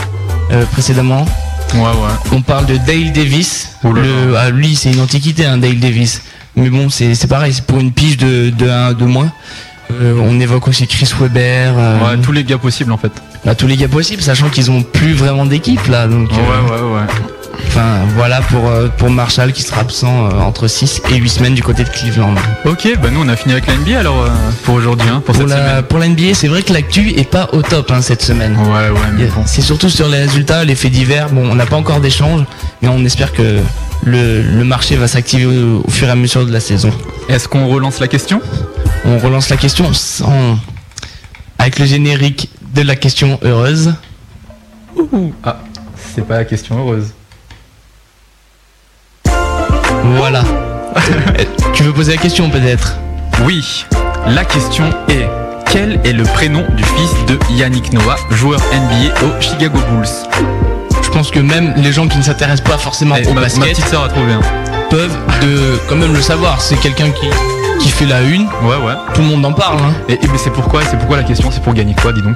euh, 0.51 0.65
précédemment. 0.71 1.25
Ouais, 1.75 1.81
ouais. 1.81 2.15
On 2.31 2.41
parle 2.41 2.65
de 2.65 2.77
Dale 2.77 3.11
Davis. 3.13 3.69
Le, 3.83 4.35
ah, 4.35 4.49
lui, 4.49 4.75
c'est 4.75 4.91
une 4.91 5.01
antiquité, 5.01 5.45
hein, 5.45 5.57
Dale 5.57 5.77
Davis. 5.79 6.23
Mais 6.55 6.69
bon, 6.69 6.89
c'est 6.89 7.27
pareil, 7.27 7.53
c'est 7.53 7.63
pour 7.63 7.79
une 7.79 7.91
pige 7.91 8.17
de, 8.17 8.49
de 8.49 8.67
1 8.67 8.93
de 8.93 9.05
moins. 9.05 9.31
Euh, 9.91 10.15
on 10.21 10.39
évoque 10.39 10.67
aussi 10.67 10.87
Chris 10.87 11.11
Webber. 11.19 11.73
euh, 11.75 11.99
Ouais, 11.99 12.21
tous 12.21 12.31
les 12.31 12.43
gars 12.43 12.57
possibles 12.57 12.91
en 12.91 12.97
fait. 12.97 13.11
bah, 13.45 13.55
tous 13.55 13.67
les 13.67 13.75
gars 13.77 13.87
possibles, 13.87 14.21
sachant 14.21 14.49
qu'ils 14.49 14.69
ont 14.71 14.83
plus 14.83 15.13
vraiment 15.13 15.45
d'équipe 15.45 15.85
là. 15.87 16.07
Donc, 16.07 16.29
euh, 16.31 16.35
Ouais, 16.35 16.71
ouais, 16.71 16.93
ouais. 16.95 17.07
Enfin, 17.69 17.99
voilà 18.15 18.41
pour, 18.41 18.67
euh, 18.67 18.87
pour 18.97 19.11
Marshall 19.11 19.53
qui 19.53 19.61
sera 19.61 19.81
absent 19.81 20.25
euh, 20.25 20.39
entre 20.39 20.67
6 20.67 21.01
et 21.11 21.17
8 21.17 21.29
semaines 21.29 21.53
du 21.53 21.61
côté 21.61 21.83
de 21.83 21.89
Cleveland. 21.89 22.33
Ok, 22.65 22.87
bah 22.99 23.09
nous 23.11 23.21
on 23.23 23.27
a 23.27 23.35
fini 23.35 23.53
avec 23.53 23.67
la 23.67 23.75
NBA 23.75 23.99
alors 23.99 24.23
euh, 24.23 24.29
pour 24.63 24.73
aujourd'hui, 24.73 25.07
hein, 25.07 25.21
pour, 25.23 25.35
Pour 25.35 25.43
cette 25.47 25.49
la, 25.49 25.69
semaine. 25.69 25.83
pour 25.83 25.99
la 25.99 26.07
NBA, 26.07 26.33
c'est 26.33 26.47
vrai 26.47 26.63
que 26.63 26.73
l'actu 26.73 27.11
est 27.11 27.29
pas 27.29 27.47
au 27.53 27.61
top 27.61 27.91
hein, 27.91 28.01
cette 28.01 28.23
semaine. 28.23 28.57
Ouais, 28.57 28.89
ouais, 28.89 29.27
bon. 29.35 29.43
C'est 29.45 29.61
surtout 29.61 29.87
sur 29.89 30.09
les 30.09 30.17
résultats, 30.17 30.65
les 30.65 30.73
faits 30.73 30.91
divers. 30.91 31.29
Bon, 31.29 31.47
on 31.47 31.53
n'a 31.53 31.67
pas 31.67 31.75
encore 31.75 31.99
d'échange, 31.99 32.41
mais 32.81 32.87
on 32.87 33.05
espère 33.05 33.33
que 33.33 33.59
le, 34.03 34.41
le 34.41 34.63
marché 34.63 34.95
va 34.95 35.07
s'activer 35.07 35.45
au, 35.45 35.83
au 35.87 35.91
fur 35.91 36.07
et 36.07 36.11
à 36.11 36.15
mesure 36.15 36.47
de 36.47 36.51
la 36.51 36.59
saison. 36.61 36.89
Est-ce 37.29 37.47
qu'on 37.47 37.67
relance 37.67 37.99
la 37.99 38.07
question? 38.07 38.41
On 39.05 39.19
relance 39.19 39.49
la 39.49 39.57
question 39.57 39.93
sans... 39.93 40.57
avec 41.59 41.77
le 41.77 41.85
générique 41.85 42.49
de 42.73 42.81
la 42.81 42.95
question 42.95 43.39
heureuse. 43.43 43.93
Ah, 45.43 45.59
c'est 46.15 46.25
pas 46.25 46.37
la 46.37 46.45
question 46.45 46.79
heureuse. 46.79 47.13
Voilà. 50.17 50.43
Tu 51.73 51.83
veux 51.83 51.93
poser 51.93 52.13
la 52.15 52.17
question 52.21 52.49
peut-être? 52.49 52.97
Oui, 53.45 53.85
la 54.27 54.43
question 54.43 54.89
est 55.07 55.27
quel 55.71 55.99
est 56.03 56.13
le 56.13 56.23
prénom 56.23 56.65
du 56.75 56.83
fils 56.83 57.11
de 57.27 57.37
Yannick 57.53 57.93
Noah, 57.93 58.15
joueur 58.31 58.59
NBA 58.73 59.13
aux 59.25 59.41
Chicago 59.41 59.77
Bulls? 59.91 60.09
Je 61.03 61.09
pense 61.11 61.31
que 61.31 61.39
même 61.39 61.73
les 61.77 61.91
gens 61.93 62.07
qui 62.07 62.17
ne 62.17 62.23
s'intéressent 62.23 62.67
pas 62.69 62.77
forcément 62.77 63.15
Eh, 63.17 63.25
au 63.27 63.29
ma, 63.29 63.35
ma 63.35 63.41
basket 63.41 63.63
petite 63.69 63.87
sœur 63.87 64.03
a 64.03 64.09
trouvé 64.09 64.33
un. 64.33 64.41
peuvent 64.89 65.15
de 65.41 65.79
quand 65.87 65.95
même 65.95 66.13
le 66.13 66.21
savoir. 66.21 66.59
C'est 66.61 66.75
quelqu'un 66.79 67.11
qui, 67.11 67.27
qui 67.79 67.89
fait 67.89 68.05
la 68.05 68.21
une. 68.21 68.43
Ouais, 68.63 68.77
ouais. 68.85 68.93
Tout 69.13 69.21
le 69.21 69.27
monde 69.27 69.45
en 69.45 69.53
parle. 69.53 69.77
hein. 69.79 69.93
Et, 70.09 70.13
et 70.13 70.27
mais 70.31 70.37
c'est 70.37 70.49
pourquoi 70.51 70.81
C'est 70.83 70.97
pourquoi 70.97 71.17
la 71.17 71.23
question 71.23 71.49
C'est 71.51 71.61
pour 71.63 71.73
gagner 71.73 71.95
quoi, 72.01 72.11
dis 72.13 72.21
donc? 72.21 72.35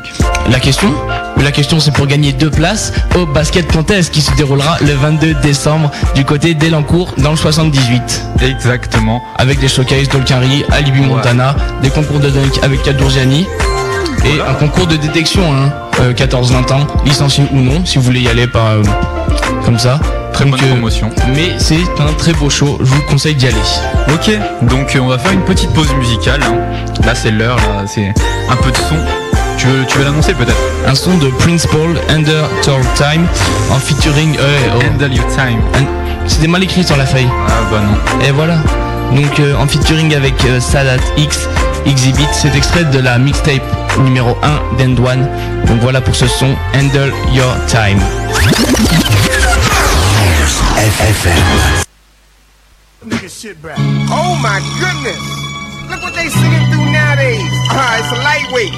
La 0.50 0.60
question? 0.60 0.94
La 1.42 1.52
question 1.52 1.80
c'est 1.80 1.92
pour 1.92 2.08
gagner 2.08 2.32
deux 2.32 2.50
places 2.52 2.94
au 3.18 3.26
basket 3.26 3.70
contest 3.72 4.14
qui 4.14 4.22
se 4.22 4.32
déroulera 4.36 4.78
le 4.82 4.94
22 4.94 5.34
décembre 5.42 5.92
du 6.16 6.24
côté 6.26 6.54
d'Elancourt 6.54 7.14
dans 7.18 7.32
le 7.32 7.38
78. 7.38 8.24
Exactement. 8.42 9.22
Avec 9.38 9.60
des 9.60 9.68
showcases 9.68 10.08
d'Olkari, 10.10 10.64
Alibi 10.72 11.02
Montana, 11.02 11.56
des 11.82 11.90
concours 11.90 12.20
de 12.20 12.30
dunk 12.30 12.60
avec 12.64 12.82
Kadourgiani 12.84 13.46
et 14.26 14.40
un 14.48 14.54
concours 14.54 14.88
de 14.88 14.96
détection, 14.96 15.42
hein, 15.54 15.70
euh, 16.00 16.14
14-20 16.14 16.72
ans, 16.74 16.88
licencié 17.06 17.44
ou 17.52 17.58
non, 17.58 17.84
si 17.86 17.98
vous 17.98 18.04
voulez 18.06 18.22
y 18.22 18.30
aller 18.30 18.48
par 18.48 18.68
euh, 18.68 18.84
comme 19.66 19.78
ça. 19.78 20.00
Très 20.34 20.46
Donc, 20.46 20.56
bonne 20.60 20.64
euh, 20.70 20.72
promotion. 20.74 21.10
Mais 21.36 21.52
c'est 21.60 21.76
un 22.00 22.14
très 22.18 22.34
beau 22.34 22.50
show, 22.50 22.78
je 22.82 22.86
vous 22.86 23.02
conseille 23.04 23.36
d'y 23.36 23.48
aller. 23.48 23.56
Ok, 24.14 24.32
donc 24.64 24.96
euh, 24.96 25.00
on 25.00 25.08
va 25.08 25.18
faire 25.20 25.32
une 25.32 25.44
petite 25.44 25.72
pause 25.74 25.94
musicale. 26.00 26.42
hein. 26.44 26.56
Là 27.06 27.14
c'est 27.16 27.32
l'heure, 27.32 27.58
là 27.58 27.84
c'est 27.86 28.14
un 28.50 28.56
peu 28.56 28.72
de 28.72 28.78
son. 28.78 28.96
Tu 29.58 29.68
veux, 29.68 29.86
tu 29.86 29.98
veux 30.00 30.04
l'annoncer 30.06 30.34
peut-être? 30.34 30.58
Un 30.88 30.96
son 30.96 31.16
de 31.18 31.28
Prince 31.30 31.68
Paul, 31.68 31.96
Under 32.10 32.50
Tour 32.64 32.80
Time, 32.96 33.26
en 33.72 33.76
featuring. 33.80 34.36
euh, 34.40 34.58
oh, 34.76 34.80
Handle 34.96 35.14
Your 35.14 35.28
Time. 35.28 35.62
C'était 36.26 36.48
mal 36.48 36.64
écrit 36.64 36.84
sur 36.84 36.98
la 36.98 37.06
feuille. 37.06 37.28
Ah 37.48 37.52
bah 37.72 37.82
non. 37.82 38.26
Et 38.28 38.32
voilà. 38.32 38.56
Donc 39.16 39.40
euh, 39.40 39.56
en 39.56 39.68
featuring 39.68 40.16
avec 40.16 40.34
euh, 40.46 40.60
Sadat 40.60 40.98
X, 41.18 41.48
Exhibit, 41.86 42.28
c'est 42.32 42.56
extrait 42.56 42.86
de 42.86 43.00
la 43.00 43.18
mixtape 43.20 43.62
numéro 44.00 44.36
1 44.42 44.84
d'End1. 44.84 45.18
Donc 45.68 45.80
voilà 45.82 46.02
pour 46.02 46.16
ce 46.16 46.26
son 46.28 46.56
Handle 46.76 47.14
Your 47.34 47.56
Time. 47.68 48.00
Oh 54.12 54.36
my 54.42 54.60
goodness! 54.80 55.20
Look 55.90 56.04
what 56.04 56.16
they 56.16 56.28
singing 56.28 56.66
through 56.72 56.92
nowadays. 56.92 57.52
Ah, 57.72 58.00
it's 58.00 58.12
a 58.12 58.20
lightweight. 58.20 58.76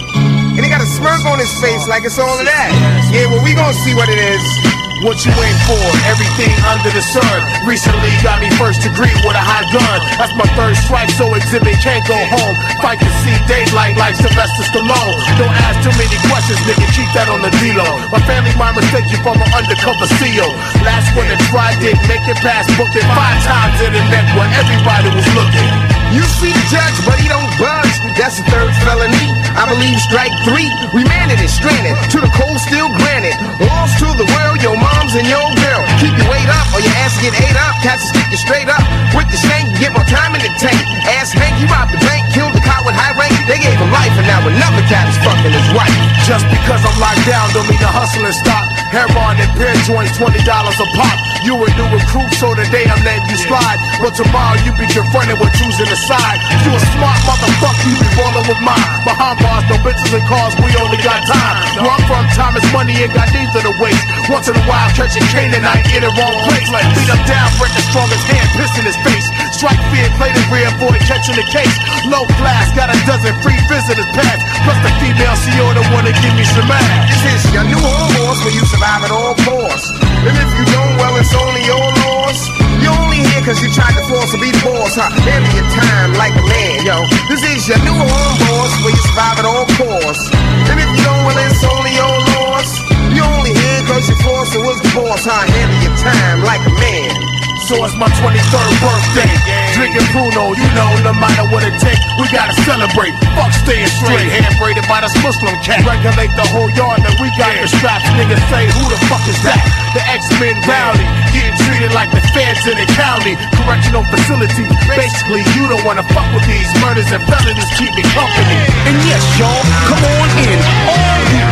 And 0.58 0.64
he 0.64 0.70
got 0.70 0.82
a 0.82 0.86
smirk 0.86 1.26
on 1.26 1.40
his 1.40 1.52
face 1.60 1.88
like 1.88 2.06
it's 2.06 2.18
all 2.18 2.40
of 2.40 2.46
that. 2.46 2.70
Yeah, 3.12 3.28
well, 3.28 3.44
we 3.44 3.54
gonna 3.54 3.74
see 3.74 3.94
what 3.94 4.10
it 4.10 4.18
is. 4.18 4.85
What 5.04 5.20
you 5.28 5.36
in 5.36 5.58
for? 5.68 5.84
Everything 6.08 6.56
under 6.72 6.88
the 6.88 7.04
sun. 7.04 7.36
Recently 7.68 8.08
got 8.24 8.40
me 8.40 8.48
first 8.56 8.80
degree 8.80 9.12
with 9.28 9.36
a 9.36 9.44
hot 9.44 9.68
gun. 9.68 10.00
That's 10.16 10.32
my 10.40 10.48
third 10.56 10.80
strike, 10.80 11.12
so 11.12 11.28
exhibit 11.36 11.76
can't 11.84 12.06
go 12.08 12.16
home. 12.16 12.56
Fight 12.80 13.04
to 13.04 13.12
see 13.20 13.36
daylight 13.44 14.00
like 14.00 14.16
Sylvester 14.16 14.64
Stallone. 14.72 15.20
Don't 15.36 15.52
ask 15.68 15.84
too 15.84 15.92
many 16.00 16.16
questions, 16.32 16.64
nigga. 16.64 16.88
Keep 16.96 17.12
that 17.12 17.28
on 17.28 17.44
the 17.44 17.52
D-Lo. 17.60 18.08
My 18.08 18.24
family 18.24 18.56
might 18.56 18.72
mistake 18.80 19.12
you 19.12 19.20
for 19.20 19.36
an 19.36 19.52
undercover 19.52 20.08
CEO. 20.16 20.48
Last 20.88 21.12
one 21.12 21.28
that 21.28 21.44
tried 21.52 21.76
didn't 21.84 22.08
make 22.08 22.24
it 22.32 22.40
past, 22.40 22.72
booked 22.80 22.96
it 22.96 23.04
five 23.12 23.40
times 23.44 23.76
in 23.84 23.92
the 23.92 24.04
neck 24.08 24.28
where 24.40 24.48
everybody 24.48 25.12
was 25.12 25.28
looking. 25.36 26.05
You 26.16 26.24
see 26.40 26.48
the 26.48 26.66
judge, 26.72 26.98
but 27.04 27.20
he 27.20 27.28
don't 27.28 27.52
budge. 27.60 27.92
That's 28.16 28.40
the 28.40 28.48
third 28.48 28.72
felony. 28.88 29.28
I 29.52 29.68
believe 29.68 30.00
strike 30.00 30.32
three. 30.48 30.72
Remanded 30.96 31.44
and 31.44 31.52
stranded 31.52 31.92
to 32.16 32.24
the 32.24 32.32
cold 32.32 32.56
steel 32.64 32.88
granite. 32.96 33.36
Lost 33.60 34.00
to 34.00 34.08
the 34.16 34.24
world, 34.24 34.64
your 34.64 34.80
mom's 34.80 35.12
and 35.20 35.28
your 35.28 35.44
girl. 35.60 35.82
Keep 36.00 36.16
your 36.16 36.32
weight 36.32 36.48
up 36.48 36.72
or 36.72 36.80
your 36.80 36.96
ass 37.04 37.20
get 37.20 37.36
ate 37.36 37.60
up, 37.60 37.76
cats 37.84 38.08
will 38.08 38.16
stick 38.16 38.32
you 38.32 38.40
straight 38.40 38.72
up. 38.72 38.84
With 39.12 39.28
the 39.28 39.40
shank, 39.44 39.76
you 39.76 39.76
get 39.76 39.92
more 39.92 40.08
time 40.08 40.32
in 40.36 40.42
the 40.44 40.52
tank. 40.56 40.80
Ass 41.20 41.36
Hank, 41.36 41.60
he 41.60 41.68
robbed 41.68 41.92
the 41.92 42.00
bank, 42.08 42.24
killed 42.32 42.56
the 42.56 42.64
cop 42.64 42.88
with 42.88 42.96
high 42.96 43.16
rank. 43.20 43.36
They 43.52 43.60
gave 43.60 43.76
him 43.76 43.92
life, 43.92 44.16
and 44.16 44.28
now 44.28 44.40
another 44.40 44.84
cat 44.88 45.12
is 45.12 45.20
fucking 45.20 45.52
his 45.52 45.70
wife. 45.76 45.96
Just 46.24 46.48
because 46.48 46.80
I'm 46.80 46.96
locked 46.96 47.28
down 47.28 47.52
don't 47.52 47.68
mean 47.68 47.80
the 47.84 47.92
hustling 47.92 48.32
stop. 48.32 48.75
Heroin 48.94 49.38
and 49.42 49.52
beer 49.58 49.74
joints, 49.86 50.18
twenty 50.18 50.42
dollars 50.46 50.78
a 50.78 50.88
pop. 50.98 51.18
You 51.46 51.54
a 51.58 51.68
new 51.78 51.90
recruit, 51.94 52.30
so 52.42 52.54
today 52.58 52.86
I'm 52.90 53.02
letting 53.06 53.30
you 53.30 53.38
slide. 53.38 53.78
But 54.02 54.18
tomorrow 54.18 54.58
you 54.66 54.74
be 54.78 54.90
confronted 54.90 55.38
with 55.38 55.54
choosing 55.58 55.90
a 55.90 56.00
side. 56.10 56.40
You 56.66 56.74
a 56.74 56.82
smart 56.98 57.20
motherfucker, 57.26 57.86
you 57.86 57.96
be 58.02 58.10
rolling 58.18 58.46
with 58.50 58.62
mine. 58.66 58.88
Behind 59.06 59.38
bars, 59.42 59.66
no 59.70 59.78
bitches 59.86 60.10
and 60.10 60.26
cars, 60.26 60.58
we 60.58 60.74
only 60.82 60.98
got 61.06 61.22
time. 61.30 61.56
Where 61.82 61.94
I'm 61.94 62.02
from, 62.10 62.26
time 62.34 62.58
is 62.58 62.66
money, 62.74 62.98
ain't 62.98 63.14
got 63.14 63.30
neither 63.30 63.62
to 63.70 63.74
waste. 63.78 64.06
Once 64.26 64.50
in 64.50 64.58
a 64.58 64.66
while, 64.66 64.90
catching 64.98 65.26
Canaanite 65.30 65.86
in 65.94 66.02
the 66.02 66.12
wrong 66.18 66.36
place. 66.50 66.70
Beat 66.98 67.10
him 67.10 67.22
down, 67.30 67.48
break 67.62 67.74
the 67.78 67.86
strongest 67.86 68.26
hand, 68.26 68.48
piss 68.58 68.74
in 68.82 68.86
his 68.90 68.98
face. 69.06 69.28
Strike 69.54 69.78
fear, 69.94 70.10
play 70.18 70.32
the 70.34 70.42
rear, 70.50 70.66
avoid 70.74 70.98
catching 71.06 71.38
the 71.38 71.46
case. 71.54 71.76
Low 72.10 72.26
class, 72.42 72.74
got 72.74 72.90
a 72.90 72.98
dozen 73.06 73.34
free 73.46 73.60
visitors 73.70 74.10
pass. 74.18 74.40
Plus 74.66 74.80
the 74.82 74.92
female 74.98 75.38
CEO 75.46 75.66
that 75.78 75.86
wanna 75.94 76.14
give 76.24 76.34
me 76.34 76.46
some 76.50 76.70
ass. 76.70 77.12
This 77.12 77.46
is 77.46 77.54
your 77.54 77.66
new 77.70 77.78
home 77.78 78.12
horse 78.18 78.42
where 78.42 78.56
you 78.56 78.66
survive 78.66 79.06
at 79.06 79.12
all 79.14 79.36
costs. 79.46 79.90
And 80.26 80.34
if 80.34 80.50
you 80.58 80.66
don't, 80.74 80.98
well, 80.98 81.14
it's 81.22 81.34
only 81.38 81.64
your 81.64 81.86
loss. 82.04 82.40
You 82.82 82.90
only 82.90 83.22
here 83.22 83.42
cause 83.46 83.62
you 83.62 83.70
tried 83.74 83.94
to 83.98 84.04
force 84.10 84.32
to 84.34 84.40
be 84.42 84.50
the 84.50 84.62
boss, 84.66 84.98
huh? 84.98 85.10
Handle 85.24 85.54
your 85.54 85.70
time 85.78 86.14
like 86.18 86.34
a 86.34 86.46
man, 86.46 86.86
yo. 86.86 86.98
This 87.30 87.42
is 87.46 87.66
your 87.70 87.82
new 87.86 87.96
home 87.96 88.36
boss 88.46 88.72
where 88.82 88.94
you 88.94 89.02
survive 89.10 89.38
at 89.42 89.46
all 89.46 89.66
costs. 89.78 90.30
And 90.70 90.78
if 90.78 90.90
you 90.90 91.02
don't, 91.06 91.24
well, 91.26 91.38
it's 91.38 91.64
only 91.66 91.94
your 91.94 92.16
loss. 92.38 92.70
You 93.14 93.22
only 93.24 93.54
here 93.54 93.82
cause 93.88 94.06
you 94.10 94.18
forced 94.22 94.54
to 94.54 94.60
was 94.62 94.78
the 94.82 94.92
boss, 94.94 95.24
huh? 95.26 95.46
Handle 95.48 95.80
your 95.86 95.96
time 96.02 96.44
like 96.44 96.62
a 96.66 96.74
man. 96.82 97.45
So 97.66 97.82
it's 97.82 97.98
my 97.98 98.06
23rd 98.22 98.74
birthday. 98.78 99.26
Drinking 99.74 100.06
Bruno, 100.14 100.54
you 100.54 100.70
know, 100.78 100.86
no 101.02 101.18
matter 101.18 101.50
what 101.50 101.66
it 101.66 101.74
takes, 101.82 101.98
we 102.22 102.30
gotta 102.30 102.54
celebrate. 102.62 103.10
Fuck 103.34 103.50
staying 103.58 103.90
straight, 103.90 104.30
hand 104.30 104.54
braided 104.62 104.86
by 104.86 105.02
this 105.02 105.18
Muslim 105.26 105.58
cat. 105.66 105.82
Regulate 105.82 106.30
the 106.38 106.46
whole 106.54 106.70
yard 106.78 107.02
that 107.02 107.18
we 107.18 107.26
got 107.34 107.58
the 107.58 107.66
straps. 107.66 108.06
Niggas 108.22 108.38
say, 108.54 108.70
who 108.70 108.86
the 108.86 109.02
fuck 109.10 109.26
is 109.26 109.42
that? 109.42 109.58
The 109.98 110.04
X-Men 110.14 110.62
rowdy, 110.70 111.10
getting 111.34 111.58
treated 111.66 111.90
like 111.98 112.14
the 112.14 112.22
feds 112.38 112.70
in 112.70 112.78
the 112.78 112.86
county. 112.94 113.34
Correctional 113.58 114.06
facility. 114.14 114.70
Basically, 114.94 115.42
you 115.58 115.66
don't 115.66 115.82
wanna 115.82 116.06
fuck 116.14 116.30
with 116.38 116.46
these 116.46 116.70
murders 116.86 117.10
and 117.10 117.26
felonies 117.26 117.72
keep 117.82 117.90
me 117.98 118.06
company. 118.14 118.62
And 118.86 118.94
yes, 119.10 119.26
y'all, 119.42 119.66
come 119.90 120.06
on 120.06 120.30
in. 120.38 120.58
All 120.86 121.15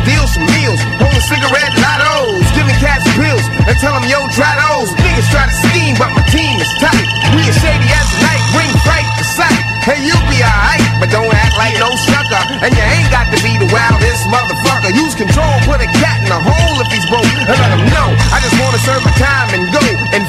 Making 0.00 0.16
deals 0.16 0.32
for 0.32 0.44
meals, 0.56 0.80
holding 0.96 1.20
cigarette 1.20 1.74
lottos, 1.76 2.44
giving 2.56 2.76
cats 2.80 3.04
pills 3.16 3.44
and 3.68 3.76
tell 3.80 3.92
them, 3.92 4.08
yo, 4.08 4.24
try 4.32 4.48
those. 4.56 4.88
Niggas 4.96 5.28
try 5.28 5.44
to 5.44 5.56
scheme, 5.68 5.96
but 5.98 6.08
my 6.16 6.24
team 6.32 6.56
is 6.60 6.72
tight. 6.80 7.08
We 7.36 7.44
as 7.44 7.56
shady 7.60 7.88
as 7.92 8.06
the 8.08 8.18
night, 8.24 8.44
bring 8.56 8.70
fright 8.80 9.08
to 9.18 9.24
sight. 9.24 9.60
Hey, 9.84 10.00
you 10.00 10.16
be 10.28 10.40
alright, 10.40 10.84
but 11.00 11.08
don't 11.12 11.32
act 11.32 11.56
like 11.56 11.76
no 11.76 11.92
sucker. 11.96 12.42
And 12.64 12.72
you 12.72 12.84
ain't 12.84 13.10
got 13.12 13.28
to 13.32 13.38
be 13.44 13.52
the 13.60 13.68
wildest 13.68 14.24
motherfucker. 14.28 14.92
Use 14.96 15.16
control, 15.16 15.52
put 15.68 15.80
a 15.84 15.88
cat 16.00 16.24
in 16.24 16.30
a 16.32 16.40
hole 16.40 16.76
if 16.80 16.88
he's 16.92 17.04
broke, 17.08 17.28
and 17.28 17.56
let 17.56 17.70
him 17.72 17.84
know. 17.92 18.08
I 18.32 18.40
just 18.40 18.56
wanna 18.60 18.80
serve 18.80 19.04
my 19.04 19.12
time 19.20 19.48
and 19.52 19.68
go 19.72 19.84
and 20.16 20.24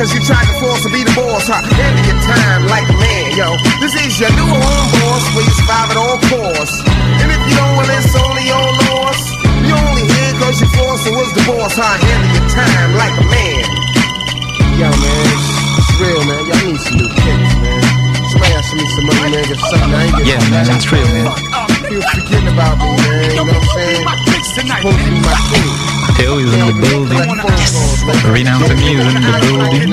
cause 0.00 0.16
you 0.16 0.20
tried 0.24 0.48
to 0.48 0.56
force 0.64 0.80
to 0.80 0.88
be 0.88 1.04
the 1.04 1.12
boss, 1.12 1.44
huh? 1.44 1.60
Handle 1.60 2.04
your 2.08 2.16
time 2.24 2.64
like 2.72 2.88
a 2.88 2.96
man, 2.96 3.36
yo. 3.36 3.60
This 3.84 3.92
is 4.00 4.16
your 4.16 4.32
new 4.32 4.48
home 4.48 4.88
boss 4.96 5.24
where 5.36 5.44
you 5.44 5.52
survive 5.60 5.92
at 5.92 5.98
all 6.00 6.16
costs. 6.24 6.80
And 7.20 7.28
if 7.28 7.40
you 7.44 7.52
don't, 7.52 7.76
well, 7.76 7.84
it's 7.84 8.16
only 8.16 8.48
your 8.48 8.64
loss. 8.88 9.20
You 9.60 9.76
only 9.76 10.08
here 10.08 10.32
cause 10.40 10.56
you 10.56 10.72
forced 10.72 11.04
to 11.04 11.12
was 11.12 11.28
the 11.36 11.44
boss, 11.44 11.76
huh? 11.76 12.00
Handle 12.00 12.32
your 12.32 12.48
time 12.48 12.96
like 12.96 13.12
a 13.12 13.26
man. 13.28 13.64
Yo, 14.80 14.88
man, 14.88 15.24
it's 15.76 15.92
real, 16.00 16.22
man. 16.24 16.48
Y'all 16.48 16.64
need 16.64 16.80
some 16.80 16.96
new 16.96 17.10
kicks, 17.20 17.52
man. 17.60 17.84
Somebody 18.32 18.56
ask 18.56 18.72
me 18.72 18.84
some 18.96 19.04
money, 19.04 19.36
man. 19.36 19.44
Get 19.52 19.60
something 19.60 19.92
I 19.92 20.00
ain't 20.00 20.16
getting. 20.16 20.32
Yeah, 20.32 20.40
man, 20.48 20.64
it's 20.64 20.88
real, 20.88 21.08
man. 21.12 21.28
People 21.84 22.08
forgetting 22.08 22.48
about 22.48 22.80
me, 22.80 22.88
man. 23.04 23.36
You 23.36 23.36
know 23.36 23.52
what 23.52 23.60
I'm 23.60 23.68
saying? 23.76 24.04
Supposed 24.48 24.96
to 24.96 25.04
be 25.12 25.20
my 25.20 25.36
king. 25.52 25.99
Theo 26.20 26.36
is 26.36 26.52
in 26.52 26.60
the 26.60 26.76
building. 26.84 27.16
Rena 28.30 28.50
Anthony 28.50 28.92
is 28.92 29.08
in 29.08 29.22
the 29.24 29.32
building. 29.40 29.88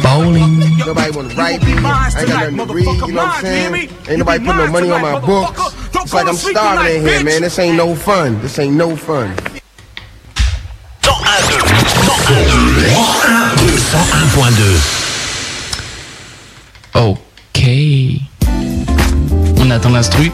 Bowling. 0.00 0.52
Nobody 0.78 1.10
wanna 1.10 1.34
write 1.34 1.60
me. 1.64 1.72
I 1.74 1.76
ain't 2.20 2.28
got 2.28 2.52
nothing 2.52 2.68
to 2.68 2.74
read, 2.74 2.86
you 2.86 3.14
know 3.14 3.24
what 3.24 3.34
I'm 3.34 3.42
saying? 3.42 3.90
Ain't 4.08 4.18
nobody 4.20 4.44
put 4.44 4.54
no 4.54 4.66
money 4.68 4.90
on 4.92 5.02
my 5.02 5.18
books. 5.18 5.74
It's 5.96 6.14
like 6.14 6.28
I'm 6.28 6.36
starving 6.36 6.96
in 6.98 7.02
here, 7.02 7.24
man. 7.24 7.42
This 7.42 7.58
ain't 7.58 7.76
no 7.76 7.96
fun. 7.96 8.40
This 8.42 8.58
ain't 8.60 8.76
no 8.76 8.94
fun. 8.94 9.34
101.2 16.94 16.94
Ok. 16.94 17.60
On 19.58 19.70
attend 19.72 19.94
l'instru. 19.94 20.30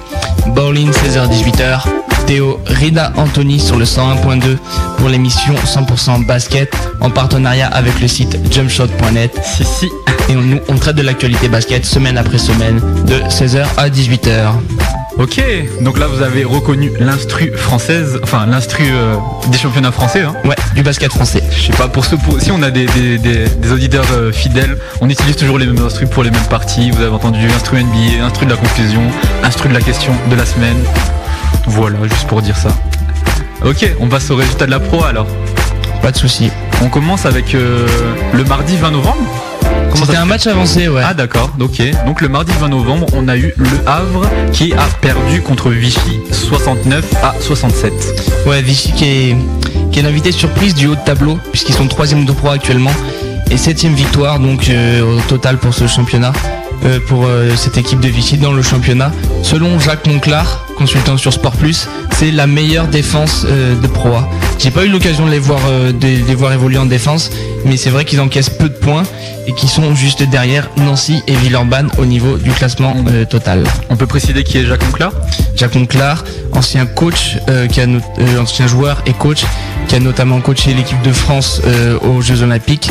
Bowling 0.54 0.92
16h-18h. 0.92 2.03
Théo 2.26 2.60
Rida 2.66 3.12
Anthony 3.16 3.60
sur 3.60 3.76
le 3.76 3.84
101.2 3.84 4.56
pour 4.98 5.08
l'émission 5.08 5.54
100% 5.54 6.26
basket 6.26 6.74
en 7.00 7.10
partenariat 7.10 7.68
avec 7.68 8.00
le 8.00 8.08
site 8.08 8.38
jumpshot.net. 8.52 9.38
Si, 9.42 9.64
si. 9.64 9.86
Et 10.28 10.36
on, 10.36 10.40
nous, 10.40 10.60
on 10.68 10.76
traite 10.76 10.96
de 10.96 11.02
l'actualité 11.02 11.48
basket 11.48 11.84
semaine 11.84 12.16
après 12.16 12.38
semaine 12.38 12.80
de 13.06 13.16
16h 13.28 13.66
à 13.76 13.88
18h. 13.88 14.52
Ok, 15.18 15.40
donc 15.80 15.98
là 15.98 16.08
vous 16.08 16.22
avez 16.22 16.42
reconnu 16.42 16.90
l'instru 16.98 17.52
française, 17.52 18.18
enfin 18.24 18.46
l'instru 18.46 18.84
euh, 18.90 19.14
des 19.48 19.58
championnats 19.58 19.92
français. 19.92 20.22
Hein. 20.22 20.34
Ouais, 20.44 20.56
du 20.74 20.82
basket 20.82 21.12
français. 21.12 21.40
Je 21.56 21.66
sais 21.66 21.72
pas, 21.72 21.86
pour 21.86 22.04
ceux, 22.04 22.16
pour, 22.16 22.40
si 22.40 22.50
on 22.50 22.62
a 22.62 22.70
des, 22.72 22.86
des, 22.86 23.18
des, 23.18 23.48
des 23.48 23.72
auditeurs 23.72 24.06
euh, 24.12 24.32
fidèles, 24.32 24.76
on 25.00 25.08
utilise 25.08 25.36
toujours 25.36 25.58
les 25.58 25.66
mêmes 25.66 25.84
instrus 25.84 26.08
pour 26.08 26.24
les 26.24 26.32
mêmes 26.32 26.46
parties. 26.50 26.90
Vous 26.90 27.00
avez 27.00 27.14
entendu 27.14 27.46
instru 27.46 27.80
NBA, 27.84 28.24
instru 28.24 28.46
de 28.46 28.50
la 28.50 28.56
conclusion, 28.56 29.02
instru 29.44 29.68
de 29.68 29.74
la 29.74 29.80
question 29.80 30.12
de 30.30 30.34
la 30.34 30.46
semaine. 30.46 30.78
Voilà, 31.66 31.98
juste 32.02 32.26
pour 32.28 32.42
dire 32.42 32.56
ça. 32.56 32.68
Ok, 33.64 33.88
on 34.00 34.08
passe 34.08 34.30
au 34.30 34.36
résultat 34.36 34.66
de 34.66 34.70
la 34.70 34.80
pro 34.80 35.04
alors. 35.04 35.26
Pas 36.02 36.12
de 36.12 36.16
souci. 36.16 36.50
On 36.82 36.88
commence 36.88 37.24
avec 37.24 37.54
euh, 37.54 37.86
le 38.34 38.44
mardi 38.44 38.76
20 38.76 38.90
novembre. 38.90 39.16
C'était 39.94 40.16
un 40.16 40.26
match 40.26 40.46
avancé, 40.46 40.88
ouais. 40.88 41.02
Ah 41.04 41.14
d'accord, 41.14 41.50
ok. 41.58 41.80
Donc 42.06 42.20
le 42.20 42.28
mardi 42.28 42.52
20 42.60 42.68
novembre, 42.68 43.06
on 43.14 43.28
a 43.28 43.36
eu 43.36 43.54
le 43.56 43.68
Havre 43.86 44.28
qui 44.52 44.72
a 44.74 44.84
perdu 45.00 45.40
contre 45.40 45.70
Vichy 45.70 46.20
69 46.30 47.04
à 47.22 47.34
67. 47.40 47.92
Ouais, 48.46 48.60
Vichy 48.60 48.92
qui 48.92 49.04
est, 49.04 49.36
qui 49.92 50.00
est 50.00 50.02
l'invité 50.02 50.32
surprise 50.32 50.74
du 50.74 50.88
haut 50.88 50.94
de 50.96 51.00
tableau, 51.00 51.38
puisqu'ils 51.52 51.74
sont 51.74 51.86
troisième 51.86 52.26
de 52.26 52.32
pro 52.32 52.50
actuellement. 52.50 52.92
Et 53.50 53.56
septième 53.56 53.94
victoire 53.94 54.40
donc 54.40 54.68
euh, 54.68 55.16
au 55.16 55.20
total 55.22 55.58
pour 55.58 55.72
ce 55.72 55.86
championnat, 55.86 56.32
pour 57.06 57.24
euh, 57.26 57.54
cette 57.56 57.78
équipe 57.78 58.00
de 58.00 58.08
Vichy 58.08 58.38
dans 58.38 58.52
le 58.52 58.62
championnat. 58.62 59.12
Selon 59.42 59.78
Jacques 59.78 60.06
Monclar, 60.06 60.66
consultant 60.76 61.16
sur 61.16 61.32
Sport 61.32 61.56
Plus, 61.56 61.88
c'est 62.18 62.30
la 62.30 62.46
meilleure 62.46 62.88
défense 62.88 63.46
euh, 63.48 63.74
de 63.80 63.86
Pro 63.86 64.08
A. 64.10 64.28
J'ai 64.58 64.70
pas 64.70 64.84
eu 64.84 64.88
l'occasion 64.88 65.26
de 65.26 65.30
les 65.30 65.38
voir 65.38 65.60
euh, 65.68 65.92
de 65.92 66.06
les 66.06 66.34
voir 66.34 66.52
évoluer 66.52 66.78
en 66.78 66.86
défense, 66.86 67.30
mais 67.64 67.76
c'est 67.76 67.90
vrai 67.90 68.04
qu'ils 68.04 68.20
encaissent 68.20 68.50
peu 68.50 68.68
de 68.68 68.74
points 68.74 69.02
et 69.46 69.52
qu'ils 69.52 69.68
sont 69.68 69.94
juste 69.94 70.22
derrière 70.22 70.70
Nancy 70.76 71.22
et 71.26 71.34
Villeurbanne 71.34 71.90
au 71.98 72.06
niveau 72.06 72.36
du 72.36 72.50
classement 72.50 72.94
euh, 73.08 73.24
total. 73.24 73.64
On 73.90 73.96
peut 73.96 74.06
préciser 74.06 74.44
qui 74.44 74.58
est 74.58 74.64
Jacques 74.64 74.84
Monclar? 74.84 75.12
Jacques 75.56 75.74
Monclar, 75.74 76.24
ancien 76.52 76.86
coach, 76.86 77.36
euh, 77.48 77.66
qui 77.66 77.80
a 77.80 77.84
euh, 77.84 78.40
ancien 78.40 78.66
joueur 78.66 79.02
et 79.06 79.12
coach, 79.12 79.44
qui 79.88 79.96
a 79.96 80.00
notamment 80.00 80.40
coaché 80.40 80.74
l'équipe 80.74 81.00
de 81.02 81.12
France 81.12 81.60
euh, 81.66 81.98
aux 82.00 82.20
Jeux 82.20 82.42
Olympiques 82.42 82.90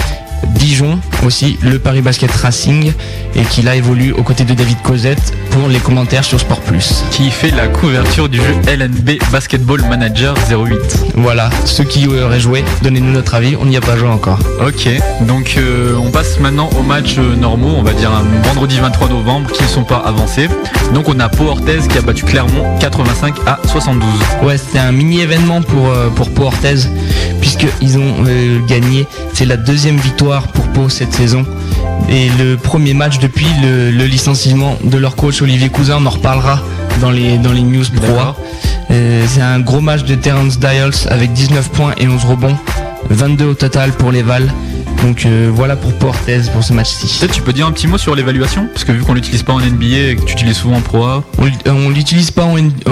Dijon 0.55 0.99
aussi, 1.25 1.57
le 1.61 1.79
Paris 1.79 2.01
Basket 2.01 2.31
Racing, 2.31 2.93
et 3.35 3.41
qui 3.43 3.61
là 3.61 3.75
évolue 3.75 4.11
aux 4.11 4.23
côtés 4.23 4.43
de 4.43 4.53
David 4.53 4.81
Cosette 4.81 5.33
pour 5.51 5.67
les 5.67 5.79
commentaires 5.79 6.23
sur 6.23 6.39
Sport 6.39 6.59
Plus. 6.61 7.03
Qui 7.11 7.29
fait 7.31 7.51
la 7.51 7.67
couverture 7.67 8.29
du 8.29 8.37
jeu 8.37 8.55
LNB 8.67 9.19
Basketball 9.31 9.81
Manager 9.89 10.35
08. 10.49 10.75
Voilà, 11.15 11.49
ceux 11.65 11.83
qui 11.83 12.07
auraient 12.07 12.39
joué, 12.39 12.63
donnez-nous 12.81 13.11
notre 13.11 13.35
avis, 13.35 13.55
on 13.59 13.65
n'y 13.65 13.77
a 13.77 13.81
pas 13.81 13.97
joué 13.97 14.09
encore. 14.09 14.39
Ok, 14.65 14.89
donc 15.21 15.55
euh, 15.57 15.95
on 15.97 16.11
passe 16.11 16.39
maintenant 16.39 16.69
aux 16.77 16.83
matchs 16.83 17.15
euh, 17.17 17.35
normaux, 17.35 17.73
on 17.77 17.83
va 17.83 17.93
dire 17.93 18.11
un 18.11 18.23
vendredi 18.47 18.79
23 18.79 19.09
novembre 19.09 19.51
qui 19.51 19.63
ne 19.63 19.67
sont 19.67 19.83
pas 19.83 19.97
avancés. 19.97 20.49
Donc 20.93 21.07
on 21.09 21.19
a 21.19 21.29
Pau 21.29 21.45
Orthez 21.45 21.79
qui 21.89 21.97
a 21.97 22.01
battu 22.01 22.25
Clermont 22.25 22.77
85 22.79 23.35
à 23.45 23.59
72. 23.67 24.07
Ouais, 24.43 24.57
c'était 24.57 24.79
un 24.79 24.91
mini 24.91 25.21
événement 25.21 25.61
pour, 25.61 25.89
euh, 25.89 26.09
pour 26.09 26.29
Pau 26.31 26.43
Orthez, 26.43 26.87
puisqu'ils 27.39 27.97
ont 27.97 28.15
euh, 28.27 28.59
gagné. 28.67 29.05
C'est 29.33 29.45
la 29.45 29.57
deuxième 29.57 29.97
victoire 29.97 30.32
pour 30.41 30.67
Pau 30.69 30.89
cette 30.89 31.13
saison. 31.13 31.45
Et 32.09 32.29
le 32.37 32.57
premier 32.57 32.93
match 32.93 33.19
depuis 33.19 33.47
le, 33.61 33.91
le 33.91 34.05
licenciement 34.05 34.77
de 34.83 34.97
leur 34.97 35.15
coach 35.15 35.41
Olivier 35.41 35.69
Cousin, 35.69 35.97
on 36.01 36.05
en 36.05 36.09
reparlera 36.09 36.61
dans 37.01 37.11
les, 37.11 37.37
dans 37.37 37.51
les 37.51 37.61
news 37.61 37.85
pro. 37.95 38.17
A. 38.19 38.35
Euh, 38.91 39.25
c'est 39.27 39.41
un 39.41 39.59
gros 39.59 39.81
match 39.81 40.03
de 40.03 40.15
Terence 40.15 40.59
Dials 40.59 40.93
avec 41.09 41.33
19 41.33 41.69
points 41.71 41.93
et 41.97 42.07
11 42.07 42.25
rebonds, 42.25 42.57
22 43.09 43.45
au 43.45 43.53
total 43.53 43.91
pour 43.91 44.11
les 44.11 44.21
Vals. 44.21 44.51
Donc 45.03 45.25
euh, 45.25 45.49
voilà 45.53 45.75
pour 45.75 45.93
Pau 45.93 46.07
Orthez 46.07 46.41
pour 46.53 46.63
ce 46.63 46.71
match-ci. 46.71 47.19
Peut-être 47.19 47.33
tu 47.33 47.41
peux 47.41 47.51
dire 47.51 47.67
un 47.67 47.71
petit 47.71 47.87
mot 47.87 47.97
sur 47.97 48.15
l'évaluation? 48.15 48.67
Parce 48.71 48.85
que 48.85 48.91
vu 48.91 49.03
qu'on 49.03 49.13
l'utilise 49.13 49.43
pas 49.43 49.53
en 49.53 49.59
NBA 49.59 49.85
et 49.85 50.15
que 50.15 50.23
tu 50.23 50.33
utilises 50.33 50.57
souvent 50.57 50.77
en 50.77 50.81
Pro 50.81 51.03
A. 51.03 51.23
On, 51.39 51.45
euh, 51.67 51.89
l'utilise 51.89 52.31
pas 52.31 52.43
en 52.43 52.57
NBA. 52.57 52.89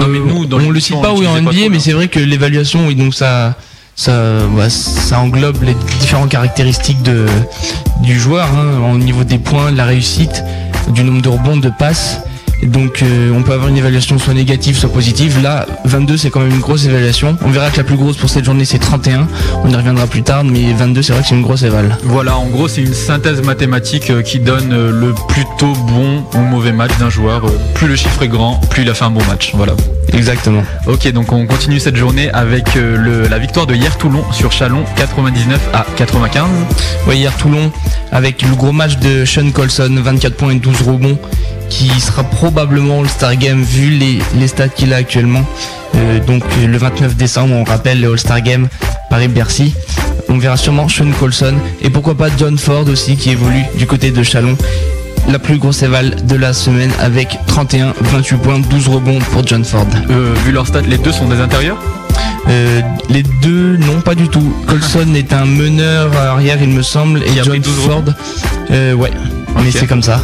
Dans 0.48 0.58
on 0.58 0.74
cite 0.74 1.00
pas 1.00 1.12
on 1.12 1.18
oui, 1.18 1.26
en 1.26 1.40
NBA, 1.40 1.68
mais 1.70 1.78
c'est 1.78 1.92
vrai 1.92 2.08
que 2.08 2.18
l'évaluation, 2.18 2.86
oui, 2.86 2.94
donc 2.94 3.14
ça, 3.14 3.56
ça, 3.94 5.18
englobe 5.18 5.62
les 5.62 5.74
différentes 6.00 6.30
caractéristiques 6.30 7.02
du 7.02 8.18
joueur, 8.18 8.48
hein, 8.48 8.92
au 8.92 8.98
niveau 8.98 9.24
des 9.24 9.38
points, 9.38 9.72
de 9.72 9.76
la 9.76 9.84
réussite, 9.84 10.42
du 10.88 11.04
nombre 11.04 11.22
de 11.22 11.28
rebonds, 11.28 11.56
de 11.56 11.70
passes. 11.78 12.20
Donc 12.62 13.02
euh, 13.02 13.32
on 13.36 13.42
peut 13.42 13.52
avoir 13.52 13.68
une 13.68 13.76
évaluation 13.76 14.18
soit 14.18 14.34
négative, 14.34 14.76
soit 14.78 14.92
positive. 14.92 15.42
Là, 15.42 15.66
22 15.84 16.16
c'est 16.16 16.30
quand 16.30 16.40
même 16.40 16.50
une 16.50 16.60
grosse 16.60 16.84
évaluation. 16.86 17.36
On 17.44 17.50
verra 17.50 17.70
que 17.70 17.76
la 17.76 17.84
plus 17.84 17.96
grosse 17.96 18.16
pour 18.16 18.30
cette 18.30 18.44
journée 18.44 18.64
c'est 18.64 18.78
31. 18.78 19.26
On 19.64 19.68
y 19.70 19.74
reviendra 19.74 20.06
plus 20.06 20.22
tard, 20.22 20.44
mais 20.44 20.72
22 20.72 21.02
c'est 21.02 21.12
vrai 21.12 21.22
que 21.22 21.28
c'est 21.28 21.34
une 21.34 21.42
grosse 21.42 21.62
éval. 21.62 21.96
Voilà, 22.04 22.36
en 22.36 22.46
gros, 22.46 22.68
c'est 22.68 22.82
une 22.82 22.94
synthèse 22.94 23.42
mathématique 23.42 24.10
euh, 24.10 24.22
qui 24.22 24.38
donne 24.38 24.72
euh, 24.72 24.90
le 24.92 25.12
plutôt 25.28 25.72
bon 25.88 26.24
ou 26.34 26.38
mauvais 26.38 26.72
match 26.72 26.92
d'un 26.98 27.10
joueur. 27.10 27.42
Plus 27.74 27.88
le 27.88 27.96
chiffre 27.96 28.22
est 28.22 28.28
grand, 28.28 28.60
plus 28.70 28.82
il 28.82 28.90
a 28.90 28.94
fait 28.94 29.04
un 29.04 29.10
bon 29.10 29.24
match. 29.24 29.52
Voilà. 29.54 29.74
Exactement. 30.12 30.62
Ok, 30.86 31.10
donc 31.12 31.32
on 31.32 31.46
continue 31.46 31.80
cette 31.80 31.96
journée 31.96 32.30
avec 32.32 32.74
le- 32.74 33.26
la 33.28 33.38
victoire 33.38 33.66
de 33.66 33.74
hier 33.74 33.96
Toulon 33.98 34.22
sur 34.32 34.52
Chalon 34.52 34.84
99 34.96 35.60
à 35.72 35.84
95. 35.96 36.44
Ouais, 37.06 37.16
hier 37.16 37.34
Toulon 37.36 37.70
avec 38.12 38.42
le 38.42 38.54
gros 38.54 38.72
match 38.72 38.98
de 38.98 39.24
Sean 39.24 39.50
Colson, 39.50 39.90
24 40.02 40.34
points 40.36 40.50
et 40.52 40.56
12 40.56 40.82
rebonds, 40.82 41.18
qui 41.72 41.88
sera 42.00 42.22
probablement 42.22 43.00
le 43.00 43.08
Star 43.08 43.34
Game 43.34 43.62
vu 43.62 43.88
les, 43.88 44.18
les 44.34 44.46
stats 44.46 44.68
qu'il 44.68 44.92
a 44.92 44.96
actuellement. 44.96 45.42
Euh, 45.94 46.20
donc 46.20 46.42
le 46.66 46.76
29 46.76 47.16
décembre, 47.16 47.54
on 47.54 47.64
rappelle 47.64 48.00
le 48.00 48.12
All-Star 48.12 48.42
Game 48.42 48.68
Paris-Bercy. 49.08 49.74
On 50.28 50.36
verra 50.36 50.58
sûrement 50.58 50.86
Sean 50.88 51.10
Colson 51.18 51.54
et 51.80 51.88
pourquoi 51.88 52.14
pas 52.14 52.28
John 52.36 52.58
Ford 52.58 52.86
aussi 52.88 53.16
qui 53.16 53.30
évolue 53.30 53.64
du 53.78 53.86
côté 53.86 54.10
de 54.10 54.22
Chalon. 54.22 54.56
La 55.28 55.38
plus 55.38 55.56
grosse 55.56 55.82
éval 55.82 56.26
de 56.26 56.36
la 56.36 56.52
semaine 56.52 56.90
avec 57.00 57.38
31, 57.46 57.94
28 58.00 58.36
points, 58.36 58.58
12 58.58 58.88
rebonds 58.88 59.18
pour 59.30 59.46
John 59.46 59.64
Ford. 59.64 59.86
Euh, 60.10 60.34
vu 60.44 60.52
leur 60.52 60.66
stats, 60.66 60.82
les 60.82 60.98
deux 60.98 61.12
sont 61.12 61.28
des 61.28 61.40
intérieurs? 61.40 61.78
Euh, 62.48 62.82
les 63.08 63.22
deux, 63.40 63.78
non, 63.78 64.02
pas 64.02 64.14
du 64.14 64.28
tout. 64.28 64.52
Colson 64.66 65.06
est 65.14 65.32
un 65.32 65.46
meneur 65.46 66.14
arrière, 66.16 66.58
il 66.60 66.68
me 66.70 66.82
semble, 66.82 67.22
et 67.22 67.40
a 67.40 67.44
John 67.44 67.48
pris 67.48 67.60
12 67.60 67.74
Ford, 67.86 68.04
euh, 68.70 68.92
ouais, 68.92 69.10
mais 69.62 69.70
c'est 69.70 69.86
comme 69.86 70.02
ça. 70.02 70.20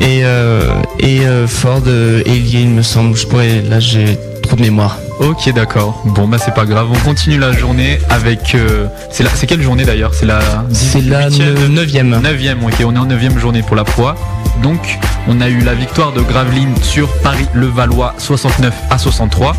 Et, 0.00 0.24
euh, 0.24 0.72
et 0.98 1.26
euh, 1.26 1.46
Ford 1.46 1.82
euh, 1.86 2.22
lié, 2.24 2.60
il 2.60 2.70
me 2.70 2.82
semble. 2.82 3.16
Je 3.16 3.26
pourrais, 3.26 3.62
là, 3.62 3.80
j'ai 3.80 4.18
trop 4.42 4.56
de 4.56 4.62
mémoire. 4.62 4.98
Ok, 5.20 5.52
d'accord. 5.52 6.02
Bon, 6.06 6.26
bah 6.26 6.38
c'est 6.42 6.54
pas 6.54 6.64
grave. 6.64 6.88
On 6.90 6.98
continue 7.00 7.38
la 7.38 7.52
journée 7.52 7.98
avec. 8.08 8.54
euh, 8.54 8.86
c'est 9.10 9.46
quelle 9.46 9.62
journée 9.62 9.84
d'ailleurs? 9.84 10.14
C'est 10.14 10.26
la. 10.26 10.40
C'est 10.72 11.02
la 11.02 11.28
9ème. 11.28 12.20
9ème, 12.22 12.64
ok, 12.64 12.74
on 12.86 12.94
est 12.94 12.98
en 12.98 13.06
9ème 13.06 13.38
journée 13.38 13.62
pour 13.62 13.76
la 13.76 13.84
proie. 13.84 14.16
Donc, 14.62 14.98
on 15.28 15.40
a 15.40 15.48
eu 15.48 15.60
la 15.60 15.74
victoire 15.74 16.12
de 16.12 16.20
Gravelines 16.22 16.74
sur 16.82 17.08
Paris-le-Valois 17.22 18.14
69 18.18 18.74
à 18.90 18.98
63 18.98 19.54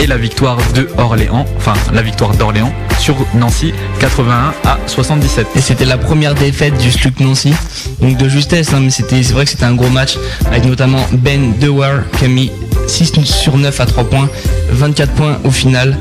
et 0.00 0.06
la 0.06 0.16
victoire 0.16 0.58
de 0.74 0.88
Orléans, 0.96 1.44
enfin 1.56 1.74
la 1.92 2.02
victoire 2.02 2.34
d'Orléans 2.34 2.72
sur 2.98 3.16
Nancy 3.34 3.72
81 4.00 4.54
à 4.64 4.78
77. 4.86 5.46
Et 5.56 5.60
c'était 5.60 5.84
la 5.84 5.98
première 5.98 6.34
défaite 6.34 6.76
du 6.78 6.90
Sluc 6.90 7.20
Nancy. 7.20 7.52
Donc 8.00 8.16
de 8.16 8.28
justesse, 8.28 8.72
hein, 8.72 8.80
mais 8.82 8.90
c'était, 8.90 9.22
c'est 9.22 9.34
vrai 9.34 9.44
que 9.44 9.50
c'était 9.50 9.64
un 9.64 9.74
gros 9.74 9.90
match 9.90 10.16
avec 10.46 10.64
notamment 10.64 11.04
Ben 11.12 11.52
Dewar 11.60 12.02
qui 12.18 12.24
a 12.24 12.28
mis 12.28 12.50
6 12.88 13.12
sur 13.24 13.56
9 13.56 13.78
à 13.78 13.86
3 13.86 14.04
points, 14.04 14.28
24 14.70 15.12
points 15.12 15.38
au 15.44 15.50
final. 15.50 15.96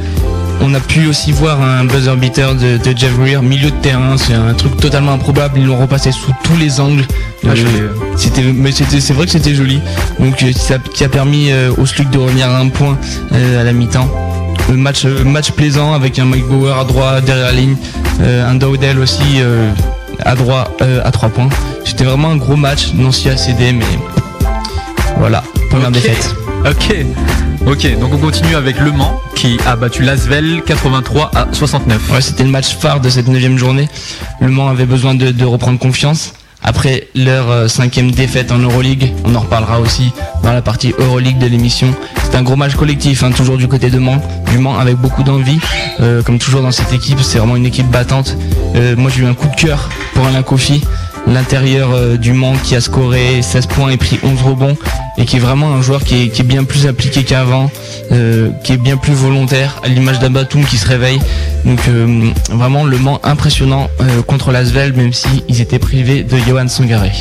On 0.61 0.73
a 0.73 0.79
pu 0.79 1.07
aussi 1.07 1.31
voir 1.31 1.61
un 1.61 1.85
buzzer 1.85 2.15
beater 2.17 2.53
de, 2.53 2.77
de 2.77 2.97
Jeff 2.97 3.17
Greer, 3.17 3.41
milieu 3.41 3.71
de 3.71 3.75
terrain, 3.77 4.17
c'est 4.17 4.33
un 4.33 4.53
truc 4.53 4.75
totalement 4.77 5.13
improbable, 5.13 5.57
ils 5.59 5.65
l'ont 5.65 5.77
repassé 5.79 6.11
sous 6.11 6.33
tous 6.43 6.57
les 6.57 6.79
angles. 6.81 7.05
Ah, 7.45 7.49
Euh, 7.51 7.55
je 7.55 7.63
l'ai- 7.63 8.17
c'était, 8.17 8.43
mais 8.43 8.71
c'était, 8.71 8.99
c'est 8.99 9.13
vrai 9.13 9.25
que 9.25 9.31
c'était 9.31 9.55
joli. 9.55 9.79
Donc 10.19 10.43
euh, 10.43 10.51
ça, 10.53 10.75
qui 10.93 11.03
a 11.05 11.09
permis 11.09 11.49
euh, 11.51 11.71
au 11.77 11.85
Sluc 11.85 12.09
de 12.09 12.17
revenir 12.17 12.49
à 12.49 12.57
un 12.59 12.67
point 12.67 12.97
euh, 13.31 13.61
à 13.61 13.63
la 13.63 13.71
mi-temps. 13.71 14.09
Le 14.69 14.75
match, 14.75 15.05
euh, 15.05 15.23
match 15.23 15.51
plaisant 15.51 15.93
avec 15.93 16.19
un 16.19 16.25
Mike 16.25 16.43
à 16.77 16.83
droite 16.83 17.23
derrière 17.25 17.45
la 17.47 17.51
ligne, 17.53 17.77
euh, 18.21 18.47
un 18.49 18.55
Dowdell 18.55 18.99
aussi 18.99 19.23
euh, 19.37 19.71
à 20.25 20.35
droit 20.35 20.69
euh, 20.81 21.01
à 21.05 21.11
3 21.11 21.29
points. 21.29 21.49
C'était 21.85 22.03
vraiment 22.03 22.31
un 22.31 22.35
gros 22.37 22.57
match. 22.57 22.89
Nancy 22.93 23.29
a 23.29 23.37
cédé, 23.37 23.71
mais 23.71 23.85
voilà, 25.17 25.41
première 25.69 25.91
défaite. 25.91 26.35
Ok. 26.69 26.95
Ok, 27.65 27.99
donc 27.99 28.13
on 28.13 28.17
continue 28.17 28.55
avec 28.55 28.79
Le 28.79 28.91
Mans 28.91 29.21
qui 29.39 29.57
a 29.65 29.77
battu 29.77 30.03
Lasvel 30.03 30.63
83 30.65 31.31
à 31.33 31.47
69. 31.53 32.11
Ouais, 32.11 32.19
c'était 32.19 32.43
le 32.43 32.49
match 32.49 32.75
phare 32.75 32.99
de 32.99 33.09
cette 33.09 33.29
neuvième 33.29 33.57
journée. 33.57 33.87
Le 34.41 34.49
Mans 34.49 34.67
avait 34.67 34.85
besoin 34.85 35.15
de, 35.15 35.45
reprendre 35.45 35.79
confiance. 35.79 36.33
Après 36.61 37.07
leur 37.15 37.49
euh, 37.49 37.67
cinquième 37.69 38.11
défaite 38.11 38.51
en 38.51 38.57
Euroleague, 38.57 39.13
on 39.23 39.33
en 39.35 39.39
reparlera 39.39 39.79
aussi 39.79 40.11
dans 40.43 40.51
la 40.51 40.61
partie 40.61 40.93
Euroleague 40.99 41.37
de 41.37 41.47
l'émission. 41.47 41.95
C'est 42.21 42.35
un 42.35 42.41
gros 42.41 42.57
match 42.57 42.75
collectif, 42.75 43.23
hein, 43.23 43.31
toujours 43.31 43.55
du 43.55 43.69
côté 43.69 43.89
de 43.89 43.97
Mans, 43.97 44.21
du 44.51 44.57
Mans 44.57 44.77
avec 44.77 44.97
beaucoup 44.97 45.23
d'envie. 45.23 45.59
Euh, 46.01 46.21
comme 46.21 46.37
toujours 46.37 46.61
dans 46.61 46.73
cette 46.73 46.91
équipe, 46.91 47.21
c'est 47.21 47.37
vraiment 47.37 47.55
une 47.55 47.65
équipe 47.65 47.87
battante. 47.87 48.35
Euh, 48.75 48.97
moi 48.97 49.09
j'ai 49.09 49.21
eu 49.21 49.25
un 49.25 49.35
coup 49.35 49.47
de 49.47 49.55
cœur 49.55 49.87
pour 50.15 50.25
Alain 50.25 50.43
Kofi, 50.43 50.83
l'intérieur 51.27 51.91
euh, 51.93 52.17
du 52.17 52.33
Mans 52.33 52.55
qui 52.63 52.75
a 52.75 52.81
scoré 52.81 53.41
16 53.41 53.67
points 53.67 53.89
et 53.89 53.97
pris 53.97 54.19
11 54.23 54.41
rebonds 54.41 54.77
et 55.19 55.25
qui 55.25 55.35
est 55.35 55.39
vraiment 55.39 55.73
un 55.73 55.81
joueur 55.81 56.03
qui 56.03 56.23
est, 56.23 56.43
bien 56.43 56.63
plus 56.63 56.87
appliqué 56.87 57.23
qu'avant, 57.23 57.69
euh, 58.11 58.51
qui 58.63 58.73
est 58.73 58.77
bien 58.77 58.95
plus 58.95 59.13
volontaire, 59.13 59.81
à 59.83 59.89
l'image 59.89 60.19
d'Abatoum 60.19 60.63
qui 60.63 60.77
se 60.77 60.87
réveille. 60.87 61.19
Donc 61.65 61.79
euh, 61.89 62.31
vraiment 62.49 62.85
le 62.85 62.97
Mans 62.97 63.19
impressionnant 63.23 63.89
euh, 63.99 64.21
contre 64.21 64.51
l'Asvel, 64.51 64.93
même 64.93 65.11
si 65.11 65.43
ils 65.49 65.59
étaient 65.59 65.79
privés 65.79 66.23
de 66.23 66.37
Johan 66.37 66.69
Sangaré. 66.69 67.11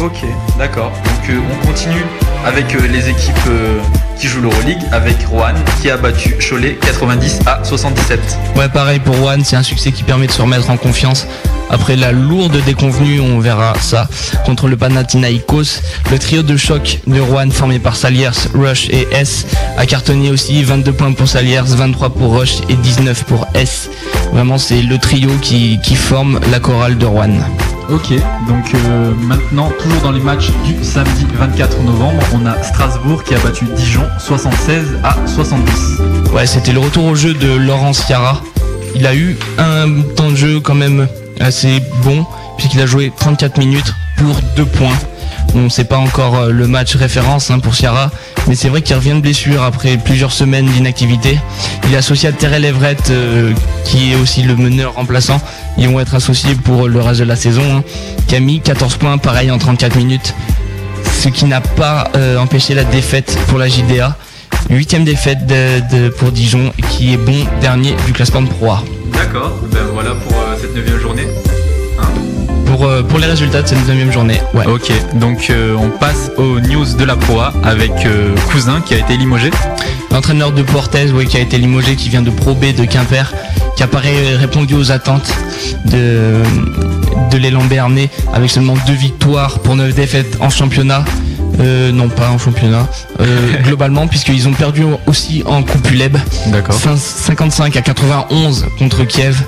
Ok, 0.00 0.24
d'accord. 0.58 0.90
Donc 1.04 1.38
on 1.62 1.66
continue 1.66 2.04
avec 2.44 2.76
les 2.90 3.08
équipes 3.08 3.48
qui 4.18 4.28
jouent 4.28 4.42
l'Euroleague, 4.42 4.82
avec 4.92 5.16
Rouen 5.26 5.54
qui 5.80 5.90
a 5.90 5.96
battu 5.96 6.36
Cholet 6.38 6.78
90 6.80 7.40
à 7.46 7.62
77. 7.62 8.20
Ouais, 8.56 8.68
pareil 8.68 8.98
pour 8.98 9.14
Juan, 9.14 9.42
c'est 9.44 9.56
un 9.56 9.62
succès 9.62 9.92
qui 9.92 10.02
permet 10.02 10.26
de 10.26 10.32
se 10.32 10.42
remettre 10.42 10.70
en 10.70 10.76
confiance. 10.76 11.26
Après 11.70 11.96
la 11.96 12.12
lourde 12.12 12.62
déconvenue, 12.64 13.20
on 13.20 13.40
verra 13.40 13.74
ça, 13.80 14.08
contre 14.44 14.68
le 14.68 14.76
Panathinaikos. 14.76 15.80
Le 16.10 16.18
trio 16.18 16.42
de 16.42 16.56
choc 16.56 17.00
de 17.06 17.20
Rouen 17.20 17.50
formé 17.50 17.78
par 17.78 17.96
Saliers, 17.96 18.30
Rush 18.54 18.88
et 18.90 19.08
S 19.12 19.46
a 19.76 19.86
cartonné 19.86 20.30
aussi 20.30 20.62
22 20.62 20.92
points 20.92 21.12
pour 21.12 21.26
Saliers, 21.26 21.62
23 21.66 22.10
pour 22.10 22.38
Rush 22.38 22.58
et 22.68 22.74
19 22.74 23.24
pour 23.24 23.46
S. 23.54 23.90
Vraiment, 24.32 24.58
c'est 24.58 24.82
le 24.82 24.98
trio 24.98 25.30
qui, 25.40 25.80
qui 25.82 25.96
forme 25.96 26.38
la 26.50 26.60
chorale 26.60 26.98
de 26.98 27.06
Rouen. 27.06 27.40
Ok, 27.90 28.12
donc 28.48 28.74
euh, 28.74 29.12
maintenant, 29.26 29.70
toujours 29.78 30.00
dans 30.00 30.10
les 30.10 30.20
matchs 30.20 30.50
du 30.64 30.82
samedi 30.82 31.26
24 31.34 31.82
novembre, 31.82 32.22
on 32.32 32.46
a 32.46 32.62
Strasbourg 32.62 33.22
qui 33.24 33.34
a 33.34 33.38
battu 33.38 33.66
Dijon 33.76 34.04
76 34.18 35.00
à 35.04 35.14
70. 35.26 36.32
Ouais, 36.32 36.46
c'était 36.46 36.72
le 36.72 36.78
retour 36.80 37.04
au 37.04 37.14
jeu 37.14 37.34
de 37.34 37.54
Laurence 37.54 38.06
Ciara. 38.06 38.40
Il 38.94 39.06
a 39.06 39.14
eu 39.14 39.36
un 39.58 40.00
temps 40.16 40.30
de 40.30 40.36
jeu 40.36 40.60
quand 40.60 40.74
même 40.74 41.06
assez 41.40 41.82
bon, 42.02 42.24
puisqu'il 42.56 42.80
a 42.80 42.86
joué 42.86 43.12
34 43.18 43.58
minutes 43.58 43.92
pour 44.16 44.34
2 44.56 44.64
points. 44.64 44.96
Bon, 45.52 45.68
c'est 45.68 45.84
pas 45.84 45.98
encore 45.98 46.36
euh, 46.36 46.50
le 46.50 46.66
match 46.66 46.96
référence 46.96 47.50
hein, 47.50 47.60
pour 47.60 47.74
Ciara, 47.74 48.10
mais 48.48 48.56
c'est 48.56 48.68
vrai 48.68 48.82
qu'il 48.82 48.96
revient 48.96 49.12
de 49.14 49.20
blessure 49.20 49.62
après 49.62 49.96
plusieurs 49.96 50.32
semaines 50.32 50.66
d'inactivité. 50.66 51.38
Il 51.86 51.94
est 51.94 51.96
associé 51.96 52.28
à 52.28 52.32
Terrell 52.32 52.64
Everett, 52.64 53.10
euh, 53.10 53.52
qui 53.84 54.12
est 54.12 54.16
aussi 54.16 54.42
le 54.42 54.56
meneur 54.56 54.94
remplaçant. 54.94 55.40
Ils 55.78 55.88
vont 55.88 56.00
être 56.00 56.14
associés 56.16 56.54
pour 56.56 56.88
le 56.88 57.00
reste 57.00 57.20
de 57.20 57.24
la 57.24 57.36
saison. 57.36 57.62
hein. 57.78 58.40
Mis 58.40 58.60
14 58.60 58.96
points, 58.96 59.16
pareil 59.16 59.52
en 59.52 59.58
34 59.58 59.94
minutes. 59.96 60.34
Ce 61.20 61.28
qui 61.28 61.44
n'a 61.44 61.60
pas 61.60 62.10
euh, 62.16 62.36
empêché 62.38 62.74
la 62.74 62.82
défaite 62.82 63.38
pour 63.46 63.58
la 63.58 63.68
JDA. 63.68 64.16
Huitième 64.70 65.04
défaite 65.04 65.38
pour 66.18 66.32
Dijon, 66.32 66.72
qui 66.90 67.12
est 67.12 67.16
bon 67.16 67.46
dernier 67.60 67.94
du 68.06 68.12
classement 68.12 68.42
de 68.42 68.48
Pro 68.48 68.70
A. 68.72 68.82
D'accord, 69.12 69.52
ben 69.70 69.84
voilà 69.92 70.10
pour 70.12 70.34
cette 70.60 70.74
neuvième 70.74 70.98
journée. 70.98 71.26
Pour, 72.74 72.86
euh, 72.86 73.04
pour 73.04 73.20
les 73.20 73.26
résultats 73.26 73.62
de 73.62 73.68
cette 73.68 73.86
deuxième 73.86 74.10
journée. 74.10 74.40
Ouais. 74.52 74.66
Ok, 74.66 74.90
donc 75.14 75.46
euh, 75.48 75.76
on 75.78 75.90
passe 75.90 76.32
aux 76.36 76.58
news 76.58 76.84
de 76.98 77.04
la 77.04 77.14
proa 77.14 77.52
avec 77.62 77.92
euh, 78.04 78.34
Cousin 78.50 78.80
qui 78.80 78.94
a 78.94 78.98
été 78.98 79.16
limogé. 79.16 79.52
L'entraîneur 80.10 80.50
de 80.50 80.60
Portez, 80.62 81.06
qui 81.28 81.36
a 81.36 81.40
été 81.40 81.56
limogé, 81.56 81.94
qui 81.94 82.08
vient 82.08 82.20
de 82.20 82.30
Pro 82.30 82.52
B 82.52 82.74
de 82.76 82.84
Quimper, 82.84 83.32
qui 83.76 83.84
a 83.84 83.86
pareil 83.86 84.34
répondu 84.34 84.74
aux 84.74 84.90
attentes 84.90 85.32
de, 85.84 86.42
de 87.30 87.38
l'élan 87.38 87.62
Béarnais 87.62 88.10
avec 88.32 88.50
seulement 88.50 88.74
deux 88.88 88.94
victoires 88.94 89.60
pour 89.60 89.76
neuf 89.76 89.94
défaites 89.94 90.36
en 90.40 90.50
championnat. 90.50 91.04
Euh, 91.60 91.92
non 91.92 92.08
pas 92.08 92.30
en 92.30 92.38
championnat. 92.38 92.88
Euh, 93.20 93.62
globalement 93.64 94.06
puisqu'ils 94.08 94.48
ont 94.48 94.52
perdu 94.52 94.82
aussi 95.06 95.42
en 95.46 95.62
Coupe 95.62 95.88
ULEB 95.90 96.16
D'accord. 96.48 96.74
Fin- 96.74 96.96
55 96.96 97.76
à 97.76 97.82
91 97.82 98.66
contre 98.78 99.04
Kiev. 99.04 99.42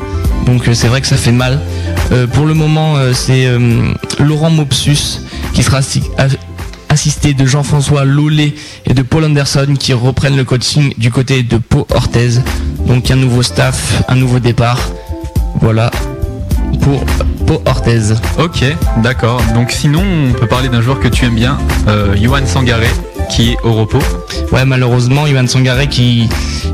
Donc 0.46 0.68
euh, 0.68 0.74
c'est 0.74 0.86
vrai 0.88 1.00
que 1.00 1.06
ça 1.06 1.16
fait 1.16 1.32
mal. 1.32 1.60
Pour 2.34 2.46
le 2.46 2.54
moment 2.54 2.94
c'est 3.12 3.48
Laurent 4.20 4.50
Mopsus 4.50 5.22
qui 5.54 5.64
sera 5.64 5.80
assisté 6.88 7.34
de 7.34 7.44
Jean-François 7.44 8.04
Lollet 8.04 8.54
et 8.84 8.94
de 8.94 9.02
Paul 9.02 9.24
Anderson 9.24 9.74
qui 9.76 9.92
reprennent 9.92 10.36
le 10.36 10.44
coaching 10.44 10.92
du 10.98 11.10
côté 11.10 11.42
de 11.42 11.56
Pau 11.58 11.84
Orthez. 11.92 12.38
Donc 12.86 13.10
un 13.10 13.16
nouveau 13.16 13.42
staff 13.42 14.04
un 14.08 14.14
nouveau 14.14 14.38
départ. 14.38 14.78
Voilà 15.60 15.90
pour 16.80 17.04
Pau 17.46 17.62
Orthez 17.66 18.14
Ok, 18.38 18.64
d'accord. 19.02 19.42
Donc 19.54 19.70
sinon, 19.70 20.02
on 20.30 20.32
peut 20.32 20.46
parler 20.46 20.68
d'un 20.68 20.80
joueur 20.80 21.00
que 21.00 21.08
tu 21.08 21.24
aimes 21.24 21.34
bien, 21.34 21.58
euh, 21.88 22.14
Johan 22.16 22.46
Sangaré, 22.46 22.88
qui 23.30 23.52
est 23.52 23.56
au 23.62 23.72
repos. 23.72 24.02
Ouais, 24.52 24.64
malheureusement, 24.64 25.26
Ivan 25.26 25.46
Sangaré 25.46 25.88
qui, 25.88 26.28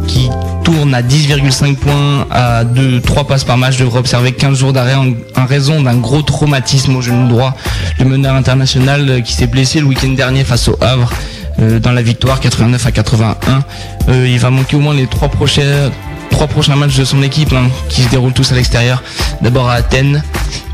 qui 0.06 0.28
tourne 0.64 0.94
à 0.94 1.02
10,5 1.02 1.77
points 1.77 2.27
à 2.31 2.64
2, 2.64 3.01
3 3.01 3.24
passes 3.24 3.44
par 3.44 3.59
match 3.59 3.78
devrait 3.78 3.98
observer 3.98 4.32
15 4.32 4.59
jours 4.59 4.73
d'arrêt 4.73 4.94
en, 4.94 5.09
en 5.40 5.47
raison 5.47 5.82
d'un 5.82 5.97
gros 5.97 6.23
traumatisme 6.23 6.97
au 6.97 7.02
genou 7.02 7.28
droit. 7.28 7.55
Le 7.98 8.05
meneur 8.05 8.35
international 8.35 9.09
euh, 9.09 9.20
qui 9.20 9.32
s'est 9.32 9.47
blessé 9.47 9.81
le 9.81 9.86
week-end 9.86 10.09
dernier 10.10 10.44
face 10.44 10.69
au 10.69 10.77
Havre 10.81 11.12
euh, 11.60 11.78
dans 11.78 11.93
la 11.93 12.02
victoire 12.02 12.40
89 12.40 12.86
à 12.86 12.93
81. 12.93 13.62
Euh, 14.09 14.28
il 14.28 14.39
va 14.39 14.51
manquer 14.51 14.77
au 14.77 14.81
moins 14.81 14.94
les 14.94 15.06
trois 15.06 15.28
prochains, 15.28 15.90
trois 16.32 16.48
prochains 16.48 16.74
matchs 16.74 16.96
de 16.96 17.04
son 17.04 17.22
équipe 17.22 17.52
hein, 17.52 17.68
qui 17.88 18.02
se 18.02 18.09
déroulent 18.09 18.32
tous 18.32 18.50
à 18.50 18.56
l'extérieur. 18.56 19.02
D'abord 19.40 19.68
à 19.70 19.74
Athènes, 19.74 20.22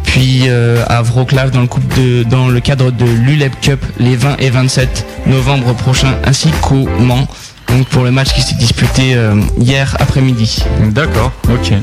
puis 0.04 0.44
euh, 0.46 0.82
à 0.88 1.02
Wroclaw 1.02 1.50
dans 1.50 2.48
le, 2.48 2.60
cadre 2.60 2.90
de 2.90 3.04
l'ULEP 3.04 3.60
Cup 3.60 3.84
les 3.98 4.16
20 4.16 4.36
et 4.38 4.48
27 4.48 5.06
novembre 5.26 5.74
prochains 5.74 6.14
ainsi 6.24 6.50
qu'au 6.62 6.88
Mans 6.98 7.28
donc 7.68 7.86
pour 7.88 8.02
le 8.02 8.10
match 8.10 8.32
qui 8.32 8.40
s'est 8.40 8.54
disputé 8.54 9.14
euh, 9.14 9.34
hier 9.58 9.94
après-midi. 10.00 10.64
D'accord, 10.90 11.32
ok. 11.52 11.74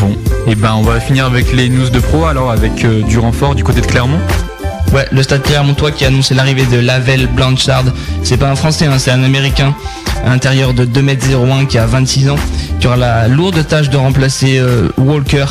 Bon, 0.00 0.16
et 0.46 0.54
ben 0.54 0.74
on 0.74 0.82
va 0.82 0.98
finir 0.98 1.26
avec 1.26 1.52
les 1.52 1.68
news 1.68 1.90
de 1.90 2.00
pro 2.00 2.24
alors 2.24 2.50
avec 2.50 2.84
euh, 2.84 3.02
du 3.02 3.18
renfort 3.18 3.54
du 3.54 3.62
côté 3.62 3.80
de 3.80 3.86
Clermont. 3.86 4.18
Ouais, 4.92 5.06
le 5.10 5.22
stade 5.22 5.42
Clermontois 5.42 5.90
qui 5.90 6.04
a 6.04 6.08
annoncé 6.08 6.34
l'arrivée 6.34 6.64
de 6.66 6.78
Lavelle 6.78 7.26
Blanchard. 7.26 7.84
C'est 8.22 8.36
pas 8.36 8.50
un 8.50 8.56
français, 8.56 8.86
hein, 8.86 8.98
c'est 8.98 9.10
un 9.10 9.22
américain. 9.22 9.74
À 10.24 10.30
l'intérieur 10.30 10.72
de 10.74 10.84
2m01 10.86 11.66
qui 11.66 11.78
a 11.78 11.86
26 11.86 12.30
ans. 12.30 12.36
Qui 12.80 12.86
aura 12.86 12.96
la 12.96 13.28
lourde 13.28 13.66
tâche 13.66 13.90
de 13.90 13.96
remplacer 13.96 14.58
euh, 14.58 14.88
Walker 14.96 15.46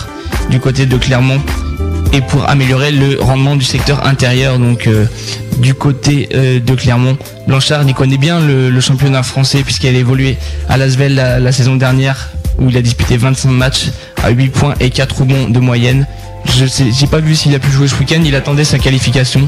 du 0.50 0.60
côté 0.60 0.86
de 0.86 0.98
Clermont. 0.98 1.42
Et 2.14 2.22
pour 2.22 2.50
améliorer 2.50 2.92
le 2.92 3.20
rendement 3.20 3.56
du 3.56 3.66
secteur 3.66 4.08
intérieur, 4.08 4.58
donc 4.58 4.88
euh, 4.88 5.06
du 5.58 5.74
côté 5.74 6.30
euh, 6.34 6.60
de 6.60 6.76
Clermont. 6.76 7.18
Blanchard 7.48 7.84
il 7.88 7.94
connaît 7.94 8.18
bien 8.18 8.40
le, 8.40 8.70
le 8.70 8.82
championnat 8.82 9.24
français 9.24 9.64
puisqu'il 9.64 9.88
a 9.96 10.00
évolué 10.00 10.38
à 10.70 10.78
Lasvel 10.78 11.16
la, 11.16 11.40
la 11.40 11.52
saison 11.52 11.76
dernière 11.76 12.30
où 12.58 12.70
il 12.70 12.78
a 12.78 12.82
disputé 12.82 13.18
25 13.18 13.50
matchs 13.50 13.88
à 14.24 14.30
8 14.30 14.50
points 14.50 14.74
et 14.80 14.90
4 14.90 15.20
rebonds 15.20 15.50
de 15.50 15.60
moyenne. 15.60 16.08
Je 16.54 16.66
sais, 16.66 16.92
j'ai 16.92 17.08
pas 17.08 17.20
vu 17.20 17.36
s'il 17.36 17.54
a 17.56 17.60
pu 17.60 17.70
jouer 17.72 17.88
ce 17.88 17.96
week-end, 17.96 18.22
il 18.24 18.36
attendait 18.36 18.64
sa 18.64 18.80
qualification. 18.80 19.48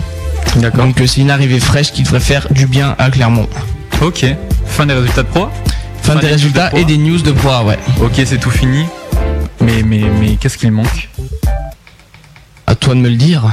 D'accord. 0.58 0.86
Donc 0.86 1.00
euh, 1.02 1.08
c'est 1.08 1.22
une 1.22 1.32
arrivée 1.32 1.60
fraîche 1.60 1.92
qui 1.92 2.04
devrait 2.04 2.20
faire 2.20 2.48
du 2.52 2.68
bien 2.68 2.96
à 2.98 3.10
Clermont. 3.10 3.48
Ok, 4.02 4.26
fin 4.66 4.86
des 4.86 4.94
résultats 4.94 5.24
de 5.24 5.28
pro 5.28 5.48
Fin, 6.04 6.16
des 6.16 6.28
résultats 6.28 6.70
de 6.70 6.78
et 6.78 6.86
des 6.86 6.98
news 6.98 7.18
de 7.22 7.32
pro, 7.32 7.50
ouais. 7.66 7.78
Ok, 8.02 8.22
c'est 8.26 8.40
tout 8.40 8.52
fini. 8.52 8.86
Mais, 9.60 9.84
mais, 9.84 10.04
mais 10.20 10.36
qu'est-ce 10.36 10.58
qu'il 10.58 10.72
manque? 10.72 11.10
À 12.66 12.76
toi 12.76 12.94
de 12.94 13.00
me 13.00 13.10
le 13.10 13.16
dire. 13.16 13.44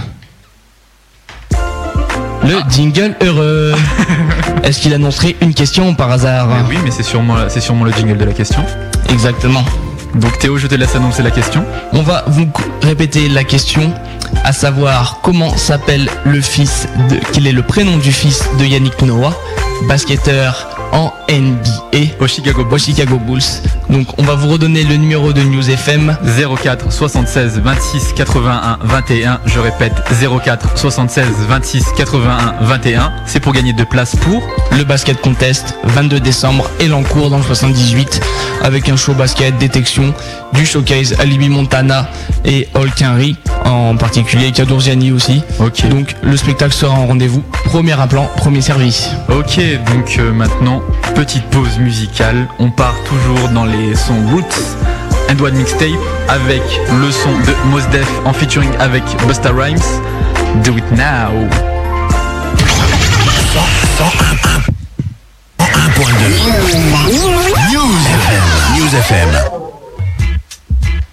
Le 2.42 2.58
jingle 2.68 3.16
heureux. 3.22 3.74
Est-ce 4.64 4.80
qu'il 4.80 4.92
annoncerait 4.92 5.34
une 5.40 5.54
question 5.54 5.94
par 5.94 6.10
hasard? 6.10 6.46
Mais 6.48 6.76
Oui, 6.76 6.76
mais 6.84 6.90
c'est 6.90 7.02
sûrement, 7.02 7.36
c'est 7.48 7.60
sûrement 7.60 7.84
le 7.84 7.92
jingle 7.92 8.18
de 8.18 8.24
la 8.24 8.32
question. 8.32 8.64
Exactement. 9.08 9.64
Donc 10.14 10.38
Théo, 10.38 10.58
je 10.58 10.66
te 10.66 10.74
laisse 10.74 10.94
annoncer 10.94 11.22
la 11.22 11.30
question. 11.30 11.64
On 11.92 12.02
va 12.02 12.24
vous 12.26 12.48
répéter 12.82 13.28
la 13.28 13.44
question, 13.44 13.92
à 14.44 14.52
savoir 14.52 15.20
comment 15.22 15.56
s'appelle 15.56 16.08
le 16.24 16.40
fils 16.40 16.86
quel 17.32 17.46
est 17.46 17.52
le 17.52 17.62
prénom 17.62 17.96
du 17.96 18.12
fils 18.12 18.48
de 18.58 18.64
Yannick 18.64 19.00
Noah, 19.02 19.34
basketteur 19.88 20.73
en 20.94 21.12
NBA 21.28 22.14
au 22.20 22.26
Chicago 22.26 22.64
Bulls. 22.64 22.74
Au 22.74 22.78
Chicago 22.78 23.18
Bulls. 23.18 23.42
Donc 23.90 24.06
on 24.18 24.22
va 24.22 24.34
vous 24.34 24.48
redonner 24.48 24.84
le 24.84 24.96
numéro 24.96 25.32
de 25.32 25.42
News 25.42 25.68
FM 25.68 26.16
04 26.62 26.90
76 26.90 27.60
26 27.62 28.12
81 28.14 28.78
21. 28.82 29.40
Je 29.44 29.58
répète 29.58 29.92
04 30.44 30.78
76 30.78 31.26
26 31.48 31.84
81 31.96 32.54
21. 32.62 33.12
C'est 33.26 33.40
pour 33.40 33.52
gagner 33.52 33.72
deux 33.72 33.84
places 33.84 34.16
pour 34.16 34.42
le 34.72 34.84
basket 34.84 35.20
contest 35.20 35.76
22 35.84 36.20
décembre 36.20 36.70
et 36.80 36.88
l'encours 36.88 37.30
dans 37.30 37.38
le 37.38 37.44
78 37.44 38.20
avec 38.62 38.88
un 38.88 38.96
show 38.96 39.12
basket 39.14 39.58
détection 39.58 40.14
du 40.52 40.64
showcase 40.64 41.14
Alibi 41.18 41.48
Montana 41.48 42.08
et 42.44 42.68
Hulk 42.74 43.02
Henry 43.02 43.36
en 43.64 43.96
particulier 43.96 44.52
Kadourziani 44.52 45.12
aussi. 45.12 45.42
Ok. 45.60 45.88
Donc 45.88 46.14
le 46.22 46.36
spectacle 46.36 46.72
sera 46.72 46.94
en 46.94 47.06
rendez-vous 47.06 47.42
premier 47.64 47.92
implant, 47.92 48.28
premier 48.36 48.60
service. 48.60 49.10
Ok, 49.28 49.58
donc 49.92 50.16
euh, 50.18 50.32
maintenant, 50.32 50.82
petite 51.14 51.44
pause 51.50 51.78
musicale. 51.78 52.48
On 52.58 52.70
part 52.70 52.94
toujours 53.04 53.48
dans 53.50 53.64
les 53.64 53.94
sons 53.94 54.22
Roots 54.32 54.76
and 55.30 55.42
One 55.42 55.54
Mixtape 55.54 55.90
avec 56.28 56.62
le 57.00 57.10
son 57.10 57.30
de 57.30 57.54
Mos 57.70 57.86
Def 57.92 58.08
en 58.24 58.32
featuring 58.32 58.70
avec 58.78 59.02
Busta 59.26 59.50
Rhymes. 59.50 59.78
Do 60.64 60.76
it 60.76 60.90
now. 60.92 61.30
101.2 65.58 66.74
News 67.72 68.02
FM. 68.06 68.44
News 68.76 68.94
FM. 68.94 69.30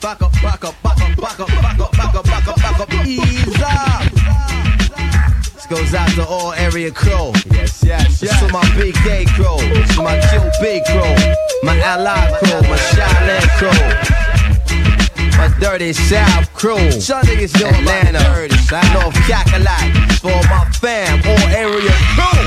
Back 0.01 0.21
up, 0.21 0.31
back 0.41 0.63
up, 0.65 0.73
back 0.83 0.97
up, 1.01 1.15
back 1.15 1.39
up, 1.39 1.39
back 1.39 1.39
up, 1.39 1.47
back 1.47 1.60
up, 2.81 2.89
back 2.89 2.99
up, 2.99 3.05
back 3.05 3.07
up, 3.07 3.07
ease 3.07 3.61
up. 3.61 4.01
This 5.53 5.65
goes 5.67 5.93
out 5.93 6.09
to 6.15 6.25
all 6.25 6.53
area 6.53 6.91
crew. 6.91 7.31
Yes, 7.51 7.83
yes, 7.83 8.21
yes. 8.21 8.39
To 8.39 8.51
my 8.51 8.63
big 8.75 8.95
gay 9.03 9.25
crew, 9.25 9.57
to 9.95 10.01
my 10.01 10.19
Jill 10.29 10.49
big 10.61 10.83
crew, 10.85 11.15
my 11.63 11.77
ally 11.79 12.25
crew, 12.39 12.61
my 12.69 12.77
Shaolin 12.91 13.47
crew. 13.57 13.81
My 15.37 15.47
dirty 15.59 15.93
South 15.93 16.53
crew, 16.53 16.91
some 16.91 17.23
niggas 17.23 17.59
know 17.59 17.67
Atlanta, 17.67 18.19
North 18.93 19.15
Cackalack, 19.25 20.19
for 20.19 20.41
my 20.49 20.69
fam, 20.79 21.19
all 21.25 21.47
area 21.49 21.91
crew. 22.15 22.40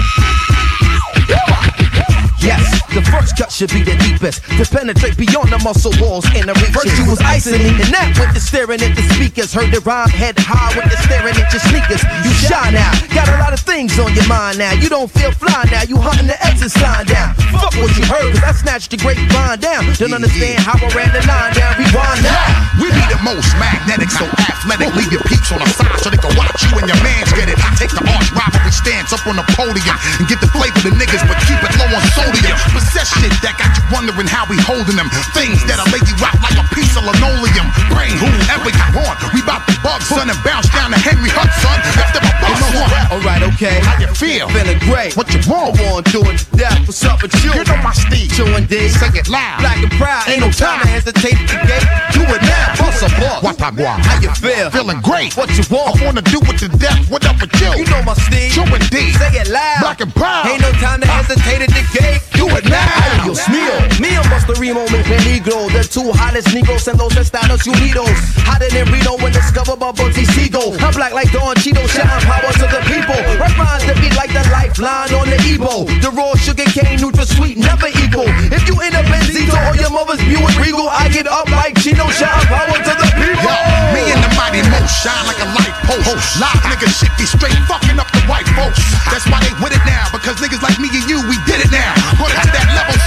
First 3.15 3.36
cut 3.39 3.51
should 3.53 3.70
be 3.70 3.82
the 3.82 3.97
deepest 4.03 4.43
to 4.59 4.65
penetrate 4.66 5.16
beyond 5.16 5.51
the 5.51 5.59
muscle 5.62 5.95
walls 6.03 6.27
in 6.35 6.47
the 6.47 6.55
reach. 6.59 6.74
First 6.74 6.95
you 6.99 7.07
was 7.07 7.20
icing 7.23 7.62
and 7.62 7.91
that 7.95 8.15
with 8.19 8.35
the 8.35 8.43
staring 8.43 8.82
at 8.82 8.95
the 8.99 9.05
speakers. 9.15 9.55
Heard 9.55 9.70
the 9.70 9.81
rhyme 9.81 10.11
head 10.11 10.35
high 10.39 10.74
with 10.74 10.91
the 10.91 10.99
staring 11.07 11.36
at 11.39 11.49
your 11.55 11.62
sneakers. 11.62 12.03
You 12.27 12.32
shy 12.35 12.70
now, 12.74 12.93
got 13.15 13.31
a 13.31 13.39
lot 13.39 13.53
of 13.55 13.61
things 13.61 13.99
on 13.99 14.15
your 14.15 14.27
mind 14.27 14.59
now. 14.59 14.74
You 14.74 14.89
don't 14.89 15.11
feel 15.11 15.31
fly 15.32 15.65
now, 15.70 15.86
you 15.86 15.97
hunting 15.97 16.27
the 16.27 16.39
exit 16.45 16.74
sign 16.74 17.07
down. 17.07 17.35
Fuck 17.55 17.78
what 17.78 17.95
you 17.95 18.05
heard, 18.05 18.35
cause 18.35 18.45
I 18.45 18.53
snatched 18.53 18.91
the 18.91 18.99
great 18.99 19.15
grapevine 19.31 19.61
down. 19.61 19.82
Don't 19.99 20.15
understand 20.15 20.61
how 20.61 20.74
I 20.74 20.89
ran 20.93 21.11
the 21.15 21.23
line 21.24 21.55
down. 21.55 21.78
Rewind 21.78 22.20
now. 22.23 22.65
We 22.82 22.91
be 22.91 23.05
the 23.07 23.20
most 23.23 23.47
magnetic, 23.57 24.11
so 24.11 24.27
athletic. 24.27 24.91
Leave 24.99 25.12
your 25.15 25.23
peeps 25.31 25.55
on 25.55 25.62
the 25.62 25.70
side 25.70 25.99
so 26.03 26.11
they 26.11 26.19
can 26.19 26.35
watch 26.35 26.66
you 26.66 26.74
and 26.74 26.86
your 26.91 26.99
mans 27.07 27.31
get 27.32 27.47
it. 27.47 27.59
I 27.62 27.70
take 27.78 27.95
the 27.95 28.03
arch 28.03 28.31
rivalry 28.35 28.74
stance 28.74 29.15
up 29.15 29.23
on 29.31 29.39
the 29.39 29.47
podium 29.55 29.97
and 30.19 30.27
get 30.27 30.43
the 30.43 30.51
flavor 30.51 30.82
the 30.82 30.91
niggas, 30.99 31.23
but 31.31 31.39
keep 31.47 31.61
it 31.62 31.73
low 31.78 31.86
on 31.95 32.03
sodium. 32.19 32.59
Possess 33.05 33.20
shit 33.20 33.36
that 33.44 33.60
got 33.60 33.68
you 33.76 33.85
wondering 33.93 34.24
how 34.24 34.48
we 34.48 34.56
holding 34.56 34.97
them. 34.97 35.12
Things 35.36 35.60
that'll 35.68 35.85
lay 35.93 36.01
you 36.09 36.16
out 36.24 36.40
like 36.40 36.56
a 36.56 36.64
piece 36.72 36.97
of 36.97 37.05
linoleum. 37.05 37.68
Brain 37.93 38.16
whoever 38.16 38.72
you 38.72 38.86
want. 38.97 39.20
We 39.36 39.44
bout 39.44 39.60
to 39.68 39.76
bug, 39.85 40.01
son, 40.01 40.32
and 40.32 40.40
bounce 40.40 40.72
down 40.72 40.89
to 40.97 40.97
Henry 40.97 41.28
Hudson. 41.28 41.76
After 42.01 42.24
my 42.24 42.32
boss 42.40 42.64
one. 42.72 42.89
Alright, 43.12 43.43
okay. 43.55 43.85
How 43.85 44.01
you 44.01 44.09
feel? 44.16 44.48
Feeling 44.56 44.81
great. 44.89 45.12
What 45.20 45.28
you 45.36 45.40
want? 45.44 45.76
I 45.76 45.93
want 45.93 46.09
to 46.09 46.16
do 46.16 46.20
it 46.24 46.40
to 46.40 46.47
death. 46.56 46.81
What's 46.89 47.05
up 47.05 47.20
with 47.20 47.36
you? 47.44 47.52
You 47.52 47.64
know 47.68 47.76
my 47.85 47.93
Steve. 47.93 48.32
Chewing 48.32 48.64
D. 48.72 48.89
Say 48.89 49.12
it 49.12 49.28
loud. 49.28 49.60
Black 49.60 49.85
and 49.85 49.93
proud. 50.01 50.24
Ain't 50.24 50.40
no 50.40 50.48
time. 50.48 50.81
to 50.81 50.89
hesitate 50.89 51.36
at 51.36 51.48
the 51.52 51.60
gate. 51.68 51.86
Do 52.16 52.24
it 52.24 52.40
now. 52.40 52.81
Bust 52.81 53.05
a 53.05 53.10
boss. 53.20 53.44
What 53.44 53.60
I 53.60 53.68
want? 53.76 54.01
How 54.01 54.16
you 54.24 54.32
feel? 54.40 54.72
Feeling 54.72 55.05
great. 55.05 55.36
What 55.36 55.52
you 55.52 55.64
want? 55.68 56.01
I 56.01 56.09
wanna 56.09 56.24
do 56.24 56.40
it 56.40 56.56
to 56.64 56.68
death. 56.81 57.05
What 57.12 57.28
up 57.28 57.36
with 57.36 57.52
you? 57.60 57.85
You 57.85 57.86
know 57.93 58.01
my 58.01 58.16
Steve. 58.16 58.56
Chewing 58.56 58.81
D. 58.89 59.12
Say 59.12 59.28
it 59.36 59.52
loud. 59.52 59.85
Black 59.85 60.01
and 60.01 60.12
proud. 60.16 60.48
Ain't 60.48 60.64
no 60.64 60.72
time 60.81 61.05
to 61.05 61.06
hesitate 61.06 61.60
at 61.60 61.68
the 61.68 61.85
gate. 61.93 62.24
Do 62.32 62.48
it 62.56 62.64
now. 62.64 62.94
Dios 63.25 63.49
mío, 63.49 63.73
mío 64.01 64.21
Buster 64.29 64.55
Remo 64.61 64.85
me 64.93 65.01
peligro 65.03 65.66
The 65.73 65.83
two 65.85 66.12
hottest 66.12 66.49
Negros 66.49 66.87
and 66.89 66.99
those 67.01 67.16
Estados 67.16 67.65
Unidos. 67.66 68.12
Hotter 68.45 68.69
than 68.69 68.91
Reno 68.93 69.16
when 69.19 69.33
discovered 69.33 69.81
by 69.81 69.93
Bugsy 69.93 70.27
Siegel. 70.37 70.77
I'm 70.81 70.93
black 70.93 71.12
like 71.12 71.33
Don 71.33 71.57
Cheeto, 71.57 71.81
shouting 71.89 72.27
power 72.29 72.53
to 72.53 72.66
the 72.69 72.81
people. 72.85 73.16
Rhymes 73.41 73.85
that 73.89 73.97
be 73.97 74.12
like 74.12 74.33
the 74.33 74.45
lifeline 74.53 75.15
on 75.16 75.31
the 75.31 75.39
Evo. 75.49 75.89
The 76.03 76.11
raw 76.12 76.37
sugar 76.37 76.69
cane, 76.69 77.01
neutral 77.01 77.25
sweet, 77.25 77.57
never 77.57 77.89
equal. 77.89 78.29
If 78.53 78.69
you 78.69 78.77
in 78.85 78.93
a 78.93 79.03
Benzito 79.09 79.57
or 79.57 79.75
your 79.81 79.91
mother's 79.91 80.21
Buick 80.25 80.57
Regal, 80.61 80.89
I 80.93 81.09
get 81.09 81.27
up 81.27 81.49
like 81.49 81.81
Chino, 81.81 82.05
shouting 82.12 82.49
power 82.53 82.77
to 82.77 82.93
the 82.93 83.09
people. 83.16 83.41
Yo, 83.41 83.57
me 83.97 84.03
and 84.12 84.21
the 84.21 84.31
mighty 84.37 84.61
most 84.69 84.93
shine 85.01 85.25
like 85.25 85.41
a 85.41 85.49
light 85.57 85.77
post. 85.89 86.37
Live 86.37 86.61
niggas 86.69 86.93
shit 86.93 87.12
be 87.16 87.25
straight 87.25 87.57
fucking 87.65 87.97
up 87.97 88.11
the 88.12 88.21
white 88.29 88.49
folks. 88.53 88.85
That's 89.09 89.25
why 89.33 89.41
they 89.41 89.55
with 89.65 89.73
it 89.73 89.85
now, 89.89 90.12
because 90.12 90.37
niggas 90.45 90.61
like 90.61 90.77
me 90.77 90.93
and 90.93 91.07
you, 91.09 91.25
we 91.25 91.41
did 91.49 91.65
it 91.65 91.73
now. 91.73 91.95
Put 92.21 92.35
it 92.35 92.45
so 92.53 92.64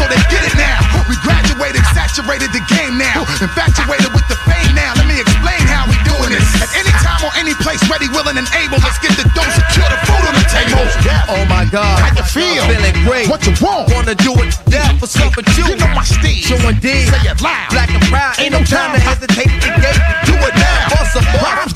they 0.09 0.21
get 0.31 0.43
it 0.43 0.55
now. 0.55 0.79
We 1.07 1.15
graduated, 1.23 1.83
saturated 1.95 2.51
the 2.51 2.63
game 2.67 2.99
now. 2.99 3.23
Infatuated 3.39 4.11
with 4.11 4.27
the 4.27 4.39
fame 4.47 4.75
now. 4.75 4.95
Let 4.99 5.07
me 5.07 5.19
explain 5.19 5.61
how 5.67 5.87
we 5.87 5.95
doing 6.03 6.31
this. 6.35 6.47
At 6.59 6.71
any 6.75 6.91
time 6.99 7.21
or 7.23 7.31
any 7.39 7.55
place, 7.63 7.79
ready, 7.87 8.07
willing, 8.11 8.35
and 8.35 8.47
able, 8.59 8.79
let's 8.83 8.99
get 8.99 9.15
the 9.15 9.27
dose 9.31 9.55
and 9.55 9.67
kill 9.71 9.87
the 9.87 9.99
food 10.03 10.23
on 10.27 10.35
the 10.35 10.47
table. 10.47 10.83
Oh 11.31 11.43
my 11.47 11.67
God. 11.69 11.99
How 11.99 12.11
you 12.15 12.25
feel? 12.27 12.63
Feeling 12.67 12.97
great. 13.03 13.27
What 13.27 13.43
you 13.47 13.53
want? 13.59 13.91
Wanna 13.91 14.15
do 14.15 14.35
it 14.43 14.51
to 14.51 14.61
death 14.71 14.99
for 14.99 15.07
something 15.07 15.43
you. 15.55 15.71
You 15.71 15.75
know 15.79 15.91
my 15.95 16.03
steez. 16.03 16.47
Showing 16.47 16.79
D. 16.79 17.07
Say 17.07 17.23
it 17.27 17.39
loud. 17.41 17.71
Black 17.71 17.91
and 17.91 18.03
proud. 18.07 18.39
Ain't 18.39 18.51
no 18.51 18.63
time 18.63 18.95
to 18.95 18.99
hesitate 18.99 19.51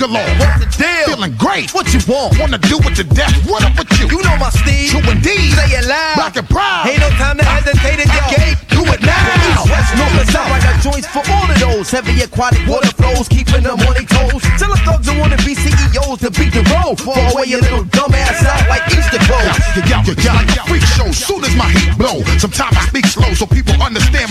galore. 0.01 0.25
What's 0.41 0.65
the 0.65 0.69
deal? 0.81 1.13
Feeling 1.13 1.35
great. 1.37 1.69
What 1.77 1.85
you 1.93 2.01
want? 2.09 2.33
Wanna 2.41 2.57
do 2.57 2.81
it 2.81 2.97
to 2.97 3.05
death. 3.05 3.37
What 3.45 3.61
up 3.61 3.77
with 3.77 3.91
you? 4.01 4.09
You 4.09 4.19
know 4.25 4.35
my 4.41 4.49
Steve. 4.49 4.89
True 4.89 5.05
indeed. 5.05 5.53
Say 5.53 5.77
it 5.77 5.85
loud. 5.85 6.17
Black 6.17 6.35
and 6.41 6.49
proud. 6.49 6.89
Ain't 6.89 6.99
no 7.05 7.09
time 7.21 7.37
to 7.37 7.45
hesitate 7.45 8.01
to 8.01 8.21
gate. 8.33 8.57
Do 8.73 8.81
it 8.89 9.01
now. 9.05 9.21
East, 9.45 9.69
west, 9.69 9.93
north, 9.93 10.17
and 10.17 10.29
south. 10.33 10.49
I 10.49 10.57
got 10.57 10.81
joints 10.81 11.05
for 11.05 11.21
all 11.29 11.45
of 11.45 11.57
those. 11.61 11.93
Heavy 11.93 12.17
aquatic 12.25 12.65
water 12.65 12.89
flows, 12.97 13.29
keeping 13.29 13.61
them 13.61 13.77
on 13.77 13.93
their 13.93 14.09
toes. 14.09 14.41
Tell 14.57 14.73
the 14.73 14.79
thugs 14.81 15.05
who 15.05 15.13
wanna 15.21 15.37
be 15.45 15.53
CEOs 15.53 16.17
to 16.25 16.33
beat 16.33 16.53
the 16.57 16.65
road. 16.73 16.97
Fall 16.97 17.21
away 17.37 17.53
your 17.53 17.61
little 17.61 17.85
dumb 17.93 18.13
ass 18.17 18.41
out 18.41 18.65
like 18.73 18.81
Easter 18.89 19.21
clothes. 19.29 19.53
Yeah, 19.85 20.01
yeah, 20.01 20.17
yeah, 20.17 20.65
a 20.65 20.67
freak 20.67 20.85
show. 20.97 21.09
Soon 21.13 21.45
as 21.45 21.53
my 21.53 21.69
heat 21.69 21.93
blow, 21.93 22.25
sometimes 22.41 22.73
I 22.73 22.89
speak 22.89 23.05
slow 23.05 23.29
so 23.37 23.45
people 23.45 23.77
understand 23.77 24.30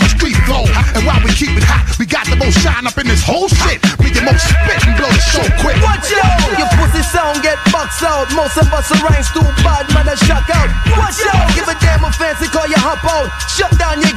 And 1.01 1.09
while 1.09 1.25
we 1.25 1.33
keep 1.33 1.57
it 1.57 1.65
hot, 1.65 1.97
we 1.97 2.05
got 2.05 2.29
the 2.29 2.37
most 2.37 2.61
shine 2.61 2.85
up 2.85 2.93
in 3.01 3.09
this 3.09 3.25
whole 3.25 3.49
shit. 3.49 3.81
We 3.97 4.13
the 4.13 4.21
most 4.21 4.45
spit 4.45 4.85
and 4.85 4.93
blow 4.93 5.09
the 5.09 5.23
show 5.33 5.41
quick. 5.57 5.73
Watch 5.81 6.13
out! 6.13 6.45
Your 6.61 6.69
pussy 6.77 7.01
sound 7.01 7.41
get 7.41 7.57
bucks 7.73 8.05
out. 8.05 8.29
Most 8.37 8.53
of 8.61 8.69
us 8.69 8.85
rhymes 9.01 9.25
too 9.33 9.41
bad, 9.65 9.89
man, 9.97 10.05
I 10.05 10.13
shock 10.13 10.45
out. 10.53 10.69
Watch 10.93 11.17
out! 11.25 11.49
Give 11.57 11.65
a 11.65 11.73
damn 11.81 12.05
a 12.05 12.13
fancy 12.13 12.45
call 12.53 12.69
you 12.69 12.77
hop 12.77 13.01
out. 13.01 13.33
Shut 13.49 13.73
down 13.81 13.97
your 13.97 14.13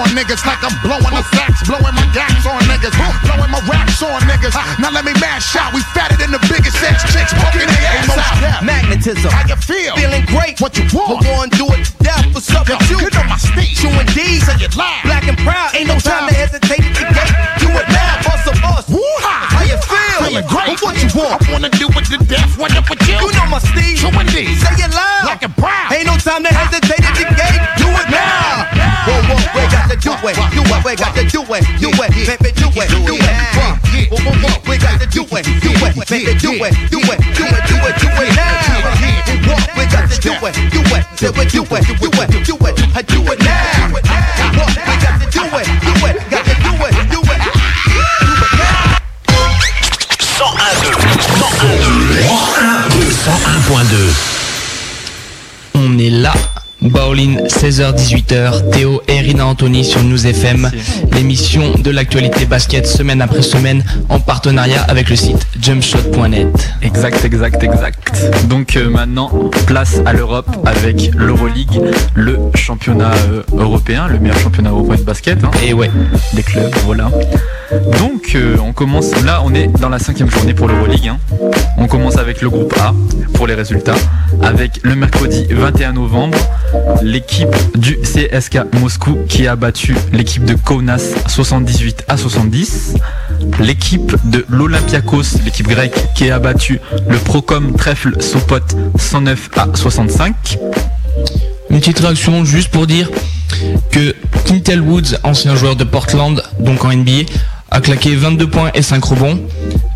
on 0.00 0.08
niggas 0.16 0.40
like 0.48 0.64
I'm 0.64 0.72
blowing 0.80 1.12
the 1.12 1.24
sax, 1.36 1.60
blowing 1.68 1.92
my 1.92 2.06
gaps 2.16 2.48
on 2.48 2.60
niggas, 2.64 2.96
blowing 3.20 3.52
my 3.52 3.60
raps 3.68 4.00
on 4.00 4.20
niggas. 4.24 4.56
Now 4.80 4.90
let 4.90 5.04
me 5.04 5.12
mash 5.20 5.54
out. 5.56 5.76
We 5.76 5.84
fatter 5.92 6.16
than 6.16 6.32
the 6.32 6.40
biggest 6.48 6.80
sex 6.80 7.04
chicks, 7.12 7.36
poking 7.36 7.68
their 7.68 7.86
ass 8.00 8.16
out. 8.16 8.64
Magnetism. 8.64 9.28
How 9.28 9.44
you 9.44 9.56
feel? 9.60 9.94
Feeling 10.00 10.24
great. 10.32 10.56
What 10.58 10.72
you 10.80 10.88
want? 10.96 11.20
I 11.20 11.36
want 11.36 11.52
to 11.52 11.58
do 11.60 11.66
it 11.76 11.84
to 11.84 11.92
death 12.00 12.26
for 12.32 12.40
something 12.40 12.80
Yo, 12.88 12.96
you. 12.96 13.04
you 13.04 13.10
know 13.12 13.24
my 13.28 13.36
steez. 13.36 13.76
Chewing 13.76 14.08
D's. 14.16 14.48
Say 14.48 14.56
it 14.64 14.72
loud. 14.76 15.04
Black 15.04 15.28
and 15.28 15.36
proud. 15.44 15.76
Ain't 15.76 15.88
no 15.92 16.00
time 16.00 16.26
to 16.28 16.34
hesitate 16.34 16.80
to 16.80 17.04
gate. 17.04 17.34
Do 17.60 17.68
it 17.68 17.86
now. 17.92 18.24
Bust 18.24 18.48
a 18.48 18.54
bust. 18.64 18.88
Woo-ha. 18.88 19.36
How 19.52 19.64
you 19.68 19.76
feel? 19.84 20.18
Feeling 20.24 20.48
great. 20.48 20.80
What 20.80 20.96
you 20.96 21.12
want? 21.12 21.44
I 21.44 21.52
wanna 21.52 21.70
do 21.76 21.92
it 21.92 22.04
to 22.08 22.18
death. 22.24 22.56
What 22.56 22.72
up 22.72 22.88
with 22.88 23.04
you? 23.04 23.20
You 23.20 23.28
know 23.36 23.46
my 23.52 23.60
Steve. 23.60 24.00
True 24.00 24.16
indeed. 24.16 24.56
Say 24.64 24.80
it 24.80 24.92
loud. 24.96 25.28
Black 25.28 25.44
and 25.44 25.54
proud. 25.60 25.92
Ain't 25.92 26.08
no 26.08 26.16
time 26.16 26.42
to 26.44 26.52
hesitate 26.52 26.89
it. 30.90 30.98
We 30.98 31.04
got 31.04 31.14
to 31.14 31.22
do 31.22 31.42
it. 31.42 31.62
Do 31.78 31.88
it. 31.90 32.10
Baby, 32.26 32.50
do 32.58 32.66
it. 32.74 32.90
Do 33.06 33.14
it. 33.14 33.30
We 34.66 34.74
got 34.78 34.98
to 35.00 35.06
do 35.06 35.22
it. 35.22 35.44
Do 35.62 35.70
it. 35.70 35.94
Baby, 36.08 36.34
do 36.38 36.50
it. 36.50 36.74
Do 36.90 36.98
it. 36.98 37.18
Do 37.30 37.46
it. 37.46 37.64
Do 37.70 37.76
it. 37.78 37.94
Do 38.00 38.08
it 38.10 38.34
now. 38.34 38.90
We 39.76 39.86
got 39.86 40.10
to 40.10 40.16
do 40.20 40.32
it. 40.34 40.54
Do 40.70 40.82
it. 40.82 41.06
Do 41.16 41.30
it. 41.30 41.48
Do 41.50 41.62
it. 41.62 41.86
Do 41.86 42.02
it. 42.02 42.30
Do 42.44 42.56
it. 42.66 42.74
I 42.94 43.02
do 43.02 43.22
it 43.22 43.38
now. 43.40 43.90
Whoa, 43.90 44.66
we 44.86 44.94
got 44.98 45.14
to 45.20 45.26
do 45.30 45.42
it. 45.46 45.66
Do 45.80 45.92
it. 46.06 46.16
Got 46.30 46.44
to 46.44 46.54
do 46.58 46.72
it. 46.80 46.94
Do 47.10 47.20
it. 47.22 47.38
Do 48.20 48.34
it 48.34 48.52
now. 48.58 49.00
101.2 53.30 53.70
On 53.70 53.84
est 53.84 53.94
là. 53.94 54.39
Bowling, 57.06 57.38
16h-18h, 57.46 58.70
Théo 58.72 59.00
et 59.08 59.20
Rina 59.20 59.46
Anthony 59.46 59.84
sur 59.86 60.02
News 60.02 60.26
FM, 60.26 60.70
l'émission 61.14 61.72
de 61.78 61.90
l'actualité 61.90 62.44
basket 62.44 62.86
semaine 62.86 63.22
après 63.22 63.40
semaine 63.40 63.82
en 64.10 64.20
partenariat 64.20 64.82
avec 64.82 65.08
le 65.08 65.16
site 65.16 65.46
jumpshot.net. 65.58 66.70
Exact, 66.82 67.24
exact, 67.24 67.62
exact. 67.62 68.46
Donc 68.50 68.76
euh, 68.76 68.90
maintenant, 68.90 69.30
place 69.66 70.00
à 70.04 70.12
l'Europe 70.12 70.48
avec 70.66 71.10
l'Euroleague, 71.16 71.80
le 72.14 72.38
championnat 72.54 73.12
euh, 73.30 73.42
européen, 73.56 74.06
le 74.06 74.18
meilleur 74.18 74.38
championnat 74.38 74.68
européen 74.68 74.96
de 74.96 75.02
basket. 75.02 75.42
hein, 75.42 75.50
Et 75.66 75.72
ouais, 75.72 75.90
des 76.34 76.42
clubs, 76.42 76.74
voilà. 76.84 77.10
Donc 77.98 78.32
euh, 78.34 78.56
on 78.60 78.72
commence, 78.72 79.10
là 79.24 79.42
on 79.44 79.54
est 79.54 79.68
dans 79.80 79.88
la 79.88 79.98
cinquième 79.98 80.30
journée 80.30 80.54
pour 80.54 80.66
l'Euroleague. 80.66 81.08
hein. 81.08 81.18
On 81.76 81.86
commence 81.86 82.16
avec 82.16 82.42
le 82.42 82.50
groupe 82.50 82.74
A 82.80 82.92
pour 83.34 83.46
les 83.46 83.54
résultats, 83.54 83.94
avec 84.42 84.80
le 84.82 84.96
mercredi 84.96 85.46
21 85.48 85.92
novembre, 85.92 86.36
l'équipe 87.02 87.54
du 87.76 87.96
CSK 88.02 88.58
Moscou 88.80 89.18
qui 89.28 89.46
a 89.46 89.54
battu 89.56 89.94
l'équipe 90.12 90.44
de 90.44 90.54
Kaunas 90.54 91.14
78 91.28 92.04
à 92.08 92.16
70. 92.16 92.94
L'équipe 93.60 94.16
de 94.30 94.44
l'Olympiakos, 94.50 95.38
l'équipe 95.44 95.68
grecque, 95.68 95.96
qui 96.14 96.30
a 96.30 96.38
battu 96.38 96.80
le 97.08 97.16
Procom 97.18 97.74
Trèfle 97.76 98.20
Sopot 98.20 98.58
109 98.98 99.50
à 99.56 99.68
65. 99.74 100.58
Une 101.70 101.78
petite 101.78 102.00
réaction 102.00 102.44
juste 102.44 102.68
pour 102.70 102.86
dire 102.86 103.08
que 103.90 104.14
Quintel 104.44 104.80
Woods, 104.80 105.16
ancien 105.22 105.54
joueur 105.54 105.76
de 105.76 105.84
Portland, 105.84 106.42
donc 106.58 106.84
en 106.84 106.92
NBA, 106.92 107.22
a 107.70 107.80
claqué 107.80 108.14
22 108.14 108.48
points 108.48 108.70
et 108.74 108.82
5 108.82 109.04
rebonds. 109.04 109.38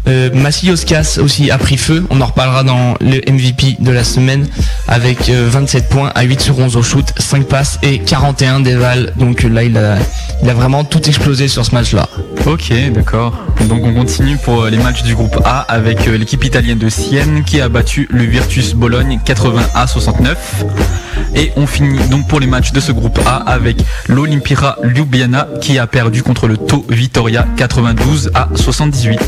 Euh, 0.06 0.31
Massioskas 0.35 1.18
aussi 1.22 1.51
a 1.51 1.59
pris 1.59 1.76
feu, 1.76 2.05
on 2.10 2.20
en 2.20 2.26
reparlera 2.26 2.62
dans 2.62 2.94
le 3.01 3.20
MVP 3.31 3.76
de 3.81 3.90
la 3.90 4.05
semaine, 4.05 4.47
avec 4.86 5.28
euh, 5.28 5.48
27 5.51 5.89
points 5.89 6.12
à 6.14 6.22
8 6.22 6.40
sur 6.40 6.59
11 6.59 6.76
au 6.76 6.82
shoot, 6.82 7.06
5 7.18 7.47
passes 7.47 7.78
et 7.82 7.98
41 8.01 8.60
dévals. 8.60 9.12
Donc 9.16 9.44
euh, 9.44 9.48
là, 9.48 9.64
il 9.64 9.76
a, 9.78 9.97
il 10.43 10.51
a 10.51 10.55
vraiment 10.55 10.85
tout 10.85 11.02
explosé 11.09 11.48
sur 11.48 11.64
ce 11.64 11.74
match-là. 11.74 12.09
Ok, 12.47 12.72
d'accord. 12.93 13.32
Donc 13.68 13.82
on 13.85 13.94
continue 13.94 14.36
pour 14.36 14.62
euh, 14.64 14.70
les 14.70 14.76
matchs 14.76 15.02
du 15.02 15.14
groupe 15.14 15.40
A 15.44 15.60
avec 15.60 16.06
euh, 16.06 16.18
l'équipe 16.18 16.44
italienne 16.44 16.78
de 16.78 16.90
Sienne 16.90 17.43
qui 17.44 17.60
a 17.60 17.68
battu 17.70 18.06
le 18.10 18.24
Virtus 18.24 18.74
Bologne 18.74 19.18
80 19.24 19.62
à 19.74 19.86
69. 19.86 20.64
Et 21.36 21.52
on 21.56 21.66
finit 21.66 21.98
donc 22.09 22.28
pour 22.28 22.40
les 22.40 22.47
matchs 22.47 22.72
de 22.72 22.81
ce 22.81 22.93
groupe 22.93 23.18
A 23.26 23.36
avec 23.36 23.78
l'Olimpira 24.09 24.76
Ljubljana 24.82 25.48
qui 25.62 25.78
a 25.78 25.86
perdu 25.86 26.22
contre 26.22 26.47
le 26.47 26.59
To 26.59 26.85
Vitoria 26.90 27.47
92 27.56 28.31
à 28.35 28.48
78. 28.55 29.18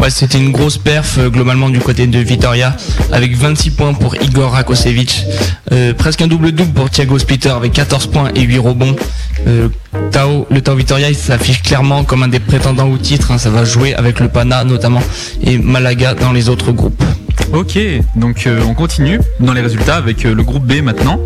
Ouais, 0.00 0.10
c'était 0.14 0.38
une 0.38 0.52
grosse 0.52 0.78
perf 0.78 1.18
euh, 1.18 1.28
globalement 1.28 1.68
du 1.68 1.80
côté 1.80 2.06
de 2.06 2.18
Vitoria 2.20 2.76
avec 3.10 3.36
26 3.36 3.70
points 3.70 3.94
pour 3.94 4.14
Igor 4.14 4.52
Rakosevic, 4.52 5.24
Euh, 5.72 5.92
presque 5.92 6.20
un 6.22 6.28
double-double 6.28 6.72
pour 6.72 6.88
Thiago 6.88 7.18
Splitter 7.18 7.48
avec 7.48 7.72
14 7.72 8.06
points 8.06 8.30
et 8.36 8.42
8 8.42 8.58
rebonds. 8.58 8.94
Euh, 9.48 9.68
Tao, 10.12 10.46
le 10.50 10.60
Tao 10.60 10.76
Vitoria 10.76 11.12
s'affiche 11.14 11.62
clairement 11.62 12.04
comme 12.04 12.22
un 12.22 12.28
des 12.28 12.38
prétendants 12.38 12.88
au 12.88 12.98
titre, 12.98 13.32
hein, 13.32 13.38
ça 13.38 13.50
va 13.50 13.64
jouer 13.64 13.92
avec 13.94 14.20
le 14.20 14.28
Pana 14.28 14.62
notamment 14.62 15.02
et 15.42 15.58
Malaga 15.58 16.14
dans 16.14 16.32
les 16.32 16.48
autres 16.48 16.70
groupes. 16.70 17.02
Ok, 17.52 17.76
donc 18.14 18.48
on 18.68 18.74
continue 18.74 19.18
dans 19.40 19.52
les 19.52 19.62
résultats 19.62 19.96
avec 19.96 20.22
le 20.22 20.42
groupe 20.42 20.64
B 20.64 20.82
maintenant. 20.82 21.18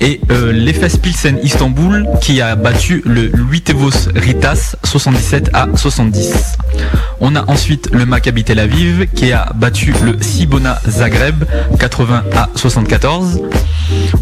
Et 0.00 0.20
euh, 0.30 0.52
l'Efes 0.52 1.00
Pilsen 1.00 1.38
Istanbul 1.42 2.06
qui 2.20 2.40
a 2.40 2.54
battu 2.54 3.02
le 3.04 3.26
Luitevos 3.26 4.10
Ritas 4.14 4.76
77 4.84 5.50
à 5.52 5.66
70. 5.74 6.56
On 7.20 7.34
a 7.34 7.50
ensuite 7.50 7.88
le 7.92 8.06
Maccabi 8.06 8.44
Tel 8.44 8.60
Aviv 8.60 9.06
qui 9.14 9.32
a 9.32 9.50
battu 9.54 9.92
le 10.04 10.16
Sibona 10.20 10.78
Zagreb 10.88 11.44
80 11.80 12.24
à 12.36 12.48
74. 12.54 13.40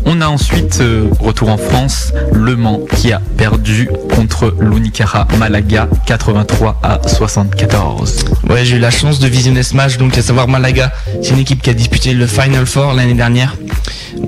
On 0.04 0.20
a 0.20 0.28
ensuite, 0.28 0.78
euh, 0.80 1.08
retour 1.20 1.50
en 1.50 1.56
France, 1.56 2.12
Le 2.32 2.56
Mans 2.56 2.80
qui 2.96 3.12
a 3.12 3.20
perdu 3.36 3.88
contre 4.14 4.54
l'Unicara 4.60 5.26
Malaga 5.38 5.88
83 6.06 6.80
à 6.82 7.00
74. 7.06 8.24
Ouais, 8.48 8.64
j'ai 8.64 8.76
eu 8.76 8.78
la 8.78 8.90
chance 8.90 9.18
de 9.18 9.26
visionner 9.26 9.62
ce 9.62 9.74
match, 9.74 9.96
donc 9.98 10.16
à 10.16 10.22
savoir 10.22 10.48
Malaga, 10.48 10.92
c'est 11.22 11.30
une 11.30 11.40
équipe 11.40 11.62
qui 11.62 11.70
a 11.70 11.74
disputé 11.74 12.14
le 12.14 12.26
Final 12.26 12.66
Four 12.66 12.94
l'année 12.94 13.14
dernière. 13.14 13.56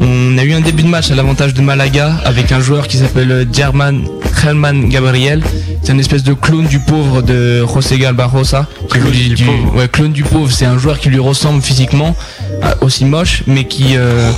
On 0.00 0.36
a 0.36 0.44
eu 0.44 0.52
un 0.52 0.60
début 0.60 0.82
de 0.82 0.88
match 0.88 1.10
à 1.10 1.14
l'avantage 1.14 1.37
de 1.46 1.60
Malaga 1.60 2.16
avec 2.24 2.50
un 2.50 2.58
joueur 2.58 2.88
qui 2.88 2.96
s'appelle 2.96 3.46
German 3.52 4.04
Helman 4.44 4.88
Gabriel. 4.88 5.40
C'est 5.82 5.92
une 5.92 6.00
espèce 6.00 6.24
de 6.24 6.32
clone 6.32 6.66
du 6.66 6.80
pauvre 6.80 7.22
de 7.22 7.64
José 7.64 7.96
du, 7.96 9.48
ouais, 9.76 9.88
clone 9.88 10.10
du 10.10 10.24
pauvre, 10.24 10.50
c'est 10.50 10.64
un 10.64 10.78
joueur 10.78 10.98
qui 10.98 11.10
lui 11.10 11.20
ressemble 11.20 11.62
physiquement, 11.62 12.16
euh, 12.64 12.74
aussi 12.80 13.04
moche, 13.04 13.44
mais 13.46 13.66
qui 13.66 13.96
euh, 13.96 14.32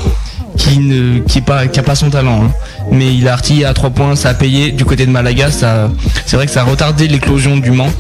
qui 0.56 0.78
ne 0.78 1.20
pas 1.40 1.60
a 1.60 1.82
pas 1.82 1.94
son 1.94 2.10
talent. 2.10 2.44
hein. 2.44 2.51
Mais 2.93 3.14
il 3.14 3.28
a 3.28 3.32
artillé 3.32 3.64
à 3.64 3.72
3 3.74 3.90
points, 3.90 4.16
ça 4.16 4.31
a 4.31 4.35
payé 4.35 4.72
du 4.72 4.85
côté 4.85 5.06
de 5.06 5.10
Malaga. 5.10 5.51
Ça, 5.51 5.90
c'est 6.27 6.36
vrai 6.36 6.47
que 6.47 6.52
ça 6.52 6.62
a 6.62 6.64
retardé 6.64 7.09
l'éclosion 7.09 7.56
du 7.56 7.70
Mans. 7.70 7.90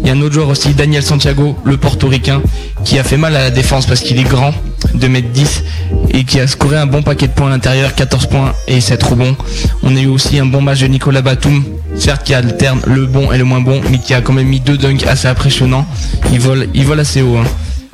Il 0.00 0.06
y 0.06 0.10
a 0.10 0.14
un 0.14 0.20
autre 0.20 0.34
joueur 0.34 0.48
aussi, 0.48 0.74
Daniel 0.74 1.02
Santiago, 1.02 1.56
le 1.64 1.76
portoricain, 1.76 2.40
qui 2.84 2.98
a 2.98 3.04
fait 3.04 3.16
mal 3.16 3.34
à 3.36 3.40
la 3.40 3.50
défense 3.50 3.86
parce 3.86 4.00
qu'il 4.00 4.18
est 4.18 4.22
grand, 4.24 4.52
2m10, 4.94 5.62
et 6.10 6.24
qui 6.24 6.38
a 6.40 6.46
scoré 6.46 6.76
un 6.76 6.86
bon 6.86 7.02
paquet 7.02 7.26
de 7.26 7.32
points 7.32 7.48
à 7.48 7.50
l'intérieur, 7.50 7.94
14 7.94 8.26
points 8.26 8.52
et 8.68 8.80
7 8.80 9.02
rebonds. 9.02 9.36
On 9.82 9.96
a 9.96 10.00
eu 10.00 10.06
aussi 10.06 10.38
un 10.38 10.46
bon 10.46 10.60
match 10.60 10.80
de 10.80 10.86
Nicolas 10.86 11.22
Batum, 11.22 11.64
certes 11.96 12.24
qui 12.24 12.34
alterne 12.34 12.80
le 12.86 13.06
bon 13.06 13.32
et 13.32 13.38
le 13.38 13.44
moins 13.44 13.60
bon, 13.60 13.80
mais 13.90 13.98
qui 13.98 14.14
a 14.14 14.20
quand 14.20 14.32
même 14.32 14.46
mis 14.48 14.60
deux 14.60 14.78
dunks 14.78 15.04
assez 15.06 15.26
impressionnants. 15.26 15.86
Il 16.32 16.38
vole, 16.40 16.68
il 16.74 16.84
vole 16.84 17.00
assez 17.00 17.22
haut. 17.22 17.36
hein. 17.38 17.44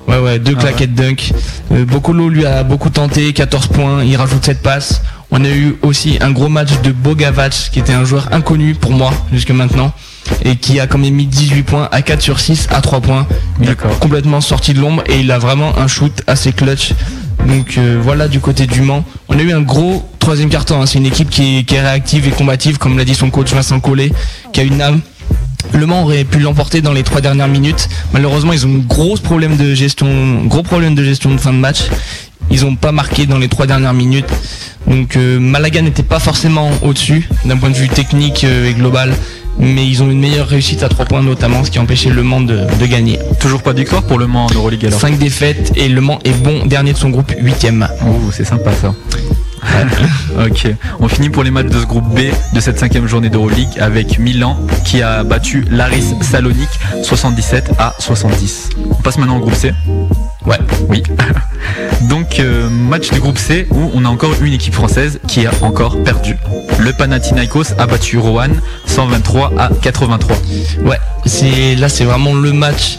Ouais 0.06 0.18
ouais, 0.18 0.38
deux 0.38 0.54
Ah 0.56 0.60
claquettes 0.60 0.94
dunk. 0.94 1.32
Euh, 1.72 1.84
Bocolo 1.84 2.28
lui 2.28 2.44
a 2.44 2.62
beaucoup 2.62 2.90
tenté, 2.90 3.32
14 3.32 3.68
points, 3.68 4.04
il 4.04 4.16
rajoute 4.16 4.44
7 4.44 4.62
passes. 4.62 5.00
On 5.30 5.44
a 5.44 5.48
eu 5.48 5.76
aussi 5.82 6.18
un 6.20 6.30
gros 6.30 6.48
match 6.48 6.80
de 6.82 6.92
Bogavac, 6.92 7.52
qui 7.72 7.78
était 7.78 7.94
un 7.94 8.04
joueur 8.04 8.28
inconnu 8.32 8.74
pour 8.74 8.92
moi 8.92 9.10
jusque 9.32 9.50
maintenant, 9.50 9.92
et 10.44 10.56
qui 10.56 10.78
a 10.78 10.86
quand 10.86 10.98
même 10.98 11.14
mis 11.14 11.26
18 11.26 11.62
points 11.62 11.88
à 11.90 12.02
4 12.02 12.20
sur 12.20 12.38
6 12.38 12.68
à 12.70 12.80
3 12.82 13.00
points. 13.00 13.26
Il 13.60 13.68
est 13.70 13.76
complètement 13.98 14.40
sorti 14.40 14.74
de 14.74 14.80
l'ombre 14.80 15.02
et 15.08 15.20
il 15.20 15.30
a 15.32 15.38
vraiment 15.38 15.76
un 15.78 15.86
shoot 15.88 16.22
assez 16.26 16.52
clutch. 16.52 16.92
Donc 17.48 17.74
euh, 17.78 17.98
voilà 18.02 18.28
du 18.28 18.40
côté 18.40 18.66
du 18.66 18.82
Mans. 18.82 19.04
On 19.28 19.38
a 19.38 19.42
eu 19.42 19.52
un 19.52 19.60
gros 19.62 20.08
troisième 20.18 20.50
carton. 20.50 20.80
hein. 20.80 20.86
C'est 20.86 20.98
une 20.98 21.06
équipe 21.06 21.30
qui 21.30 21.58
est, 21.58 21.64
qui 21.64 21.74
est 21.74 21.80
réactive 21.80 22.26
et 22.28 22.30
combative, 22.30 22.78
comme 22.78 22.96
l'a 22.96 23.04
dit 23.04 23.14
son 23.14 23.30
coach 23.30 23.52
Vincent 23.52 23.80
Collet, 23.80 24.12
qui 24.52 24.60
a 24.60 24.62
une 24.62 24.80
âme. 24.80 25.00
Le 25.72 25.86
Mans 25.86 26.02
aurait 26.04 26.24
pu 26.24 26.38
l'emporter 26.38 26.80
dans 26.80 26.92
les 26.92 27.02
trois 27.02 27.20
dernières 27.20 27.48
minutes. 27.48 27.88
Malheureusement, 28.12 28.52
ils 28.52 28.66
ont 28.66 28.74
un 28.74 28.78
gros 28.78 29.16
problème 29.16 29.56
de 29.56 29.74
gestion, 29.74 30.42
gros 30.44 30.62
problème 30.62 30.94
de 30.94 31.02
gestion 31.04 31.32
de 31.32 31.38
fin 31.38 31.52
de 31.52 31.58
match. 31.58 31.84
Ils 32.50 32.62
n'ont 32.62 32.76
pas 32.76 32.92
marqué 32.92 33.26
dans 33.26 33.38
les 33.38 33.48
trois 33.48 33.66
dernières 33.66 33.94
minutes. 33.94 34.28
Donc 34.86 35.16
euh, 35.16 35.40
Malaga 35.40 35.80
n'était 35.82 36.02
pas 36.02 36.18
forcément 36.18 36.70
au-dessus 36.82 37.28
d'un 37.44 37.56
point 37.56 37.70
de 37.70 37.76
vue 37.76 37.88
technique 37.88 38.44
euh, 38.44 38.68
et 38.68 38.74
global, 38.74 39.14
mais 39.58 39.86
ils 39.86 40.02
ont 40.02 40.10
une 40.10 40.20
meilleure 40.20 40.46
réussite 40.46 40.82
à 40.82 40.88
trois 40.90 41.06
points 41.06 41.22
notamment, 41.22 41.64
ce 41.64 41.70
qui 41.70 41.78
a 41.78 41.82
empêché 41.82 42.10
Le 42.10 42.22
Mans 42.22 42.42
de, 42.42 42.60
de 42.78 42.86
gagner. 42.86 43.18
Toujours 43.40 43.62
pas 43.62 43.72
de 43.72 43.78
victoire 43.78 44.02
pour 44.02 44.18
Le 44.18 44.26
Mans 44.26 44.46
en 44.46 44.54
Euroleague 44.54 44.84
alors 44.86 45.00
5 45.00 45.18
défaites 45.18 45.72
et 45.76 45.88
Le 45.88 46.00
Mans 46.02 46.18
est 46.24 46.32
bon 46.42 46.66
dernier 46.66 46.92
de 46.92 46.98
son 46.98 47.08
groupe, 47.08 47.32
huitième. 47.40 47.88
Oh, 48.06 48.30
c'est 48.30 48.44
sympa 48.44 48.72
ça. 48.72 48.94
ok, 50.46 50.68
on 51.00 51.08
finit 51.08 51.30
pour 51.30 51.42
les 51.42 51.50
matchs 51.50 51.68
de 51.68 51.80
ce 51.80 51.86
groupe 51.86 52.08
B 52.14 52.20
de 52.52 52.60
cette 52.60 52.78
cinquième 52.78 53.06
journée 53.06 53.30
d'Euroleague 53.30 53.78
avec 53.78 54.18
Milan 54.18 54.58
qui 54.84 55.02
a 55.02 55.24
battu 55.24 55.64
Laris 55.70 56.14
Salonique 56.20 56.68
77 57.02 57.72
à 57.78 57.94
70. 57.98 58.70
On 58.90 58.94
passe 58.94 59.18
maintenant 59.18 59.36
au 59.36 59.40
groupe 59.40 59.54
C. 59.54 59.72
Ouais. 60.46 60.58
Oui. 60.88 61.02
Donc 62.08 62.38
euh, 62.38 62.68
match 62.68 63.10
du 63.10 63.20
groupe 63.20 63.38
C 63.38 63.66
où 63.70 63.90
on 63.94 64.04
a 64.04 64.08
encore 64.08 64.34
une 64.42 64.52
équipe 64.52 64.74
française 64.74 65.20
qui 65.26 65.46
a 65.46 65.50
encore 65.62 66.02
perdu. 66.02 66.36
Le 66.78 66.92
Panathinaikos 66.92 67.72
a 67.78 67.86
battu 67.86 68.18
Rohan 68.18 68.50
123 68.86 69.52
à 69.58 69.70
83. 69.80 70.36
Ouais, 70.84 70.98
c'est 71.24 71.74
là 71.76 71.88
c'est 71.88 72.04
vraiment 72.04 72.34
le 72.34 72.52
match 72.52 72.98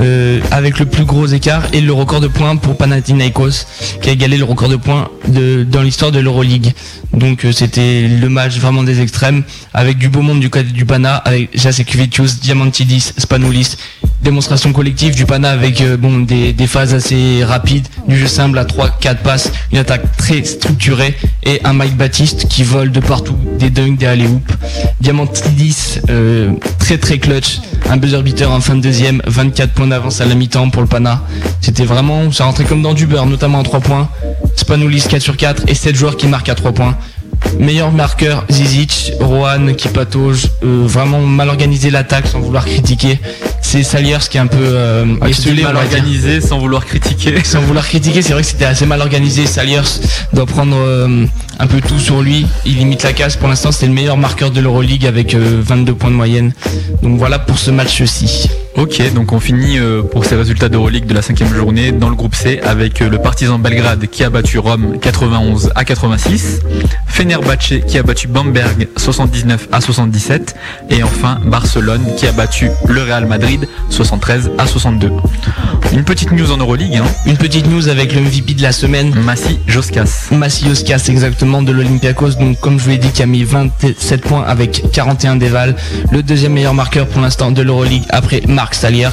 euh, 0.00 0.40
avec 0.50 0.78
le 0.78 0.86
plus 0.86 1.04
gros 1.04 1.26
écart 1.26 1.64
et 1.72 1.80
le 1.80 1.92
record 1.92 2.20
de 2.20 2.28
points 2.28 2.56
pour 2.56 2.76
Panathinaikos 2.76 3.66
qui 4.00 4.08
a 4.08 4.12
égalé 4.12 4.38
le 4.38 4.44
record 4.44 4.68
de 4.68 4.76
points 4.76 5.08
dans 5.28 5.82
l'histoire 5.82 6.12
de 6.12 6.18
l'Euroleague. 6.18 6.72
Donc 7.12 7.44
euh, 7.44 7.52
c'était 7.52 8.08
le 8.08 8.28
match 8.28 8.58
vraiment 8.58 8.82
des 8.82 9.00
extrêmes 9.00 9.42
avec 9.74 9.98
du 9.98 10.08
beau 10.08 10.22
monde 10.22 10.40
du 10.40 10.48
côté 10.50 10.70
du 10.70 10.86
Pana 10.86 11.16
avec 11.16 11.50
Jacek 11.58 11.94
Vicius, 11.94 12.40
Diamantidis, 12.40 13.12
Spanoulis. 13.18 13.76
Démonstration 14.26 14.72
collective 14.72 15.14
du 15.14 15.24
Pana 15.24 15.50
avec 15.50 15.80
euh, 15.80 15.96
bon 15.96 16.18
des, 16.18 16.52
des 16.52 16.66
phases 16.66 16.94
assez 16.94 17.44
rapides, 17.44 17.86
du 18.08 18.18
jeu 18.18 18.26
simple 18.26 18.58
à 18.58 18.64
3-4 18.64 19.18
passes, 19.18 19.52
une 19.70 19.78
attaque 19.78 20.16
très 20.16 20.42
structurée 20.42 21.14
et 21.44 21.60
un 21.62 21.72
Mike 21.72 21.96
Baptiste 21.96 22.48
qui 22.48 22.64
vole 22.64 22.90
de 22.90 22.98
partout, 22.98 23.38
des 23.56 23.70
dunks, 23.70 23.96
des 23.96 24.06
alley 24.06 24.26
hoops. 24.26 24.52
Diamantidis 25.00 26.00
euh, 26.10 26.50
très 26.80 26.98
très 26.98 27.18
clutch, 27.18 27.60
un 27.88 27.98
buzzer 27.98 28.20
beater 28.24 28.50
en 28.50 28.60
fin 28.60 28.74
de 28.74 28.80
deuxième, 28.80 29.22
24 29.28 29.72
points 29.74 29.86
d'avance 29.86 30.20
à 30.20 30.26
la 30.26 30.34
mi-temps 30.34 30.70
pour 30.70 30.82
le 30.82 30.88
Pana. 30.88 31.22
C'était 31.60 31.84
vraiment, 31.84 32.32
ça 32.32 32.46
rentrait 32.46 32.64
comme 32.64 32.82
dans 32.82 32.94
du 32.94 33.06
beurre, 33.06 33.26
notamment 33.26 33.60
en 33.60 33.62
3 33.62 33.78
points. 33.78 34.08
Spanoulis 34.56 35.04
4 35.08 35.22
sur 35.22 35.36
4 35.36 35.62
et 35.68 35.74
7 35.74 35.94
joueurs 35.94 36.16
qui 36.16 36.26
marquent 36.26 36.48
à 36.48 36.56
3 36.56 36.72
points. 36.72 36.96
Meilleur 37.58 37.92
marqueur 37.92 38.44
Zizic, 38.50 39.12
Rohan 39.20 39.74
qui 39.76 39.88
patauge, 39.88 40.48
euh, 40.62 40.82
vraiment 40.86 41.20
mal 41.20 41.48
organisé 41.48 41.90
l'attaque 41.90 42.26
sans 42.26 42.40
vouloir 42.40 42.64
critiquer. 42.64 43.18
C'est 43.68 43.82
Saliers 43.82 44.18
qui 44.30 44.36
est 44.36 44.40
un 44.40 44.46
peu 44.46 44.58
euh, 44.60 45.04
Ah, 45.20 45.28
esselé, 45.28 45.64
mal 45.64 45.74
organisé 45.74 46.40
sans 46.40 46.60
vouloir 46.60 46.86
critiquer. 46.86 47.34
Sans 47.44 47.60
vouloir 47.60 47.84
critiquer, 47.84 48.22
c'est 48.22 48.32
vrai 48.32 48.42
que 48.42 48.48
c'était 48.48 48.64
assez 48.64 48.86
mal 48.86 49.00
organisé. 49.00 49.44
Saliers 49.44 49.80
doit 50.32 50.46
prendre 50.46 50.76
euh, 50.78 51.26
un 51.58 51.66
peu 51.66 51.80
tout 51.80 51.98
sur 51.98 52.22
lui. 52.22 52.46
Il 52.64 52.76
limite 52.76 53.02
la 53.02 53.12
casse. 53.12 53.36
Pour 53.36 53.48
l'instant, 53.48 53.72
c'était 53.72 53.88
le 53.88 53.92
meilleur 53.92 54.18
marqueur 54.18 54.52
de 54.52 54.60
l'Euroleague 54.60 55.04
avec 55.04 55.34
euh, 55.34 55.60
22 55.64 55.94
points 55.94 56.10
de 56.10 56.14
moyenne. 56.14 56.52
Donc 57.02 57.18
voilà 57.18 57.40
pour 57.40 57.58
ce 57.58 57.72
match-ci. 57.72 58.48
Ok, 58.76 59.02
donc 59.14 59.32
on 59.32 59.40
finit 59.40 59.78
pour 60.12 60.26
ces 60.26 60.36
résultats 60.36 60.68
d'Euroleague 60.68 61.06
de 61.06 61.14
la 61.14 61.22
cinquième 61.22 61.52
journée 61.54 61.92
dans 61.92 62.10
le 62.10 62.14
groupe 62.14 62.34
C 62.34 62.60
avec 62.62 63.00
le 63.00 63.16
Partizan 63.16 63.58
Belgrade 63.58 64.06
qui 64.06 64.22
a 64.22 64.28
battu 64.28 64.58
Rome 64.58 64.98
91 65.00 65.72
à 65.74 65.86
86, 65.86 66.60
Fenerbahce 67.26 67.80
qui 67.88 67.98
a 67.98 68.04
battu 68.04 68.28
Bamberg 68.28 68.86
79 68.96 69.66
à 69.72 69.80
77 69.80 70.54
et 70.90 71.02
enfin 71.02 71.40
Barcelone 71.44 72.04
qui 72.16 72.24
a 72.28 72.30
battu 72.30 72.70
le 72.86 73.02
Real 73.02 73.26
Madrid 73.26 73.66
73 73.90 74.52
à 74.58 74.66
62. 74.68 75.10
Une 75.92 76.04
petite 76.04 76.30
news 76.30 76.52
en 76.52 76.58
Euroleague, 76.58 76.96
hein. 76.96 77.04
Une 77.26 77.36
petite 77.36 77.66
news 77.66 77.88
avec 77.88 78.14
le 78.14 78.20
MVP 78.20 78.54
de 78.54 78.62
la 78.62 78.70
semaine. 78.70 79.12
Massi 79.24 79.58
Joskas. 79.66 80.28
Massi 80.30 80.66
Joskas, 80.66 81.06
exactement, 81.08 81.62
de 81.62 81.72
l'Olympiakos. 81.72 82.34
Donc, 82.38 82.60
comme 82.60 82.78
je 82.78 82.84
vous 82.84 82.90
l'ai 82.90 82.98
dit, 82.98 83.10
qui 83.10 83.22
a 83.22 83.26
mis 83.26 83.44
27 83.44 84.20
points 84.20 84.44
avec 84.44 84.84
41 84.92 85.36
déval. 85.36 85.74
Le 86.12 86.22
deuxième 86.22 86.52
meilleur 86.52 86.74
marqueur 86.74 87.06
pour 87.06 87.22
l'instant 87.22 87.50
de 87.50 87.62
l'Euroleague 87.62 88.02
après 88.10 88.42
Marc 88.46 88.74
Saliers. 88.74 89.08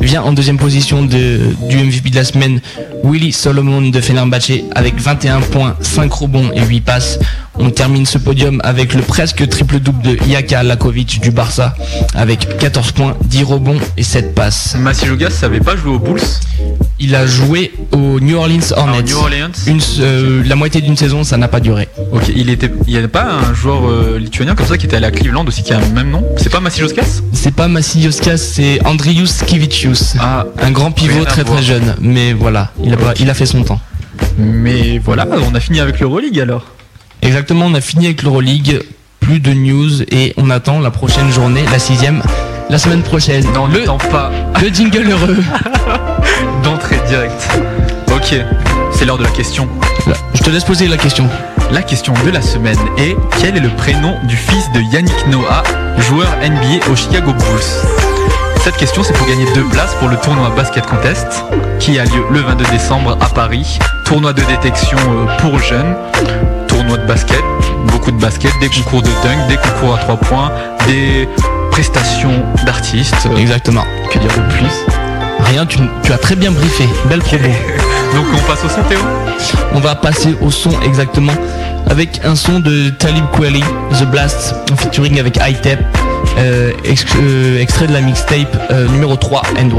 Vient 0.00 0.22
en 0.22 0.32
deuxième 0.32 0.58
position 0.58 1.02
de, 1.02 1.38
du 1.68 1.76
MVP 1.76 2.10
de 2.10 2.16
la 2.16 2.24
semaine, 2.24 2.60
Willy 3.04 3.32
Solomon 3.32 3.82
de 3.82 4.00
Fenerbahce 4.00 4.52
avec 4.74 4.98
21 5.00 5.40
points, 5.40 5.76
5 5.80 6.12
rebonds 6.12 6.50
et 6.54 6.62
8 6.62 6.80
passes. 6.80 7.18
On 7.58 7.70
termine 7.70 8.06
ce 8.06 8.16
podium 8.18 8.60
avec 8.64 8.94
le 8.94 9.02
presque 9.02 9.46
triple 9.48 9.78
double 9.78 10.02
de 10.02 10.18
Jaka 10.26 10.62
Lakovic 10.62 11.20
du 11.20 11.30
Barça 11.30 11.74
avec 12.14 12.56
14 12.58 12.92
points, 12.92 13.16
10 13.24 13.42
rebonds 13.44 13.78
et 13.96 14.02
7 14.02 14.34
passes. 14.34 14.74
Massi 14.78 15.06
Joskas 15.06 15.30
savait 15.30 15.60
pas 15.60 15.76
jouer 15.76 15.92
aux 15.92 15.98
Bulls 15.98 16.20
Il 16.98 17.14
a 17.14 17.26
joué 17.26 17.72
au 17.92 18.20
New 18.20 18.36
Orleans 18.38 18.72
Hornets. 18.74 18.98
Ah, 19.00 19.02
New 19.02 19.16
Orleans 19.16 19.50
Une, 19.66 19.80
euh, 20.00 20.42
la 20.46 20.56
moitié 20.56 20.80
d'une 20.80 20.96
saison, 20.96 21.24
ça 21.24 21.36
n'a 21.36 21.48
pas 21.48 21.60
duré. 21.60 21.88
Ok, 22.12 22.32
il 22.34 22.48
était, 22.48 22.70
il 22.86 22.94
y 22.94 22.96
avait 22.96 23.06
pas 23.08 23.24
un 23.30 23.52
joueur 23.52 23.86
euh, 23.86 24.18
lituanien 24.18 24.54
comme 24.54 24.66
ça 24.66 24.78
qui 24.78 24.86
était 24.86 24.96
allé 24.96 25.06
à 25.06 25.10
Cleveland 25.10 25.44
aussi 25.46 25.62
qui 25.62 25.74
a 25.74 25.80
le 25.80 25.88
même 25.88 26.10
nom? 26.10 26.24
C'est 26.38 26.50
pas 26.50 26.60
Massi 26.60 26.80
Joskas 26.80 27.20
C'est 27.32 27.54
pas 27.54 27.68
Massioskas, 27.68 28.38
c'est 28.38 28.84
Andrius 28.86 29.42
Kivicius. 29.42 30.14
Ah, 30.18 30.46
un 30.62 30.70
grand 30.70 30.90
pivot 30.90 31.24
très 31.24 31.44
très 31.44 31.62
jeune. 31.62 31.96
Mais 32.00 32.32
voilà, 32.32 32.72
il 32.82 32.94
a, 32.94 32.96
il 33.20 33.28
a 33.28 33.34
fait 33.34 33.46
son 33.46 33.62
temps. 33.62 33.80
Mais 34.38 34.98
voilà, 34.98 35.26
on 35.50 35.54
a 35.54 35.60
fini 35.60 35.80
avec 35.80 36.00
l'Euroleague 36.00 36.40
alors. 36.40 36.64
Exactement, 37.22 37.66
on 37.66 37.74
a 37.74 37.80
fini 37.80 38.06
avec 38.06 38.22
l'Euroleague. 38.22 38.82
Plus 39.20 39.38
de 39.38 39.52
news 39.52 40.02
et 40.10 40.34
on 40.36 40.50
attend 40.50 40.80
la 40.80 40.90
prochaine 40.90 41.30
journée, 41.30 41.62
la 41.70 41.78
sixième, 41.78 42.22
la 42.68 42.76
semaine 42.78 43.02
prochaine. 43.02 43.44
Non, 43.54 43.68
le, 43.68 43.84
pas. 44.10 44.32
le 44.60 44.68
jingle 44.68 45.08
heureux. 45.08 45.36
D'entrée 46.64 46.98
directe. 47.06 47.48
Ok, 48.12 48.34
c'est 48.90 49.04
l'heure 49.04 49.18
de 49.18 49.22
la 49.22 49.30
question. 49.30 49.68
Là, 50.08 50.14
Je 50.34 50.42
te 50.42 50.50
laisse 50.50 50.64
poser 50.64 50.88
la 50.88 50.96
question. 50.96 51.28
La 51.70 51.82
question 51.82 52.12
de 52.26 52.30
la 52.30 52.42
semaine 52.42 52.78
est 52.98 53.16
quel 53.40 53.56
est 53.56 53.60
le 53.60 53.70
prénom 53.70 54.16
du 54.24 54.36
fils 54.36 54.68
de 54.74 54.80
Yannick 54.92 55.26
Noah, 55.28 55.62
joueur 55.98 56.28
NBA 56.42 56.90
au 56.90 56.96
Chicago 56.96 57.32
Bulls? 57.32 58.02
Cette 58.64 58.76
question 58.76 59.02
c'est 59.02 59.12
pour 59.14 59.26
gagner 59.26 59.46
deux 59.54 59.64
places 59.64 59.94
pour 60.00 60.08
le 60.08 60.16
tournoi 60.16 60.50
Basket 60.56 60.84
Contest 60.86 61.44
qui 61.80 61.98
a 61.98 62.04
lieu 62.04 62.24
le 62.30 62.40
22 62.40 62.64
décembre 62.70 63.16
à 63.20 63.28
Paris. 63.28 63.78
Tournoi 64.04 64.32
de 64.32 64.42
détection 64.42 64.98
euh, 64.98 65.36
pour 65.38 65.58
jeunes, 65.58 65.96
de 66.90 67.06
basket, 67.06 67.42
beaucoup 67.86 68.10
de 68.10 68.20
basket, 68.20 68.50
des 68.60 68.68
concours 68.68 69.02
de 69.02 69.08
dunk, 69.22 69.48
des 69.48 69.56
concours 69.56 69.94
à 69.94 69.98
trois 69.98 70.16
points, 70.16 70.52
des 70.86 71.28
prestations 71.70 72.42
d'artistes. 72.66 73.14
Exactement. 73.36 73.84
Que 74.10 74.18
dire 74.18 74.28
de 74.30 74.52
plus? 74.54 75.46
Rien, 75.50 75.64
tu, 75.66 75.78
tu 76.02 76.12
as 76.12 76.18
très 76.18 76.36
bien 76.36 76.50
briefé. 76.50 76.84
Belle 77.08 77.20
promo. 77.20 77.44
Donc 78.14 78.26
on 78.34 78.38
passe 78.50 78.64
au 78.64 78.68
son 78.68 78.82
Théo? 78.88 78.98
On 79.74 79.80
va 79.80 79.94
passer 79.94 80.34
au 80.40 80.50
son 80.50 80.70
exactement 80.82 81.32
avec 81.90 82.20
un 82.24 82.34
son 82.36 82.60
de 82.60 82.90
Talib 82.90 83.24
Kweli, 83.32 83.62
The 83.98 84.04
Blast, 84.04 84.54
featuring 84.76 85.18
avec 85.18 85.38
iTap, 85.46 85.78
euh, 86.38 86.72
ex- 86.84 87.04
euh, 87.20 87.58
extrait 87.60 87.86
de 87.86 87.92
la 87.92 88.00
mixtape 88.00 88.56
euh, 88.70 88.86
numéro 88.88 89.16
3 89.16 89.42
and 89.58 89.70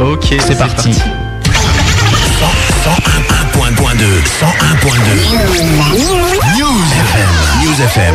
1. 0.00 0.04
Ok, 0.04 0.34
c'est 0.40 0.58
parti. 0.58 0.90
101.2 3.90 3.98
101.2 3.98 3.98
News 6.54 6.86
FM 7.10 7.34
News 7.60 7.80
FM 7.90 8.14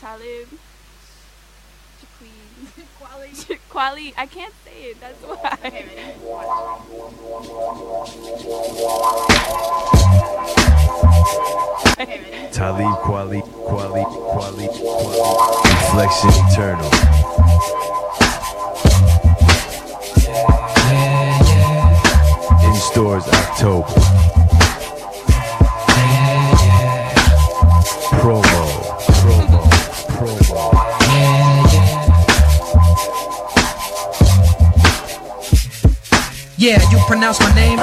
Talib. 0.00 0.46
Quali. 3.00 3.30
Quali. 3.68 4.14
I 4.16 4.26
can't 4.26 4.54
say 4.64 4.90
it. 4.90 5.00
That's 5.00 5.20
why. 5.24 5.56
Talib 12.52 12.94
Kweli, 13.02 13.42
Kweli, 13.42 14.04
Kweli, 14.30 14.68
Kweli. 14.70 15.18
Reflection 15.82 16.30
eternal. 16.46 16.90
In 22.62 22.74
stores 22.74 23.24
October. 23.28 24.55
Yeah, 36.58 36.80
you 36.88 36.96
pronounce 37.04 37.38
my 37.38 37.52
name? 37.52 37.76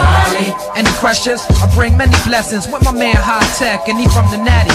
Any 0.74 0.90
questions? 0.98 1.45
I 1.62 1.70
bring 1.78 1.95
many 1.95 2.18
blessings 2.26 2.66
with 2.66 2.82
my 2.82 2.91
man 2.91 3.14
High 3.14 3.45
Tech, 3.54 3.86
and 3.86 4.02
he 4.02 4.10
from 4.10 4.26
the 4.34 4.41
Natty. 4.41 4.74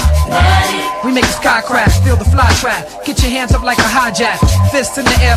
We 1.03 1.11
make 1.11 1.27
the 1.27 1.35
sky 1.35 1.63
crash, 1.67 1.99
feel 2.07 2.15
the 2.15 2.25
fly 2.31 2.47
trap. 2.63 2.87
Get 3.03 3.19
your 3.27 3.35
hands 3.35 3.59
up 3.59 3.67
like 3.67 3.79
a 3.79 3.91
hijack, 3.91 4.39
fists 4.71 4.99
in 4.99 5.05
the 5.05 5.19
air. 5.19 5.35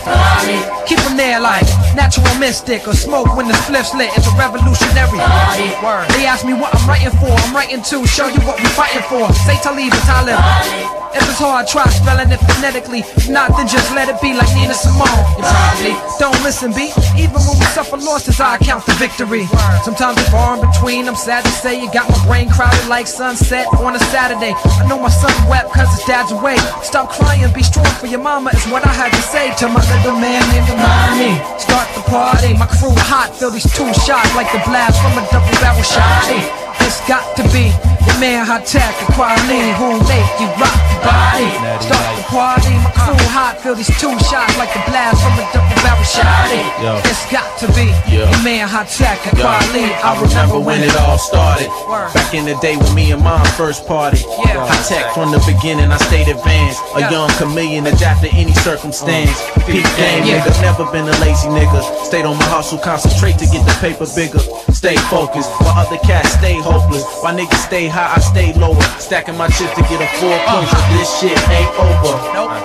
Keep 0.86 1.02
them 1.10 1.18
there 1.18 1.42
like 1.42 1.66
natural 1.98 2.30
mystic 2.38 2.86
or 2.88 2.94
smoke 2.94 3.34
when 3.36 3.48
the 3.48 3.58
spliff's 3.66 3.98
lit. 3.98 4.14
It's 4.14 4.30
a 4.30 4.34
revolutionary. 4.38 5.18
Word. 5.82 6.06
They 6.14 6.30
ask 6.30 6.46
me 6.46 6.54
what 6.54 6.70
I'm 6.78 6.86
writing 6.86 7.18
for. 7.18 7.34
I'm 7.34 7.56
writing 7.58 7.82
to 7.82 8.06
show 8.06 8.30
you 8.30 8.42
what 8.46 8.62
we 8.62 8.70
fighting 8.78 9.02
for. 9.10 9.26
Say 9.42 9.58
Talib 9.66 9.90
and 9.90 10.06
Talib. 10.06 10.38
If 11.18 11.28
it's 11.28 11.44
hard, 11.44 11.68
try 11.68 11.84
spelling 11.90 12.32
it 12.32 12.40
phonetically. 12.40 13.04
If 13.18 13.28
not, 13.28 13.58
then 13.58 13.68
just 13.68 13.92
let 13.92 14.08
it 14.08 14.22
be 14.22 14.32
like 14.38 14.48
Nina 14.56 14.74
Simone. 14.78 15.10
You 15.36 15.44
probably 15.44 15.94
don't 16.22 16.40
listen, 16.46 16.72
B. 16.72 16.94
Even 17.20 17.42
when 17.42 17.58
we 17.60 17.68
suffer 17.76 17.98
losses, 17.98 18.40
I 18.40 18.51
count 18.58 18.86
the 18.86 18.94
victory. 18.94 19.46
Sometimes 19.84 20.18
it's 20.18 20.30
far 20.30 20.56
in 20.56 20.62
between. 20.66 21.08
I'm 21.08 21.16
sad 21.16 21.44
to 21.46 21.52
say 21.52 21.80
you 21.80 21.92
got 21.92 22.10
my 22.10 22.20
brain 22.26 22.50
crowded 22.50 22.88
like 22.88 23.08
sunset 23.08 23.68
on 23.80 23.96
a 23.96 24.00
Saturday. 24.12 24.54
I 24.56 24.88
know 24.88 25.00
my 25.00 25.10
son 25.10 25.32
wept 25.50 25.72
cause 25.74 25.90
his 25.96 26.04
dad's 26.06 26.32
away. 26.32 26.58
Stop 26.84 27.10
crying, 27.10 27.52
be 27.54 27.64
strong 27.64 27.92
for 28.00 28.08
your 28.08 28.22
mama 28.22 28.52
is 28.54 28.66
what 28.68 28.86
I 28.86 28.94
had 28.94 29.12
to 29.12 29.22
say 29.22 29.54
to 29.62 29.68
my 29.68 29.84
little 29.96 30.20
man 30.20 30.42
named 30.50 30.70
Imani. 30.70 31.40
Start 31.60 31.88
the 31.96 32.02
party, 32.10 32.54
my 32.58 32.68
crew 32.68 32.96
hot, 33.08 33.36
feel 33.36 33.52
these 33.52 33.70
two 33.72 33.88
shots 34.06 34.34
like 34.36 34.52
the 34.52 34.62
blast 34.66 35.02
from 35.02 35.18
a 35.18 35.24
double 35.32 35.54
barrel 35.62 35.84
shot. 35.84 36.26
It's 36.82 37.00
got 37.08 37.24
to 37.38 37.44
be 37.54 37.91
your 38.08 38.18
man 38.20 38.46
high 38.46 38.62
tech 38.64 38.94
and 39.02 39.12
quality 39.14 39.72
who 39.78 39.98
make 40.10 40.32
you 40.42 40.48
rock 40.58 40.80
the 40.92 40.98
body. 41.06 41.50
Start 41.82 42.10
the 42.18 42.24
party, 42.30 42.74
my 42.82 42.92
crew 42.94 43.18
hot, 43.34 43.60
feel 43.62 43.76
these 43.76 43.92
two 44.00 44.12
shots 44.30 44.58
like 44.58 44.72
the 44.74 44.82
blast 44.90 45.22
from 45.24 45.34
a 45.40 45.46
double 45.54 45.76
barrel 45.82 46.06
shotty. 46.06 46.62
It's 47.08 47.24
got 47.32 47.48
to 47.62 47.68
be 47.74 47.90
your 48.12 48.28
man 48.44 48.68
high 48.68 48.86
tech 48.86 49.20
and 49.28 49.38
Yo, 49.38 49.44
quality. 49.46 49.86
I 50.02 50.18
remember 50.22 50.60
when 50.60 50.82
it 50.84 50.96
all 50.98 51.18
started. 51.18 51.70
Back 52.14 52.34
in 52.34 52.46
the 52.46 52.56
day 52.62 52.78
when 52.78 52.94
me 52.96 53.12
and 53.12 53.24
mom 53.24 53.46
first 53.58 53.86
party. 53.88 54.20
High 54.46 54.84
tech 54.88 55.14
from 55.14 55.32
the 55.32 55.42
beginning, 55.46 55.92
I 55.92 55.98
stayed 55.98 56.28
advanced. 56.28 56.82
A 56.96 57.02
young 57.12 57.30
chameleon, 57.38 57.86
adapt 57.88 58.22
to 58.24 58.30
any 58.34 58.54
circumstance. 58.66 59.32
Uh, 59.58 59.66
Peak 59.66 59.86
game, 59.98 60.26
Yeah. 60.26 60.42
nigga, 60.44 60.52
never 60.62 60.86
been 60.92 61.08
a 61.08 61.16
lazy 61.20 61.48
nigga. 61.50 61.82
Stayed 62.06 62.26
on 62.26 62.38
my 62.38 62.46
hustle, 62.46 62.78
concentrate 62.78 63.38
to 63.40 63.46
get 63.48 63.66
the 63.66 63.76
paper 63.80 64.06
bigger. 64.16 64.40
Stay 64.74 64.96
focused, 65.10 65.50
while 65.62 65.78
other 65.86 65.98
cats 66.00 66.32
stay 66.34 66.56
hopeless. 66.60 67.04
While 67.22 67.36
niggas 67.36 67.62
stay 67.66 67.88
high, 67.92 68.16
I 68.16 68.20
stay 68.20 68.54
lower. 68.56 68.82
Stacking 68.98 69.38
my 69.38 69.48
chips 69.52 69.76
to 69.76 69.84
get 69.86 70.00
a 70.00 70.08
full 70.18 70.34
closure. 70.48 70.82
This 70.96 71.12
shit 71.20 71.38
ain't 71.52 71.72
over. 71.76 72.16
Nope. 72.32 72.56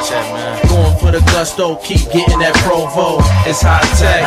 Going 0.71 0.97
for 1.03 1.11
the 1.11 1.21
gusto, 1.35 1.77
keep 1.83 2.07
getting 2.15 2.39
that 2.39 2.55
provo. 2.63 3.19
It's 3.45 3.61
high 3.61 3.83
tech. 3.99 4.23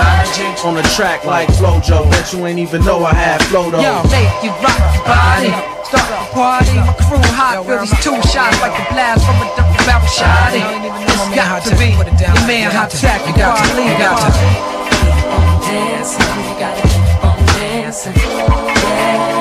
On 0.65 0.75
the 0.75 0.83
track 0.95 1.23
like 1.23 1.47
Flojo. 1.55 2.03
Bet 2.11 2.33
you 2.33 2.45
ain't 2.45 2.59
even 2.59 2.83
know 2.83 3.05
I 3.05 3.13
had 3.15 3.41
flow 3.47 3.71
though. 3.71 3.79
Yo, 3.79 4.03
make 4.11 4.29
you 4.43 4.51
rock 4.59 4.75
the 4.75 5.01
body. 5.07 5.55
Start 5.87 6.05
the 6.05 6.19
party, 6.35 6.75
my 6.77 6.93
crew 7.01 7.17
hot, 7.33 7.65
feel 7.65 7.81
these 7.81 7.89
two 8.03 8.13
shots 8.29 8.59
like 8.61 8.75
the 8.77 8.85
blast 8.93 9.25
from 9.25 9.41
a 9.41 9.47
double 9.57 9.73
barrel 9.89 10.05
shotty. 10.05 10.61
It's 10.61 11.33
got 11.33 11.63
to 11.65 11.73
be 11.81 11.97
your 11.97 12.35
man 12.45 12.69
hot 12.69 12.91
tech 12.91 13.25
and 13.25 13.33
quality. 13.33 13.89
Got 13.97 14.29
to 14.29 14.79
dancing, 15.65 16.21
you 16.45 16.55
gotta 16.59 16.81
keep 16.85 17.23
on 17.23 17.37
dancing. 17.57 18.13
Yeah, 18.13 18.45
keep 18.45 19.33
on 19.33 19.38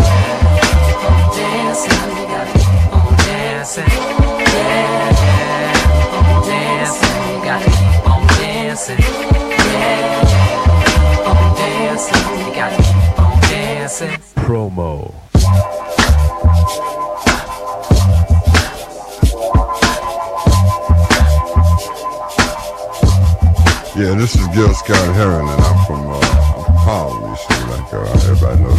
Yeah. 1.86 2.08
Promo. 14.36 15.14
Yeah, 23.94 24.14
this 24.14 24.34
is 24.36 24.46
Gil 24.48 24.72
Scott 24.74 25.14
Heron, 25.14 25.48
and 25.48 25.60
I'm 25.60 25.86
from 25.86 26.08
uh, 26.08 26.20
Harlem, 26.78 27.30
you 27.30 27.36
see, 27.36 27.64
like 27.70 27.92
uh, 27.92 28.30
everybody 28.30 28.62
knows 28.62 28.77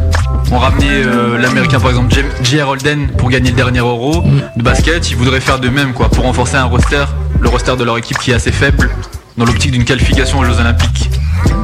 ont 0.53 0.59
ramené 0.59 0.87
euh, 0.91 1.37
l'américain 1.39 1.81
par 1.81 1.91
exemple 1.91 2.15
J.R. 2.43 2.69
Holden 2.69 3.09
pour 3.19 3.31
gagner 3.31 3.51
le 3.51 3.57
dernier 3.57 3.81
euro 3.81 4.23
de 4.55 4.63
basket, 4.63 5.11
ils 5.11 5.17
voudraient 5.17 5.41
faire 5.41 5.59
de 5.59 5.69
même 5.69 5.93
quoi 5.93 6.09
pour 6.09 6.23
renforcer 6.23 6.55
un 6.55 6.67
roster, 6.67 7.05
le 7.41 7.49
roster 7.49 7.75
de 7.77 7.83
leur 7.83 7.99
équipe 7.99 8.19
qui 8.19 8.31
est 8.31 8.35
assez 8.35 8.53
faible 8.53 8.91
dans 9.37 9.45
l'optique 9.45 9.73
d'une 9.73 9.85
qualification 9.85 10.39
aux 10.39 10.45
Jeux 10.45 10.61
Olympiques. 10.61 11.11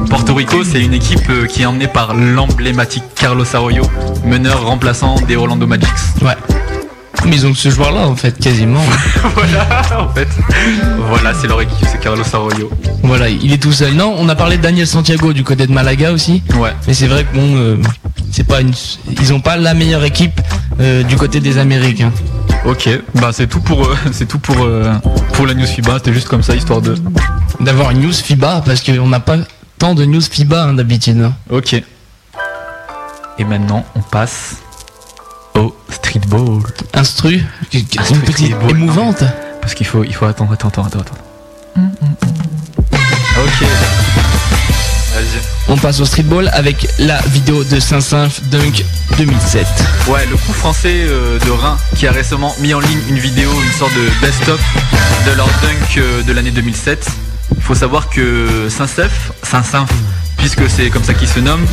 Porto 0.09 0.33
Rico, 0.35 0.65
c'est 0.65 0.81
une 0.81 0.93
équipe 0.93 1.29
euh, 1.29 1.45
qui 1.45 1.61
est 1.61 1.65
emmenée 1.65 1.87
par 1.87 2.13
l'emblématique 2.13 3.03
Carlos 3.15 3.45
Arroyo, 3.53 3.83
meneur 4.25 4.65
remplaçant 4.65 5.15
des 5.21 5.37
Orlando 5.37 5.65
Magics. 5.65 5.87
Ouais. 6.21 6.35
Mais 7.25 7.35
ils 7.37 7.45
ont 7.47 7.51
que 7.53 7.57
ce 7.57 7.69
joueur-là 7.69 8.07
en 8.07 8.15
fait, 8.15 8.37
quasiment. 8.37 8.81
voilà, 9.35 9.67
en 9.99 10.09
fait. 10.13 10.27
Voilà, 11.07 11.33
c'est 11.33 11.47
leur 11.47 11.61
équipe, 11.61 11.87
c'est 11.89 11.99
Carlos 11.99 12.23
Arroyo. 12.33 12.69
Voilà, 13.03 13.29
il 13.29 13.51
est 13.53 13.57
tout 13.61 13.71
seul. 13.71 13.93
Non, 13.93 14.13
on 14.17 14.27
a 14.29 14.35
parlé 14.35 14.57
de 14.57 14.61
Daniel 14.61 14.87
Santiago 14.87 15.31
du 15.33 15.43
côté 15.43 15.65
de 15.67 15.71
Malaga 15.71 16.11
aussi. 16.11 16.43
Ouais. 16.55 16.73
Mais 16.87 16.93
c'est 16.93 17.07
vrai 17.07 17.23
que 17.23 17.33
bon, 17.35 17.55
euh, 17.55 17.77
c'est 18.31 18.45
pas 18.45 18.61
une, 18.61 18.73
ils 19.21 19.33
ont 19.33 19.39
pas 19.39 19.55
la 19.57 19.73
meilleure 19.73 20.03
équipe 20.03 20.39
euh, 20.79 21.03
du 21.03 21.15
côté 21.15 21.39
des 21.39 21.57
Américains. 21.57 22.11
Ok, 22.65 22.89
bah 23.15 23.29
c'est 23.33 23.47
tout 23.47 23.59
pour 23.59 23.85
euh, 23.85 23.95
c'est 24.11 24.25
tout 24.27 24.39
pour 24.39 24.55
euh, 24.63 24.91
pour 25.33 25.45
la 25.45 25.53
news 25.53 25.65
FIBA. 25.65 25.95
C'était 25.97 26.13
juste 26.13 26.27
comme 26.27 26.43
ça, 26.43 26.55
histoire 26.55 26.81
de 26.81 26.95
D'avoir 27.59 27.91
une 27.91 28.01
news 28.01 28.13
FIBA 28.13 28.63
parce 28.65 28.81
qu'on 28.81 29.07
n'a 29.07 29.19
pas 29.19 29.37
tant 29.79 29.95
de 29.95 30.05
news 30.05 30.21
FIBA 30.21 30.63
hein, 30.65 30.73
d'habitude. 30.73 31.21
hein. 31.21 31.33
Ok. 31.49 31.73
Et 33.39 33.43
maintenant, 33.45 33.83
on 33.95 34.01
passe 34.01 34.57
streetball. 35.93 36.61
Instru, 36.93 37.43
une 37.73 38.21
petite 38.21 38.55
émouvante. 38.69 39.23
Parce 39.61 39.73
qu'il 39.73 39.85
faut 39.85 40.03
il 40.03 40.13
faut 40.13 40.25
attendre, 40.25 40.53
attends, 40.53 40.67
attends, 40.67 40.85
attends, 40.85 40.99
attends. 40.99 41.17
Ok. 43.37 43.67
Vas-y. 45.13 45.41
On 45.69 45.77
passe 45.77 45.99
au 46.01 46.05
streetball 46.05 46.49
avec 46.53 46.87
la 46.99 47.21
vidéo 47.21 47.63
de 47.63 47.79
Saint-Saint 47.79 48.27
Dunk 48.51 48.83
2007. 49.17 49.65
Ouais, 50.07 50.25
le 50.25 50.35
coup 50.35 50.53
français 50.53 51.05
euh, 51.07 51.39
de 51.39 51.49
Reims 51.49 51.79
qui 51.95 52.07
a 52.07 52.11
récemment 52.11 52.53
mis 52.59 52.73
en 52.73 52.79
ligne 52.79 52.99
une 53.09 53.19
vidéo, 53.19 53.49
une 53.51 53.71
sorte 53.71 53.93
de 53.93 54.09
best-of 54.21 54.59
de 55.25 55.31
leur 55.31 55.47
dunk 55.47 55.97
euh, 55.97 56.23
de 56.23 56.33
l'année 56.33 56.51
2007. 56.51 57.07
Il 57.55 57.61
faut 57.61 57.75
savoir 57.75 58.09
que 58.09 58.67
Saint-Sef, 58.69 59.31
Saint-Saint, 59.43 59.85
puisque 60.37 60.69
c'est 60.69 60.89
comme 60.89 61.03
ça 61.03 61.13
qu'il 61.13 61.29
se 61.29 61.39
nomme, 61.39 61.65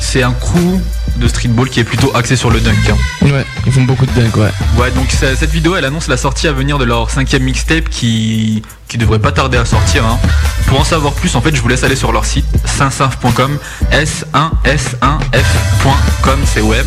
c'est 0.00 0.22
un 0.22 0.32
crew 0.32 0.80
de 1.18 1.28
streetball 1.28 1.68
qui 1.68 1.80
est 1.80 1.84
plutôt 1.84 2.10
axé 2.16 2.36
sur 2.36 2.50
le 2.50 2.60
dunk. 2.60 2.74
hein. 2.90 2.96
Ouais, 3.26 3.44
ils 3.66 3.72
font 3.72 3.82
beaucoup 3.82 4.06
de 4.06 4.12
dunk, 4.12 4.34
ouais. 4.36 4.50
Ouais, 4.78 4.90
donc 4.92 5.10
ça- 5.10 5.36
cette 5.36 5.50
vidéo, 5.50 5.76
elle 5.76 5.84
annonce 5.84 6.08
la 6.08 6.16
sortie 6.16 6.48
à 6.48 6.52
venir 6.52 6.78
de 6.78 6.84
leur 6.84 7.10
cinquième 7.10 7.42
mixtape 7.42 7.88
qui 7.90 8.62
qui 8.88 8.96
devrait 8.96 9.18
pas 9.18 9.32
tarder 9.32 9.58
à 9.58 9.66
sortir. 9.66 10.06
hein. 10.06 10.18
Pour 10.66 10.80
en 10.80 10.84
savoir 10.84 11.12
plus, 11.12 11.34
en 11.36 11.42
fait, 11.42 11.54
je 11.54 11.60
vous 11.60 11.68
laisse 11.68 11.84
aller 11.84 11.96
sur 11.96 12.10
leur 12.10 12.24
site 12.24 12.46
sinsinf.com, 12.64 13.58
s1s1f.com, 13.92 16.38
c'est 16.46 16.62
web. 16.62 16.86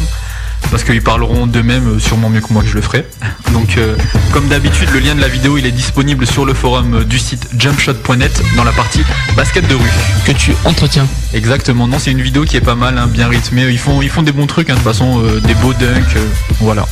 Parce 0.69 0.83
qu'ils 0.83 1.01
parleront 1.01 1.47
d'eux-mêmes 1.47 1.95
euh, 1.95 1.99
sûrement 1.99 2.29
mieux 2.29 2.39
que 2.41 2.53
moi 2.53 2.61
que 2.61 2.69
je 2.69 2.75
le 2.75 2.81
ferai. 2.81 3.05
Donc, 3.51 3.77
euh, 3.77 3.95
comme 4.31 4.47
d'habitude, 4.47 4.89
le 4.93 4.99
lien 4.99 5.15
de 5.15 5.21
la 5.21 5.27
vidéo 5.27 5.57
il 5.57 5.65
est 5.65 5.71
disponible 5.71 6.25
sur 6.25 6.45
le 6.45 6.53
forum 6.53 6.93
euh, 6.95 7.03
du 7.03 7.19
site 7.19 7.47
jumpshot.net 7.57 8.41
dans 8.55 8.63
la 8.63 8.71
partie 8.71 9.01
basket 9.35 9.67
de 9.67 9.75
rue. 9.75 9.91
Que 10.25 10.31
tu 10.31 10.53
entretiens. 10.63 11.07
Exactement. 11.33 11.87
Non, 11.87 11.97
c'est 11.99 12.11
une 12.11 12.21
vidéo 12.21 12.45
qui 12.45 12.55
est 12.57 12.61
pas 12.61 12.75
mal, 12.75 12.97
hein, 12.97 13.07
bien 13.07 13.27
rythmée. 13.27 13.67
Ils 13.69 13.79
font, 13.79 14.01
ils 14.01 14.09
font 14.09 14.21
des 14.21 14.31
bons 14.31 14.47
trucs, 14.47 14.69
hein, 14.69 14.73
de 14.73 14.79
toute 14.79 14.87
façon, 14.87 15.21
euh, 15.23 15.41
des 15.41 15.55
beaux 15.55 15.73
dunks. 15.73 16.15
euh, 16.15 16.25
voilà. 16.61 16.87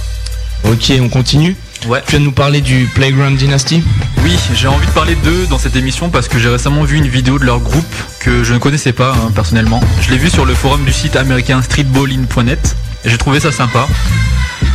Ok, 0.65 0.91
on 1.01 1.07
continue. 1.07 1.55
Ouais. 1.87 2.01
Tu 2.05 2.11
viens 2.11 2.19
de 2.19 2.25
nous 2.25 2.33
parler 2.33 2.59
du 2.59 2.89
Playground 2.93 3.37
Dynasty 3.37 3.81
Oui, 4.25 4.37
j'ai 4.53 4.67
envie 4.67 4.85
de 4.85 4.91
parler 4.91 5.15
d'eux 5.23 5.47
dans 5.49 5.57
cette 5.57 5.77
émission 5.77 6.09
parce 6.09 6.27
que 6.27 6.37
j'ai 6.37 6.49
récemment 6.49 6.83
vu 6.83 6.97
une 6.97 7.07
vidéo 7.07 7.39
de 7.39 7.45
leur 7.45 7.59
groupe 7.61 7.85
que 8.19 8.43
je 8.43 8.53
ne 8.53 8.59
connaissais 8.59 8.91
pas 8.91 9.13
hein, 9.13 9.31
personnellement. 9.33 9.79
Je 10.01 10.11
l'ai 10.11 10.17
vu 10.17 10.29
sur 10.29 10.43
le 10.45 10.53
forum 10.53 10.83
du 10.83 10.91
site 10.91 11.15
américain 11.15 11.61
streetballin.net 11.61 12.75
et 12.75 12.88
j'ai 13.05 13.17
trouvé 13.17 13.39
ça 13.39 13.51
sympa. 13.51 13.87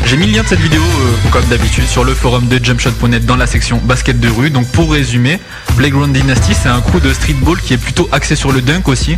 J'ai 0.07 0.17
mis 0.17 0.27
le 0.27 0.33
lien 0.33 0.43
de 0.43 0.49
cette 0.49 0.61
vidéo 0.61 0.83
euh, 0.83 1.31
comme 1.31 1.45
d'habitude 1.47 1.87
sur 1.87 2.05
le 2.05 2.15
forum 2.15 2.47
de 2.47 2.63
jumpshot.net 2.63 3.25
dans 3.25 3.37
la 3.37 3.47
section 3.47 3.81
basket 3.85 4.21
de 4.21 4.29
rue. 4.29 4.51
Donc 4.51 4.67
pour 4.69 4.93
résumer, 4.93 5.41
Playground 5.77 6.15
Dynasty 6.15 6.55
c'est 6.55 6.69
un 6.69 6.81
crew 6.81 7.01
de 7.01 7.13
streetball 7.13 7.61
qui 7.61 7.75
est 7.75 7.79
plutôt 7.79 8.09
axé 8.13 8.37
sur 8.37 8.53
le 8.53 8.61
dunk 8.61 8.89
aussi. 8.89 9.17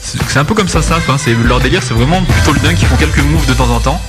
C'est 0.00 0.38
un 0.38 0.44
peu 0.44 0.54
comme 0.54 0.68
ça 0.68 0.82
ça, 0.82 0.96
hein, 1.08 1.16
c'est 1.18 1.34
leur 1.34 1.60
délire, 1.60 1.82
c'est 1.86 1.94
vraiment 1.94 2.22
plutôt 2.22 2.52
le 2.52 2.60
dunk, 2.60 2.76
ils 2.80 2.86
font 2.86 2.96
quelques 2.96 3.18
moves 3.18 3.46
de 3.46 3.54
temps 3.54 3.70
en 3.70 3.78
temps. 3.78 4.00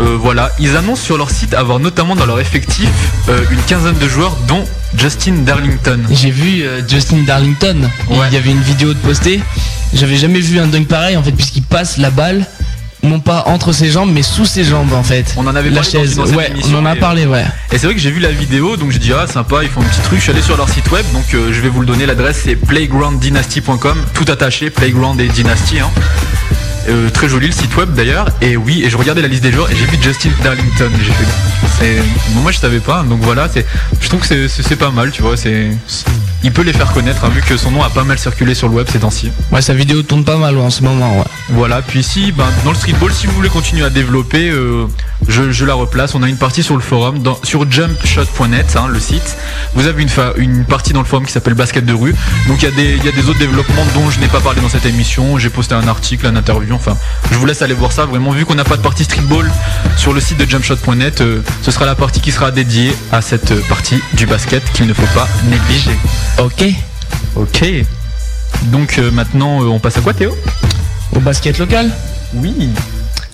Euh, 0.00 0.16
voilà, 0.20 0.50
ils 0.58 0.76
annoncent 0.76 1.02
sur 1.02 1.16
leur 1.16 1.30
site 1.30 1.54
avoir 1.54 1.78
notamment 1.78 2.16
dans 2.16 2.26
leur 2.26 2.40
effectif 2.40 2.88
euh, 3.28 3.44
une 3.50 3.60
quinzaine 3.62 3.98
de 3.98 4.08
joueurs 4.08 4.36
dont 4.48 4.64
Justin 4.96 5.42
Darlington. 5.44 6.00
J'ai 6.10 6.30
vu 6.30 6.64
Justin 6.88 7.24
Darlington. 7.26 7.88
Il 8.10 8.32
y 8.32 8.36
avait 8.36 8.50
une 8.50 8.62
vidéo 8.62 8.94
de 8.94 8.98
postée. 8.98 9.40
J'avais 9.92 10.16
jamais 10.16 10.40
vu 10.40 10.58
un 10.58 10.66
dunk 10.66 10.86
pareil 10.86 11.16
en 11.16 11.22
fait, 11.22 11.32
puisqu'il 11.32 11.62
passe 11.62 11.96
la 11.98 12.10
balle, 12.10 12.46
non 13.04 13.20
pas 13.20 13.44
entre 13.46 13.72
ses 13.72 13.90
jambes, 13.90 14.10
mais 14.12 14.22
sous 14.22 14.44
ses 14.46 14.64
jambes 14.64 14.92
en 14.92 15.02
fait. 15.02 15.34
On 15.36 15.46
en 15.46 15.54
avait 15.54 15.70
la 15.70 15.82
parlé 15.82 15.90
chaise. 15.90 16.16
dans 16.16 16.26
ouais, 16.26 16.50
émission, 16.50 16.76
on 16.78 16.82
en 16.82 16.86
a 16.86 16.94
et- 16.96 16.98
parlé, 16.98 17.26
ouais. 17.26 17.44
Et 17.72 17.78
c'est 17.78 17.86
vrai 17.86 17.94
que 17.94 18.00
j'ai 18.00 18.10
vu 18.10 18.20
la 18.20 18.30
vidéo, 18.30 18.76
donc 18.76 18.90
j'ai 18.90 18.98
dit 18.98 19.12
ah 19.12 19.26
sympa, 19.26 19.62
ils 19.62 19.68
font 19.68 19.80
un 19.80 19.84
petit 19.84 20.00
truc. 20.00 20.18
Je 20.18 20.22
suis 20.24 20.32
allé 20.32 20.42
sur 20.42 20.56
leur 20.56 20.68
site 20.68 20.90
web, 20.90 21.04
donc 21.12 21.24
euh, 21.34 21.52
je 21.52 21.60
vais 21.60 21.68
vous 21.68 21.80
le 21.80 21.86
donner. 21.86 22.06
L'adresse 22.06 22.40
c'est 22.44 22.56
playgrounddynasty.com, 22.56 23.98
tout 24.14 24.24
attaché, 24.30 24.70
playground 24.70 25.20
et 25.20 25.28
dynasty. 25.28 25.78
hein. 25.80 25.90
Euh, 26.86 27.08
très 27.08 27.30
joli 27.30 27.46
le 27.46 27.52
site 27.52 27.74
web 27.76 27.94
d'ailleurs. 27.94 28.26
Et 28.42 28.56
oui, 28.58 28.82
et 28.84 28.90
je 28.90 28.96
regardais 28.98 29.22
la 29.22 29.28
liste 29.28 29.42
des 29.42 29.52
joueurs 29.52 29.70
et 29.70 29.74
j'ai 29.76 29.86
vu 29.86 29.96
Justin 30.02 30.28
Darlington. 30.42 30.90
J'ai 31.02 31.12
fait, 31.78 32.02
moi 32.42 32.52
je 32.52 32.58
savais 32.58 32.80
pas, 32.80 33.02
donc 33.02 33.20
voilà, 33.22 33.48
c'est, 33.52 33.64
je 34.02 34.08
trouve 34.08 34.20
que 34.20 34.48
c'est, 34.48 34.76
pas 34.76 34.90
mal, 34.90 35.10
tu 35.10 35.22
vois. 35.22 35.36
C'est- 35.36 35.70
il 36.44 36.52
peut 36.52 36.62
les 36.62 36.72
faire 36.72 36.92
connaître, 36.92 37.24
hein, 37.24 37.30
vu 37.34 37.40
que 37.42 37.56
son 37.56 37.70
nom 37.72 37.82
a 37.82 37.90
pas 37.90 38.04
mal 38.04 38.18
circulé 38.18 38.54
sur 38.54 38.68
le 38.68 38.74
web 38.74 38.86
ces 38.92 39.00
temps-ci. 39.00 39.30
Ouais, 39.50 39.62
sa 39.62 39.74
vidéo 39.74 40.02
tourne 40.02 40.24
pas 40.24 40.36
mal 40.36 40.56
ouais, 40.56 40.62
en 40.62 40.70
ce 40.70 40.82
moment, 40.82 41.18
ouais. 41.18 41.24
Voilà, 41.50 41.82
puis 41.82 42.00
ici, 42.00 42.30
ben, 42.32 42.44
dans 42.64 42.70
le 42.70 42.76
streetball, 42.76 43.12
si 43.12 43.26
vous 43.26 43.32
voulez 43.32 43.48
continuer 43.48 43.84
à 43.84 43.90
développer, 43.90 44.50
euh, 44.50 44.86
je, 45.26 45.50
je 45.50 45.64
la 45.64 45.74
replace. 45.74 46.14
On 46.14 46.22
a 46.22 46.28
une 46.28 46.36
partie 46.36 46.62
sur 46.62 46.74
le 46.76 46.82
forum, 46.82 47.20
dans- 47.20 47.38
sur 47.42 47.70
jumpshot.net, 47.70 48.76
hein, 48.76 48.86
le 48.88 49.00
site. 49.00 49.36
Vous 49.74 49.86
avez 49.86 50.04
une, 50.36 50.64
partie 50.64 50.92
dans 50.92 51.00
le 51.00 51.06
forum 51.06 51.24
qui 51.26 51.32
s'appelle 51.32 51.54
basket 51.54 51.84
de 51.86 51.92
rue. 51.94 52.14
Donc 52.46 52.62
il 52.62 52.68
y, 52.68 52.72
a 52.72 52.74
des- 52.74 52.96
il 52.96 53.04
y 53.04 53.08
a 53.08 53.12
des 53.12 53.28
autres 53.28 53.38
développements 53.38 53.84
dont 53.94 54.10
je 54.10 54.20
n'ai 54.20 54.28
pas 54.28 54.40
parlé 54.40 54.60
dans 54.60 54.68
cette 54.68 54.86
émission. 54.86 55.38
J'ai 55.38 55.50
posté 55.50 55.74
un 55.74 55.88
article, 55.88 56.26
un 56.26 56.36
interview, 56.36 56.74
enfin, 56.74 56.96
je 57.32 57.36
vous 57.38 57.46
laisse 57.46 57.62
aller 57.62 57.74
voir 57.74 57.92
ça. 57.92 58.04
Vraiment, 58.04 58.30
vu 58.32 58.44
qu'on 58.44 58.54
n'a 58.54 58.64
pas 58.64 58.76
de 58.76 58.82
partie 58.82 59.04
streetball 59.04 59.50
sur 59.96 60.12
le 60.12 60.20
site 60.20 60.38
de 60.38 60.48
jumpshot.net, 60.48 61.20
euh, 61.22 61.40
ce 61.62 61.70
sera 61.70 61.86
la 61.86 61.94
partie 61.94 62.20
qui 62.20 62.32
sera 62.32 62.50
dédiée 62.50 62.92
à 63.12 63.22
cette 63.22 63.52
euh, 63.52 63.60
partie 63.68 64.00
du 64.14 64.26
basket 64.26 64.62
qu'il 64.72 64.86
ne 64.86 64.92
faut 64.94 65.06
pas 65.14 65.26
négliger. 65.48 65.96
Ok. 66.38 66.64
Ok. 67.36 67.64
Donc 68.64 68.98
euh, 68.98 69.10
maintenant, 69.10 69.62
euh, 69.62 69.66
on 69.66 69.78
passe 69.78 69.96
à 69.96 70.00
quoi, 70.00 70.14
Théo? 70.14 70.34
Au 71.14 71.20
basket 71.20 71.58
local 71.58 71.90
Oui. 72.34 72.70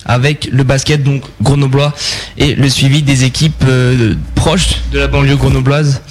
Avec 0.05 0.49
le 0.51 0.63
basket 0.63 1.03
donc 1.03 1.23
grenoblois 1.41 1.93
et 2.37 2.55
le 2.55 2.69
suivi 2.69 3.01
des 3.03 3.23
équipes 3.23 3.63
euh, 3.67 4.15
proches 4.35 4.81
de 4.91 4.99
la 4.99 5.07
banlieue 5.07 5.35
grenobloise. 5.35 6.01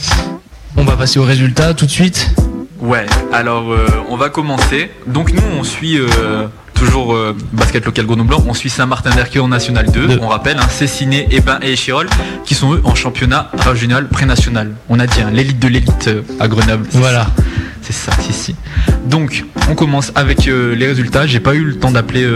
On 0.76 0.84
va 0.84 0.96
passer 0.96 1.18
aux 1.18 1.24
résultats 1.24 1.74
tout 1.74 1.86
de 1.86 1.90
suite. 1.90 2.30
Ouais, 2.80 3.06
alors 3.32 3.72
euh, 3.72 3.86
on 4.08 4.16
va 4.16 4.30
commencer. 4.30 4.90
Donc 5.06 5.32
nous 5.32 5.42
on 5.58 5.64
suit 5.64 5.98
euh, 5.98 6.46
toujours 6.80 7.14
euh, 7.14 7.36
basket 7.52 7.84
local 7.84 8.06
Grenoble, 8.06 8.34
on 8.46 8.54
suit 8.54 8.70
Saint-Martin 8.70 9.10
d'Erqueux 9.10 9.42
en 9.42 9.48
National 9.48 9.90
2, 9.90 10.18
on 10.22 10.28
rappelle, 10.28 10.56
hein, 10.58 10.66
Cessiné, 10.70 11.28
Ebin 11.30 11.58
et 11.62 11.72
Échirol 11.72 12.08
qui 12.46 12.54
sont 12.54 12.72
eux 12.74 12.80
en 12.84 12.94
championnat 12.94 13.50
régional 13.58 14.08
pré-national. 14.08 14.72
On 14.88 14.98
a 14.98 15.06
dit 15.06 15.20
hein, 15.20 15.30
l'élite 15.30 15.58
de 15.58 15.68
l'élite 15.68 16.08
euh, 16.08 16.22
à 16.40 16.48
Grenoble. 16.48 16.86
Voilà. 16.92 17.26
C'est 17.82 17.92
ça, 17.92 18.12
si 18.20 18.32
si. 18.32 18.54
Donc 19.06 19.44
on 19.70 19.74
commence 19.74 20.10
avec 20.14 20.48
euh, 20.48 20.74
les 20.74 20.86
résultats. 20.86 21.26
J'ai 21.26 21.40
pas 21.40 21.54
eu 21.54 21.64
le 21.64 21.78
temps 21.78 21.90
d'appeler 21.90 22.26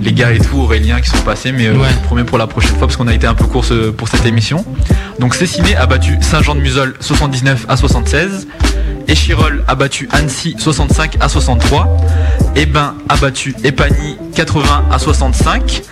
les 0.00 0.12
gars 0.12 0.32
et 0.32 0.38
tout, 0.38 0.58
Aurélien 0.58 1.00
qui 1.00 1.08
sont 1.08 1.22
passés, 1.24 1.50
mais 1.52 1.66
euh, 1.66 1.72
Ouais. 1.74 1.88
je 1.90 1.94
vous 1.94 2.00
promets 2.02 2.24
pour 2.24 2.38
la 2.38 2.46
prochaine 2.46 2.70
fois 2.76 2.86
parce 2.86 2.96
qu'on 2.96 3.08
a 3.08 3.14
été 3.14 3.26
un 3.26 3.34
peu 3.34 3.44
course 3.46 3.72
pour 3.96 4.08
cette 4.08 4.26
émission. 4.26 4.64
Donc 5.18 5.34
Cessiné 5.34 5.74
a 5.76 5.86
battu 5.86 6.18
Saint-Jean-de-Musol 6.20 6.94
79 7.00 7.66
à 7.68 7.76
76. 7.76 8.46
Échirol 9.08 9.64
a 9.68 9.74
battu 9.74 10.08
Annecy 10.12 10.54
65 10.58 11.16
à 11.20 11.28
63. 11.28 11.96
Ebin 12.56 12.94
a 13.08 13.16
battu 13.16 13.54
Epagny 13.64 14.16
80 14.34 14.84
à 14.90 14.98
65. 14.98 15.82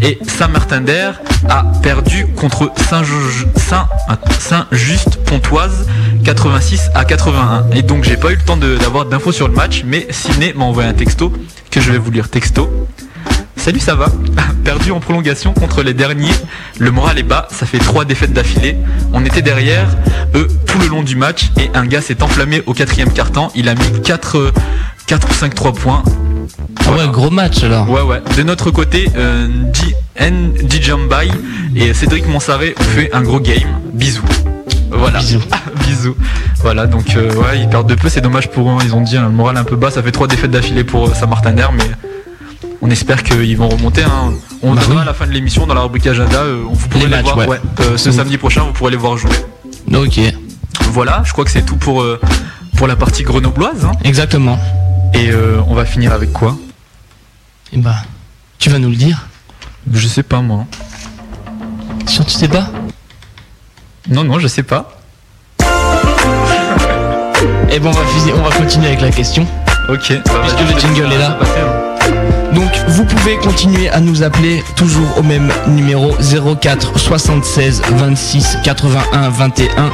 Et 0.00 0.16
Saint-Martin-d'Air 0.26 1.20
a 1.48 1.64
perdu 1.82 2.26
contre 2.36 2.70
Saint-Just-Pontoise 2.88 5.88
86 6.24 6.90
à 6.94 7.04
81. 7.04 7.66
Et 7.74 7.82
donc 7.82 8.04
j'ai 8.04 8.16
pas 8.16 8.30
eu 8.30 8.36
le 8.36 8.42
temps 8.42 8.56
d'avoir 8.56 9.06
d'infos 9.06 9.32
sur 9.32 9.48
le 9.48 9.54
match, 9.54 9.82
mais 9.84 10.06
Ciné 10.10 10.52
m'a 10.52 10.64
envoyé 10.64 10.88
un 10.88 10.94
texto 10.94 11.32
que 11.70 11.80
je 11.80 11.90
vais 11.90 11.98
vous 11.98 12.12
lire 12.12 12.28
texto. 12.28 12.70
Salut, 13.68 13.80
ça 13.80 13.94
va 13.96 14.06
Perdu 14.64 14.92
en 14.92 14.98
prolongation 14.98 15.52
contre 15.52 15.82
les 15.82 15.92
derniers. 15.92 16.32
Le 16.78 16.90
moral 16.90 17.18
est 17.18 17.22
bas, 17.22 17.46
ça 17.50 17.66
fait 17.66 17.76
trois 17.76 18.06
défaites 18.06 18.32
d'affilée. 18.32 18.78
On 19.12 19.22
était 19.26 19.42
derrière 19.42 19.86
eux 20.34 20.48
tout 20.64 20.78
le 20.78 20.86
long 20.86 21.02
du 21.02 21.16
match 21.16 21.50
et 21.58 21.68
un 21.74 21.84
gars 21.84 22.00
s'est 22.00 22.22
enflammé 22.22 22.62
au 22.64 22.72
quatrième 22.72 23.12
quart-temps. 23.12 23.52
Il 23.54 23.68
a 23.68 23.74
mis 23.74 24.00
4, 24.02 24.54
4 25.06 25.28
ou 25.28 25.34
5 25.34 25.54
3 25.54 25.72
points. 25.74 26.02
Ah 26.86 26.92
ouais, 26.92 27.08
gros 27.12 27.28
match 27.28 27.62
alors. 27.62 27.90
Ouais, 27.90 28.00
ouais. 28.00 28.22
De 28.38 28.42
notre 28.42 28.70
côté, 28.70 29.10
euh, 29.18 29.48
N. 30.16 30.54
Djambai 30.66 31.28
et 31.76 31.92
Cédric 31.92 32.26
Monsaré 32.26 32.74
ont 32.80 32.84
fait 32.84 33.10
un 33.12 33.20
gros 33.20 33.38
game. 33.38 33.68
Bisous. 33.92 34.22
Voilà. 34.90 35.18
Bisous. 35.18 35.42
Bisous. 35.86 36.16
Voilà, 36.62 36.86
donc 36.86 37.14
euh, 37.16 37.34
ouais, 37.34 37.60
ils 37.60 37.68
perdent 37.68 37.90
de 37.90 37.96
peu, 37.96 38.08
c'est 38.08 38.22
dommage 38.22 38.48
pour 38.48 38.70
eux. 38.70 38.72
hein. 38.72 38.82
Ils 38.82 38.94
ont 38.94 39.02
dit 39.02 39.18
hein, 39.18 39.24
le 39.24 39.30
moral 39.30 39.58
un 39.58 39.64
peu 39.64 39.76
bas, 39.76 39.90
ça 39.90 40.02
fait 40.02 40.10
trois 40.10 40.26
défaites 40.26 40.50
d'affilée 40.50 40.84
pour 40.84 41.08
euh, 41.08 41.12
Saint-Martin 41.12 41.52
d'Air, 41.52 41.72
mais 41.72 41.84
on 42.82 42.90
espère 42.90 43.22
qu'ils 43.22 43.56
vont 43.56 43.68
remonter. 43.68 44.02
hein. 44.04 44.32
On 44.62 44.74
Bah 44.74 44.80
donnera 44.82 44.96
oui. 44.96 45.02
à 45.02 45.04
la 45.06 45.14
fin 45.14 45.26
de 45.26 45.32
l'émission 45.32 45.66
dans 45.66 45.74
la 45.74 45.82
rubrique 45.82 46.06
agenda. 46.06 46.38
euh, 46.42 46.62
vous 46.68 46.88
pourrez 46.88 47.04
Les 47.04 47.10
les, 47.10 47.16
matchs, 47.16 47.24
voir. 47.34 47.38
ouais. 47.38 47.46
ouais. 47.48 47.60
Euh, 47.80 47.96
ce 47.96 48.08
Vous- 48.10 48.16
samedi 48.16 48.38
prochain, 48.38 48.62
vous 48.64 48.72
pourrez 48.72 48.90
les 48.90 48.96
voir 48.96 49.16
jouer. 49.16 49.30
Ok. 49.94 50.20
Voilà, 50.90 51.22
je 51.24 51.32
crois 51.32 51.44
que 51.44 51.50
c'est 51.50 51.64
tout 51.64 51.76
pour, 51.76 52.02
euh, 52.02 52.20
pour 52.76 52.86
la 52.86 52.96
partie 52.96 53.22
grenobloise. 53.22 53.84
hein. 53.84 53.92
Exactement. 54.04 54.58
Et 55.14 55.30
euh, 55.30 55.60
on 55.68 55.74
va 55.74 55.84
finir 55.84 56.12
avec 56.12 56.32
quoi? 56.32 56.56
Et 57.72 57.78
bah, 57.78 57.96
tu 58.58 58.68
vas 58.70 58.78
nous 58.78 58.90
le 58.90 58.96
dire. 58.96 59.26
Je 59.92 60.06
sais 60.08 60.22
pas 60.22 60.40
moi. 60.40 60.64
Sûr, 62.06 62.24
tu 62.26 62.32
sais 62.32 62.48
pas? 62.48 62.68
Non, 64.08 64.24
non, 64.24 64.38
je 64.38 64.46
sais 64.48 64.62
pas. 64.62 64.98
Et 67.70 67.78
bon, 67.80 67.90
on 67.90 67.92
va, 67.92 68.00
on 68.36 68.42
va 68.48 68.56
continuer 68.56 68.86
avec 68.88 69.00
la 69.00 69.10
question. 69.10 69.46
Ok. 69.88 69.98
Puisque 70.22 70.60
le 70.74 70.78
jingle 70.80 71.12
est 71.12 71.18
là. 71.18 71.38
Donc 72.54 72.70
vous 72.88 73.04
pouvez 73.04 73.36
continuer 73.36 73.88
à 73.90 74.00
nous 74.00 74.22
appeler 74.22 74.62
toujours 74.76 75.18
au 75.18 75.22
même 75.22 75.52
numéro 75.68 76.14
04 76.60 76.98
76 76.98 77.82
26 77.90 78.58
81 78.64 79.28
21 79.30 79.90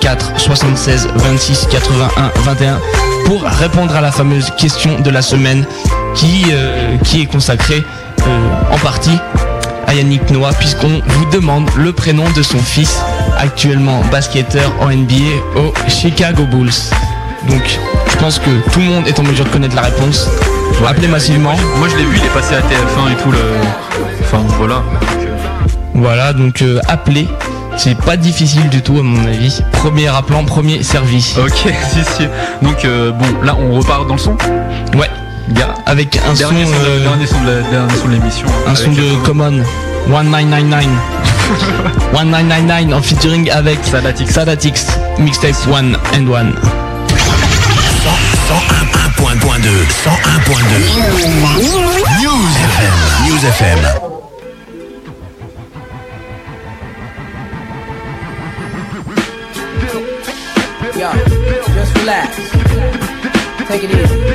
04 0.00 0.40
76 0.40 1.08
26 1.14 1.66
81 1.70 2.30
21 2.42 2.80
pour 3.26 3.42
répondre 3.42 3.94
à 3.94 4.00
la 4.00 4.10
fameuse 4.10 4.50
question 4.56 5.00
de 5.00 5.10
la 5.10 5.22
semaine 5.22 5.66
qui, 6.14 6.44
euh, 6.50 6.96
qui 6.98 7.22
est 7.22 7.26
consacrée 7.26 7.84
euh, 8.26 8.72
en 8.72 8.78
partie 8.78 9.18
à 9.86 9.94
Yannick 9.94 10.30
Noah 10.30 10.52
puisqu'on 10.54 11.02
vous 11.06 11.24
demande 11.26 11.68
le 11.76 11.92
prénom 11.92 12.24
de 12.36 12.42
son 12.42 12.58
fils 12.58 13.00
actuellement 13.38 14.02
basketteur 14.10 14.72
en 14.80 14.88
NBA 14.88 15.14
aux 15.56 15.72
Chicago 15.88 16.44
Bulls. 16.44 16.70
Donc 17.48 17.78
je 18.10 18.16
pense 18.16 18.38
que 18.38 18.50
tout 18.72 18.80
le 18.80 18.86
monde 18.86 19.06
est 19.06 19.18
en 19.18 19.22
mesure 19.22 19.44
de 19.44 19.50
connaître 19.50 19.76
la 19.76 19.82
réponse. 19.82 20.28
Appelez 20.86 21.08
massivement. 21.08 21.54
Moi 21.78 21.88
je 21.88 21.96
l'ai 21.96 22.04
vu, 22.04 22.16
il 22.18 22.24
est 22.24 22.28
passé 22.34 22.54
à 22.54 22.60
TF1 22.60 23.12
et 23.12 23.22
tout 23.22 23.30
le. 23.32 23.38
Enfin 24.22 24.38
voilà. 24.58 24.82
Voilà, 25.94 26.32
donc 26.32 26.62
euh, 26.62 26.80
appelez. 26.88 27.26
C'est 27.76 27.96
pas 27.98 28.16
difficile 28.16 28.68
du 28.70 28.80
tout 28.82 28.98
à 28.98 29.02
mon 29.02 29.26
avis. 29.26 29.60
Premier 29.72 30.08
appelant, 30.08 30.44
premier 30.44 30.82
service. 30.82 31.36
Ok, 31.38 31.52
si 31.92 32.04
si. 32.16 32.28
Donc 32.62 32.84
euh, 32.84 33.10
bon, 33.12 33.26
là 33.42 33.56
on 33.58 33.74
repart 33.78 34.06
dans 34.06 34.14
le 34.14 34.20
son? 34.20 34.36
Ouais. 34.96 35.10
Gars. 35.50 35.74
Avec 35.86 36.16
un 36.18 36.34
son, 36.34 36.48
Dernier 36.50 36.64
son 36.66 36.70
de- 36.72 36.76
euh, 36.86 37.02
dernier 37.04 37.26
son 37.26 37.40
de 37.40 38.08
de 38.08 38.12
l'émission. 38.12 38.46
un 38.66 38.74
son 38.74 38.90
de 38.92 39.00
euh, 39.00 39.16
Common 39.24 39.62
1999 40.08 40.84
1999 42.12 42.92
en 42.98 43.02
featuring 43.02 43.50
avec 43.50 43.78
Sadatix, 43.84 44.30
Sadatix 44.30 44.86
mixtape 45.18 45.54
1 45.72 45.94
and 46.18 46.26
1 46.34 46.85
101.2 48.46 49.66
101.2 50.06 50.78
News 52.22 52.54
FM 52.70 52.98
News 53.26 53.42
FM 53.42 53.80
Yo, 60.96 61.12
just 61.74 61.92
relax. 61.98 62.36
Take 63.68 63.84
it 63.84 63.90
easy. 63.90 64.25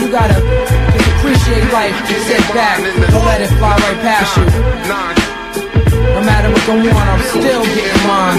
You 0.00 0.10
gotta 0.10 0.34
just 0.34 1.08
appreciate 1.18 1.64
life. 1.72 1.92
Just 2.08 2.26
sit 2.26 2.40
back. 2.54 2.78
Don't 3.10 3.24
let 3.24 3.40
it 3.40 3.48
fly 3.58 3.76
right 3.76 4.00
past 4.00 4.36
you. 4.36 4.44
No 6.14 6.20
matter 6.24 6.50
what 6.50 6.64
go 6.66 6.72
on, 6.72 7.08
I'm 7.08 7.20
still 7.28 7.64
getting 7.76 8.06
mine. 8.06 8.38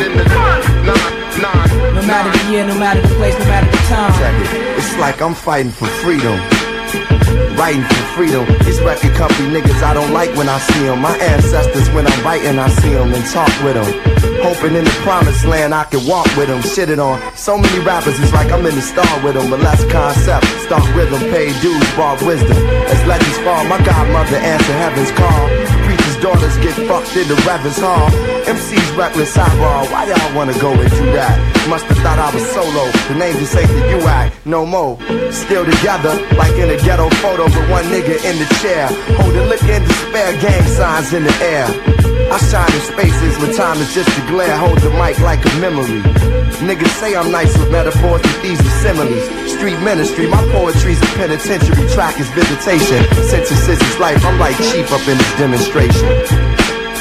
No 1.94 2.02
matter 2.08 2.32
the 2.38 2.52
year, 2.52 2.66
no 2.66 2.76
matter 2.78 3.02
the 3.02 3.14
place, 3.16 3.38
no 3.40 3.46
matter 3.46 3.70
the 3.70 3.78
time. 3.88 4.14
It's 4.78 4.98
like 4.98 5.22
I'm 5.22 5.34
fighting 5.34 5.72
for 5.72 5.88
freedom. 6.02 6.40
Writing 7.58 7.84
for 7.84 8.04
freedom. 8.16 8.46
These 8.66 8.82
record 8.82 9.14
company 9.14 9.50
niggas 9.50 9.82
I 9.84 9.94
don't 9.94 10.12
like 10.12 10.36
when 10.36 10.50
I 10.50 10.60
see 10.60 10.84
them. 10.86 11.02
My 11.02 11.16
ancestors, 11.18 11.90
when 11.92 12.08
I'm 12.08 12.24
writing, 12.24 12.58
I 12.58 12.70
see 12.70 12.94
them 12.94 13.14
and 13.14 13.26
talk 13.32 13.52
with 13.64 13.76
them. 13.76 14.13
Hoping 14.44 14.76
in 14.76 14.84
the 14.84 14.98
promised 15.08 15.46
land 15.46 15.74
I 15.74 15.86
can 15.86 16.06
walk 16.06 16.28
with 16.36 16.52
them. 16.52 16.60
Shitted 16.60 17.00
on. 17.00 17.16
So 17.36 17.58
many 17.58 17.80
rappers, 17.80 18.20
it's 18.20 18.34
like 18.34 18.52
I'm 18.52 18.66
in 18.66 18.76
the 18.76 18.82
star 18.84 19.08
with 19.24 19.36
them. 19.40 19.50
But 19.50 19.62
less 19.62 19.80
concept. 19.88 20.44
Start 20.68 20.84
rhythm, 20.96 21.24
pay 21.32 21.48
dues, 21.64 21.80
bar 21.96 22.20
wisdom. 22.28 22.60
As 22.92 23.00
legends 23.08 23.40
fall, 23.40 23.64
my 23.72 23.80
godmother 23.88 24.36
answer 24.36 24.76
heaven's 24.84 25.12
call. 25.16 25.48
Preachers' 25.88 26.20
daughters 26.20 26.56
get 26.60 26.76
fucked 26.92 27.16
in 27.16 27.28
the 27.32 27.40
reverend's 27.48 27.80
hall. 27.80 28.12
MC's 28.44 28.92
reckless 29.00 29.32
eyeball. 29.38 29.88
Why 29.88 30.12
y'all 30.12 30.36
wanna 30.36 30.60
go 30.60 30.76
and 30.76 30.92
do 30.92 31.06
that? 31.16 31.40
Must 31.72 31.86
have 31.86 32.04
thought 32.04 32.20
I 32.20 32.28
was 32.36 32.44
solo. 32.52 32.92
The 33.08 33.16
name 33.16 33.40
just 33.40 33.56
ain't 33.56 33.72
the 33.72 33.96
UI. 33.96 34.28
No 34.44 34.66
more. 34.66 35.00
Still 35.32 35.64
together, 35.64 36.20
like 36.36 36.52
in 36.60 36.68
a 36.68 36.78
ghetto 36.84 37.08
photo 37.24 37.46
with 37.46 37.70
one 37.72 37.86
nigga 37.88 38.20
in 38.28 38.36
the 38.36 38.48
chair. 38.60 38.92
Holding 39.24 39.48
liquor 39.48 39.72
in 39.72 39.84
despair, 39.88 40.36
gang 40.44 40.68
signs 40.68 41.14
in 41.14 41.24
the 41.24 41.36
air. 41.40 42.03
I 42.32 42.38
shine 42.38 42.72
in 42.72 42.82
spaces 42.82 43.38
when 43.40 43.54
time 43.56 43.78
is 43.78 43.94
just 43.94 44.10
a 44.10 44.22
glare. 44.28 44.56
Hold 44.58 44.80
the 44.80 44.90
mic 44.92 45.20
like 45.20 45.44
a 45.46 45.54
memory. 45.60 46.02
Niggas 46.64 46.94
say 47.00 47.16
I'm 47.16 47.32
nice 47.32 47.58
with 47.58 47.72
metaphors, 47.72 48.22
but 48.22 48.42
these 48.42 48.60
are 48.60 48.76
similes. 48.86 49.24
Street 49.52 49.80
ministry, 49.82 50.28
my 50.28 50.42
poetry's 50.54 51.02
a 51.02 51.06
penitentiary. 51.18 51.88
Track 51.90 52.20
is 52.20 52.30
visitation. 52.32 53.04
Sentences 53.28 53.82
is 53.82 54.00
life. 54.00 54.24
I'm 54.26 54.40
like 54.40 54.56
chief 54.58 54.92
up 54.92 55.06
in 55.08 55.18
this 55.18 55.34
demonstration. 55.38 56.08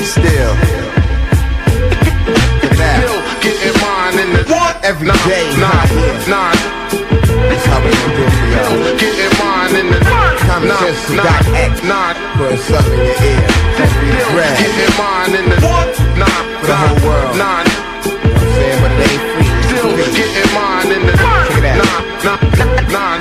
Still. 0.02 0.52
Still 2.72 3.18
getting 3.42 3.76
mine 3.80 4.18
in 4.18 4.28
the 4.34 4.42
what? 4.50 4.84
Every 4.84 5.08
nah, 5.08 5.26
day, 5.28 5.46
Nah, 5.58 5.86
not 6.26 6.54
nah. 6.54 6.54
That's 7.48 7.66
how 7.66 7.78
we 7.84 7.90
gon' 7.90 8.14
do 8.16 8.22
it 8.26 8.34
for 8.34 8.48
y'all. 8.50 8.66
Still 8.66 8.96
getting 8.98 9.38
mine 9.38 9.74
in 9.76 9.86
the 9.92 9.98
Common 10.46 10.68
nah, 10.68 10.78
sense 10.78 11.06
to 11.06 12.21
nah, 12.36 12.40
Doc 12.40 12.52
X. 12.52 12.62
nah. 12.62 12.62
Putting 12.62 12.62
something 12.64 12.92
in 12.92 13.06
your 13.06 13.18
ear. 13.22 13.46
Don't 13.76 13.92
be 14.00 14.08
grand. 14.32 14.56
getting 14.58 14.94
mine 14.98 15.32
in 15.36 15.44
the 15.50 15.56
what? 15.66 15.88
Nah, 16.16 16.26
For 16.60 16.66
the 16.66 16.76
whole 16.76 17.00
world. 17.08 17.36
Nah, 17.36 17.62
You 17.62 17.68
know 17.68 18.32
what 18.32 18.42
I'm 18.42 18.52
saying? 18.56 18.80
But 18.82 18.92
ain't 18.92 19.22
free. 19.32 19.50
Still 19.68 19.92
getting 20.16 20.50
mine 20.54 20.90
in 20.92 21.02
the 21.06 21.14
Check 21.16 21.58
it 21.58 21.64
out. 21.66 22.24
nah, 22.24 22.38
nah, 22.58 22.94
nah. 22.94 23.14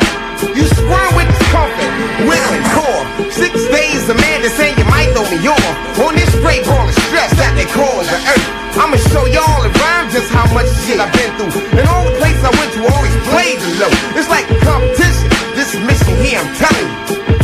You 0.57 0.65
squirm 0.65 1.11
with 1.15 1.27
discomfort, 1.29 1.91
will 2.25 2.51
and 2.55 2.65
core. 2.73 3.03
Six 3.31 3.53
days 3.69 4.09
a 4.09 4.15
man 4.15 4.41
that's 4.41 4.55
saying 4.57 4.75
you 4.77 4.85
might 4.89 5.09
throw 5.13 5.25
me 5.29 5.37
off. 5.47 5.75
On 6.01 6.13
this 6.15 6.29
straight 6.33 6.65
ball 6.65 6.87
of 6.87 6.95
stress 7.07 7.31
that 7.37 7.53
they 7.55 7.65
call 7.69 8.01
the 8.01 8.17
earth. 8.33 8.47
I'ma 8.79 8.97
show 9.11 9.25
y'all 9.27 9.63
in 9.67 9.71
rhyme 9.75 10.07
just 10.09 10.31
how 10.31 10.47
much 10.55 10.65
shit 10.87 10.97
I've 10.99 11.11
been 11.13 11.29
through. 11.37 11.53
And 11.77 11.85
all 11.91 12.03
the 12.07 12.15
places 12.17 12.41
I 12.43 12.51
went 12.57 12.71
to 12.73 12.81
always 12.89 13.15
played 13.29 13.59
the 13.61 13.69
low. 13.85 13.93
It's 14.17 14.29
like 14.31 14.47
a 14.49 14.57
competition. 14.65 15.27
This 15.53 15.75
mission 15.77 16.15
here, 16.23 16.39
I'm 16.39 16.49
telling 16.57 16.87
you. 16.89 16.97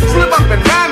Slip 0.10 0.32
up 0.34 0.48
and 0.50 0.62
rhyme 0.66 0.87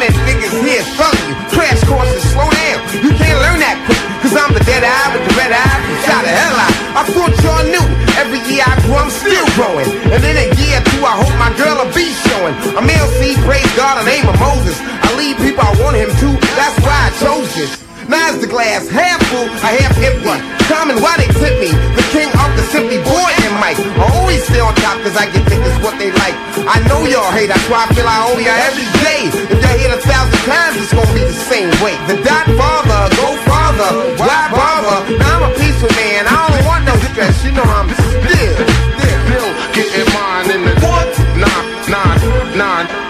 I 8.66 8.74
grow, 8.86 8.98
I'm 8.98 9.14
still 9.14 9.46
growing. 9.54 9.88
And 10.10 10.22
in 10.26 10.36
a 10.36 10.48
year 10.58 10.82
or 10.82 10.86
two, 10.90 11.02
I 11.06 11.14
hope 11.22 11.36
my 11.38 11.52
girl 11.54 11.78
will 11.86 11.94
be 11.94 12.10
showing. 12.26 12.54
I'm 12.74 12.90
LC, 12.90 13.38
praise 13.46 13.70
God, 13.78 14.02
the 14.02 14.06
name 14.10 14.28
of 14.28 14.38
Moses. 14.40 14.78
I 14.82 15.14
lead 15.18 15.38
people 15.38 15.62
I 15.62 15.74
want 15.82 15.96
him 15.96 16.10
to. 16.10 16.28
That's 16.58 16.78
why 16.82 16.98
I 17.08 17.10
chose 17.22 17.54
this. 17.56 17.85
Now 18.08 18.30
is 18.30 18.42
the 18.42 18.48
glass 18.48 18.86
half 18.88 19.18
full, 19.34 19.50
I 19.66 19.82
half 19.82 19.98
empty. 19.98 20.38
Common, 20.70 21.02
why 21.02 21.18
they 21.18 21.30
tip 21.42 21.58
me? 21.58 21.74
The 21.98 22.06
king 22.14 22.30
of 22.30 22.50
the 22.54 22.64
simply 22.70 23.02
boy 23.02 23.32
and 23.46 23.56
Mike. 23.58 23.82
I 23.82 24.06
always 24.22 24.46
stay 24.46 24.62
on 24.62 24.74
top 24.82 25.02
cause 25.02 25.18
I 25.18 25.26
get 25.34 25.42
niggas 25.50 25.78
what 25.82 25.98
they 25.98 26.14
like. 26.14 26.38
I 26.70 26.82
know 26.86 27.02
y'all 27.10 27.34
hate, 27.34 27.50
that's 27.50 27.66
why 27.66 27.86
I 27.86 27.88
feel 27.94 28.06
I 28.06 28.30
owe 28.30 28.38
y'all 28.38 28.62
every 28.70 28.86
day. 29.02 29.30
If 29.30 29.58
y'all 29.58 29.78
hit 29.78 29.90
a 29.90 30.02
thousand 30.06 30.42
times, 30.46 30.78
it's 30.78 30.94
gonna 30.94 31.10
be 31.18 31.26
the 31.26 31.40
same 31.50 31.74
way. 31.82 31.98
The 32.06 32.22
dot 32.22 32.46
father, 32.54 33.10
go 33.18 33.28
farther, 33.50 33.92
why 34.22 34.54
bother? 34.54 35.18
Now 35.18 35.42
I'm 35.42 35.50
a 35.50 35.52
peaceful 35.58 35.90
man, 35.98 36.30
I 36.30 36.50
don't 36.50 36.66
want 36.66 36.86
no 36.86 36.94
stress, 37.10 37.42
you 37.42 37.54
know 37.58 37.66
I'm 37.66 37.90
still, 37.90 38.58
still. 38.62 39.50
Getting 39.74 40.10
mine 40.14 40.50
in 40.54 40.62
the 40.62 40.74
what? 40.86 41.10
Nah, 41.42 41.62
nah, 41.90 42.14
nah. 42.54 43.05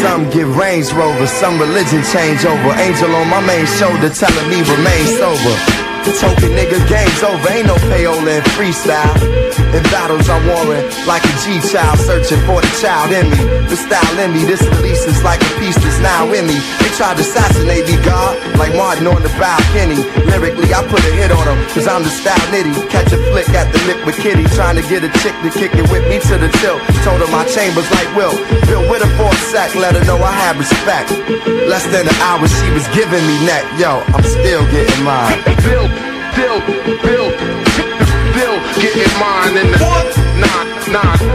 Some 0.00 0.30
get 0.30 0.46
Range 0.46 0.90
Rover, 0.94 1.26
some 1.26 1.60
religion 1.60 2.02
change 2.10 2.46
over. 2.46 2.72
Angel 2.80 3.14
on 3.14 3.28
my 3.28 3.40
main 3.44 3.66
shoulder 3.66 4.08
telling 4.08 4.48
me 4.48 4.62
remain 4.62 5.06
sober. 5.18 5.89
Token 6.20 6.52
nigga, 6.52 6.76
game's 6.88 7.22
over. 7.22 7.48
Ain't 7.48 7.66
no 7.66 7.76
payola 7.88 8.36
in 8.36 8.44
freestyle. 8.52 9.16
In 9.70 9.82
battles, 9.94 10.28
I'm 10.28 10.42
warring 10.50 10.82
like 11.06 11.22
a 11.22 11.34
G 11.46 11.62
child, 11.70 11.96
searching 12.02 12.42
for 12.44 12.60
the 12.60 12.72
child 12.82 13.14
in 13.14 13.30
me. 13.30 13.40
The 13.70 13.78
style 13.78 14.18
in 14.18 14.34
me, 14.34 14.42
this 14.44 14.60
release 14.66 15.06
is 15.06 15.22
like 15.22 15.40
a 15.40 15.50
piece 15.62 15.78
that's 15.78 16.00
now 16.02 16.26
in 16.34 16.44
me. 16.44 16.58
They 16.82 16.90
tried 16.98 17.16
to 17.16 17.22
assassinate 17.22 17.86
me, 17.86 17.96
God, 18.02 18.34
like 18.58 18.74
Martin 18.74 19.06
on 19.06 19.22
the 19.22 19.30
balcony. 19.38 20.02
Lyrically, 20.26 20.74
I 20.74 20.82
put 20.90 21.00
a 21.06 21.12
hit 21.14 21.30
on 21.30 21.46
them, 21.46 21.58
cause 21.70 21.86
I'm 21.86 22.02
the 22.02 22.10
style 22.10 22.42
nitty. 22.50 22.74
Catch 22.90 23.14
a 23.14 23.18
flick 23.30 23.48
at 23.54 23.70
the 23.72 23.78
liquid 23.86 24.16
kitty, 24.18 24.44
trying 24.58 24.76
to 24.76 24.84
get 24.90 25.06
a 25.06 25.10
chick 25.22 25.36
to 25.46 25.50
kick 25.54 25.72
it 25.78 25.86
with 25.88 26.04
me 26.10 26.18
to 26.18 26.34
the 26.36 26.50
tilt. 26.60 26.82
Told 27.06 27.22
her 27.22 27.30
my 27.30 27.46
chambers 27.46 27.88
like 27.94 28.10
Will. 28.18 28.34
Bill 28.66 28.82
with 28.90 29.06
a 29.06 29.10
sec, 29.54 29.74
let 29.76 29.94
her 29.94 30.04
know 30.04 30.18
I 30.18 30.32
had 30.32 30.58
respect. 30.58 31.10
Less 31.70 31.86
than 31.94 32.06
an 32.06 32.18
hour, 32.26 32.46
she 32.46 32.68
was 32.74 32.86
giving 32.90 33.22
me 33.22 33.36
neck. 33.46 33.62
Yo, 33.78 34.02
I'm 34.14 34.26
still 34.26 34.66
getting 34.74 35.02
mine. 35.04 35.38
Still, 35.62 35.86
still, 36.32 36.60
still, 37.00 37.30
still 38.32 38.56
getting 38.80 39.18
mine 39.18 39.56
in 39.56 39.70
the 39.72 39.78
what? 39.78 40.16
Nah, 40.38 40.92
nah. 40.92 41.29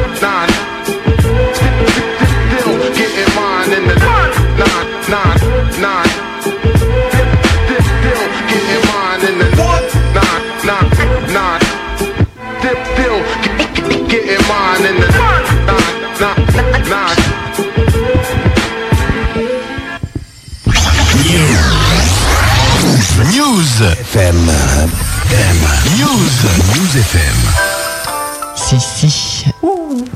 Si. 28.80 29.46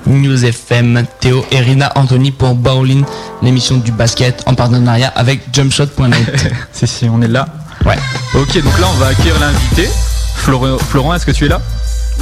News 0.06 0.44
FM, 0.44 1.06
Théo 1.20 1.46
et 1.52 1.60
Rina 1.60 1.92
Anthony 1.96 2.32
pour 2.32 2.56
Bowling, 2.56 3.06
l'émission 3.42 3.78
du 3.78 3.92
basket 3.92 4.44
en 4.46 4.56
partenariat 4.56 5.12
avec 5.16 5.42
jumpshot.net. 5.54 6.54
si, 6.74 6.88
si, 6.88 7.10
on 7.10 7.22
est 7.22 7.28
là. 7.28 7.48
Ouais. 7.86 7.98
Ok, 8.36 8.62
donc 8.62 8.80
là, 8.80 8.88
on 8.92 8.98
va 8.98 9.08
accueillir 9.08 9.40
l'invité. 9.40 9.90
Florent, 10.36 10.78
Florent 10.78 11.14
est-ce 11.14 11.26
que 11.26 11.32
tu 11.32 11.46
es 11.46 11.48
là? 11.48 11.62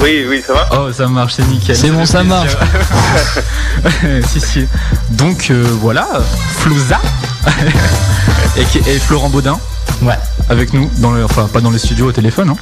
Oui, 0.00 0.24
oui, 0.28 0.42
ça 0.46 0.52
va 0.52 0.68
Oh, 0.78 0.92
ça 0.92 1.08
marche, 1.08 1.34
c'est 1.36 1.46
nickel. 1.48 1.76
C'est 1.76 1.90
bon, 1.90 2.06
ça 2.06 2.22
marche. 2.22 2.56
si, 4.28 4.40
si. 4.40 4.66
Donc 5.10 5.48
euh, 5.50 5.66
voilà, 5.80 6.06
Flouza 6.58 7.00
et 8.56 8.98
Florent 8.98 9.30
Baudin. 9.30 9.58
Ouais. 10.02 10.14
Avec 10.48 10.72
nous, 10.72 10.90
dans 10.98 11.10
le, 11.12 11.24
enfin 11.24 11.48
pas 11.52 11.60
dans 11.60 11.70
les 11.70 11.78
studios 11.78 12.06
au 12.08 12.12
téléphone. 12.12 12.50
Hein. 12.50 12.56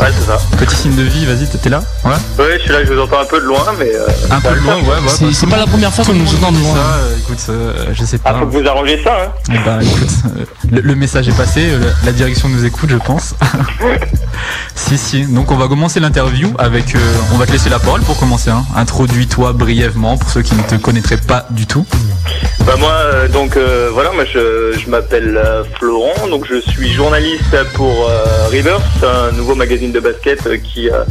Ouais, 0.00 0.08
c'est 0.18 0.26
ça. 0.26 0.38
Petit 0.58 0.76
signe 0.76 0.94
de 0.94 1.02
vie, 1.02 1.24
vas-y, 1.26 1.46
t'es 1.46 1.68
là 1.70 1.82
Ouais. 2.04 2.10
Ouais, 2.38 2.56
je 2.58 2.62
suis 2.62 2.70
là, 2.70 2.84
je 2.84 2.92
vous 2.92 3.00
entends 3.00 3.20
un 3.20 3.24
peu 3.24 3.40
de 3.40 3.44
loin, 3.46 3.64
mais. 3.78 3.90
euh, 3.94 4.06
Un 4.30 4.40
peu 4.40 4.50
de 4.50 4.60
loin, 4.60 4.74
ouais. 4.76 4.82
ouais, 4.82 4.94
C'est- 5.08 5.24
bah, 5.24 5.30
c'est 5.32 5.46
pas 5.48 5.56
la 5.56 5.66
première 5.66 5.92
fois 5.92 6.04
qu'on 6.04 6.12
nous 6.14 6.34
entend 6.34 6.52
de 6.52 6.58
loin. 6.58 6.74
ça, 6.74 6.80
euh, 6.80 7.16
écoute, 7.18 7.38
euh, 7.48 7.86
je 7.92 8.04
sais 8.04 8.18
pas. 8.18 8.30
Ah, 8.34 8.38
faut 8.40 8.46
que 8.46 8.58
vous 8.62 8.68
arrangez 8.68 9.02
ça, 9.02 9.16
hein 9.26 9.54
ben, 9.64 9.80
écoute, 9.80 10.08
euh, 10.38 10.44
le, 10.70 10.80
le 10.82 10.94
message 10.94 11.28
est 11.28 11.36
passé, 11.36 11.62
euh, 11.70 11.90
la 12.04 12.12
direction 12.12 12.48
nous 12.48 12.64
écoute, 12.64 12.90
je 12.90 12.96
pense. 12.96 13.34
si, 14.74 14.98
si. 14.98 15.24
Donc, 15.26 15.50
on 15.50 15.56
va 15.56 15.68
commencer 15.68 15.98
l'interview 16.00 16.52
avec. 16.58 16.94
euh, 16.94 16.98
on 17.34 17.36
va 17.38 17.46
te 17.46 17.52
laisser 17.52 17.68
la 17.70 17.78
parole 17.78 18.02
pour 18.02 18.18
commencer. 18.18 18.50
Hein. 18.50 18.64
Introduis-toi 18.76 19.52
brièvement 19.54 20.16
pour 20.18 20.30
ceux 20.30 20.42
qui 20.42 20.54
ne 20.54 20.62
te 20.62 20.76
connaîtraient 20.76 21.16
pas 21.18 21.46
du 21.50 21.66
tout. 21.66 21.86
Bah 22.66 22.74
moi, 22.78 22.92
euh, 22.92 23.28
donc 23.28 23.56
euh, 23.56 23.88
voilà, 23.92 24.12
moi 24.12 24.24
je, 24.24 24.78
je 24.78 24.88
m'appelle 24.90 25.36
euh, 25.42 25.64
Florent, 25.78 26.28
donc 26.28 26.44
je 26.50 26.60
suis 26.72 26.90
journaliste 26.90 27.56
pour 27.74 28.08
euh, 28.08 28.48
Rivers, 28.48 28.80
un 29.04 29.30
nouveau 29.32 29.54
magazine 29.54 29.92
de 29.92 30.00
basket 30.00 30.60
qui, 30.62 30.90
euh, 30.90 31.04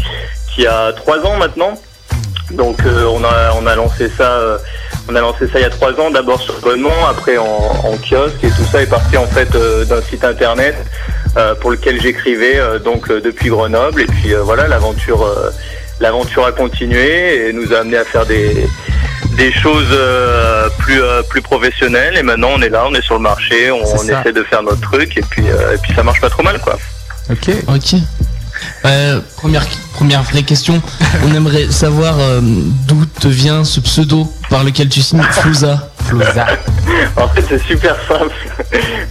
qui 0.54 0.68
a 0.68 0.92
trois 0.92 1.20
ans 1.26 1.38
maintenant. 1.38 1.80
Donc 2.52 2.82
euh, 2.86 3.06
on, 3.06 3.24
a, 3.24 3.54
on 3.56 3.66
a 3.66 3.76
lancé 3.76 4.10
ça, 4.10 4.58
on 5.08 5.16
a 5.16 5.22
lancé 5.22 5.48
ça 5.48 5.60
il 5.60 5.62
y 5.62 5.66
a 5.66 5.70
trois 5.70 5.98
ans, 6.00 6.12
d'abord 6.12 6.42
sur 6.42 6.58
abonnement, 6.58 7.08
après 7.10 7.38
en, 7.38 7.46
en 7.46 7.98
kiosque 7.98 8.44
et 8.44 8.50
tout 8.50 8.66
ça 8.70 8.82
est 8.82 8.90
parti 8.90 9.16
en 9.16 9.28
fait 9.28 9.50
d'un 9.88 10.02
site 10.02 10.26
internet 10.26 10.76
pour 11.62 11.72
lequel 11.72 12.02
j'écrivais 12.02 12.60
donc 12.84 13.10
depuis 13.10 13.50
Grenoble 13.50 14.02
et 14.02 14.08
puis 14.08 14.34
voilà 14.42 14.68
l'aventure, 14.68 15.32
l'aventure 16.00 16.46
a 16.46 16.52
continué 16.52 17.48
et 17.48 17.54
nous 17.54 17.72
a 17.72 17.78
amené 17.78 17.98
à 17.98 18.04
faire 18.04 18.26
des 18.26 18.68
des 19.32 19.52
choses 19.52 19.88
euh, 19.92 20.70
plus 20.80 21.02
euh, 21.02 21.22
plus 21.24 21.42
professionnelles 21.42 22.18
et 22.18 22.24
maintenant 22.24 22.50
on 22.56 22.62
est 22.62 22.70
là, 22.70 22.86
on 22.88 22.94
est 22.94 23.02
sur 23.02 23.16
le 23.16 23.22
marché, 23.22 23.72
on, 23.72 23.84
essaie 24.04 24.34
de 24.34 24.44
faire 24.44 24.64
notre 24.64 24.82
truc 24.82 25.18
et 25.18 25.22
puis 25.22 25.50
euh, 25.50 25.76
et 25.76 25.78
puis 25.78 25.94
ça 25.94 26.04
marche 26.04 26.22
pas 26.22 26.30
trop 26.30 26.44
mal 26.44 26.60
quoi. 26.60 26.78
Ok. 27.30 27.50
Ok. 27.68 28.00
Euh, 28.86 29.20
première, 29.38 29.66
première 29.94 30.24
vraie 30.24 30.44
question. 30.44 30.82
On 31.26 31.34
aimerait 31.34 31.70
savoir 31.70 32.20
euh, 32.20 32.40
d'où 32.42 33.06
te 33.06 33.28
vient 33.28 33.64
ce 33.64 33.80
pseudo 33.80 34.32
par 34.50 34.64
lequel 34.64 34.90
tu 34.90 35.02
signes 35.02 35.22
Flouza? 35.22 35.90
Flouza. 36.06 36.48
En 37.16 37.28
fait, 37.30 37.44
c'est 37.48 37.62
super 37.62 37.96
simple, 38.08 38.34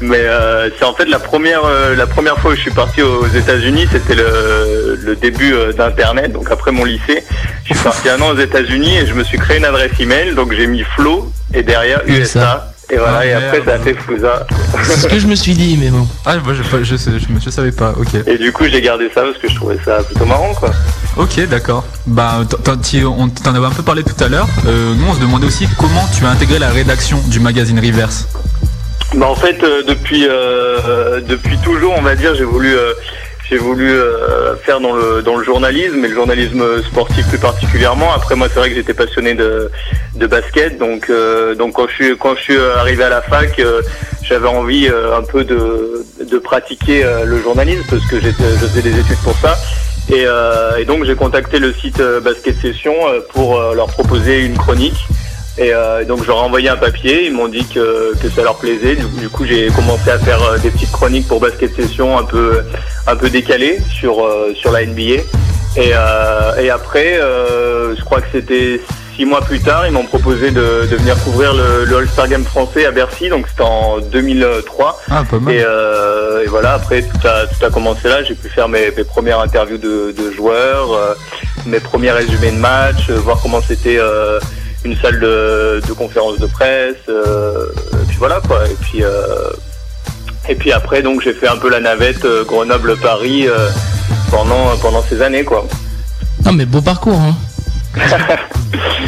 mais 0.01 0.21
euh, 0.21 0.69
c'est 0.79 0.85
en 0.85 0.95
fait 0.95 1.07
la 1.07 1.19
première 1.19 1.65
euh, 1.65 1.95
la 1.95 2.07
première 2.07 2.39
fois 2.39 2.53
où 2.53 2.55
je 2.55 2.61
suis 2.61 2.71
parti 2.71 3.03
aux 3.03 3.27
États-Unis, 3.27 3.87
c'était 3.91 4.15
le, 4.15 4.99
le 5.03 5.17
début 5.17 5.55
d'Internet, 5.77 6.33
donc 6.33 6.51
après 6.51 6.73
mon 6.73 6.85
lycée, 6.85 7.25
je 7.65 7.75
suis 7.75 7.83
parti 7.85 8.09
un 8.09 8.21
an 8.21 8.31
aux 8.31 8.39
États-Unis 8.39 8.99
et 8.99 9.07
je 9.07 9.15
me 9.15 9.25
suis 9.25 9.39
créé 9.39 9.59
une 9.59 9.65
adresse 9.65 9.93
email, 10.01 10.35
donc 10.35 10.53
j'ai 10.53 10.67
mis 10.67 10.83
Flo 10.97 11.31
et 11.55 11.63
derrière 11.63 12.01
USA. 12.07 12.73
Et 12.91 12.97
voilà, 12.97 13.19
Ah, 13.19 13.27
et 13.27 13.33
après 13.35 13.63
ça 13.65 13.75
a 13.75 13.79
fait 13.79 13.93
Flouza. 13.95 14.47
C'est 14.85 14.97
ce 14.97 15.07
que 15.09 15.19
je 15.19 15.27
me 15.27 15.35
suis 15.35 15.53
dit, 15.53 15.77
mais 15.79 15.91
bon. 15.91 16.07
Ah, 16.25 16.37
moi, 16.39 16.55
je, 16.55 16.63
je, 16.85 16.97
sais- 16.97 17.11
je, 17.19 17.31
me- 17.33 17.39
je 17.39 17.51
savais 17.51 17.71
pas, 17.73 17.93
ok. 17.99 18.15
Et 18.27 18.39
du 18.39 18.51
coup, 18.51 18.65
j'ai 18.65 18.81
gardé 18.81 19.11
ça 19.15 19.23
parce 19.23 19.37
que 19.37 19.47
je 19.49 19.55
trouvais 19.57 19.79
ça 19.85 20.03
plutôt 20.03 20.25
marrant, 20.25 20.55
quoi. 20.55 20.71
Ok, 21.19 21.39
d'accord. 21.49 21.85
Bah, 22.07 22.41
t'en- 22.49 22.57
t'en 22.57 22.77
t'y- 22.79 23.05
on 23.05 23.29
t'en 23.29 23.55
avait 23.55 23.67
un 23.67 23.71
peu 23.73 23.83
parlé 23.83 24.03
tout 24.05 24.23
à 24.25 24.29
l'heure. 24.29 24.49
Euh, 24.67 24.95
nous, 24.95 25.05
on 25.07 25.15
se 25.15 25.21
demandait 25.21 25.47
aussi 25.47 25.69
comment 25.79 26.09
tu 26.17 26.25
as 26.25 26.31
intégré 26.31 26.59
la 26.59 26.71
rédaction 26.71 27.21
du 27.27 27.41
magazine 27.41 27.79
Reverse. 27.79 28.27
Bah 29.15 29.27
en 29.31 29.35
fait 29.35 29.63
euh, 29.63 29.83
depuis 29.89 30.27
euh, 30.29 31.23
depuis 31.27 31.57
toujours 31.65 31.95
on 31.97 32.03
va 32.03 32.15
dire 32.15 32.35
j'ai 32.35 32.45
voulu 32.45 32.75
euh, 32.77 32.93
j'ai 33.49 33.57
voulu 33.57 33.91
euh, 33.91 34.57
faire 34.57 34.81
dans 34.81 34.95
le 34.95 35.23
dans 35.23 35.37
le 35.37 35.45
journalisme 35.45 36.05
et 36.05 36.09
le 36.09 36.15
journalisme 36.15 36.83
sportif 36.83 37.27
plus 37.29 37.39
particulièrement. 37.39 38.13
Après 38.13 38.35
moi 38.35 38.49
c'est 38.49 38.59
vrai 38.59 38.69
que 38.71 38.77
j'étais 38.77 38.95
passionné 38.95 39.35
de 39.35 39.71
de 40.17 40.27
basket 40.27 40.79
donc 40.79 41.09
euh, 41.09 41.55
donc 41.55 41.75
quand 41.75 41.89
je 41.89 41.95
suis 41.95 42.17
quand 42.19 42.35
je 42.37 42.43
suis 42.43 42.59
arrivé 42.59 43.05
à 43.05 43.09
la 43.09 43.23
fac 43.23 43.59
euh, 43.59 43.81
j'avais 44.23 44.49
envie 44.49 44.89
euh, 44.89 45.17
un 45.17 45.23
peu 45.23 45.45
de 45.45 46.05
de 46.21 46.39
pratiquer 46.39 47.05
euh, 47.05 47.25
le 47.25 47.41
journalisme 47.41 47.85
parce 47.89 48.05
que 48.07 48.21
je 48.21 48.31
faisais 48.31 48.83
des 48.83 48.99
études 48.99 49.23
pour 49.25 49.37
ça. 49.39 49.57
Et, 50.11 50.25
euh, 50.27 50.77
et 50.79 50.87
donc 50.87 51.05
j'ai 51.05 51.15
contacté 51.15 51.59
le 51.59 51.73
site 51.73 52.01
euh, 52.01 52.21
Basket 52.21 52.57
Session 52.61 52.95
euh, 53.09 53.21
pour 53.35 53.59
euh, 53.59 53.75
leur 53.75 53.89
proposer 53.89 54.41
une 54.41 54.57
chronique. 54.57 54.97
Et 55.59 55.73
euh, 55.75 56.05
donc 56.05 56.25
j'aurais 56.25 56.45
envoyé 56.45 56.69
un 56.69 56.77
papier, 56.77 57.27
ils 57.27 57.33
m'ont 57.33 57.49
dit 57.49 57.67
que, 57.67 58.17
que 58.21 58.29
ça 58.31 58.43
leur 58.43 58.57
plaisait. 58.59 58.95
Du, 58.97 59.05
du 59.19 59.29
coup 59.29 59.45
j'ai 59.45 59.69
commencé 59.69 60.11
à 60.11 60.19
faire 60.19 60.43
euh, 60.43 60.59
des 60.59 60.71
petites 60.71 60.93
chroniques 60.93 61.27
pour 61.27 61.41
Basket 61.41 61.75
Session 61.75 62.17
un 62.17 62.25
peu 62.25 62.63
un 63.07 63.17
peu 63.17 63.29
décalées 63.29 63.79
sur 63.91 64.25
euh, 64.25 64.53
sur 64.55 64.71
la 64.71 64.87
NBA. 64.87 65.23
Et, 65.77 65.93
euh, 65.95 66.57
et 66.61 66.71
après, 66.71 67.21
euh, 67.21 67.95
je 67.95 68.03
crois 68.05 68.21
que 68.21 68.27
c'était 68.33 68.81
six 69.15 69.25
mois 69.27 69.41
plus 69.41 69.61
tard, 69.61 69.87
ils 69.87 69.93
m'ont 69.93 70.05
proposé 70.05 70.51
de, 70.51 70.87
de 70.91 70.97
venir 70.97 71.17
couvrir 71.25 71.53
le, 71.53 71.85
le 71.85 71.97
All-Star 71.99 72.29
Game 72.29 72.45
français 72.45 72.87
à 72.87 72.91
Bercy. 72.91 73.29
Donc 73.29 73.47
c'était 73.49 73.63
en 73.63 73.99
2003. 73.99 75.01
Ah, 75.11 75.25
pas 75.29 75.39
mal. 75.39 75.55
Et, 75.55 75.63
euh, 75.65 76.45
et 76.45 76.47
voilà, 76.47 76.75
après 76.75 77.03
tout 77.03 77.27
a, 77.27 77.47
tout 77.47 77.65
a 77.65 77.71
commencé 77.71 78.09
là. 78.09 78.23
J'ai 78.23 78.35
pu 78.35 78.49
faire 78.49 78.69
mes, 78.69 78.91
mes 78.97 79.05
premières 79.05 79.41
interviews 79.41 79.79
de, 79.79 80.13
de 80.17 80.31
joueurs, 80.31 80.93
euh, 80.93 81.15
mes 81.67 81.81
premiers 81.81 82.13
résumés 82.13 82.53
de 82.53 82.59
match, 82.59 83.11
euh, 83.11 83.17
voir 83.17 83.39
comment 83.43 83.61
c'était 83.61 83.99
euh, 83.99 84.39
une 84.85 84.97
salle 84.97 85.19
de, 85.21 85.81
de 85.87 85.93
conférence 85.93 86.39
de 86.39 86.47
presse. 86.47 86.97
euh, 87.09 87.67
et 88.03 88.07
puis 88.07 88.17
voilà 88.19 88.41
quoi. 88.47 88.61
Et 88.69 88.77
puis 88.81 89.03
euh, 89.03 89.51
et 90.49 90.55
puis 90.55 90.73
après 90.73 91.03
donc 91.03 91.21
j'ai 91.23 91.33
fait 91.35 91.49
un 91.49 91.57
peu 91.57 91.69
la 91.71 91.81
navette 91.81 92.25
euh, 92.25 92.45
Grenoble-Paris 92.45 93.49
euh, 93.49 93.69
pendant 94.31 94.77
pendant 94.81 95.03
ces 95.09 95.21
années 95.23 95.45
quoi. 95.45 95.67
Non, 96.45 96.53
mais 96.53 96.65
beau 96.67 96.81
parcours, 96.81 97.19
hein. 97.19 97.35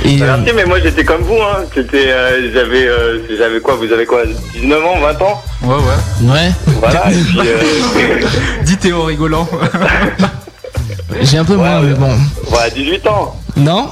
Et, 0.04 0.20
euh, 0.22 0.26
Merci, 0.36 0.52
mais 0.56 0.64
moi 0.64 0.80
j'étais 0.80 1.04
comme 1.04 1.22
vous, 1.22 1.36
hein. 1.40 1.64
C'était, 1.74 2.10
euh, 2.10 2.50
j'avais, 2.52 2.86
euh, 2.88 3.18
j'avais 3.38 3.60
quoi 3.60 3.76
Vous 3.76 3.92
avez 3.92 4.04
quoi 4.06 4.22
19 4.54 4.84
ans, 4.84 4.98
20 5.00 5.22
ans? 5.22 5.42
Ouais, 5.62 5.74
ouais. 5.76 6.32
ouais. 6.32 6.50
Voilà. 6.80 7.10
et 7.10 7.14
puis, 7.28 7.38
euh, 7.44 8.26
Dis 8.64 8.76
Théo 8.78 9.04
rigolant. 9.04 9.46
J'ai 11.20 11.38
un 11.38 11.44
peu 11.44 11.56
moins, 11.56 11.80
mais 11.82 11.94
bon. 11.94 12.10
voilà, 12.48 12.70
18 12.70 13.06
ans. 13.06 13.36
Non 13.56 13.90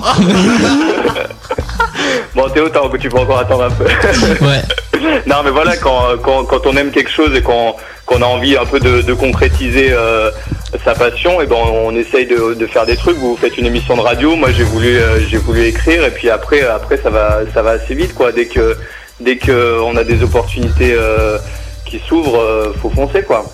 Bon, 2.34 2.48
Théo, 2.48 2.68
t'as- 2.68 2.80
tu 2.98 3.08
peux 3.08 3.18
encore 3.18 3.38
attendre 3.38 3.64
un 3.64 3.70
peu. 3.70 3.84
Ouais. 4.44 4.62
non, 5.26 5.36
mais 5.44 5.50
voilà, 5.50 5.76
quand, 5.76 6.02
quand, 6.22 6.44
quand 6.44 6.66
on 6.66 6.76
aime 6.76 6.90
quelque 6.90 7.10
chose 7.10 7.34
et 7.34 7.42
qu'on 7.42 7.74
qu'on 8.06 8.22
a 8.22 8.24
envie 8.26 8.56
un 8.56 8.64
peu 8.64 8.80
de, 8.80 9.02
de 9.02 9.12
concrétiser 9.12 9.88
euh, 9.92 10.30
sa 10.82 10.94
passion, 10.94 11.42
et 11.42 11.46
ben 11.46 11.56
on 11.56 11.94
essaye 11.94 12.26
de, 12.26 12.54
de 12.54 12.66
faire 12.66 12.86
des 12.86 12.96
trucs. 12.96 13.18
Vous 13.18 13.36
faites 13.38 13.58
une 13.58 13.66
émission 13.66 13.96
de 13.96 14.00
radio, 14.00 14.34
moi 14.34 14.48
j'ai 14.50 14.64
voulu 14.64 14.96
euh, 14.96 15.20
j'ai 15.28 15.36
voulu 15.36 15.64
écrire, 15.66 16.02
et 16.04 16.10
puis 16.10 16.30
après 16.30 16.62
après 16.62 16.98
ça 17.02 17.10
va 17.10 17.40
ça 17.52 17.60
va 17.62 17.72
assez 17.72 17.94
vite 17.94 18.14
quoi. 18.14 18.32
Dès 18.32 18.46
que 18.46 18.76
dès 19.20 19.36
que 19.36 19.78
on 19.82 19.94
a 19.96 20.04
des 20.04 20.22
opportunités 20.22 20.94
euh, 20.96 21.36
qui 21.84 22.00
s'ouvrent, 22.08 22.40
euh, 22.40 22.72
faut 22.80 22.88
foncer 22.90 23.22
quoi. 23.22 23.44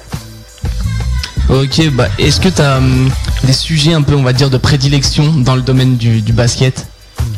Ok, 1.51 1.89
bah 1.93 2.07
est-ce 2.19 2.41
que 2.41 2.49
t'as 2.49 2.79
hum, 2.79 3.11
des 3.45 3.53
sujets 3.53 3.93
un 3.93 4.03
peu, 4.03 4.15
on 4.15 4.23
va 4.23 4.33
dire, 4.33 4.51
de 4.51 4.57
prédilection 4.57 5.25
dans 5.37 5.57
le 5.57 5.63
domaine 5.63 5.97
du, 5.97 6.21
du 6.23 6.33
basket? 6.33 6.87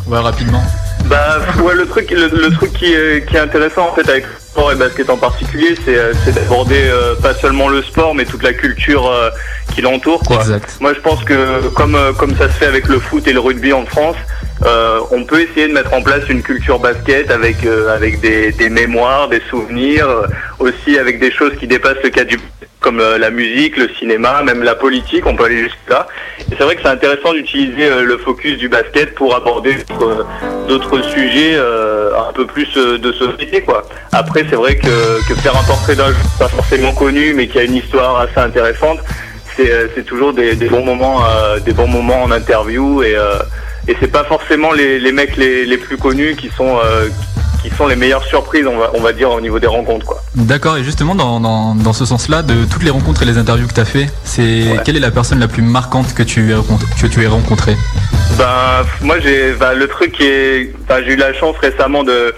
Ouais, 0.07 0.19
rapidement. 0.21 0.63
Bah 1.09 1.39
ouais, 1.63 1.75
le 1.75 1.87
truc, 1.87 2.11
le, 2.11 2.29
le 2.29 2.51
truc 2.51 2.73
qui 2.73 2.93
est, 2.93 3.29
qui 3.29 3.37
est 3.37 3.41
intéressant 3.41 3.89
en 3.89 3.95
fait 3.95 4.09
avec 4.09 4.25
le 4.25 4.41
sport 4.41 4.73
et 4.73 4.75
basket 4.75 5.09
en 5.09 5.17
particulier, 5.17 5.77
c'est 5.85 5.97
euh, 5.97 6.13
d'aborder 6.35 6.83
euh, 6.85 7.15
pas 7.15 7.35
seulement 7.35 7.69
le 7.69 7.83
sport, 7.83 8.15
mais 8.15 8.25
toute 8.25 8.43
la 8.43 8.53
culture 8.53 9.07
euh, 9.07 9.31
qui 9.73 9.83
l'entoure. 9.83 10.21
Quoi. 10.21 10.37
Exact. 10.37 10.77
Moi, 10.81 10.95
je 10.95 11.01
pense 11.01 11.23
que 11.23 11.69
comme 11.69 11.97
comme 12.19 12.35
ça 12.37 12.49
se 12.49 12.55
fait 12.55 12.67
avec 12.67 12.89
le 12.89 12.99
foot 12.99 13.27
et 13.29 13.33
le 13.33 13.41
rugby 13.41 13.73
en 13.73 13.87
France, 13.87 14.17
euh, 14.65 15.01
on 15.11 15.25
peut 15.25 15.41
essayer 15.43 15.69
de 15.69 15.73
mettre 15.75 15.93
en 15.93 16.03
place 16.03 16.23
une 16.31 16.43
culture 16.43 16.79
basket 16.79 17.31
avec 17.31 17.65
euh, 17.67 17.95
avec 17.95 18.21
des, 18.21 18.53
des 18.53 18.69
mémoires, 18.71 19.29
des 19.29 19.43
souvenirs, 19.51 20.09
euh, 20.09 20.27
aussi 20.59 20.99
avec 20.99 21.19
des 21.21 21.31
choses 21.31 21.53
qui 21.61 21.67
dépassent 21.67 22.03
le 22.03 22.11
cadre 22.11 22.31
du 22.31 22.39
comme 22.81 23.01
euh, 23.01 23.19
la 23.19 23.31
musique, 23.31 23.77
le 23.79 23.89
cinéma, 23.99 24.43
même 24.43 24.63
la 24.63 24.75
politique, 24.77 25.27
on 25.27 25.35
peut 25.35 25.45
aller 25.45 25.59
jusque 25.65 25.77
là. 25.89 26.07
Et 26.41 26.55
c'est 26.57 26.63
vrai 26.63 26.77
que 26.77 26.83
c'est 26.83 26.89
intéressant 26.89 27.33
d'utiliser 27.33 27.87
euh, 27.87 28.03
le 28.05 28.17
focus 28.19 28.57
du 28.59 28.69
basket 28.69 29.15
pour 29.15 29.35
aborder 29.35 29.77
d'autres- 29.99 30.27
d'autres 30.69 31.03
sujets 31.03 31.55
euh, 31.57 32.11
un 32.29 32.33
peu 32.33 32.47
plus 32.47 32.69
euh, 32.77 32.97
de 32.99 33.13
société 33.13 33.63
quoi. 33.63 33.83
Après 34.13 34.45
c'est 34.49 34.57
vrai 34.57 34.77
que, 34.77 35.29
que 35.29 35.35
faire 35.35 35.57
un 35.57 35.65
portrait 35.65 35.97
d'un 35.97 36.13
pas 36.39 36.49
forcément 36.49 36.93
connu 36.93 37.35
mais 37.35 37.49
qui 37.49 37.59
a 37.59 37.63
une 37.65 37.75
histoire 37.75 38.21
assez 38.21 38.39
intéressante, 38.39 39.01
c'est 39.57 39.71
euh, 39.71 39.89
toujours 40.07 40.33
des, 40.33 40.55
des 40.55 40.69
bons 40.69 40.85
moments 40.85 41.23
euh, 41.27 41.59
des 41.61 41.73
bons 41.73 41.89
moments 41.89 42.23
en 42.23 42.31
interview 42.31 43.03
et 43.03 43.17
euh, 43.17 43.39
et 43.89 43.97
c'est 44.01 44.11
pas 44.11 44.25
forcément 44.25 44.73
les, 44.73 44.99
les 44.99 45.13
mecs 45.13 45.37
les, 45.37 45.65
les 45.67 45.79
plus 45.79 45.97
connus 45.97 46.35
qui 46.37 46.51
sont 46.57 46.79
euh, 46.85 47.09
qui 47.63 47.71
sont 47.77 47.87
les 47.87 47.97
meilleures 47.97 48.25
surprises 48.25 48.67
on 48.67 48.77
va 48.79 48.91
on 48.95 49.01
va 49.01 49.13
dire 49.13 49.31
au 49.31 49.41
niveau 49.41 49.59
des 49.59 49.67
rencontres 49.67 50.07
quoi. 50.07 50.23
D'accord, 50.35 50.77
et 50.77 50.85
justement, 50.85 51.15
dans, 51.15 51.41
dans, 51.41 51.75
dans 51.75 51.93
ce 51.95 52.05
sens-là, 52.05 52.43
de 52.43 52.67
toutes 52.71 52.83
les 52.83 52.91
rencontres 52.91 53.23
et 53.23 53.25
les 53.25 53.39
interviews 53.39 53.67
que 53.67 53.73
tu 53.73 53.81
as 53.81 53.87
fait, 53.87 54.07
c'est 54.23 54.65
quelle 54.85 54.97
est 54.97 55.01
la 55.01 55.11
personne 55.11 55.41
la 55.41 55.49
plus 55.49 55.63
marquante 55.63 56.13
que 56.15 56.23
tu 56.23 56.51
aies, 56.51 56.55
rencontrée- 56.55 56.87
que 57.01 57.07
tu 57.07 57.23
aies 57.23 57.27
rencontrée 57.27 57.75
Ben, 58.37 58.85
moi, 59.01 59.19
j'ai 59.19 59.53
ben, 59.53 59.73
le 59.73 59.89
truc 59.89 60.13
qui 60.13 60.25
est. 60.25 60.73
ben, 60.87 61.03
j'ai 61.05 61.15
eu 61.15 61.17
la 61.17 61.33
chance 61.33 61.57
récemment 61.61 62.05
de, 62.05 62.35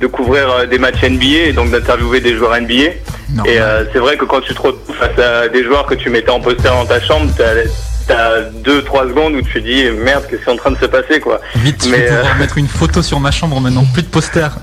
de 0.00 0.06
couvrir 0.06 0.50
euh, 0.50 0.66
des 0.66 0.78
matchs 0.78 1.02
NBA 1.02 1.48
et 1.48 1.52
donc 1.52 1.70
d'interviewer 1.70 2.20
des 2.20 2.34
joueurs 2.36 2.58
NBA. 2.58 2.74
Et 3.44 3.60
euh, 3.60 3.84
c'est 3.92 3.98
vrai 3.98 4.16
que 4.16 4.24
quand 4.24 4.40
tu 4.40 4.54
te 4.54 4.62
retrouves 4.62 4.96
face 4.96 5.18
à 5.18 5.48
des 5.48 5.62
joueurs 5.62 5.84
que 5.84 5.94
tu 5.94 6.08
mettais 6.08 6.30
en 6.30 6.40
poster 6.40 6.68
dans 6.70 6.86
ta 6.86 7.00
chambre, 7.02 7.30
t'as 8.06 8.40
deux 8.64 8.82
trois 8.82 9.04
secondes 9.04 9.34
où 9.34 9.42
tu 9.42 9.52
te 9.54 9.58
dis 9.58 9.84
merde 9.90 10.24
qu'est-ce 10.28 10.42
qui 10.42 10.48
est 10.48 10.52
en 10.52 10.56
train 10.56 10.70
de 10.72 10.78
se 10.78 10.86
passer 10.86 11.20
quoi. 11.20 11.40
Vite, 11.56 11.84
je 11.84 11.90
Mais, 11.90 11.98
vais 11.98 12.10
euh, 12.10 12.22
mettre 12.38 12.58
une 12.58 12.68
photo 12.68 13.02
sur 13.02 13.20
ma 13.20 13.30
chambre 13.30 13.60
maintenant, 13.60 13.84
plus 13.92 14.02
de 14.02 14.08
poster. 14.08 14.48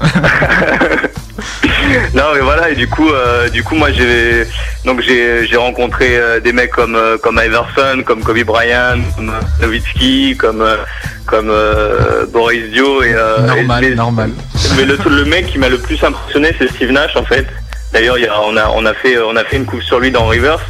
Non 2.14 2.24
mais 2.34 2.42
voilà 2.42 2.70
et 2.70 2.76
du 2.76 2.88
coup 2.88 3.10
euh, 3.10 3.50
du 3.50 3.64
coup 3.64 3.74
moi 3.76 3.92
j'ai 3.92 4.46
donc 4.86 5.02
j'ai 5.02 5.48
j'ai 5.48 5.56
rencontré 5.58 6.18
euh, 6.18 6.40
des 6.40 6.52
mecs 6.54 6.72
comme 6.72 6.98
comme 7.24 7.42
Iverson, 7.44 8.04
comme 8.06 8.22
Kobe 8.22 8.44
Bryant, 8.44 9.00
comme 9.16 9.32
Nowitzki, 9.62 10.36
comme 10.38 10.64
comme 11.26 11.52
Boris 12.32 12.70
Dio 12.72 13.02
et 13.04 13.14
Normal, 13.14 13.84
et- 13.84 13.90
mais- 13.90 13.96
normal. 13.96 14.32
Mais 14.78 14.86
le 14.86 14.98
le 15.10 15.26
mec 15.26 15.48
qui 15.48 15.58
m'a 15.58 15.70
le 15.70 15.78
plus 15.80 16.04
impressionné 16.04 16.54
c'est 16.60 16.70
Steve 16.72 16.92
Nash 16.92 17.16
en 17.16 17.24
fait. 17.24 17.48
D'ailleurs 17.94 18.18
a- 18.18 18.42
on 18.48 18.56
a 18.56 18.68
on 18.76 18.86
a 18.86 18.94
fait 18.94 19.18
on 19.20 19.36
a 19.36 19.44
fait 19.44 19.58
une 19.58 19.66
coupe 19.66 19.82
sur 19.82 20.00
lui 20.00 20.12
dans 20.12 20.26
Reverse 20.26 20.62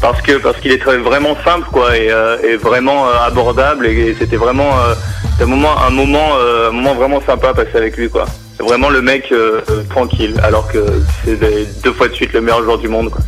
parce 0.00 0.20
que 0.20 0.32
parce 0.38 0.58
qu'il 0.58 0.72
est 0.72 0.78
très- 0.78 0.98
vraiment 0.98 1.34
simple 1.44 1.66
quoi 1.72 1.96
et, 1.96 2.10
euh, 2.10 2.36
et 2.46 2.56
vraiment 2.56 3.06
euh, 3.08 3.12
abordable 3.26 3.86
et, 3.86 4.14
c'était 4.18 4.36
vraiment 4.36 4.70
euh, 4.80 4.94
un 5.42 5.46
moment 5.46 5.74
un 5.82 5.90
moment 5.90 6.28
euh, 6.38 6.68
un 6.68 6.72
moment 6.72 6.94
vraiment 6.94 7.20
sympa 7.24 7.48
à 7.50 7.54
passer 7.54 7.76
avec 7.76 7.96
lui 7.96 8.10
quoi. 8.10 8.26
C'est 8.58 8.62
vraiment 8.62 8.90
le 8.90 9.00
mec 9.02 9.24
euh, 9.32 9.62
euh, 9.70 9.82
tranquille 9.88 10.34
alors 10.42 10.68
que 10.70 10.84
c'est 11.24 11.38
deux 11.82 11.92
fois 11.94 12.08
de 12.08 12.14
suite 12.14 12.32
le 12.34 12.40
meilleur 12.42 12.62
joueur 12.62 12.78
du 12.78 12.88
monde 12.88 13.10
quoi. 13.10 13.20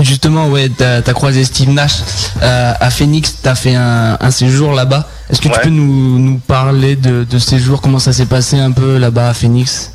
Justement, 0.00 0.48
ouais, 0.48 0.68
t'as 0.68 0.98
as 0.98 1.12
croisé 1.12 1.42
Steve 1.42 1.70
Nash 1.70 1.94
euh, 2.40 2.72
à 2.78 2.88
Phoenix, 2.90 3.38
t'as 3.42 3.56
fait 3.56 3.74
un, 3.74 4.16
un 4.20 4.30
séjour 4.30 4.72
là-bas. 4.72 5.08
Est-ce 5.28 5.40
que 5.40 5.48
tu 5.48 5.58
peux 5.58 5.70
nous, 5.70 6.20
nous 6.20 6.38
parler 6.38 6.94
de, 6.94 7.24
de 7.24 7.38
ce 7.40 7.48
séjour, 7.48 7.80
comment 7.80 7.98
ça 7.98 8.12
s'est 8.12 8.26
passé 8.26 8.56
un 8.60 8.70
peu 8.70 8.96
là-bas 8.96 9.30
à 9.30 9.34
Phoenix? 9.34 9.90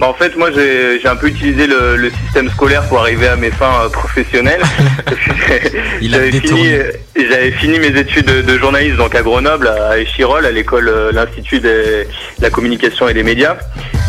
Bah, 0.00 0.08
en 0.08 0.14
fait, 0.14 0.34
moi, 0.34 0.50
j'ai 0.50 1.06
un 1.06 1.16
peu 1.16 1.28
utilisé 1.28 1.66
le, 1.66 1.96
le 1.96 2.10
système 2.10 2.48
scolaire 2.48 2.88
pour 2.88 3.00
arriver 3.00 3.28
à 3.28 3.36
mes 3.36 3.50
fins 3.50 3.84
euh, 3.84 3.88
professionnelles. 3.90 4.62
J'avais 6.00 6.32
fini, 6.32 6.72
euh, 6.72 7.50
fini 7.58 7.78
mes 7.78 7.98
études 7.98 8.24
de, 8.24 8.40
de 8.40 8.58
journaliste 8.58 8.96
donc 8.96 9.14
à 9.14 9.20
Grenoble, 9.20 9.68
à 9.68 9.98
Échirol, 9.98 10.46
à 10.46 10.50
l'école, 10.50 10.88
euh, 10.88 11.12
l'Institut 11.12 11.60
de 11.60 12.06
la 12.40 12.48
communication 12.48 13.10
et 13.10 13.14
des 13.14 13.22
médias. 13.22 13.58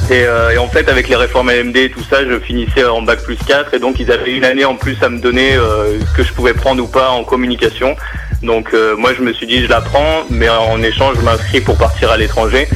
Et, 0.10 0.24
euh, 0.24 0.52
et 0.52 0.58
en 0.58 0.68
fait, 0.68 0.88
avec 0.88 1.10
les 1.10 1.16
réformes 1.18 1.52
LMD 1.52 1.76
et 1.76 1.90
tout 1.90 2.04
ça, 2.10 2.26
je 2.26 2.40
finissais 2.40 2.86
en 2.86 3.02
bac 3.02 3.22
plus 3.24 3.38
4 3.46 3.74
et 3.74 3.80
donc 3.80 4.00
ils 4.00 4.12
avaient 4.12 4.32
une 4.32 4.46
année 4.46 4.66
en 4.66 4.76
plus 4.76 4.96
à 5.04 5.10
me 5.10 5.20
donner 5.20 5.56
euh, 5.56 6.00
que 6.16 6.24
je 6.24 6.32
pouvais 6.32 6.54
prendre 6.54 6.82
ou 6.82 6.88
pas 6.88 7.10
en 7.10 7.26
communication. 7.26 7.98
Donc 8.44 8.74
euh, 8.74 8.96
moi, 8.96 9.12
je 9.18 9.22
me 9.22 9.34
suis 9.34 9.46
dit, 9.46 9.62
je 9.64 9.70
la 9.70 9.82
prends, 9.82 10.24
mais 10.30 10.48
en 10.48 10.82
échange, 10.82 11.18
je 11.18 11.22
m'inscris 11.22 11.60
pour 11.60 11.78
partir 11.78 12.12
à 12.12 12.18
l'étranger. 12.18 12.68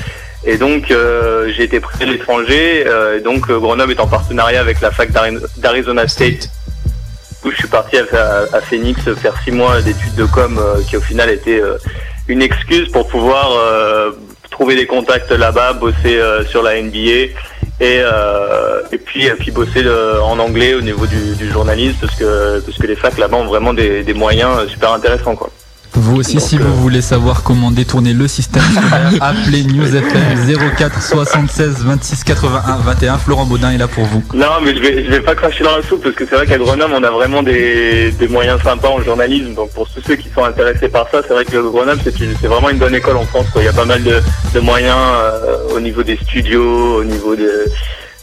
Et 0.46 0.58
donc 0.58 0.92
euh, 0.92 1.52
j'ai 1.56 1.64
été 1.64 1.80
pris 1.80 2.04
à 2.04 2.06
l'étranger. 2.06 2.84
euh, 2.86 3.18
et 3.18 3.22
donc 3.22 3.50
euh, 3.50 3.60
Grenoble 3.60 3.92
est 3.92 4.00
en 4.00 4.08
partenariat 4.08 4.60
avec 4.60 4.80
la 4.80 4.92
fac 4.92 5.12
d'Ari- 5.12 5.38
d'Arizona 5.58 6.08
State. 6.08 6.50
Coup, 7.42 7.52
je 7.52 7.58
suis 7.58 7.68
parti 7.68 7.98
à, 7.98 8.62
Phoenix 8.62 9.02
faire 9.22 9.34
six 9.44 9.52
mois 9.52 9.82
d'études 9.82 10.16
de 10.16 10.26
com 10.26 10.60
euh, 10.60 10.82
qui 10.88 10.98
au 10.98 11.02
final 11.02 11.30
était 11.30 11.62
une 12.28 12.42
excuse 12.42 12.90
pour 12.92 13.08
pouvoir 13.08 13.50
trouver 14.50 14.76
des 14.76 14.88
contacts 14.88 15.32
là-bas, 15.32 15.74
bosser 15.74 16.20
sur 16.50 16.64
la 16.64 16.82
NBA 16.82 17.34
et, 17.82 18.02
et 18.92 18.98
puis, 18.98 19.30
bosser 19.52 19.84
en 20.24 20.40
anglais 20.40 20.74
au 20.74 20.82
niveau 20.82 21.06
du, 21.06 21.52
journalisme 21.52 21.98
parce 22.02 22.16
que, 22.16 22.60
parce 22.62 22.78
que 22.80 22.88
les 22.88 22.96
facs 22.96 23.20
là-bas 23.20 23.38
ont 23.38 23.46
vraiment 23.46 23.76
des, 23.76 24.02
des 24.04 24.14
moyens 24.16 24.68
super 24.68 24.94
intéressants. 24.94 25.36
Quoi. 25.36 25.52
Vous 25.96 26.18
aussi, 26.18 26.40
si 26.42 26.58
vous 26.58 26.74
voulez 26.76 27.02
savoir 27.02 27.44
comment 27.44 27.72
détourner 27.72 28.14
le 28.14 28.28
système 28.28 28.62
scolaire, 28.72 29.12
appelez 29.22 29.64
News 29.64 29.96
FM 29.96 30.72
04 30.78 31.02
76 31.02 31.84
26 31.86 32.24
81 32.24 32.78
21. 32.78 33.18
Florent 33.18 33.46
Baudin 33.46 33.72
est 33.72 33.78
là 33.78 33.88
pour 33.88 34.04
vous. 34.06 34.22
Non, 34.34 34.46
mais 34.64 34.76
je 34.76 34.82
vais, 34.82 35.06
je 35.06 35.10
vais 35.10 35.22
pas 35.22 35.36
cracher 35.36 35.64
dans 35.64 35.78
la 35.78 35.84
soupe 35.84 36.04
parce 36.04 36.16
que 36.16 36.26
c'est 36.28 36.36
vrai 36.36 36.46
qu'à 36.46 36.58
Grenoble, 36.58 36.94
on 36.96 37.04
a 37.04 37.12
vraiment 37.12 37.44
des, 37.44 38.12
des 38.12 38.28
moyens 38.28 38.62
sympas 38.62 38.90
en 38.90 39.02
journalisme. 39.02 39.54
Donc 39.54 39.72
pour 39.72 39.88
tous 39.90 40.02
ceux 40.06 40.16
qui 40.16 40.30
sont 40.36 40.44
intéressés 40.44 40.90
par 40.90 41.08
ça, 41.10 41.22
c'est 41.26 41.34
vrai 41.34 41.46
que 41.46 41.58
Grenoble, 41.58 42.02
c'est 42.04 42.20
une- 42.20 42.36
c'est 42.42 42.48
vraiment 42.48 42.70
une 42.70 42.78
bonne 42.78 42.96
école 42.96 43.18
en 43.18 43.26
France. 43.26 43.46
quoi. 43.54 43.62
Il 43.62 43.66
y 43.66 43.70
a 43.70 43.74
pas 43.74 43.86
mal 43.86 44.04
de, 44.04 44.20
de 44.54 44.60
moyens 44.60 44.96
euh, 44.98 45.76
au 45.76 45.80
niveau 45.80 46.04
des 46.04 46.18
studios, 46.18 46.98
au 47.00 47.04
niveau 47.04 47.36
de, 47.36 47.50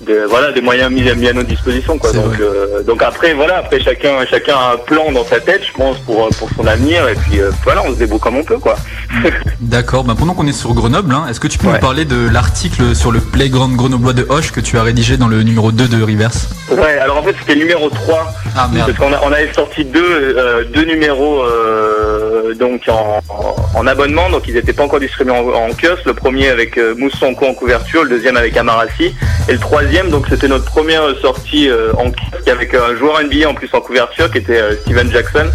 de- 0.07 0.25
voilà, 0.29 0.53
des 0.53 0.61
moyens 0.61 0.91
mis, 0.93 1.09
à- 1.09 1.15
mis 1.15 1.29
à 1.29 1.33
nos 1.33 1.43
dispositions. 1.43 1.99
Quoi. 1.99 2.13
Donc, 2.13 2.39
euh, 2.41 2.83
donc 2.83 3.03
après, 3.03 3.35
voilà, 3.35 3.59
après 3.59 3.81
chacun, 3.81 4.25
chacun 4.31 4.55
a 4.57 4.73
un 4.75 4.77
plan 4.77 5.11
dans 5.13 5.25
sa 5.25 5.41
tête, 5.41 5.63
je 5.67 5.73
pense, 5.73 5.99
pour, 5.99 6.29
pour 6.31 6.49
son 6.57 6.67
avenir. 6.67 7.09
Et 7.09 7.15
puis 7.15 7.41
euh, 7.41 7.51
voilà, 7.65 7.83
on 7.87 7.91
se 7.93 7.99
débrouille 7.99 8.21
comme 8.21 8.37
on 8.37 8.45
peut, 8.45 8.59
quoi. 8.59 8.77
D'accord, 9.61 10.05
bah 10.05 10.15
pendant 10.19 10.35
qu'on 10.35 10.47
est 10.47 10.53
sur 10.53 10.75
Grenoble, 10.75 11.13
hein, 11.15 11.25
est-ce 11.31 11.41
que 11.41 11.47
tu 11.49 11.59
peux 11.59 11.69
nous 11.69 11.79
parler 11.79 12.05
de 12.05 12.29
l'article 12.31 12.95
sur 12.95 13.11
le 13.13 13.21
playground 13.21 13.77
grenoblois 13.77 14.13
de 14.13 14.27
Hoche 14.29 14.51
que 14.53 14.61
tu 14.61 14.77
as 14.79 14.83
rédigé 14.83 15.17
dans 15.17 15.29
le 15.29 15.43
numéro 15.43 15.71
2 15.73 15.87
de 15.89 16.03
Reverse 16.03 16.49
Ouais, 16.71 16.99
alors 16.99 17.19
en 17.19 17.23
fait 17.23 17.35
c'était 17.41 17.59
numéro 17.59 17.89
3. 17.91 18.33
Ah 18.57 18.69
merde. 18.73 18.93
Parce 18.97 19.11
qu'on 19.11 19.27
on 19.29 19.33
avait 19.33 19.53
sorti 19.53 19.85
deux, 19.85 20.03
euh, 20.37 20.65
deux 20.73 20.85
numéros 20.85 21.43
donc 22.59 22.83
en, 22.89 23.21
en- 23.29 23.57
en 23.81 23.87
abonnement, 23.87 24.29
donc 24.31 24.43
ils 24.49 24.55
n'étaient 24.55 24.73
pas 24.73 24.83
encore 24.85 25.01
distribués 25.01 25.33
en, 25.33 25.47
en 25.49 25.69
kiosque. 25.69 26.05
Le 26.05 26.15
premier 26.15 26.49
avec 26.49 26.79
Mousse 26.99 27.15
Sonko 27.19 27.47
en 27.47 27.55
couverture, 27.55 28.05
le 28.05 28.11
deuxième 28.11 28.37
avec 28.37 28.57
Amarassi. 28.57 29.15
Et 29.49 29.53
le 29.53 29.59
troisième, 29.59 29.92
donc 30.11 30.27
c'était 30.29 30.49
notre 30.49 30.65
première 30.65 31.03
sortie 31.21 31.69
euh, 31.69 31.93
en 31.95 32.11
kiosque 32.11 32.49
avec 32.49 32.75
un 32.75 32.97
joueur 32.97 33.23
NBA 33.23 33.49
en 33.49 33.55
plus 33.55 33.69
en 33.75 33.81
couverture 33.81 34.31
qui 34.31 34.39
était 34.39 34.59
euh, 34.61 34.75
Steven 34.83 35.11
Jackson. 35.11 35.47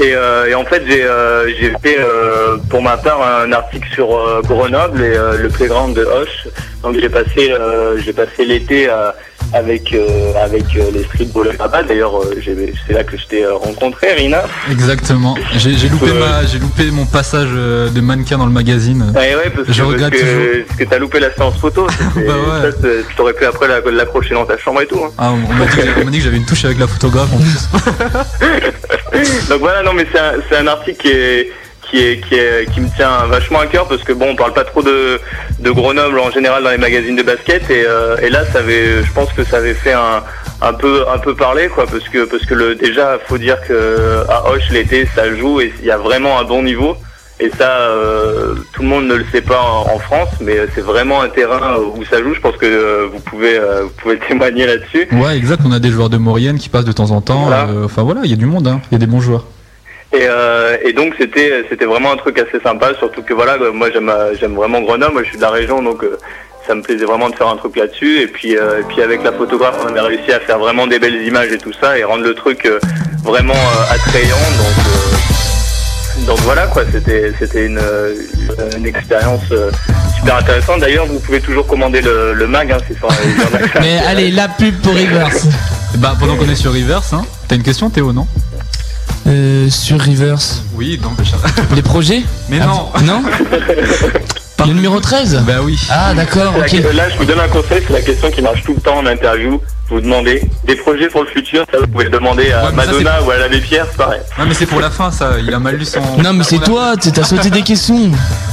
Et, 0.00 0.14
euh, 0.14 0.54
en 0.56 0.64
fait 0.64 0.82
j'ai 0.88 1.04
euh, 1.04 1.46
j'ai 1.58 1.70
fait 1.82 1.98
euh, 2.00 2.56
pour 2.70 2.82
ma 2.82 2.96
part 2.96 3.22
un 3.22 3.52
article 3.52 3.86
sur 3.92 4.16
euh, 4.16 4.40
Grenoble 4.42 5.02
et 5.02 5.14
euh, 5.16 5.36
le 5.38 5.48
playground 5.48 5.94
de 5.94 6.04
Hoche. 6.04 6.48
Donc 6.82 6.98
j'ai 6.98 7.08
passé 7.10 7.50
euh, 7.52 7.98
j'ai 7.98 8.12
passé 8.14 8.44
l'été 8.46 8.88
à- 8.88 9.14
avec 9.54 9.92
euh, 9.94 10.32
avec 10.44 10.64
euh, 10.76 10.90
les 10.92 11.04
streetballers 11.04 11.56
là-bas. 11.58 11.82
D'ailleurs 11.84 12.20
euh, 12.20 12.34
c'est 12.86 12.92
là 12.92 13.04
que 13.04 13.16
je 13.16 13.24
t'ai 13.26 13.46
rencontré, 13.46 14.12
Rina. 14.14 14.42
Exactement. 14.70 15.36
J'ai 15.56 15.88
loupé, 15.88 16.12
ma- 16.12 16.44
j'ai 16.44 16.58
loupé 16.58 16.90
mon 16.90 17.06
passage 17.06 17.48
de 17.50 18.00
mannequin 18.00 18.36
dans 18.38 18.46
le 18.46 18.52
magazine. 18.52 19.12
Ouais, 19.14 19.34
ouais, 19.36 19.50
parce 19.54 19.66
que, 19.68 19.72
Je 19.72 19.82
parce 19.82 19.92
regrette 19.94 20.12
que, 20.12 20.18
toujours. 20.18 20.64
parce 20.66 20.78
que 20.80 20.84
t'as 20.84 20.98
loupé 20.98 21.20
la 21.20 21.32
séance 21.34 21.56
photo. 21.58 21.86
Bah 22.14 22.20
ouais. 22.20 22.70
ça, 22.70 22.76
tu 23.08 23.14
t'aurais 23.16 23.32
pu 23.34 23.44
après 23.44 23.68
la- 23.68 23.80
l'accrocher 23.90 24.34
dans 24.34 24.44
ta 24.46 24.58
chambre 24.58 24.82
et 24.82 24.86
tout. 24.86 25.00
hein. 25.04 25.10
Ah, 25.18 25.30
on 25.32 25.36
m'a 26.04 26.10
dit, 26.10 26.18
que 26.18 26.24
j'avais 26.24 26.36
une 26.36 26.46
touche 26.46 26.64
avec 26.64 26.78
la 26.78 26.86
photographe 26.86 27.30
en 27.32 27.38
plus. 27.38 27.68
Donc 29.48 29.60
voilà, 29.60 29.82
non 29.82 29.92
mais 29.94 30.06
c'est 30.12 30.18
un, 30.18 30.32
c'est 30.48 30.56
un 30.56 30.66
article 30.66 31.00
qui 31.00 31.08
est 31.08 31.50
qui 31.94 32.04
est, 32.04 32.20
qui 32.26 32.34
est 32.34 32.68
qui 32.72 32.80
me 32.80 32.88
tient 32.96 33.26
vachement 33.26 33.60
à 33.60 33.66
cœur 33.66 33.86
parce 33.86 34.02
que 34.02 34.12
bon 34.12 34.30
on 34.30 34.36
parle 34.36 34.52
pas 34.52 34.64
trop 34.64 34.82
de, 34.82 35.20
de 35.60 35.70
Grenoble 35.70 36.18
en 36.18 36.30
général 36.32 36.64
dans 36.64 36.70
les 36.70 36.78
magazines 36.78 37.14
de 37.14 37.22
basket 37.22 37.70
et, 37.70 37.84
euh, 37.86 38.16
et 38.20 38.30
là 38.30 38.44
ça 38.52 38.58
avait 38.58 39.04
je 39.04 39.12
pense 39.12 39.32
que 39.32 39.44
ça 39.44 39.58
avait 39.58 39.74
fait 39.74 39.92
un, 39.92 40.24
un 40.60 40.72
peu 40.72 41.04
un 41.08 41.18
peu 41.18 41.36
parler 41.36 41.68
quoi 41.68 41.86
parce 41.86 42.08
que 42.08 42.24
parce 42.24 42.44
que 42.46 42.54
le 42.54 42.74
déjà 42.74 43.20
faut 43.24 43.38
dire 43.38 43.58
que 43.68 44.24
à 44.28 44.50
Hoche 44.50 44.70
l'été 44.70 45.06
ça 45.14 45.32
joue 45.36 45.60
et 45.60 45.72
il 45.80 45.86
y 45.86 45.92
a 45.92 45.98
vraiment 45.98 46.40
un 46.40 46.44
bon 46.44 46.64
niveau 46.64 46.96
et 47.38 47.50
ça 47.56 47.70
euh, 47.70 48.54
tout 48.72 48.82
le 48.82 48.88
monde 48.88 49.06
ne 49.06 49.14
le 49.14 49.24
sait 49.30 49.40
pas 49.42 49.60
en, 49.62 49.94
en 49.94 49.98
France 50.00 50.30
mais 50.40 50.56
c'est 50.74 50.80
vraiment 50.80 51.22
un 51.22 51.28
terrain 51.28 51.76
où 51.78 52.04
ça 52.06 52.20
joue 52.20 52.34
je 52.34 52.40
pense 52.40 52.56
que 52.56 52.66
euh, 52.66 53.06
vous 53.12 53.20
pouvez 53.20 53.56
euh, 53.56 53.82
vous 53.82 53.92
pouvez 54.02 54.18
témoigner 54.28 54.66
là-dessus 54.66 55.06
Ouais, 55.12 55.36
exact. 55.36 55.62
On 55.64 55.70
a 55.70 55.78
des 55.78 55.90
joueurs 55.90 56.10
de 56.10 56.16
Maurienne 56.16 56.58
qui 56.58 56.68
passent 56.68 56.84
de 56.84 56.92
temps 56.92 57.12
en 57.12 57.20
temps. 57.20 57.44
Voilà. 57.44 57.68
Enfin 57.84 58.02
voilà, 58.02 58.22
il 58.24 58.30
y 58.30 58.34
a 58.34 58.36
du 58.36 58.46
monde, 58.46 58.66
hein. 58.66 58.80
il 58.90 58.94
y 58.94 58.96
a 58.96 58.98
des 58.98 59.06
bons 59.06 59.20
joueurs. 59.20 59.44
Et, 60.14 60.26
euh, 60.28 60.76
et 60.84 60.92
donc 60.92 61.14
c'était 61.18 61.64
c'était 61.68 61.86
vraiment 61.86 62.12
un 62.12 62.16
truc 62.16 62.38
assez 62.38 62.62
sympa, 62.62 62.94
surtout 62.98 63.22
que 63.22 63.34
voilà, 63.34 63.54
euh, 63.54 63.72
moi 63.72 63.90
j'aime 63.92 64.08
euh, 64.08 64.34
j'aime 64.38 64.54
vraiment 64.54 64.80
Grenoble, 64.80 65.12
moi 65.14 65.22
je 65.24 65.28
suis 65.28 65.36
de 65.38 65.42
la 65.42 65.50
région, 65.50 65.82
donc 65.82 66.04
euh, 66.04 66.18
ça 66.66 66.74
me 66.74 66.82
plaisait 66.82 67.04
vraiment 67.04 67.28
de 67.30 67.34
faire 67.34 67.48
un 67.48 67.56
truc 67.56 67.76
là-dessus. 67.76 68.20
Et 68.20 68.28
puis 68.28 68.56
euh, 68.56 68.80
et 68.80 68.84
puis 68.84 69.02
avec 69.02 69.24
la 69.24 69.32
photographe, 69.32 69.76
on 69.88 69.96
a 69.96 70.02
réussi 70.02 70.30
à 70.32 70.38
faire 70.40 70.58
vraiment 70.58 70.86
des 70.86 70.98
belles 71.00 71.20
images 71.26 71.50
et 71.50 71.58
tout 71.58 71.72
ça, 71.80 71.98
et 71.98 72.04
rendre 72.04 72.22
le 72.22 72.34
truc 72.34 72.70
vraiment 73.24 73.54
attrayant. 73.90 74.36
Donc 74.36 74.86
euh, 74.86 76.26
donc 76.26 76.38
voilà 76.40 76.68
quoi, 76.68 76.84
c'était 76.92 77.32
c'était 77.38 77.66
une, 77.66 77.80
une 78.76 78.86
expérience 78.86 79.42
super 80.16 80.36
intéressante. 80.36 80.80
D'ailleurs, 80.80 81.06
vous 81.06 81.18
pouvez 81.18 81.40
toujours 81.40 81.66
commander 81.66 82.00
le, 82.00 82.34
le 82.34 82.46
mag, 82.46 82.70
hein, 82.70 82.78
c'est 82.86 82.96
sur 82.96 83.08
Mais 83.80 83.98
allez, 84.06 84.30
la 84.30 84.46
pub 84.46 84.80
pour 84.80 84.94
Reverse. 84.94 85.48
Bah 85.98 86.14
pendant 86.18 86.36
qu'on 86.36 86.48
est 86.48 86.54
sur 86.54 86.72
Reverse, 86.72 87.12
hein, 87.12 87.24
t'as 87.48 87.56
une 87.56 87.62
question 87.64 87.90
Théo, 87.90 88.12
non? 88.12 88.26
Euh, 89.26 89.70
sur 89.70 89.98
Reverse. 90.00 90.62
Oui, 90.74 91.00
non, 91.02 91.10
Les 91.74 91.82
projets? 91.82 92.22
Mais 92.50 92.58
Ah, 92.60 92.66
non? 93.02 93.22
Non 94.60 94.66
Le 94.66 94.72
numéro 94.74 95.00
13 95.00 95.42
Bah 95.46 95.54
oui. 95.62 95.78
Ah 95.90 96.14
d'accord, 96.14 96.54
La- 96.58 96.64
ok. 96.66 96.72
Là, 96.94 97.08
je 97.10 97.16
vous 97.18 97.24
donne 97.24 97.40
un 97.40 97.48
conseil, 97.48 97.82
c'est 97.86 97.92
la 97.92 98.00
question 98.02 98.30
qui 98.30 98.40
marche 98.42 98.62
tout 98.64 98.74
le 98.74 98.80
temps 98.80 98.98
en 98.98 99.06
interview. 99.06 99.60
Vous 99.90 100.00
demandez 100.00 100.40
des 100.64 100.76
projets 100.76 101.08
pour 101.08 101.22
le 101.24 101.28
futur, 101.28 101.66
ça 101.70 101.78
vous 101.78 101.86
pouvez 101.86 102.04
le 102.04 102.10
demander 102.10 102.50
à 102.52 102.64
Ouais, 102.64 102.70
mais 102.74 102.84
ça, 102.84 102.92
Madonna 102.92 103.22
ou 103.22 103.30
à 103.30 103.36
l'abbé 103.36 103.60
Pierre, 103.60 103.86
c'est 103.90 103.98
pareil. 103.98 104.20
Ouais, 104.38 104.44
mais 104.48 104.54
c'est 104.54 104.64
pour 104.66 104.80
la 104.80 104.88
fin 104.90 105.10
ça, 105.10 105.32
il 105.38 105.52
a 105.52 105.58
mal 105.58 105.76
lu 105.76 105.84
son. 105.84 106.00
Non 106.22 106.32
mais 106.32 106.42
c'est 106.44 106.58
toi, 106.58 106.94
tu- 107.00 107.12
t'as 107.12 107.22
sauté 107.24 107.50
des 107.50 107.60
questions. 107.62 108.10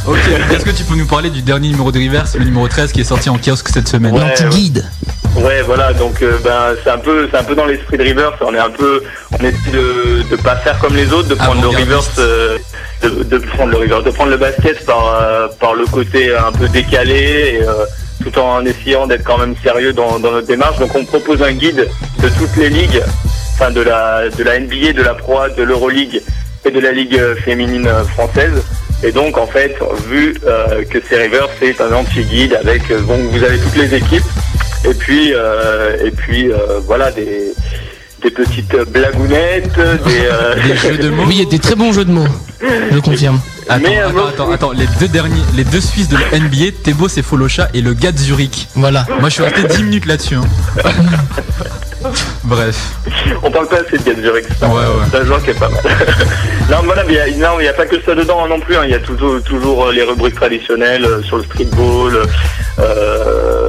Ok, 0.08 0.18
est-ce 0.52 0.66
que 0.66 0.72
tu 0.72 0.84
peux 0.84 0.96
nous 0.96 1.06
parler 1.08 1.30
du 1.30 1.42
dernier 1.42 1.70
numéro 1.70 1.92
de 1.92 2.00
Reverse, 2.00 2.36
le 2.36 2.44
numéro 2.44 2.68
13 2.68 2.92
qui 2.92 3.00
est 3.02 3.06
sorti 3.06 3.30
en 3.30 3.38
kiosque 3.38 3.70
cette 3.70 3.88
semaine 3.88 4.14
Ouais, 4.14 4.20
L'anti-guide. 4.20 4.86
Ouais, 5.38 5.62
voilà, 5.62 5.94
donc 5.94 6.22
euh, 6.22 6.38
ben, 6.44 6.76
c'est 6.84 6.90
un 6.90 6.98
peu, 6.98 7.30
c'est 7.32 7.38
un 7.38 7.44
peu 7.44 7.56
dans 7.56 7.66
l'esprit 7.66 7.98
de 7.98 8.04
Reverse. 8.04 8.36
On 8.42 8.54
est 8.54 8.60
un 8.60 8.70
peu, 8.70 9.02
on 9.32 9.38
essaie 9.38 9.72
de, 9.72 10.24
de 10.30 10.36
pas 10.36 10.58
faire 10.58 10.78
comme 10.80 10.96
les 10.96 11.14
autres, 11.14 11.30
de 11.30 11.36
prendre 11.36 11.62
le 11.62 11.70
Reverse, 11.70 12.10
euh, 12.20 12.58
de, 13.02 13.38
prendre 13.38 13.72
le 13.72 13.78
Reverse, 13.78 14.04
de 14.04 14.12
prendre 14.12 14.32
le 14.32 14.38
basket 14.38 14.86
par, 14.86 15.22
euh, 15.22 15.48
par 15.60 15.74
le 15.74 15.86
côté 15.86 16.36
un 16.36 16.52
peu 16.52 16.68
décalé, 16.70 17.60
et, 17.60 17.64
euh, 17.64 17.86
tout 18.24 18.38
en 18.40 18.64
essayant 18.66 19.08
d'être 19.08 19.24
quand 19.24 19.38
même 19.38 19.56
sérieux 19.64 19.94
dans, 19.94 20.20
notre 20.20 20.48
démarche. 20.48 20.78
Donc 20.78 20.96
on 20.96 21.06
propose 21.06 21.42
un 21.42 21.54
guide 21.54 21.88
de 22.22 22.30
toutes 22.38 22.56
les 22.58 22.70
ligues, 22.70 23.02
enfin 23.54 23.72
de 23.72 23.82
la, 23.82 24.30
de 24.30 24.44
la 24.44 24.60
NBA, 24.60 24.94
de 24.94 25.02
la 25.02 25.16
Pro, 25.16 25.40
de 25.58 25.64
l'Euroleague 25.64 26.22
et 26.64 26.72
de 26.72 26.80
la 26.80 26.92
Ligue 26.92 27.18
euh, 27.18 27.36
féminine 27.36 27.90
française. 28.14 28.64
Et 29.04 29.12
donc, 29.12 29.36
en 29.36 29.48
fait, 29.48 29.76
vu 30.08 30.36
que 30.92 31.00
c'est 31.10 31.24
River, 31.24 31.46
c'est 31.60 31.82
un 31.82 31.92
anti-guide 31.92 32.54
avec, 32.54 32.84
bon, 33.08 33.18
vous 33.32 33.44
avez 33.44 33.58
toutes 33.58 33.76
les 33.76 33.96
équipes, 33.96 34.24
et 34.88 34.94
puis, 34.94 35.32
et 35.32 36.12
puis, 36.12 36.52
voilà, 36.86 37.10
des, 37.10 37.52
des 38.22 38.32
petites 38.32 38.76
blagounettes, 38.92 39.74
des, 39.76 40.26
euh, 40.32 40.56
Oui, 41.28 41.36
il 41.36 41.40
y 41.40 41.42
a 41.42 41.50
des 41.50 41.60
très 41.60 41.76
bons 41.76 41.92
jeux 41.94 42.06
de 42.06 42.12
mots. 42.12 42.28
Je 42.92 43.00
confirme. 43.00 43.40
Attends, 43.70 43.86
attends, 44.08 44.28
attends, 44.28 44.52
attends, 44.52 44.72
les 44.72 44.86
deux 45.00 45.08
derniers, 45.08 45.42
les 45.56 45.64
deux 45.64 45.80
Suisses 45.82 46.10
de 46.10 46.18
la 46.18 46.40
NBA, 46.40 46.78
Thébo 46.84 47.08
c'est 47.08 47.22
Folocha 47.24 47.70
et 47.74 47.82
le 47.82 47.94
gars 47.94 48.12
de 48.12 48.18
Zurich. 48.18 48.68
Voilà. 48.76 49.06
Moi 49.20 49.30
je 49.30 49.36
suis 49.36 49.44
resté 49.44 49.64
10 49.64 49.84
minutes 49.84 50.06
là-dessus. 50.06 50.36
hein. 50.36 50.42
Bref. 52.44 52.76
On 53.44 53.52
parle 53.52 53.68
pas 53.68 53.78
assez 53.78 53.98
de 53.98 54.04
Gaz 54.04 54.20
Zurich, 54.22 54.46
c'est 54.60 54.66
Ouais, 54.66 54.72
ouais. 54.74 55.06
c'est 55.12 55.18
un 55.20 55.26
joueur 55.26 55.44
qui 55.44 55.52
est 55.52 55.60
pas 55.60 55.70
mal. 55.70 55.82
non, 56.72 56.78
voilà, 56.84 57.04
mais 57.06 57.14
il 57.14 57.16
y 57.16 57.20
a- 57.20 57.48
non, 57.50 57.60
il 57.60 57.64
n'y 57.64 57.68
a, 57.70 57.74
pas 57.74 57.86
que 57.86 58.02
ça 58.04 58.16
dedans 58.16 58.44
hein, 58.44 58.48
non 58.50 58.60
plus. 58.60 58.76
hein. 58.76 58.82
Il 58.86 58.90
y 58.92 58.96
a 58.96 59.00
toujours, 59.00 59.42
toujours 59.44 59.86
euh, 59.86 59.92
les 59.94 60.02
rubriques 60.04 60.36
traditionnelles 60.36 61.06
euh, 61.06 61.22
sur 61.22 61.38
le 61.38 61.44
streetball, 61.44 62.24
euh, 62.80 63.61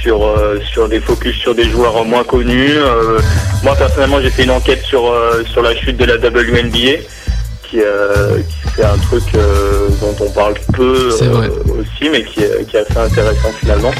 sur, 0.00 0.24
euh, 0.26 0.60
sur 0.70 0.88
des 0.88 1.00
focus 1.00 1.36
sur 1.36 1.54
des 1.54 1.68
joueurs 1.68 2.04
moins 2.04 2.24
connus. 2.24 2.76
Euh, 2.76 3.18
moi, 3.62 3.74
personnellement, 3.76 4.20
j'ai 4.20 4.30
fait 4.30 4.44
une 4.44 4.50
enquête 4.50 4.82
sur, 4.84 5.10
euh, 5.10 5.42
sur 5.50 5.62
la 5.62 5.74
chute 5.74 5.96
de 5.96 6.04
la 6.04 6.16
WNBA. 6.16 7.02
Qui, 7.62 7.78
qui 7.78 8.70
fait 8.76 8.84
un 8.84 8.98
truc 8.98 9.22
dont 10.02 10.14
on 10.20 10.30
parle 10.32 10.52
peu 10.74 11.08
aussi, 11.08 12.10
mais 12.10 12.22
qui 12.22 12.42
est, 12.42 12.68
qui 12.68 12.76
est 12.76 12.80
assez 12.80 12.98
intéressant 12.98 13.48
finalement. 13.58 13.92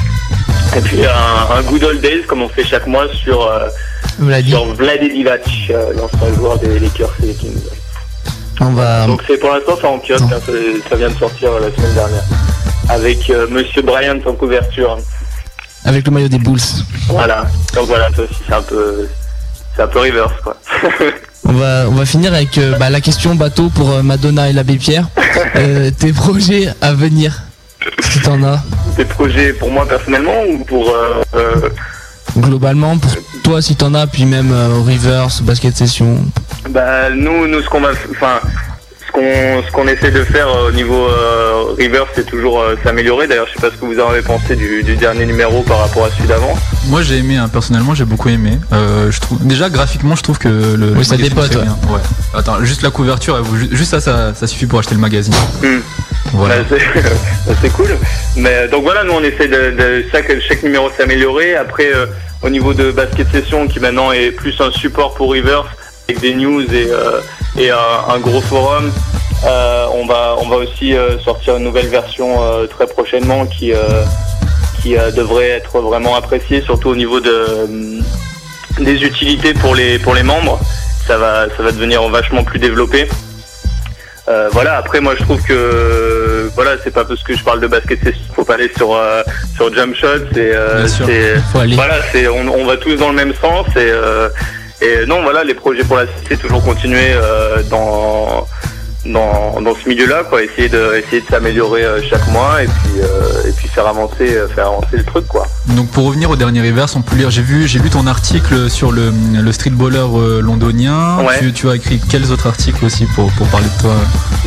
Et 0.75 0.81
puis 0.81 1.05
un, 1.05 1.55
un 1.55 1.61
Good 1.63 1.83
Old 1.83 2.01
Days, 2.01 2.23
comme 2.27 2.41
on 2.41 2.49
fait 2.49 2.63
chaque 2.63 2.87
mois 2.87 3.05
sur, 3.13 3.45
euh, 3.45 3.69
sur 4.47 4.65
Divac, 4.73 5.47
euh, 5.69 5.93
l'ancien 5.95 6.33
joueur 6.35 6.57
des 6.57 6.79
Lakers 6.79 7.13
et 7.21 7.27
des 7.27 7.33
Kings. 7.33 7.61
On 8.59 8.71
va. 8.71 9.05
Donc 9.05 9.21
c'est 9.27 9.37
pour 9.37 9.51
l'instant 9.51 9.77
c'est 9.79 9.87
en 9.87 9.99
kiosque, 9.99 10.23
hein, 10.33 10.39
ça 10.89 10.95
vient 10.95 11.09
de 11.09 11.17
sortir 11.17 11.51
euh, 11.51 11.59
la 11.59 11.75
semaine 11.75 11.93
dernière. 11.93 12.23
Avec 12.89 13.31
Monsieur 13.49 13.81
Bryant 13.81 14.19
en 14.25 14.33
couverture. 14.33 14.97
Avec 15.85 16.05
le 16.05 16.11
maillot 16.11 16.27
des 16.27 16.39
Bulls. 16.39 16.59
Voilà. 17.07 17.45
Donc 17.73 17.87
voilà, 17.87 18.07
ça 18.15 18.21
aussi 18.23 18.35
c'est 18.47 18.53
un 18.53 18.61
peu 18.61 19.07
c'est 19.75 19.81
un 19.81 19.87
peu 19.87 19.99
reverse 19.99 20.33
quoi. 20.43 20.57
On 21.45 21.51
va, 21.51 21.85
on 21.89 21.91
va 21.91 22.05
finir 22.05 22.33
avec 22.33 22.57
euh, 22.57 22.77
bah, 22.77 22.89
la 22.89 23.01
question 23.01 23.35
bateau 23.35 23.69
pour 23.69 23.91
euh, 23.91 24.01
Madonna 24.01 24.49
et 24.49 24.53
l'abbé 24.53 24.77
Pierre. 24.77 25.07
Euh, 25.55 25.91
tes 25.91 26.13
projets 26.13 26.69
à 26.81 26.93
venir, 26.93 27.43
si 27.99 28.19
t'en 28.21 28.41
as, 28.43 28.63
Des 28.97 29.05
projets 29.05 29.51
pour 29.53 29.69
moi 29.71 29.85
personnellement 29.87 30.43
ou 30.47 30.63
pour 30.63 30.95
globalement, 32.37 32.97
pour 32.97 33.11
toi 33.43 33.61
si 33.61 33.75
t'en 33.75 33.93
as, 33.93 34.07
puis 34.07 34.25
même 34.25 34.51
au 34.51 34.83
Rivers, 34.83 35.29
basket 35.41 35.75
session. 35.75 36.17
Bah 36.69 37.09
nous, 37.09 37.47
nous 37.47 37.61
ce 37.61 37.69
qu'on 37.69 37.81
va, 37.81 37.91
enfin 38.11 38.39
qu'on 39.13 39.63
ce 39.63 39.71
qu'on 39.71 39.87
essaie 39.87 40.11
de 40.11 40.23
faire 40.23 40.47
euh, 40.47 40.69
au 40.69 40.71
niveau 40.71 41.07
euh, 41.07 41.73
River, 41.77 42.03
c'est 42.13 42.25
toujours 42.25 42.59
euh, 42.61 42.75
s'améliorer. 42.83 43.27
D'ailleurs, 43.27 43.47
je 43.47 43.53
sais 43.53 43.61
pas 43.61 43.73
ce 43.73 43.79
que 43.79 43.85
vous 43.85 43.99
en 43.99 44.09
avez 44.09 44.21
pensé 44.21 44.55
du, 44.55 44.83
du 44.83 44.95
dernier 44.95 45.25
numéro 45.25 45.61
par 45.61 45.79
rapport 45.79 46.05
à 46.05 46.09
celui 46.11 46.27
d'avant. 46.27 46.57
Moi 46.87 47.01
j'ai 47.01 47.17
aimé, 47.17 47.37
hein, 47.37 47.47
personnellement 47.47 47.93
j'ai 47.95 48.05
beaucoup 48.05 48.29
aimé. 48.29 48.59
Euh, 48.73 49.11
je 49.11 49.19
trouve 49.21 49.45
déjà 49.45 49.69
graphiquement 49.69 50.15
je 50.15 50.23
trouve 50.23 50.39
que 50.39 50.47
le. 50.47 50.93
Oui, 50.97 51.05
ça 51.05 51.15
dépote, 51.15 51.55
ouais. 51.55 52.01
Attends, 52.33 52.63
juste 52.65 52.81
la 52.81 52.89
couverture, 52.89 53.41
juste 53.71 53.91
ça, 53.91 54.01
ça, 54.01 54.33
ça 54.33 54.47
suffit 54.47 54.65
pour 54.65 54.79
acheter 54.79 54.95
le 54.95 55.01
magazine. 55.01 55.35
Hmm. 55.61 55.79
Voilà. 56.33 56.63
Bah, 56.63 56.65
c'est 56.69 57.01
bah, 57.47 57.55
c'est 57.61 57.71
cool. 57.71 57.97
Mais 58.35 58.49
euh, 58.53 58.67
donc 58.67 58.83
voilà, 58.83 59.03
nous 59.03 59.13
on 59.13 59.23
essaie 59.23 59.47
de, 59.47 59.71
de 59.71 60.05
chaque, 60.11 60.31
chaque 60.41 60.63
numéro 60.63 60.89
s'améliorer. 60.97 61.55
Après, 61.55 61.93
euh, 61.93 62.07
au 62.41 62.49
niveau 62.49 62.73
de 62.73 62.91
basket 62.91 63.29
session, 63.31 63.67
qui 63.67 63.79
maintenant 63.79 64.11
est 64.11 64.31
plus 64.31 64.59
un 64.59 64.71
support 64.71 65.13
pour 65.13 65.31
Rivers, 65.31 65.65
avec 66.07 66.19
des 66.21 66.33
news 66.35 66.61
et, 66.61 66.87
euh, 66.89 67.21
et 67.57 67.69
un, 67.69 67.77
un 68.09 68.19
gros 68.19 68.41
forum, 68.41 68.91
euh, 69.45 69.85
on 69.93 70.05
va 70.05 70.35
on 70.39 70.47
va 70.47 70.57
aussi 70.57 70.95
euh, 70.95 71.19
sortir 71.19 71.57
une 71.57 71.63
nouvelle 71.63 71.87
version 71.87 72.37
très 72.69 72.87
prochainement 72.87 73.45
qui 73.45 73.71
qui 74.81 74.95
devrait 75.15 75.49
être 75.49 75.79
vraiment 75.79 76.15
appréciée, 76.15 76.61
surtout 76.61 76.89
au 76.89 76.95
niveau 76.95 77.19
de 77.19 77.67
des 78.79 79.03
utilités 79.03 79.53
pour 79.53 79.75
les 79.75 79.99
pour 79.99 80.13
les 80.13 80.23
membres. 80.23 80.59
Ça 81.07 81.17
va 81.17 81.47
ça 81.55 81.63
va 81.63 81.71
devenir 81.71 82.07
vachement 82.09 82.43
plus 82.43 82.59
développé. 82.59 83.07
Euh, 84.29 84.47
voilà, 84.53 84.77
après 84.77 85.01
moi 85.01 85.15
je 85.17 85.23
trouve 85.23 85.41
que 85.43 86.49
voilà, 86.55 86.71
c'est 86.81 86.91
pas 86.93 87.03
parce 87.03 87.21
que 87.23 87.35
je 87.35 87.43
parle 87.43 87.59
de 87.59 87.67
basket, 87.67 87.99
c'est 88.03 88.15
faut 88.33 88.45
pas 88.45 88.53
aller 88.53 88.71
sur 88.75 88.95
euh, 88.95 89.21
sur 89.55 89.73
jump 89.73 89.93
shot, 89.95 90.07
c'est 90.33 90.53
voilà, 91.75 91.95
c'est 92.11 92.27
on, 92.29 92.47
on 92.47 92.65
va 92.65 92.77
tous 92.77 92.95
dans 92.95 93.09
le 93.09 93.15
même 93.15 93.33
sens 93.41 93.67
et 93.75 93.91
et 94.83 95.05
non 95.05 95.21
voilà, 95.23 95.43
les 95.43 95.53
projets 95.53 95.83
pour 95.83 95.97
la 95.97 96.05
c'est 96.27 96.37
toujours 96.37 96.63
continuer 96.63 97.09
euh, 97.13 97.63
dans 97.69 98.47
dans, 99.05 99.59
dans 99.59 99.75
ce 99.75 99.89
milieu-là, 99.89 100.23
quoi, 100.29 100.41
essayer 100.41 100.69
de 100.69 100.95
essayer 100.95 101.19
de 101.19 101.27
s'améliorer 101.27 101.83
euh, 101.83 102.01
chaque 102.09 102.25
mois 102.29 102.63
et 102.63 102.67
puis 102.67 103.01
euh, 103.01 103.49
et 103.49 103.51
puis 103.51 103.67
faire 103.67 103.85
avancer 103.85 104.27
faire 104.55 104.67
avancer 104.67 104.95
le 104.95 105.03
truc 105.03 105.27
quoi. 105.27 105.45
Donc 105.75 105.89
pour 105.91 106.05
revenir 106.05 106.29
au 106.29 106.37
dernier 106.37 106.61
reverse, 106.61 106.95
on 106.95 107.01
peut 107.01 107.17
lire. 107.17 107.29
J'ai 107.29 107.41
vu, 107.41 107.67
j'ai 107.67 107.79
lu 107.79 107.89
ton 107.89 108.07
article 108.07 108.69
sur 108.69 108.93
le, 108.93 109.11
le 109.33 109.51
streetballer 109.51 110.07
londonien. 110.41 111.19
Ouais. 111.19 111.39
Tu, 111.39 111.51
tu 111.51 111.69
as 111.69 111.75
écrit 111.75 111.99
quels 112.09 112.31
autres 112.31 112.47
articles 112.47 112.83
aussi 112.85 113.05
pour, 113.13 113.29
pour 113.33 113.47
parler 113.47 113.67
de 113.75 113.81
toi? 113.81 113.95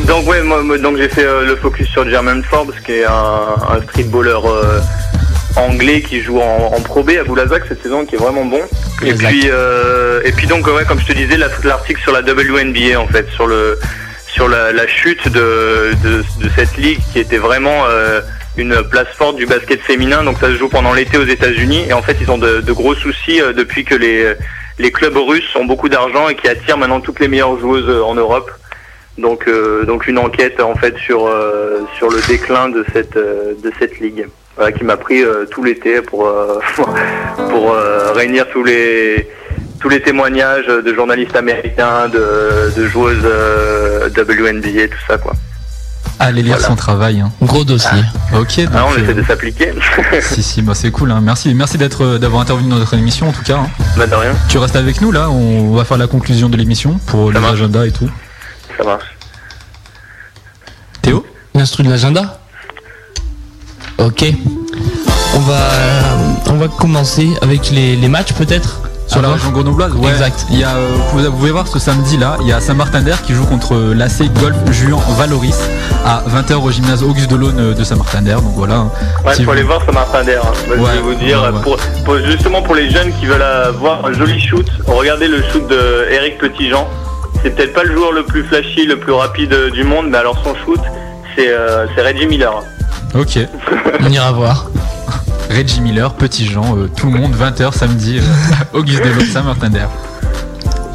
Donc 0.07 0.27
ouais, 0.27 0.41
moi, 0.41 0.63
moi, 0.63 0.77
donc 0.79 0.97
j'ai 0.97 1.09
fait 1.09 1.25
le 1.25 1.55
focus 1.55 1.87
sur 1.89 2.09
Jermaine 2.09 2.43
Forbes, 2.43 2.73
qui 2.83 2.93
est 2.93 3.05
un, 3.05 3.55
un 3.69 3.81
streetballer 3.83 4.39
euh, 4.43 4.79
anglais 5.55 6.01
qui 6.01 6.21
joue 6.21 6.39
en, 6.39 6.73
en 6.75 6.81
Pro 6.81 7.03
B 7.03 7.11
à 7.19 7.23
Boulazac 7.23 7.63
cette 7.67 7.81
saison, 7.81 8.05
qui 8.05 8.15
est 8.15 8.19
vraiment 8.19 8.45
bon. 8.45 8.61
Et 9.03 9.09
Exact. 9.09 9.29
puis 9.29 9.49
euh, 9.51 10.21
et 10.25 10.31
puis 10.31 10.47
donc 10.47 10.67
ouais, 10.67 10.83
comme 10.87 10.99
je 10.99 11.05
te 11.07 11.13
disais, 11.13 11.37
la- 11.37 11.47
l'article 11.63 12.01
sur 12.01 12.11
la 12.11 12.21
WNBA 12.21 12.99
en 12.99 13.07
fait, 13.07 13.27
sur 13.31 13.47
le 13.47 13.77
sur 14.27 14.47
la, 14.47 14.71
la 14.71 14.85
chute 14.87 15.27
de, 15.29 15.93
de, 16.03 16.17
de 16.43 16.49
cette 16.55 16.77
ligue 16.77 16.99
qui 17.11 17.19
était 17.19 17.37
vraiment 17.37 17.85
euh, 17.87 18.21
une 18.55 18.83
place 18.83 19.07
forte 19.17 19.35
du 19.37 19.45
basket 19.47 19.81
féminin. 19.81 20.23
Donc 20.23 20.37
ça 20.39 20.47
se 20.47 20.57
joue 20.57 20.69
pendant 20.69 20.93
l'été 20.93 21.17
aux 21.17 21.25
États-Unis 21.25 21.85
et 21.89 21.93
en 21.93 22.01
fait 22.03 22.17
ils 22.21 22.29
ont 22.29 22.37
de, 22.37 22.61
de 22.61 22.71
gros 22.71 22.93
soucis 22.93 23.41
euh, 23.41 23.53
depuis 23.53 23.83
que 23.83 23.95
les 23.95 24.33
les 24.79 24.91
clubs 24.91 25.17
russes 25.17 25.55
ont 25.55 25.65
beaucoup 25.65 25.89
d'argent 25.89 26.29
et 26.29 26.35
qui 26.35 26.47
attirent 26.47 26.77
maintenant 26.77 26.99
toutes 27.01 27.19
les 27.19 27.27
meilleures 27.27 27.59
joueuses 27.59 27.89
en 28.03 28.13
Europe. 28.13 28.51
Donc, 29.17 29.47
euh, 29.47 29.83
donc 29.85 30.05
une 30.05 30.19
enquête 30.19 30.59
en 30.59 30.75
fait 30.75 30.95
sur 30.99 31.25
euh, 31.25 31.79
sur 31.97 32.07
le 32.11 32.19
déclin 32.27 32.69
de 32.69 32.85
cette 32.93 33.17
euh, 33.17 33.53
de 33.63 33.71
cette 33.79 33.99
ligue, 33.99 34.27
Voilà, 34.57 34.71
qui 34.71 34.83
m'a 34.83 34.97
pris 34.97 35.21
euh, 35.23 35.45
tout 35.49 35.63
l'été 35.63 36.01
pour 36.01 36.25
euh, 36.25 36.59
pour 37.49 37.71
euh, 37.73 38.11
réunir 38.13 38.45
tous 38.51 38.63
les 38.63 39.29
tous 39.79 39.89
les 39.89 40.01
témoignages 40.01 40.65
de 40.67 40.93
journalistes 40.95 41.35
américains, 41.35 42.09
de, 42.09 42.73
de 42.75 42.87
joueuses 42.87 43.21
euh, 43.23 44.09
WNBA, 44.09 44.87
tout 44.87 44.97
ça 45.07 45.17
quoi. 45.19 45.33
Allez 46.19 46.41
lire 46.41 46.59
son 46.59 46.75
travail. 46.75 47.19
hein. 47.21 47.31
Gros 47.43 47.63
dossier. 47.63 47.99
Ok. 48.33 48.59
Donc, 48.61 48.69
Ah, 48.73 48.85
on 48.89 48.93
euh, 48.93 49.03
essaie 49.03 49.13
de 49.13 49.21
s'appliquer. 49.23 49.71
si 50.21 50.41
si, 50.41 50.63
bah 50.63 50.73
c'est 50.73 50.89
cool. 50.89 51.11
hein. 51.11 51.19
Merci, 51.21 51.53
merci 51.53 51.77
d'être 51.77 52.03
euh, 52.03 52.17
d'avoir 52.17 52.41
intervenu 52.41 52.69
dans 52.71 52.77
notre 52.77 52.95
émission 52.95 53.29
en 53.29 53.31
tout 53.31 53.43
cas. 53.43 53.57
hein. 53.57 53.67
bah 53.95 54.07
de 54.07 54.15
rien, 54.15 54.31
Tu 54.49 54.57
restes 54.57 54.75
avec 54.75 54.99
nous 55.01 55.11
là. 55.11 55.29
On 55.29 55.75
va 55.75 55.85
faire 55.85 55.99
la 55.99 56.07
conclusion 56.07 56.49
de 56.49 56.57
l'émission 56.57 56.95
pour 57.05 57.31
les 57.31 57.37
agendas 57.45 57.85
et 57.85 57.91
tout. 57.91 58.09
ça 58.75 58.83
marche. 58.83 59.15
Théo? 61.03 61.23
L'instru 61.53 61.83
de 61.83 61.89
l'agenda? 61.91 62.39
Ok. 63.99 64.25
On 65.35 65.39
va, 65.39 65.59
on 66.49 66.53
va 66.57 66.67
commencer 66.67 67.29
avec 67.41 67.69
les, 67.71 67.95
les 67.95 68.07
matchs 68.07 68.33
peut-être 68.33 68.81
Sur 69.07 69.21
la 69.21 69.27
Avant 69.27 69.35
région 69.37 69.51
grenobloise, 69.51 69.93
ouais. 69.93 70.09
Exact. 70.11 70.45
Il 70.51 70.59
y 70.59 70.63
a, 70.63 70.75
euh, 70.75 70.87
vous, 71.13 71.31
pouvez 71.31 71.51
voir 71.51 71.67
ce 71.67 71.79
samedi 71.79 72.17
là, 72.17 72.37
il 72.41 72.47
y 72.47 72.53
a 72.53 72.59
Saint-Martin-d'Air 72.59 73.21
qui 73.21 73.33
joue 73.33 73.45
contre 73.45 73.75
l'AC 73.95 74.31
Golf 74.39 74.55
Juan 74.71 74.99
Valoris 75.17 75.57
à 76.05 76.23
20h 76.29 76.55
au 76.55 76.71
gymnase 76.71 77.03
Auguste 77.03 77.29
Delaume 77.29 77.57
euh, 77.59 77.73
de 77.73 77.83
Saint-Martin-d'Air. 77.83 78.41
Donc 78.41 78.53
voilà. 78.55 78.75
hein. 78.75 78.91
Ouais, 79.25 79.33
Si 79.33 79.39
faut 79.39 79.45
vous- 79.45 79.51
aller 79.51 79.63
voir 79.63 79.81
ça 79.85 79.91
Martin 79.91 80.23
d'air. 80.23 80.41
hein. 80.45 80.51
Ouais, 80.69 80.77
je 80.77 80.95
vais 80.97 81.01
vous 81.01 81.15
dire, 81.15 81.41
ouais, 81.41 81.49
ouais. 81.49 81.61
Pour, 81.61 81.77
pour- 82.05 82.17
justement 82.19 82.61
pour 82.61 82.75
les 82.75 82.89
jeunes 82.89 83.11
qui 83.19 83.25
veulent 83.25 83.41
avoir 83.41 84.05
un 84.05 84.13
joli 84.13 84.39
shoot, 84.39 84.65
regardez 84.87 85.27
le 85.27 85.41
shoot 85.51 85.67
de 85.67 86.07
Eric 86.11 86.37
Petitjean. 86.39 86.87
C'est 87.43 87.51
peut-être 87.55 87.73
pas 87.73 87.83
le 87.83 87.93
joueur 87.95 88.11
le 88.11 88.23
plus 88.23 88.43
flashy, 88.43 88.85
le 88.85 88.97
plus 88.97 89.13
rapide 89.13 89.53
euh, 89.53 89.69
du 89.69 89.83
monde, 89.83 90.07
mais 90.09 90.17
alors 90.17 90.37
son 90.43 90.55
shoot, 90.65 90.79
c'est 91.35 91.49
euh, 91.49 91.85
c'est 91.95 92.01
Reggie 92.01 92.25
Miller. 92.25 92.63
Ok. 93.15 93.39
On 94.01 94.11
ira 94.11 94.31
voir. 94.31 94.67
Reggie 95.49 95.81
Miller, 95.81 96.13
Petit 96.13 96.45
Jean, 96.45 96.75
euh, 96.77 96.89
tout 96.93 97.07
le 97.09 97.17
monde, 97.17 97.33
20h 97.33 97.73
samedi, 97.73 98.19
euh, 98.19 98.77
Auguste 98.77 99.01
Delaume, 99.03 99.25
Saint-Martin-d'Air. 99.25 99.89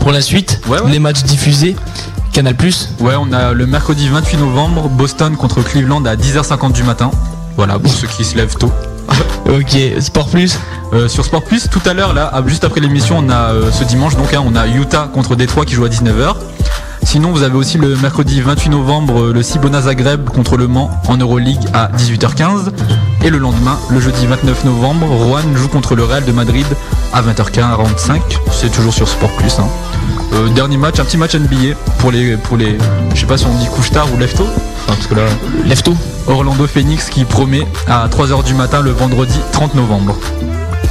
Pour 0.01 0.12
la 0.12 0.20
suite, 0.20 0.60
les 0.89 0.98
matchs 0.98 1.22
diffusés, 1.22 1.74
Canal 2.32 2.55
Ouais, 3.01 3.14
on 3.18 3.32
a 3.32 3.52
le 3.52 3.66
mercredi 3.66 4.09
28 4.09 4.36
novembre, 4.39 4.89
Boston 4.89 5.36
contre 5.36 5.62
Cleveland 5.62 6.05
à 6.05 6.16
10h50 6.16 6.72
du 6.72 6.82
matin. 6.82 7.10
Voilà, 7.56 7.78
pour 7.78 7.93
ceux 7.93 8.09
qui 8.09 8.24
se 8.24 8.36
lèvent 8.36 8.56
tôt. 8.56 8.72
Ok, 9.48 9.76
Sport 10.01 10.28
Plus 10.28 10.59
Euh, 10.93 11.09
Sur 11.09 11.24
Sport 11.24 11.43
Plus, 11.44 11.68
tout 11.68 11.80
à 11.84 11.93
l'heure, 11.94 12.12
là, 12.14 12.32
juste 12.47 12.64
après 12.64 12.80
l'émission, 12.80 13.18
on 13.18 13.28
a 13.28 13.52
euh, 13.52 13.70
ce 13.70 13.84
dimanche, 13.84 14.16
donc 14.16 14.32
hein, 14.34 14.43
on 14.47 14.55
a 14.55 14.66
Utah 14.66 15.09
contre 15.12 15.34
Détroit 15.36 15.64
qui 15.64 15.74
joue 15.74 15.84
à 15.84 15.89
19h. 15.89 16.34
Sinon, 17.04 17.30
vous 17.32 17.42
avez 17.42 17.56
aussi 17.56 17.78
le 17.78 17.96
mercredi 17.96 18.40
28 18.40 18.70
novembre 18.70 19.20
euh, 19.20 19.32
le 19.32 19.42
Cibona 19.42 19.82
Zagreb 19.82 20.24
contre 20.30 20.56
Le 20.56 20.66
Mans 20.66 20.90
en 21.08 21.16
Euroleague 21.16 21.60
à 21.74 21.88
18h15. 21.96 22.70
Et 23.24 23.30
le 23.30 23.38
lendemain, 23.38 23.78
le 23.90 24.00
jeudi 24.00 24.26
29 24.26 24.64
novembre, 24.64 25.06
Rouen 25.06 25.42
joue 25.54 25.68
contre 25.68 25.94
le 25.94 26.04
Real 26.04 26.24
de 26.24 26.32
Madrid 26.32 26.66
à 27.12 27.20
20h45. 27.22 28.20
C'est 28.50 28.70
toujours 28.70 28.94
sur 28.94 29.08
Sport 29.08 29.30
Plus. 29.32 29.58
hein. 29.58 29.66
Euh, 30.32 30.48
dernier 30.48 30.78
match, 30.78 30.98
un 31.00 31.04
petit 31.04 31.18
match 31.18 31.34
NBA 31.34 31.74
pour 31.98 32.10
les, 32.10 32.36
pour 32.38 32.56
les, 32.56 32.78
je 33.14 33.20
sais 33.20 33.26
pas 33.26 33.36
si 33.36 33.44
on 33.46 33.54
dit 33.58 33.66
couche 33.66 33.90
tard 33.90 34.06
ou 34.14 34.18
lefto. 34.18 34.44
Enfin, 34.44 34.94
parce 34.94 35.06
que 35.06 35.14
là, 35.14 35.22
lefto. 35.66 35.94
Orlando 36.28 36.66
Phoenix 36.66 37.10
qui 37.10 37.24
promet 37.24 37.66
à 37.88 38.08
3h 38.08 38.44
du 38.44 38.54
matin 38.54 38.80
le 38.80 38.90
vendredi 38.90 39.38
30 39.52 39.74
novembre. 39.74 40.16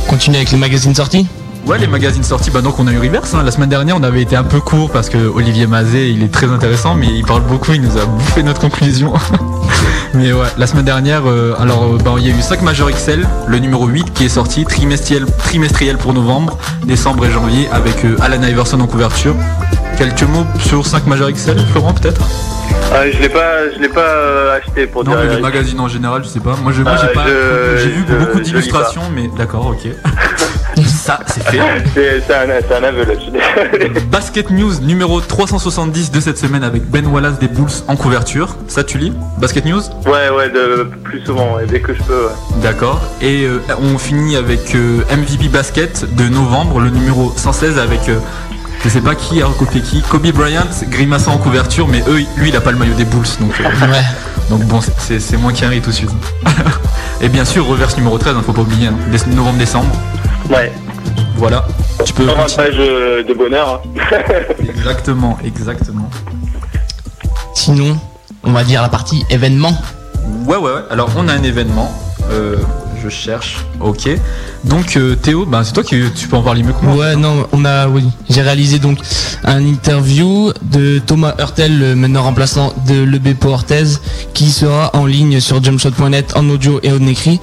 Continue 0.07 0.35
avec 0.35 0.51
les 0.51 0.57
magazines 0.57 0.93
sortis? 0.93 1.25
Ouais, 1.65 1.77
les 1.77 1.88
magazines 1.88 2.23
sortis, 2.23 2.49
bah 2.49 2.61
donc 2.61 2.79
on 2.79 2.88
a 2.88 2.91
eu 2.91 2.97
Reverse. 2.97 3.33
hein. 3.33 3.43
La 3.45 3.51
semaine 3.51 3.69
dernière, 3.69 3.95
on 3.95 4.03
avait 4.03 4.21
été 4.21 4.35
un 4.35 4.43
peu 4.43 4.59
court 4.59 4.89
parce 4.89 5.09
que 5.09 5.17
Olivier 5.17 5.67
Mazet, 5.67 6.09
il 6.11 6.23
est 6.23 6.31
très 6.31 6.47
intéressant, 6.47 6.95
mais 6.95 7.07
il 7.07 7.23
parle 7.23 7.43
beaucoup, 7.43 7.73
il 7.73 7.81
nous 7.81 7.97
a 7.97 8.05
bouffé 8.05 8.41
notre 8.43 8.59
conclusion. 8.59 9.13
mais 10.13 10.33
ouais, 10.33 10.47
la 10.57 10.67
semaine 10.67 10.85
dernière, 10.85 11.21
euh, 11.27 11.53
alors 11.59 11.83
euh, 11.83 11.97
bah, 12.03 12.15
il 12.17 12.27
y 12.27 12.31
a 12.31 12.35
eu 12.35 12.41
5 12.41 12.61
majeurs 12.63 12.89
XL, 12.91 13.25
le 13.47 13.59
numéro 13.59 13.85
8 13.88 14.11
qui 14.13 14.25
est 14.25 14.29
sorti, 14.29 14.65
trimestriel, 14.65 15.25
trimestriel 15.38 15.97
pour 15.97 16.13
novembre, 16.13 16.57
décembre 16.83 17.25
et 17.25 17.31
janvier, 17.31 17.69
avec 17.71 18.03
euh, 18.05 18.17
Alan 18.21 18.41
Iverson 18.41 18.79
en 18.81 18.88
couverture. 18.88 19.35
Quelques 19.97 20.23
mots 20.23 20.45
sur 20.59 20.85
5 20.85 21.05
majeurs 21.05 21.31
XL, 21.31 21.59
Florent, 21.71 21.93
peut-être? 21.93 22.21
Ah, 22.93 23.09
je 23.09 23.19
l'ai 23.19 23.29
pas, 23.29 23.71
je 23.73 23.79
l'ai 23.79 23.88
pas 23.88 24.01
euh, 24.01 24.57
acheté 24.57 24.88
pour 24.88 25.03
Non, 25.05 25.11
dire. 25.11 25.19
mais 25.19 25.25
vérité. 25.27 25.41
magazines 25.43 25.79
en 25.79 25.88
général, 25.88 26.23
je 26.23 26.27
sais 26.29 26.39
pas. 26.39 26.55
Moi, 26.61 26.73
je- 26.73 26.81
moi, 26.81 26.93
Ah, 26.95 27.01
j'ai 27.01 27.13
pas. 27.13 27.25
J'ai 27.77 27.89
vu 27.89 28.03
beaucoup 28.19 28.39
d'illustrations, 28.39 29.03
mais 29.15 29.29
d'accord, 29.38 29.67
ok. 29.67 29.88
Ça, 31.02 31.19
c'est 31.26 31.44
fait. 31.49 31.57
C'est 31.95 32.22
c'est 32.28 32.34
un, 32.36 32.45
c'est 32.68 32.76
un 32.76 32.84
aveu 32.84 33.03
là. 33.06 33.14
Basket 34.11 34.52
News 34.52 34.80
numéro 34.82 35.19
370 35.19 36.11
de 36.11 36.19
cette 36.19 36.38
semaine 36.38 36.64
avec 36.64 36.84
Ben 36.90 37.07
Wallace 37.07 37.40
des 37.40 37.48
Bulls 37.48 37.72
en 37.88 37.95
couverture. 37.95 38.56
Ça, 38.68 38.84
tu 38.84 38.99
lis? 38.99 39.11
Basket 39.40 39.65
News? 39.65 39.82
Ouais, 40.06 40.30
ouais, 40.30 40.49
de 40.49 40.84
plus 41.03 41.26
souvent, 41.26 41.56
ouais, 41.56 41.65
dès 41.65 41.80
que 41.80 41.94
je 41.95 42.03
peux. 42.03 42.26
ouais. 42.28 42.61
D'accord. 42.61 43.02
Et 43.19 43.45
euh, 43.45 43.60
on 43.82 43.98
finit 43.98 44.36
avec 44.36 44.76
euh, 44.76 45.02
MVP 45.15 45.48
Basket 45.49 46.06
de 46.15 46.30
novembre, 46.30 46.80
le 46.80 46.91
numéro 46.91 47.34
116 47.36 47.80
avec. 47.80 48.07
euh, 48.10 48.19
je 48.84 48.90
sais 48.90 49.02
pas 49.02 49.15
qui 49.15 49.41
a 49.41 49.48
recopié 49.48 49.82
qui. 49.82 50.02
Kobe 50.03 50.28
Bryant, 50.32 50.61
grimaçant 50.90 51.34
en 51.34 51.38
couverture, 51.38 51.88
mais 51.88 52.03
eux, 52.07 52.22
lui, 52.38 52.49
il 52.49 52.56
a 52.56 52.61
pas 52.61 52.72
le 52.72 52.78
maillot 52.78 52.94
des 52.95 53.06
Bulls, 53.06 53.26
donc. 53.40 53.60
euh, 53.60 53.64
Donc 54.49 54.64
bon, 54.65 54.82
c'est- 54.82 54.91
c'est 54.99 55.19
c'est 55.19 55.38
moins 55.38 55.53
qu'un 55.53 55.69
tout 55.80 55.90
de 55.90 55.95
suite. 55.95 56.10
Et 57.22 57.30
bien 57.30 57.45
sûr, 57.45 57.65
reverse 57.65 57.95
numéro 57.98 58.18
13, 58.18 58.36
hein, 58.36 58.44
faut 58.45 58.52
pas 58.53 58.61
oublier, 58.61 58.88
hein, 58.88 58.95
déce- 59.11 59.28
novembre-décembre. 59.28 59.90
Ouais. 60.49 60.72
Voilà. 61.41 61.65
Tu 62.05 62.13
peux. 62.13 62.30
Un 62.30 62.35
page 62.35 62.76
euh, 62.77 63.23
de 63.23 63.34
bonheur. 63.34 63.81
hein. 63.84 64.18
Exactement, 64.69 65.39
exactement. 65.43 66.07
Sinon, 67.55 67.97
on 68.43 68.51
va 68.51 68.63
dire 68.63 68.84
la 68.84 68.89
partie 68.89 69.26
événement. 69.31 69.76
Ouais, 70.45 70.57
ouais, 70.57 70.72
ouais. 70.72 70.81
Alors, 70.91 71.09
on 71.18 71.27
a 71.27 71.34
un 71.34 71.41
événement. 71.41 71.91
Euh, 72.30 72.57
je 73.01 73.09
cherche. 73.09 73.65
Ok. 73.80 74.07
Donc, 74.65 74.95
euh, 74.97 75.15
Théo, 75.15 75.47
bah, 75.47 75.63
c'est 75.63 75.73
toi 75.73 75.81
qui 75.84 75.99
tu 76.15 76.27
peux 76.27 76.35
en 76.35 76.43
parler 76.43 76.61
mieux 76.61 76.73
que 76.73 76.85
moi. 76.85 76.95
Ouais, 76.95 77.15
non, 77.15 77.47
on 77.53 77.65
a, 77.65 77.88
oui, 77.88 78.03
j'ai 78.30 78.43
réalisé 78.43 78.77
donc 78.77 78.99
un 79.43 79.65
interview 79.65 80.51
de 80.61 80.99
Thomas 80.99 81.34
Hurtel, 81.39 81.80
le 81.80 81.95
maintenant 81.95 82.22
remplaçant 82.22 82.72
de 82.88 83.01
l'EBPO 83.01 83.49
Orthez, 83.49 83.97
qui 84.35 84.51
sera 84.51 84.91
en 84.95 85.07
ligne 85.07 85.39
sur 85.39 85.63
jumpshot.net 85.63 86.34
en 86.35 86.47
audio 86.49 86.80
et 86.84 86.91
en 86.91 87.01
écrit 87.07 87.39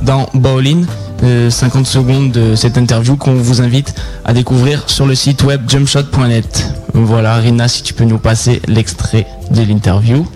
dans 0.00 0.30
Bowling. 0.32 0.86
Euh, 1.24 1.48
50 1.48 1.86
secondes 1.86 2.32
de 2.32 2.54
cette 2.54 2.76
interview 2.76 3.16
qu'on 3.16 3.32
vous 3.34 3.62
invite 3.62 3.94
à 4.26 4.34
découvrir 4.34 4.90
sur 4.90 5.06
le 5.06 5.14
site 5.14 5.42
web 5.42 5.62
jumpshot.net. 5.66 6.66
Voilà, 6.92 7.36
Rina, 7.36 7.66
si 7.66 7.82
tu 7.82 7.94
peux 7.94 8.04
nous 8.04 8.18
passer 8.18 8.60
l'extrait 8.68 9.26
de 9.50 9.62
l'interview. 9.62 10.26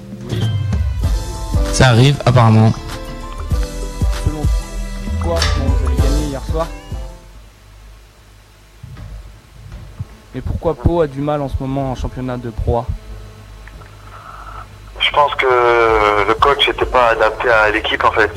Ça 1.75 1.89
arrive 1.89 2.17
apparemment. 2.25 2.73
Selon 4.25 4.41
quoi 5.23 5.39
comment 5.55 5.75
vous 5.75 5.87
avez 5.89 5.97
gagné 5.97 6.27
hier 6.31 6.43
soir? 6.51 6.67
Mais 10.35 10.41
pourquoi 10.41 10.75
Pau 10.75 11.03
a 11.03 11.07
du 11.07 11.21
mal 11.21 11.43
en 11.43 11.51
ce 11.51 11.55
moment 11.61 11.93
en 11.93 11.95
championnat 11.97 12.39
de 12.39 12.49
Pro 12.49 12.79
A 12.79 12.87
Je 15.01 15.11
pense 15.11 15.35
que 15.35 16.29
le 16.29 16.35
coach 16.35 16.67
n'était 16.67 16.87
pas 16.87 17.11
adapté 17.11 17.51
à 17.51 17.71
l'équipe 17.73 18.03
en 18.05 18.13
fait. 18.13 18.31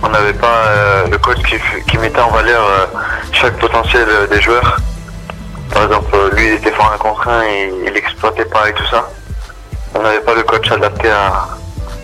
On 0.00 0.08
n'avait 0.08 0.32
pas 0.32 0.66
euh, 0.68 1.06
le 1.08 1.18
coach 1.18 1.38
qui, 1.86 1.98
mettait 1.98 2.20
en 2.20 2.30
valeur 2.30 2.62
euh, 2.64 2.86
chaque 3.32 3.58
potentiel 3.58 4.06
euh, 4.08 4.26
des 4.26 4.40
joueurs. 4.40 4.78
Par 5.72 5.84
exemple, 5.84 6.14
lui 6.34 6.46
il 6.48 6.52
était 6.54 6.70
fort 6.70 6.90
un 6.94 6.98
contre 6.98 7.28
un 7.28 7.42
et 7.42 7.72
il 7.86 7.92
l'exploitait 7.92 8.44
pas 8.46 8.68
et 8.68 8.72
tout 8.72 8.86
ça. 8.90 9.08
On 9.94 10.02
n'avait 10.02 10.20
pas 10.20 10.34
le 10.34 10.42
coach 10.42 10.70
adapté 10.70 11.10
à, 11.10 11.48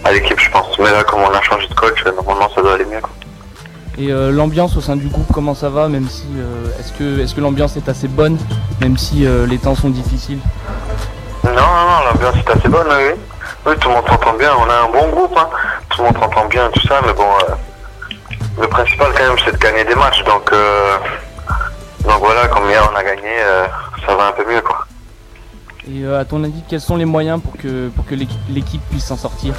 à 0.04 0.12
l'équipe 0.12 0.38
je 0.38 0.50
pense. 0.50 0.78
Mais 0.78 0.90
là 0.90 1.02
comme 1.04 1.20
on 1.20 1.32
a 1.32 1.40
changé 1.42 1.66
de 1.68 1.74
coach, 1.74 2.04
normalement 2.04 2.50
ça 2.54 2.60
doit 2.60 2.74
aller 2.74 2.84
mieux. 2.84 3.00
quoi. 3.00 3.10
Et 3.98 4.12
euh, 4.12 4.30
l'ambiance 4.30 4.76
au 4.76 4.80
sein 4.80 4.94
du 4.94 5.08
groupe, 5.08 5.26
comment 5.32 5.54
ça 5.54 5.70
va 5.70 5.88
Même 5.88 6.08
si 6.08 6.26
euh, 6.36 6.66
est-ce 6.78 6.92
que 6.92 7.20
est-ce 7.20 7.34
que 7.34 7.40
l'ambiance 7.40 7.76
est 7.76 7.88
assez 7.88 8.06
bonne, 8.06 8.38
même 8.80 8.96
si 8.96 9.26
les 9.48 9.58
temps 9.58 9.74
sont 9.74 9.90
difficiles? 9.90 10.38
Non, 11.44 11.50
non, 11.50 11.56
non, 11.56 12.12
l'ambiance 12.12 12.36
est 12.36 12.50
assez 12.50 12.68
bonne, 12.68 12.86
oui. 12.90 13.14
Oui, 13.66 13.72
tout 13.80 13.88
le 13.88 13.94
monde 13.96 14.08
s'entend 14.08 14.34
bien. 14.34 14.50
On 14.56 14.70
a 14.70 14.88
un 14.88 14.92
bon 14.92 15.08
groupe, 15.08 15.36
hein. 15.36 15.48
Tout 15.90 16.02
le 16.02 16.08
monde 16.08 16.18
s'entend 16.18 16.46
bien, 16.46 16.70
tout 16.72 16.86
ça, 16.86 17.00
mais 17.04 17.12
bon, 17.12 17.24
le 18.60 18.68
principal 18.68 19.08
quand 19.16 19.22
même, 19.24 19.36
c'est 19.44 19.52
de 19.52 19.58
gagner 19.58 19.84
des 19.84 19.94
matchs. 19.94 20.22
Donc, 20.24 20.50
euh, 20.52 20.96
donc 22.04 22.18
voilà, 22.20 22.46
comme 22.48 22.68
hier 22.68 22.88
on 22.92 22.96
a 22.96 23.02
gagné, 23.02 23.28
euh, 23.42 23.66
ça 24.06 24.14
va 24.16 24.28
un 24.28 24.32
peu 24.32 24.44
mieux, 24.52 24.60
quoi. 24.60 24.86
Et 25.90 26.02
euh, 26.04 26.20
à 26.20 26.24
ton 26.24 26.42
avis, 26.44 26.62
quels 26.68 26.80
sont 26.80 26.96
les 26.96 27.04
moyens 27.06 27.40
pour 27.40 27.56
que 27.56 27.88
pour 27.88 28.04
que 28.04 28.14
l'équi- 28.14 28.38
l'équipe 28.50 28.82
puisse 28.90 29.04
s'en 29.06 29.16
sortir? 29.16 29.54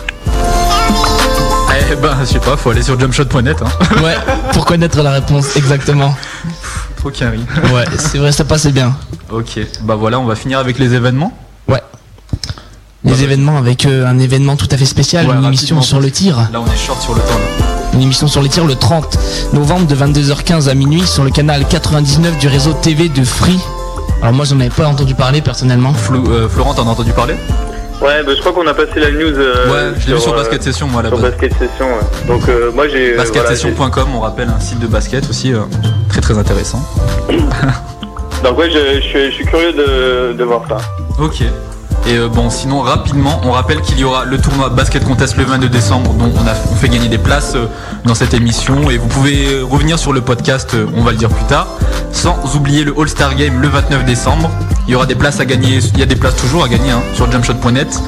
Eh 1.91 1.95
ben, 1.95 2.15
je 2.21 2.25
sais 2.25 2.39
pas, 2.39 2.55
faut 2.57 2.71
aller 2.71 2.81
sur 2.83 2.99
jumpshot.net. 2.99 3.61
Hein. 3.61 3.85
Ouais, 4.03 4.15
pour 4.53 4.65
connaître 4.65 5.01
la 5.01 5.11
réponse 5.11 5.55
exactement. 5.55 6.13
Trop 6.97 7.09
carré. 7.09 7.37
Ouais, 7.73 7.85
c'est 7.97 8.17
vrai, 8.17 8.31
ça 8.31 8.43
passait 8.43 8.71
bien. 8.71 8.95
Ok, 9.31 9.59
bah 9.81 9.95
voilà, 9.95 10.19
on 10.19 10.25
va 10.25 10.35
finir 10.35 10.59
avec 10.59 10.77
les 10.79 10.93
événements. 10.93 11.31
Ouais. 11.67 11.81
Les 13.03 13.23
événements 13.23 13.57
avec 13.57 13.85
euh, 13.85 14.05
un 14.05 14.19
événement 14.19 14.55
tout 14.57 14.67
à 14.71 14.77
fait 14.77 14.85
spécial, 14.85 15.25
Ouais, 15.27 15.35
une 15.35 15.45
émission 15.45 15.81
sur 15.81 15.99
le 15.99 16.11
tir. 16.11 16.37
Là, 16.51 16.59
on 16.61 16.65
est 16.71 16.77
short 16.77 17.01
sur 17.01 17.13
le 17.15 17.21
temps. 17.21 17.27
Là. 17.59 17.78
Une 17.93 18.01
émission 18.01 18.27
sur 18.27 18.41
les 18.41 18.49
tirs 18.49 18.65
le 18.65 18.75
30 18.75 19.17
novembre 19.53 19.87
de 19.87 19.95
22h15 19.95 20.69
à 20.69 20.73
minuit 20.73 21.05
sur 21.05 21.23
le 21.23 21.31
canal 21.31 21.65
99 21.67 22.37
du 22.37 22.47
réseau 22.47 22.73
TV 22.73 23.09
de 23.09 23.23
Free. 23.23 23.59
Alors 24.21 24.33
moi 24.33 24.45
j'en 24.45 24.59
avais 24.59 24.69
pas 24.69 24.87
entendu 24.87 25.15
parler 25.15 25.41
personnellement. 25.41 25.93
Euh, 26.11 26.47
Florent, 26.49 26.73
t'en 26.73 26.87
as 26.87 26.91
entendu 26.91 27.11
parler? 27.13 27.35
Ouais, 28.01 28.23
bah, 28.25 28.31
je 28.33 28.39
crois 28.39 28.53
qu'on 28.53 28.65
a 28.67 28.73
passé 28.73 28.91
la 28.99 29.11
news. 29.11 29.33
euh, 29.37 29.69
Ouais, 29.93 29.99
je 29.99 30.07
l'ai 30.07 30.13
vu 30.13 30.21
sur 30.21 30.33
euh, 30.33 30.37
Basket 30.37 30.63
Session, 30.63 30.87
moi, 30.87 31.01
là-bas. 31.01 31.17
Sur 31.17 31.25
Basket 31.29 31.51
Session, 31.53 31.85
ouais. 31.87 32.27
Donc, 32.27 32.47
euh, 32.47 32.71
moi 32.73 32.87
j'ai. 32.87 33.11
euh, 33.11 33.15
voilà, 33.17 33.29
Basketsession.com, 33.29 34.07
on 34.15 34.19
rappelle 34.21 34.49
un 34.49 34.59
site 34.61 34.79
de 34.79 34.87
basket 34.87 35.29
aussi 35.29 35.53
euh, 35.53 35.59
très 36.07 36.21
très 36.21 36.37
intéressant. 36.37 36.81
Donc, 38.43 38.57
ouais, 38.57 38.69
je, 38.71 38.95
je 38.95 39.01
suis, 39.01 39.25
je 39.25 39.35
suis 39.35 39.45
curieux 39.45 39.73
de, 39.73 40.33
de 40.37 40.43
voir 40.45 40.61
ça. 40.69 40.77
Ok. 41.19 41.43
Et 42.07 42.17
euh, 42.17 42.27
bon, 42.27 42.49
sinon 42.49 42.81
rapidement, 42.81 43.41
on 43.43 43.51
rappelle 43.51 43.81
qu'il 43.81 43.99
y 43.99 44.03
aura 44.03 44.25
le 44.25 44.37
tournoi 44.39 44.69
Basket 44.69 45.03
Contest 45.03 45.37
le 45.37 45.43
22 45.43 45.69
décembre, 45.69 46.13
dont 46.13 46.31
on 46.35 46.47
a 46.47 46.53
on 46.71 46.75
fait 46.75 46.89
gagner 46.89 47.07
des 47.07 47.17
places 47.17 47.53
euh, 47.55 47.67
dans 48.05 48.15
cette 48.15 48.33
émission. 48.33 48.89
Et 48.89 48.97
vous 48.97 49.07
pouvez 49.07 49.47
euh, 49.47 49.63
revenir 49.63 49.99
sur 49.99 50.13
le 50.13 50.21
podcast, 50.21 50.73
euh, 50.73 50.87
on 50.95 51.03
va 51.03 51.11
le 51.11 51.17
dire 51.17 51.29
plus 51.29 51.45
tard. 51.45 51.67
Sans 52.11 52.55
oublier 52.55 52.83
le 52.83 52.93
All-Star 52.97 53.35
Game 53.35 53.61
le 53.61 53.67
29 53.67 54.05
décembre. 54.05 54.49
Il 54.87 54.91
y 54.91 54.95
aura 54.95 55.05
des 55.05 55.15
places 55.15 55.39
à 55.39 55.45
gagner, 55.45 55.79
il 55.93 55.99
y 55.99 56.03
a 56.03 56.07
des 56.07 56.15
places 56.15 56.35
toujours 56.35 56.63
à 56.63 56.69
gagner 56.69 56.91
hein, 56.91 57.01
sur 57.13 57.31
jumpshot.net. 57.31 58.01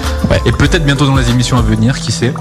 Et 0.46 0.52
peut-être 0.52 0.84
bientôt 0.84 1.06
dans 1.06 1.16
les 1.16 1.30
émissions 1.30 1.58
à 1.58 1.62
venir, 1.62 2.00
qui 2.00 2.12
sait. 2.12 2.34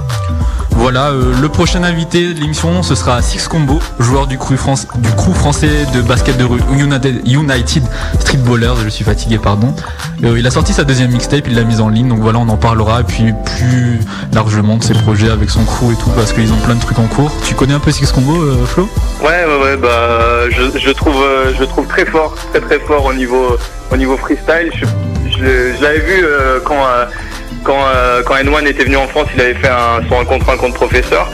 Voilà, 0.76 1.08
euh, 1.08 1.32
le 1.40 1.48
prochain 1.48 1.82
invité 1.82 2.32
de 2.32 2.40
l'émission, 2.40 2.82
ce 2.82 2.94
sera 2.94 3.20
Six 3.22 3.48
Combo, 3.48 3.78
joueur 3.98 4.26
du 4.26 4.38
crew, 4.38 4.56
français 4.56 5.86
de 5.94 6.00
basket 6.00 6.36
de 6.38 6.44
rue 6.44 6.60
United, 6.72 7.26
United 7.26 7.82
Streetballers, 8.18 8.74
je 8.82 8.88
suis 8.88 9.04
fatigué, 9.04 9.38
pardon. 9.38 9.74
Euh, 10.24 10.38
il 10.38 10.46
a 10.46 10.50
sorti 10.50 10.72
sa 10.72 10.84
deuxième 10.84 11.10
mixtape, 11.10 11.46
il 11.48 11.54
l'a 11.54 11.64
mise 11.64 11.80
en 11.80 11.88
ligne, 11.88 12.08
donc 12.08 12.20
voilà, 12.20 12.38
on 12.38 12.48
en 12.48 12.56
parlera, 12.56 13.00
et 13.00 13.04
puis 13.04 13.34
plus 13.58 14.00
largement 14.32 14.76
de 14.76 14.82
ses 14.82 14.94
projets 14.94 15.30
avec 15.30 15.50
son 15.50 15.64
crew 15.64 15.92
et 15.92 15.96
tout, 15.96 16.10
parce 16.16 16.32
qu'ils 16.32 16.52
ont 16.52 16.58
plein 16.64 16.76
de 16.76 16.80
trucs 16.80 16.98
en 16.98 17.06
cours. 17.06 17.30
Tu 17.44 17.54
connais 17.54 17.74
un 17.74 17.80
peu 17.80 17.90
Six 17.90 18.10
Combo, 18.10 18.40
euh, 18.42 18.64
Flo? 18.64 18.88
Ouais, 19.22 19.44
ouais, 19.44 19.62
ouais, 19.62 19.76
bah, 19.76 20.48
je, 20.50 20.90
trouve, 20.92 21.22
je 21.58 21.64
très 21.88 22.06
fort, 22.06 22.34
très 22.52 22.60
très 22.60 22.78
fort 22.78 23.04
au 23.04 23.12
niveau, 23.12 23.56
au 23.92 23.96
niveau 23.96 24.16
freestyle. 24.16 24.72
Je, 25.30 25.82
l'avais 25.82 26.00
vu 26.00 26.24
quand, 26.64 26.84
quand, 27.64 27.84
euh, 27.94 28.22
quand 28.26 28.34
N1 28.34 28.66
était 28.66 28.84
venu 28.84 28.96
en 28.96 29.06
France, 29.08 29.26
il 29.34 29.40
avait 29.40 29.54
fait 29.54 29.68
un, 29.68 30.00
son 30.08 30.20
un 30.20 30.24
contre 30.24 30.48
un 30.50 30.56
contre 30.56 30.74
professeur. 30.74 31.28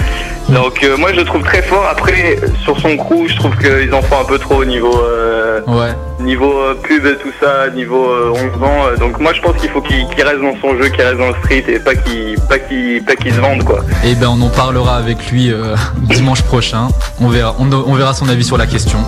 Donc 0.48 0.85
euh, 0.85 0.97
moi 0.97 1.11
je 1.12 1.16
le 1.16 1.24
trouve 1.24 1.43
très 1.43 1.61
fort. 1.62 1.85
Après 1.90 2.36
sur 2.62 2.78
son 2.78 2.97
crew, 2.97 3.27
je 3.28 3.35
trouve 3.36 3.57
qu'ils 3.59 3.93
en 3.93 4.01
font 4.03 4.20
un 4.20 4.24
peu 4.24 4.39
trop 4.39 4.57
au 4.62 4.65
niveau 4.65 4.97
euh, 4.97 5.61
Ouais. 5.66 5.93
niveau 6.20 6.53
euh, 6.61 6.74
pub 6.81 7.05
et 7.05 7.16
tout 7.16 7.32
ça, 7.43 7.69
niveau 7.74 8.09
euh, 8.09 8.31
11 8.57 8.62
ans. 8.62 8.86
Euh, 8.86 8.97
Donc 8.97 9.19
moi 9.19 9.32
je 9.32 9.40
pense 9.40 9.57
qu'il 9.57 9.70
faut 9.70 9.81
qu'il 9.81 10.05
reste 10.23 10.40
dans 10.40 10.55
son 10.61 10.77
jeu, 10.81 10.89
qu'il 10.90 11.03
reste 11.03 11.19
dans 11.19 11.28
le 11.28 11.35
street 11.43 11.65
et 11.66 11.81
pas 11.81 11.97
qu'il 11.97 12.39
pas 12.48 12.61
qu'il 12.61 13.03
pas 13.03 13.16
qu'il 13.16 13.35
se 13.35 13.40
vende 13.40 13.65
quoi. 13.65 13.81
Et 14.05 14.15
ben 14.15 14.28
on 14.28 14.40
en 14.40 14.48
parlera 14.51 14.98
avec 14.98 15.32
lui 15.32 15.53
dimanche 16.03 16.43
prochain. 16.43 16.89
On 17.20 17.28
verra, 17.28 17.57
on, 17.59 17.73
on 17.73 17.94
verra 17.94 18.15
son 18.15 18.28
avis 18.28 18.44
sur 18.44 18.57
la 18.57 18.66
question. 18.66 18.98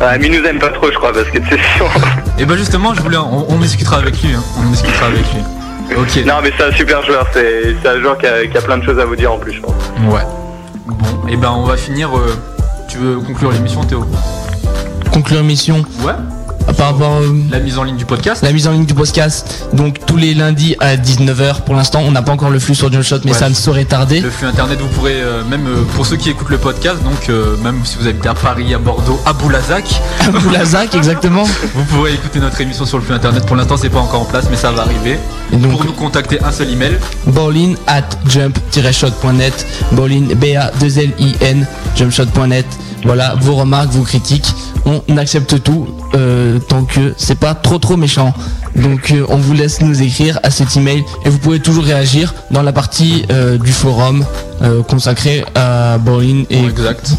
Ah, 0.00 0.16
mais 0.18 0.28
il 0.28 0.40
nous 0.40 0.46
aime 0.46 0.58
pas 0.58 0.70
trop 0.70 0.90
je 0.90 0.96
crois 0.96 1.12
parce 1.12 1.28
que 1.28 1.38
c'est 1.50 1.60
sûr. 1.76 1.90
Et 2.38 2.46
ben 2.46 2.56
justement, 2.56 2.94
je 2.94 3.02
voulais, 3.02 3.16
on, 3.18 3.46
on 3.52 3.56
discutera 3.56 3.98
avec 3.98 4.22
lui. 4.22 4.32
hein. 4.32 4.42
On 4.58 4.70
discutera 4.70 5.06
avec 5.06 5.20
lui. 5.34 5.42
Ok. 5.96 6.22
Non 6.26 6.34
mais 6.42 6.52
c'est 6.56 6.64
un 6.64 6.72
super 6.72 7.02
joueur, 7.04 7.26
c'est 7.32 7.74
un 7.86 8.00
joueur 8.00 8.18
qui 8.18 8.26
a, 8.26 8.46
qui 8.46 8.56
a 8.56 8.60
plein 8.60 8.78
de 8.78 8.84
choses 8.84 8.98
à 8.98 9.04
vous 9.04 9.16
dire 9.16 9.32
en 9.32 9.38
plus 9.38 9.52
je 9.54 9.60
pense. 9.60 9.74
Ouais. 10.12 10.22
Bon, 10.86 11.28
et 11.28 11.36
ben 11.36 11.50
on 11.56 11.64
va 11.64 11.76
finir. 11.76 12.16
euh, 12.16 12.34
tu 12.88 12.98
veux 12.98 13.16
conclure 13.20 13.50
l'émission, 13.52 13.82
Théo? 13.84 14.04
Conclure 15.12 15.42
mission. 15.42 15.84
Ouais. 16.02 16.12
Par 16.76 16.92
rapport 16.92 17.18
euh, 17.20 17.32
La 17.50 17.60
mise 17.60 17.78
en 17.78 17.84
ligne 17.84 17.96
du 17.96 18.04
podcast. 18.04 18.42
la 18.42 18.52
mise 18.52 18.66
en 18.68 18.72
ligne 18.72 18.84
du 18.86 18.94
podcast. 18.94 19.68
Donc 19.72 19.98
tous 20.06 20.16
les 20.16 20.34
lundis 20.34 20.76
à 20.80 20.96
19h. 20.96 21.62
Pour 21.64 21.74
l'instant, 21.74 22.02
on 22.04 22.10
n'a 22.12 22.22
pas 22.22 22.32
encore 22.32 22.50
le 22.50 22.58
flux 22.58 22.74
sur 22.74 22.88
Shot, 23.02 23.18
mais 23.24 23.32
Ouais. 23.32 23.36
ça 23.38 23.48
ne 23.48 23.54
saurait 23.54 23.84
tarder. 23.84 24.20
Le 24.20 24.30
flux 24.30 24.46
internet, 24.46 24.78
vous 24.80 24.88
pourrez, 24.88 25.14
euh, 25.20 25.42
même 25.44 25.66
euh, 25.66 25.82
pour 25.94 26.04
ceux 26.06 26.16
qui 26.16 26.30
écoutent 26.30 26.50
le 26.50 26.58
podcast, 26.58 27.02
donc 27.04 27.28
euh, 27.28 27.56
même 27.58 27.80
si 27.84 27.96
vous 27.98 28.06
habitez 28.06 28.28
à 28.28 28.34
Paris, 28.34 28.74
à 28.74 28.78
Bordeaux, 28.78 29.20
à 29.26 29.32
Boulazac, 29.32 29.84
Boulazac, 30.42 30.94
exactement. 30.94 31.44
vous 31.74 31.84
pourrez 31.84 32.14
écouter 32.14 32.40
notre 32.40 32.60
émission 32.60 32.84
sur 32.86 32.98
le 32.98 33.04
flux 33.04 33.14
internet. 33.14 33.46
Pour 33.46 33.56
l'instant, 33.56 33.76
c'est 33.76 33.88
pas 33.90 34.00
encore 34.00 34.22
en 34.22 34.24
place, 34.24 34.46
mais 34.50 34.56
ça 34.56 34.70
va 34.72 34.82
arriver. 34.82 35.18
Et 35.52 35.56
donc- 35.56 35.70
pour 35.72 35.84
nous 35.84 35.92
contacter, 35.92 36.38
un 36.42 36.52
seul 36.52 36.70
email. 36.70 36.98
Bowlin 37.26 37.74
at 37.86 38.02
jump-shot.net. 38.26 39.66
Bowlin, 39.92 40.26
B-A-2-L-I-N, 40.34 41.66
jumpshot.net. 41.96 42.66
Voilà, 43.04 43.34
vos 43.40 43.54
remarques, 43.54 43.90
vos 43.90 44.02
critiques. 44.02 44.52
On 44.84 45.16
accepte 45.16 45.62
tout 45.62 45.86
euh, 46.14 46.58
tant 46.58 46.84
que 46.84 47.14
c'est 47.16 47.38
pas 47.38 47.54
trop 47.54 47.78
trop 47.78 47.96
méchant. 47.96 48.32
Donc 48.76 49.10
euh, 49.10 49.24
on 49.28 49.36
vous 49.36 49.52
laisse 49.52 49.80
nous 49.80 50.02
écrire 50.02 50.38
à 50.42 50.50
cet 50.50 50.76
email 50.76 51.04
et 51.24 51.28
vous 51.28 51.38
pouvez 51.38 51.60
toujours 51.60 51.84
réagir 51.84 52.34
dans 52.50 52.62
la 52.62 52.72
partie 52.72 53.24
euh, 53.30 53.58
du 53.58 53.72
forum 53.72 54.24
euh, 54.62 54.82
consacré 54.82 55.44
à 55.54 55.98
Bowlin 55.98 56.44
et 56.50 56.62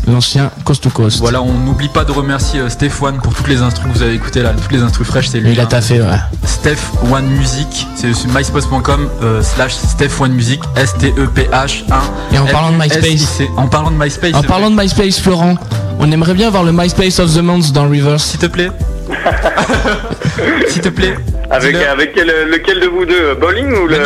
l'ancien 0.07 0.51
Coast 0.65 0.83
to 0.83 0.89
Coast. 0.89 1.19
Voilà, 1.19 1.41
on 1.41 1.53
n'oublie 1.53 1.87
pas 1.87 2.03
de 2.03 2.11
remercier 2.11 2.59
euh, 2.59 2.69
Steph 2.69 3.01
One 3.01 3.17
pour 3.17 3.33
toutes 3.33 3.47
les 3.47 3.61
instrus 3.61 3.87
que 3.91 3.97
vous 3.97 4.03
avez 4.03 4.15
écoutées 4.15 4.41
là, 4.41 4.51
toutes 4.51 4.71
les 4.71 4.81
instrus 4.81 5.07
fraîches, 5.07 5.29
c'est 5.29 5.39
lui. 5.39 5.53
Il 5.53 5.59
a 5.59 5.63
hein. 5.63 5.67
taffé, 5.67 6.01
ouais. 6.01 6.07
Steph 6.45 6.77
One 7.11 7.27
Music, 7.27 7.87
c'est 7.95 8.13
sur 8.13 8.29
myspace.com 8.29 9.09
euh, 9.21 9.41
slash 9.41 9.73
Steph 9.73 10.19
One 10.19 10.33
Music, 10.33 10.59
S-T-E-P-H 10.75 11.83
1. 12.31 12.35
Et 12.35 12.39
en 12.39 12.45
parlant 12.45 12.71
de 12.71 12.77
MySpace. 12.77 13.41
En 13.55 13.67
parlant 13.67 13.91
de 13.91 13.97
MySpace. 13.97 14.33
En 14.33 14.43
parlant 14.43 14.69
de 14.69 14.75
MySpace, 14.75 15.19
Florent, 15.19 15.55
on 15.99 16.11
aimerait 16.11 16.33
bien 16.33 16.49
voir 16.49 16.63
le 16.63 16.71
MySpace 16.71 17.19
of 17.19 17.33
the 17.33 17.41
Month 17.41 17.71
dans 17.71 17.83
Reverse. 17.83 18.25
S'il 18.25 18.39
te 18.39 18.47
plaît. 18.47 18.69
S'il 20.67 20.81
te 20.81 20.89
plaît. 20.89 21.15
Avec, 21.51 21.75
Dis-le. 21.75 21.89
avec 21.89 22.13
quel, 22.13 22.27
lequel 22.51 22.79
de 22.79 22.87
vous 22.87 23.05
deux 23.05 23.35
Bowling 23.39 23.71
ou 23.75 23.87
le. 23.87 23.97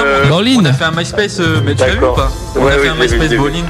On 0.59 0.65
a 0.65 0.73
fait 0.73 0.85
un 0.85 0.91
MySpace, 0.91 1.39
euh, 1.39 1.59
mais 1.65 1.75
tu 1.75 1.81
l'as 1.81 1.89
vu 1.95 2.03
ou 2.05 2.13
pas 2.13 2.31
On 2.55 2.63
Ouais, 2.63 2.71
a 2.73 2.75
oui, 2.77 2.83
fait 2.83 2.89
un 2.89 2.95
MySpace 2.95 3.29
vu. 3.29 3.37
Bowling. 3.37 3.63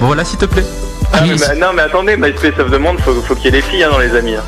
Bon, 0.00 0.06
voilà, 0.06 0.24
s'il 0.24 0.38
te 0.38 0.46
plaît. 0.46 0.64
Ah, 1.12 1.18
mais, 1.26 1.34
bah, 1.34 1.46
non 1.60 1.66
mais 1.74 1.82
attendez, 1.82 2.16
MySpace 2.16 2.58
of 2.60 2.70
the 2.70 2.78
Monde, 2.78 2.98
faut, 3.00 3.12
faut 3.26 3.34
qu'il 3.34 3.46
y 3.46 3.48
ait 3.48 3.60
des 3.60 3.62
filles 3.62 3.82
hein, 3.82 3.88
dans 3.90 3.98
les 3.98 4.14
amis. 4.14 4.34
hein. 4.36 4.42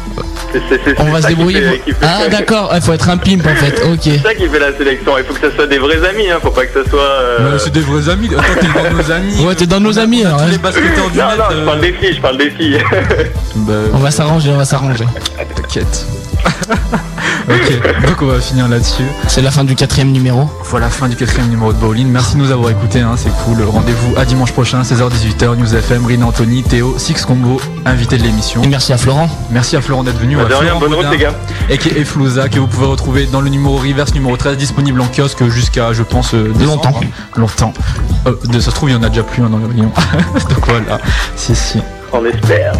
On 0.98 1.05
va 1.10 1.23
se 1.23 1.28
débrouiller. 1.28 1.60
fait- 1.62 1.69
pour- 1.77 1.85
qui 1.86 1.90
fait- 1.93 1.97
Ah 2.06 2.28
d'accord, 2.28 2.70
il 2.74 2.81
faut 2.82 2.93
être 2.93 3.09
un 3.09 3.16
pimp 3.16 3.44
en 3.47 3.55
fait. 3.55 3.82
Ok. 3.90 4.01
C'est 4.02 4.19
ça 4.23 4.35
qui 4.35 4.47
fait 4.48 4.59
la 4.59 4.77
sélection. 4.77 5.16
Il 5.19 5.24
faut 5.24 5.32
que 5.32 5.40
ça 5.48 5.55
soit 5.56 5.66
des 5.66 5.78
vrais 5.78 6.06
amis, 6.06 6.31
hein. 6.31 6.39
faut 6.43 6.51
pas 6.51 6.66
que 6.66 6.82
ça 6.85 6.89
soit. 6.90 7.01
euh, 7.01 7.52
Ouais, 7.55 7.59
c'est 7.59 7.73
des 7.73 7.81
vrais 7.81 8.09
amis. 8.12 8.28
Attends, 8.32 8.60
t'es 8.60 8.66
dans 8.66 8.90
nos 8.97 9.10
amis. 9.10 9.44
Ouais, 9.47 9.55
t'es 9.55 9.66
dans 9.66 9.81
nos 9.81 9.98
amis 9.98 10.24
alors. 10.24 10.39
Tous 10.39 10.44
hein. 10.44 10.48
les 10.52 10.59
basketteurs 10.59 11.10
du 11.10 11.19
Non, 11.19 11.27
net. 11.28 11.39
non, 11.39 11.44
je 11.51 11.56
euh, 11.56 11.64
parle 11.64 11.81
des 11.81 11.93
filles, 11.94 12.14
je 12.16 12.20
parle 12.20 12.36
des 12.36 12.51
filles. 12.51 12.78
bah, 13.56 13.73
On 13.94 13.98
va 13.98 14.10
s'arranger, 14.10 14.51
on 14.51 14.59
va 14.59 14.64
s'arranger. 14.66 15.05
T'inquiète. 15.56 16.06
ok, 17.48 18.06
donc 18.06 18.23
on 18.23 18.27
va 18.27 18.40
finir 18.40 18.69
là-dessus. 18.69 19.05
C'est 19.28 19.43
la 19.43 19.51
fin 19.51 19.64
du 19.64 19.74
quatrième 19.74 20.10
numéro. 20.10 20.51
Voilà, 20.64 20.89
fin 20.89 21.09
du 21.09 21.16
quatrième 21.16 21.48
numéro 21.48 21.73
de 21.73 21.78
Bowling. 21.78 22.09
Merci 22.09 22.36
de 22.36 22.40
nous 22.40 22.51
avoir 22.51 22.70
écoutés, 22.70 23.01
hein, 23.01 23.14
c'est 23.16 23.32
cool. 23.44 23.62
Rendez-vous 23.62 24.14
à 24.16 24.24
dimanche 24.24 24.52
prochain, 24.52 24.82
16h-18h, 24.82 25.56
News 25.56 25.74
FM, 25.74 26.06
Rina 26.06 26.27
Anthony, 26.27 26.62
Théo, 26.62 26.94
Six 26.98 27.24
Combo, 27.24 27.60
invité 27.85 28.19
de 28.19 28.23
l'émission. 28.23 28.62
Et 28.62 28.69
merci 28.69 28.93
à 28.93 28.98
Florent. 28.98 29.28
Merci 29.51 29.77
à 29.77 29.81
Florent 29.81 30.05
d'être 30.05 30.19
venu. 30.19 30.36
Bah, 30.36 30.43
à 30.43 30.48
de 30.48 30.55
rien, 30.55 30.60
Florent 30.70 30.81
bonne 30.81 30.94
route, 30.94 31.10
les 31.10 31.19
gars. 31.19 31.35
Et 31.69 31.78
qui 31.78 31.89
est 31.89 32.05
Flouza, 32.05 32.48
que 32.48 32.59
vous 32.59 32.66
pouvez 32.66 32.86
retrouver 32.86 33.27
dans 33.27 33.40
le 33.40 33.51
numéro 33.51 33.77
reverse 33.77 34.14
numéro 34.14 34.36
13, 34.36 34.56
disponible 34.56 35.01
en 35.01 35.06
kiosque 35.06 35.48
jusqu'à, 35.48 35.93
je 35.93 36.02
pense, 36.02 36.35
euh, 36.35 36.52
décembre. 36.56 36.85
Longtemps. 36.85 37.01
Longtemps. 37.36 37.73
Euh, 38.27 38.36
de, 38.44 38.60
ça 38.60 38.70
se 38.70 38.74
trouve, 38.77 38.90
il 38.90 38.93
y 38.94 38.97
en 38.97 39.02
a 39.02 39.09
déjà 39.09 39.23
plus 39.23 39.43
hein, 39.43 39.51
dans 39.51 39.59
le 39.59 39.66
rayon. 39.66 39.90
donc 40.35 40.66
voilà. 40.66 41.01
Si, 41.36 41.55
si. 41.55 41.81
On 42.12 42.24
espère. 42.24 42.74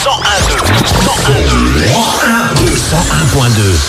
101.2 0.00 0.49
101.2 1.20 3.80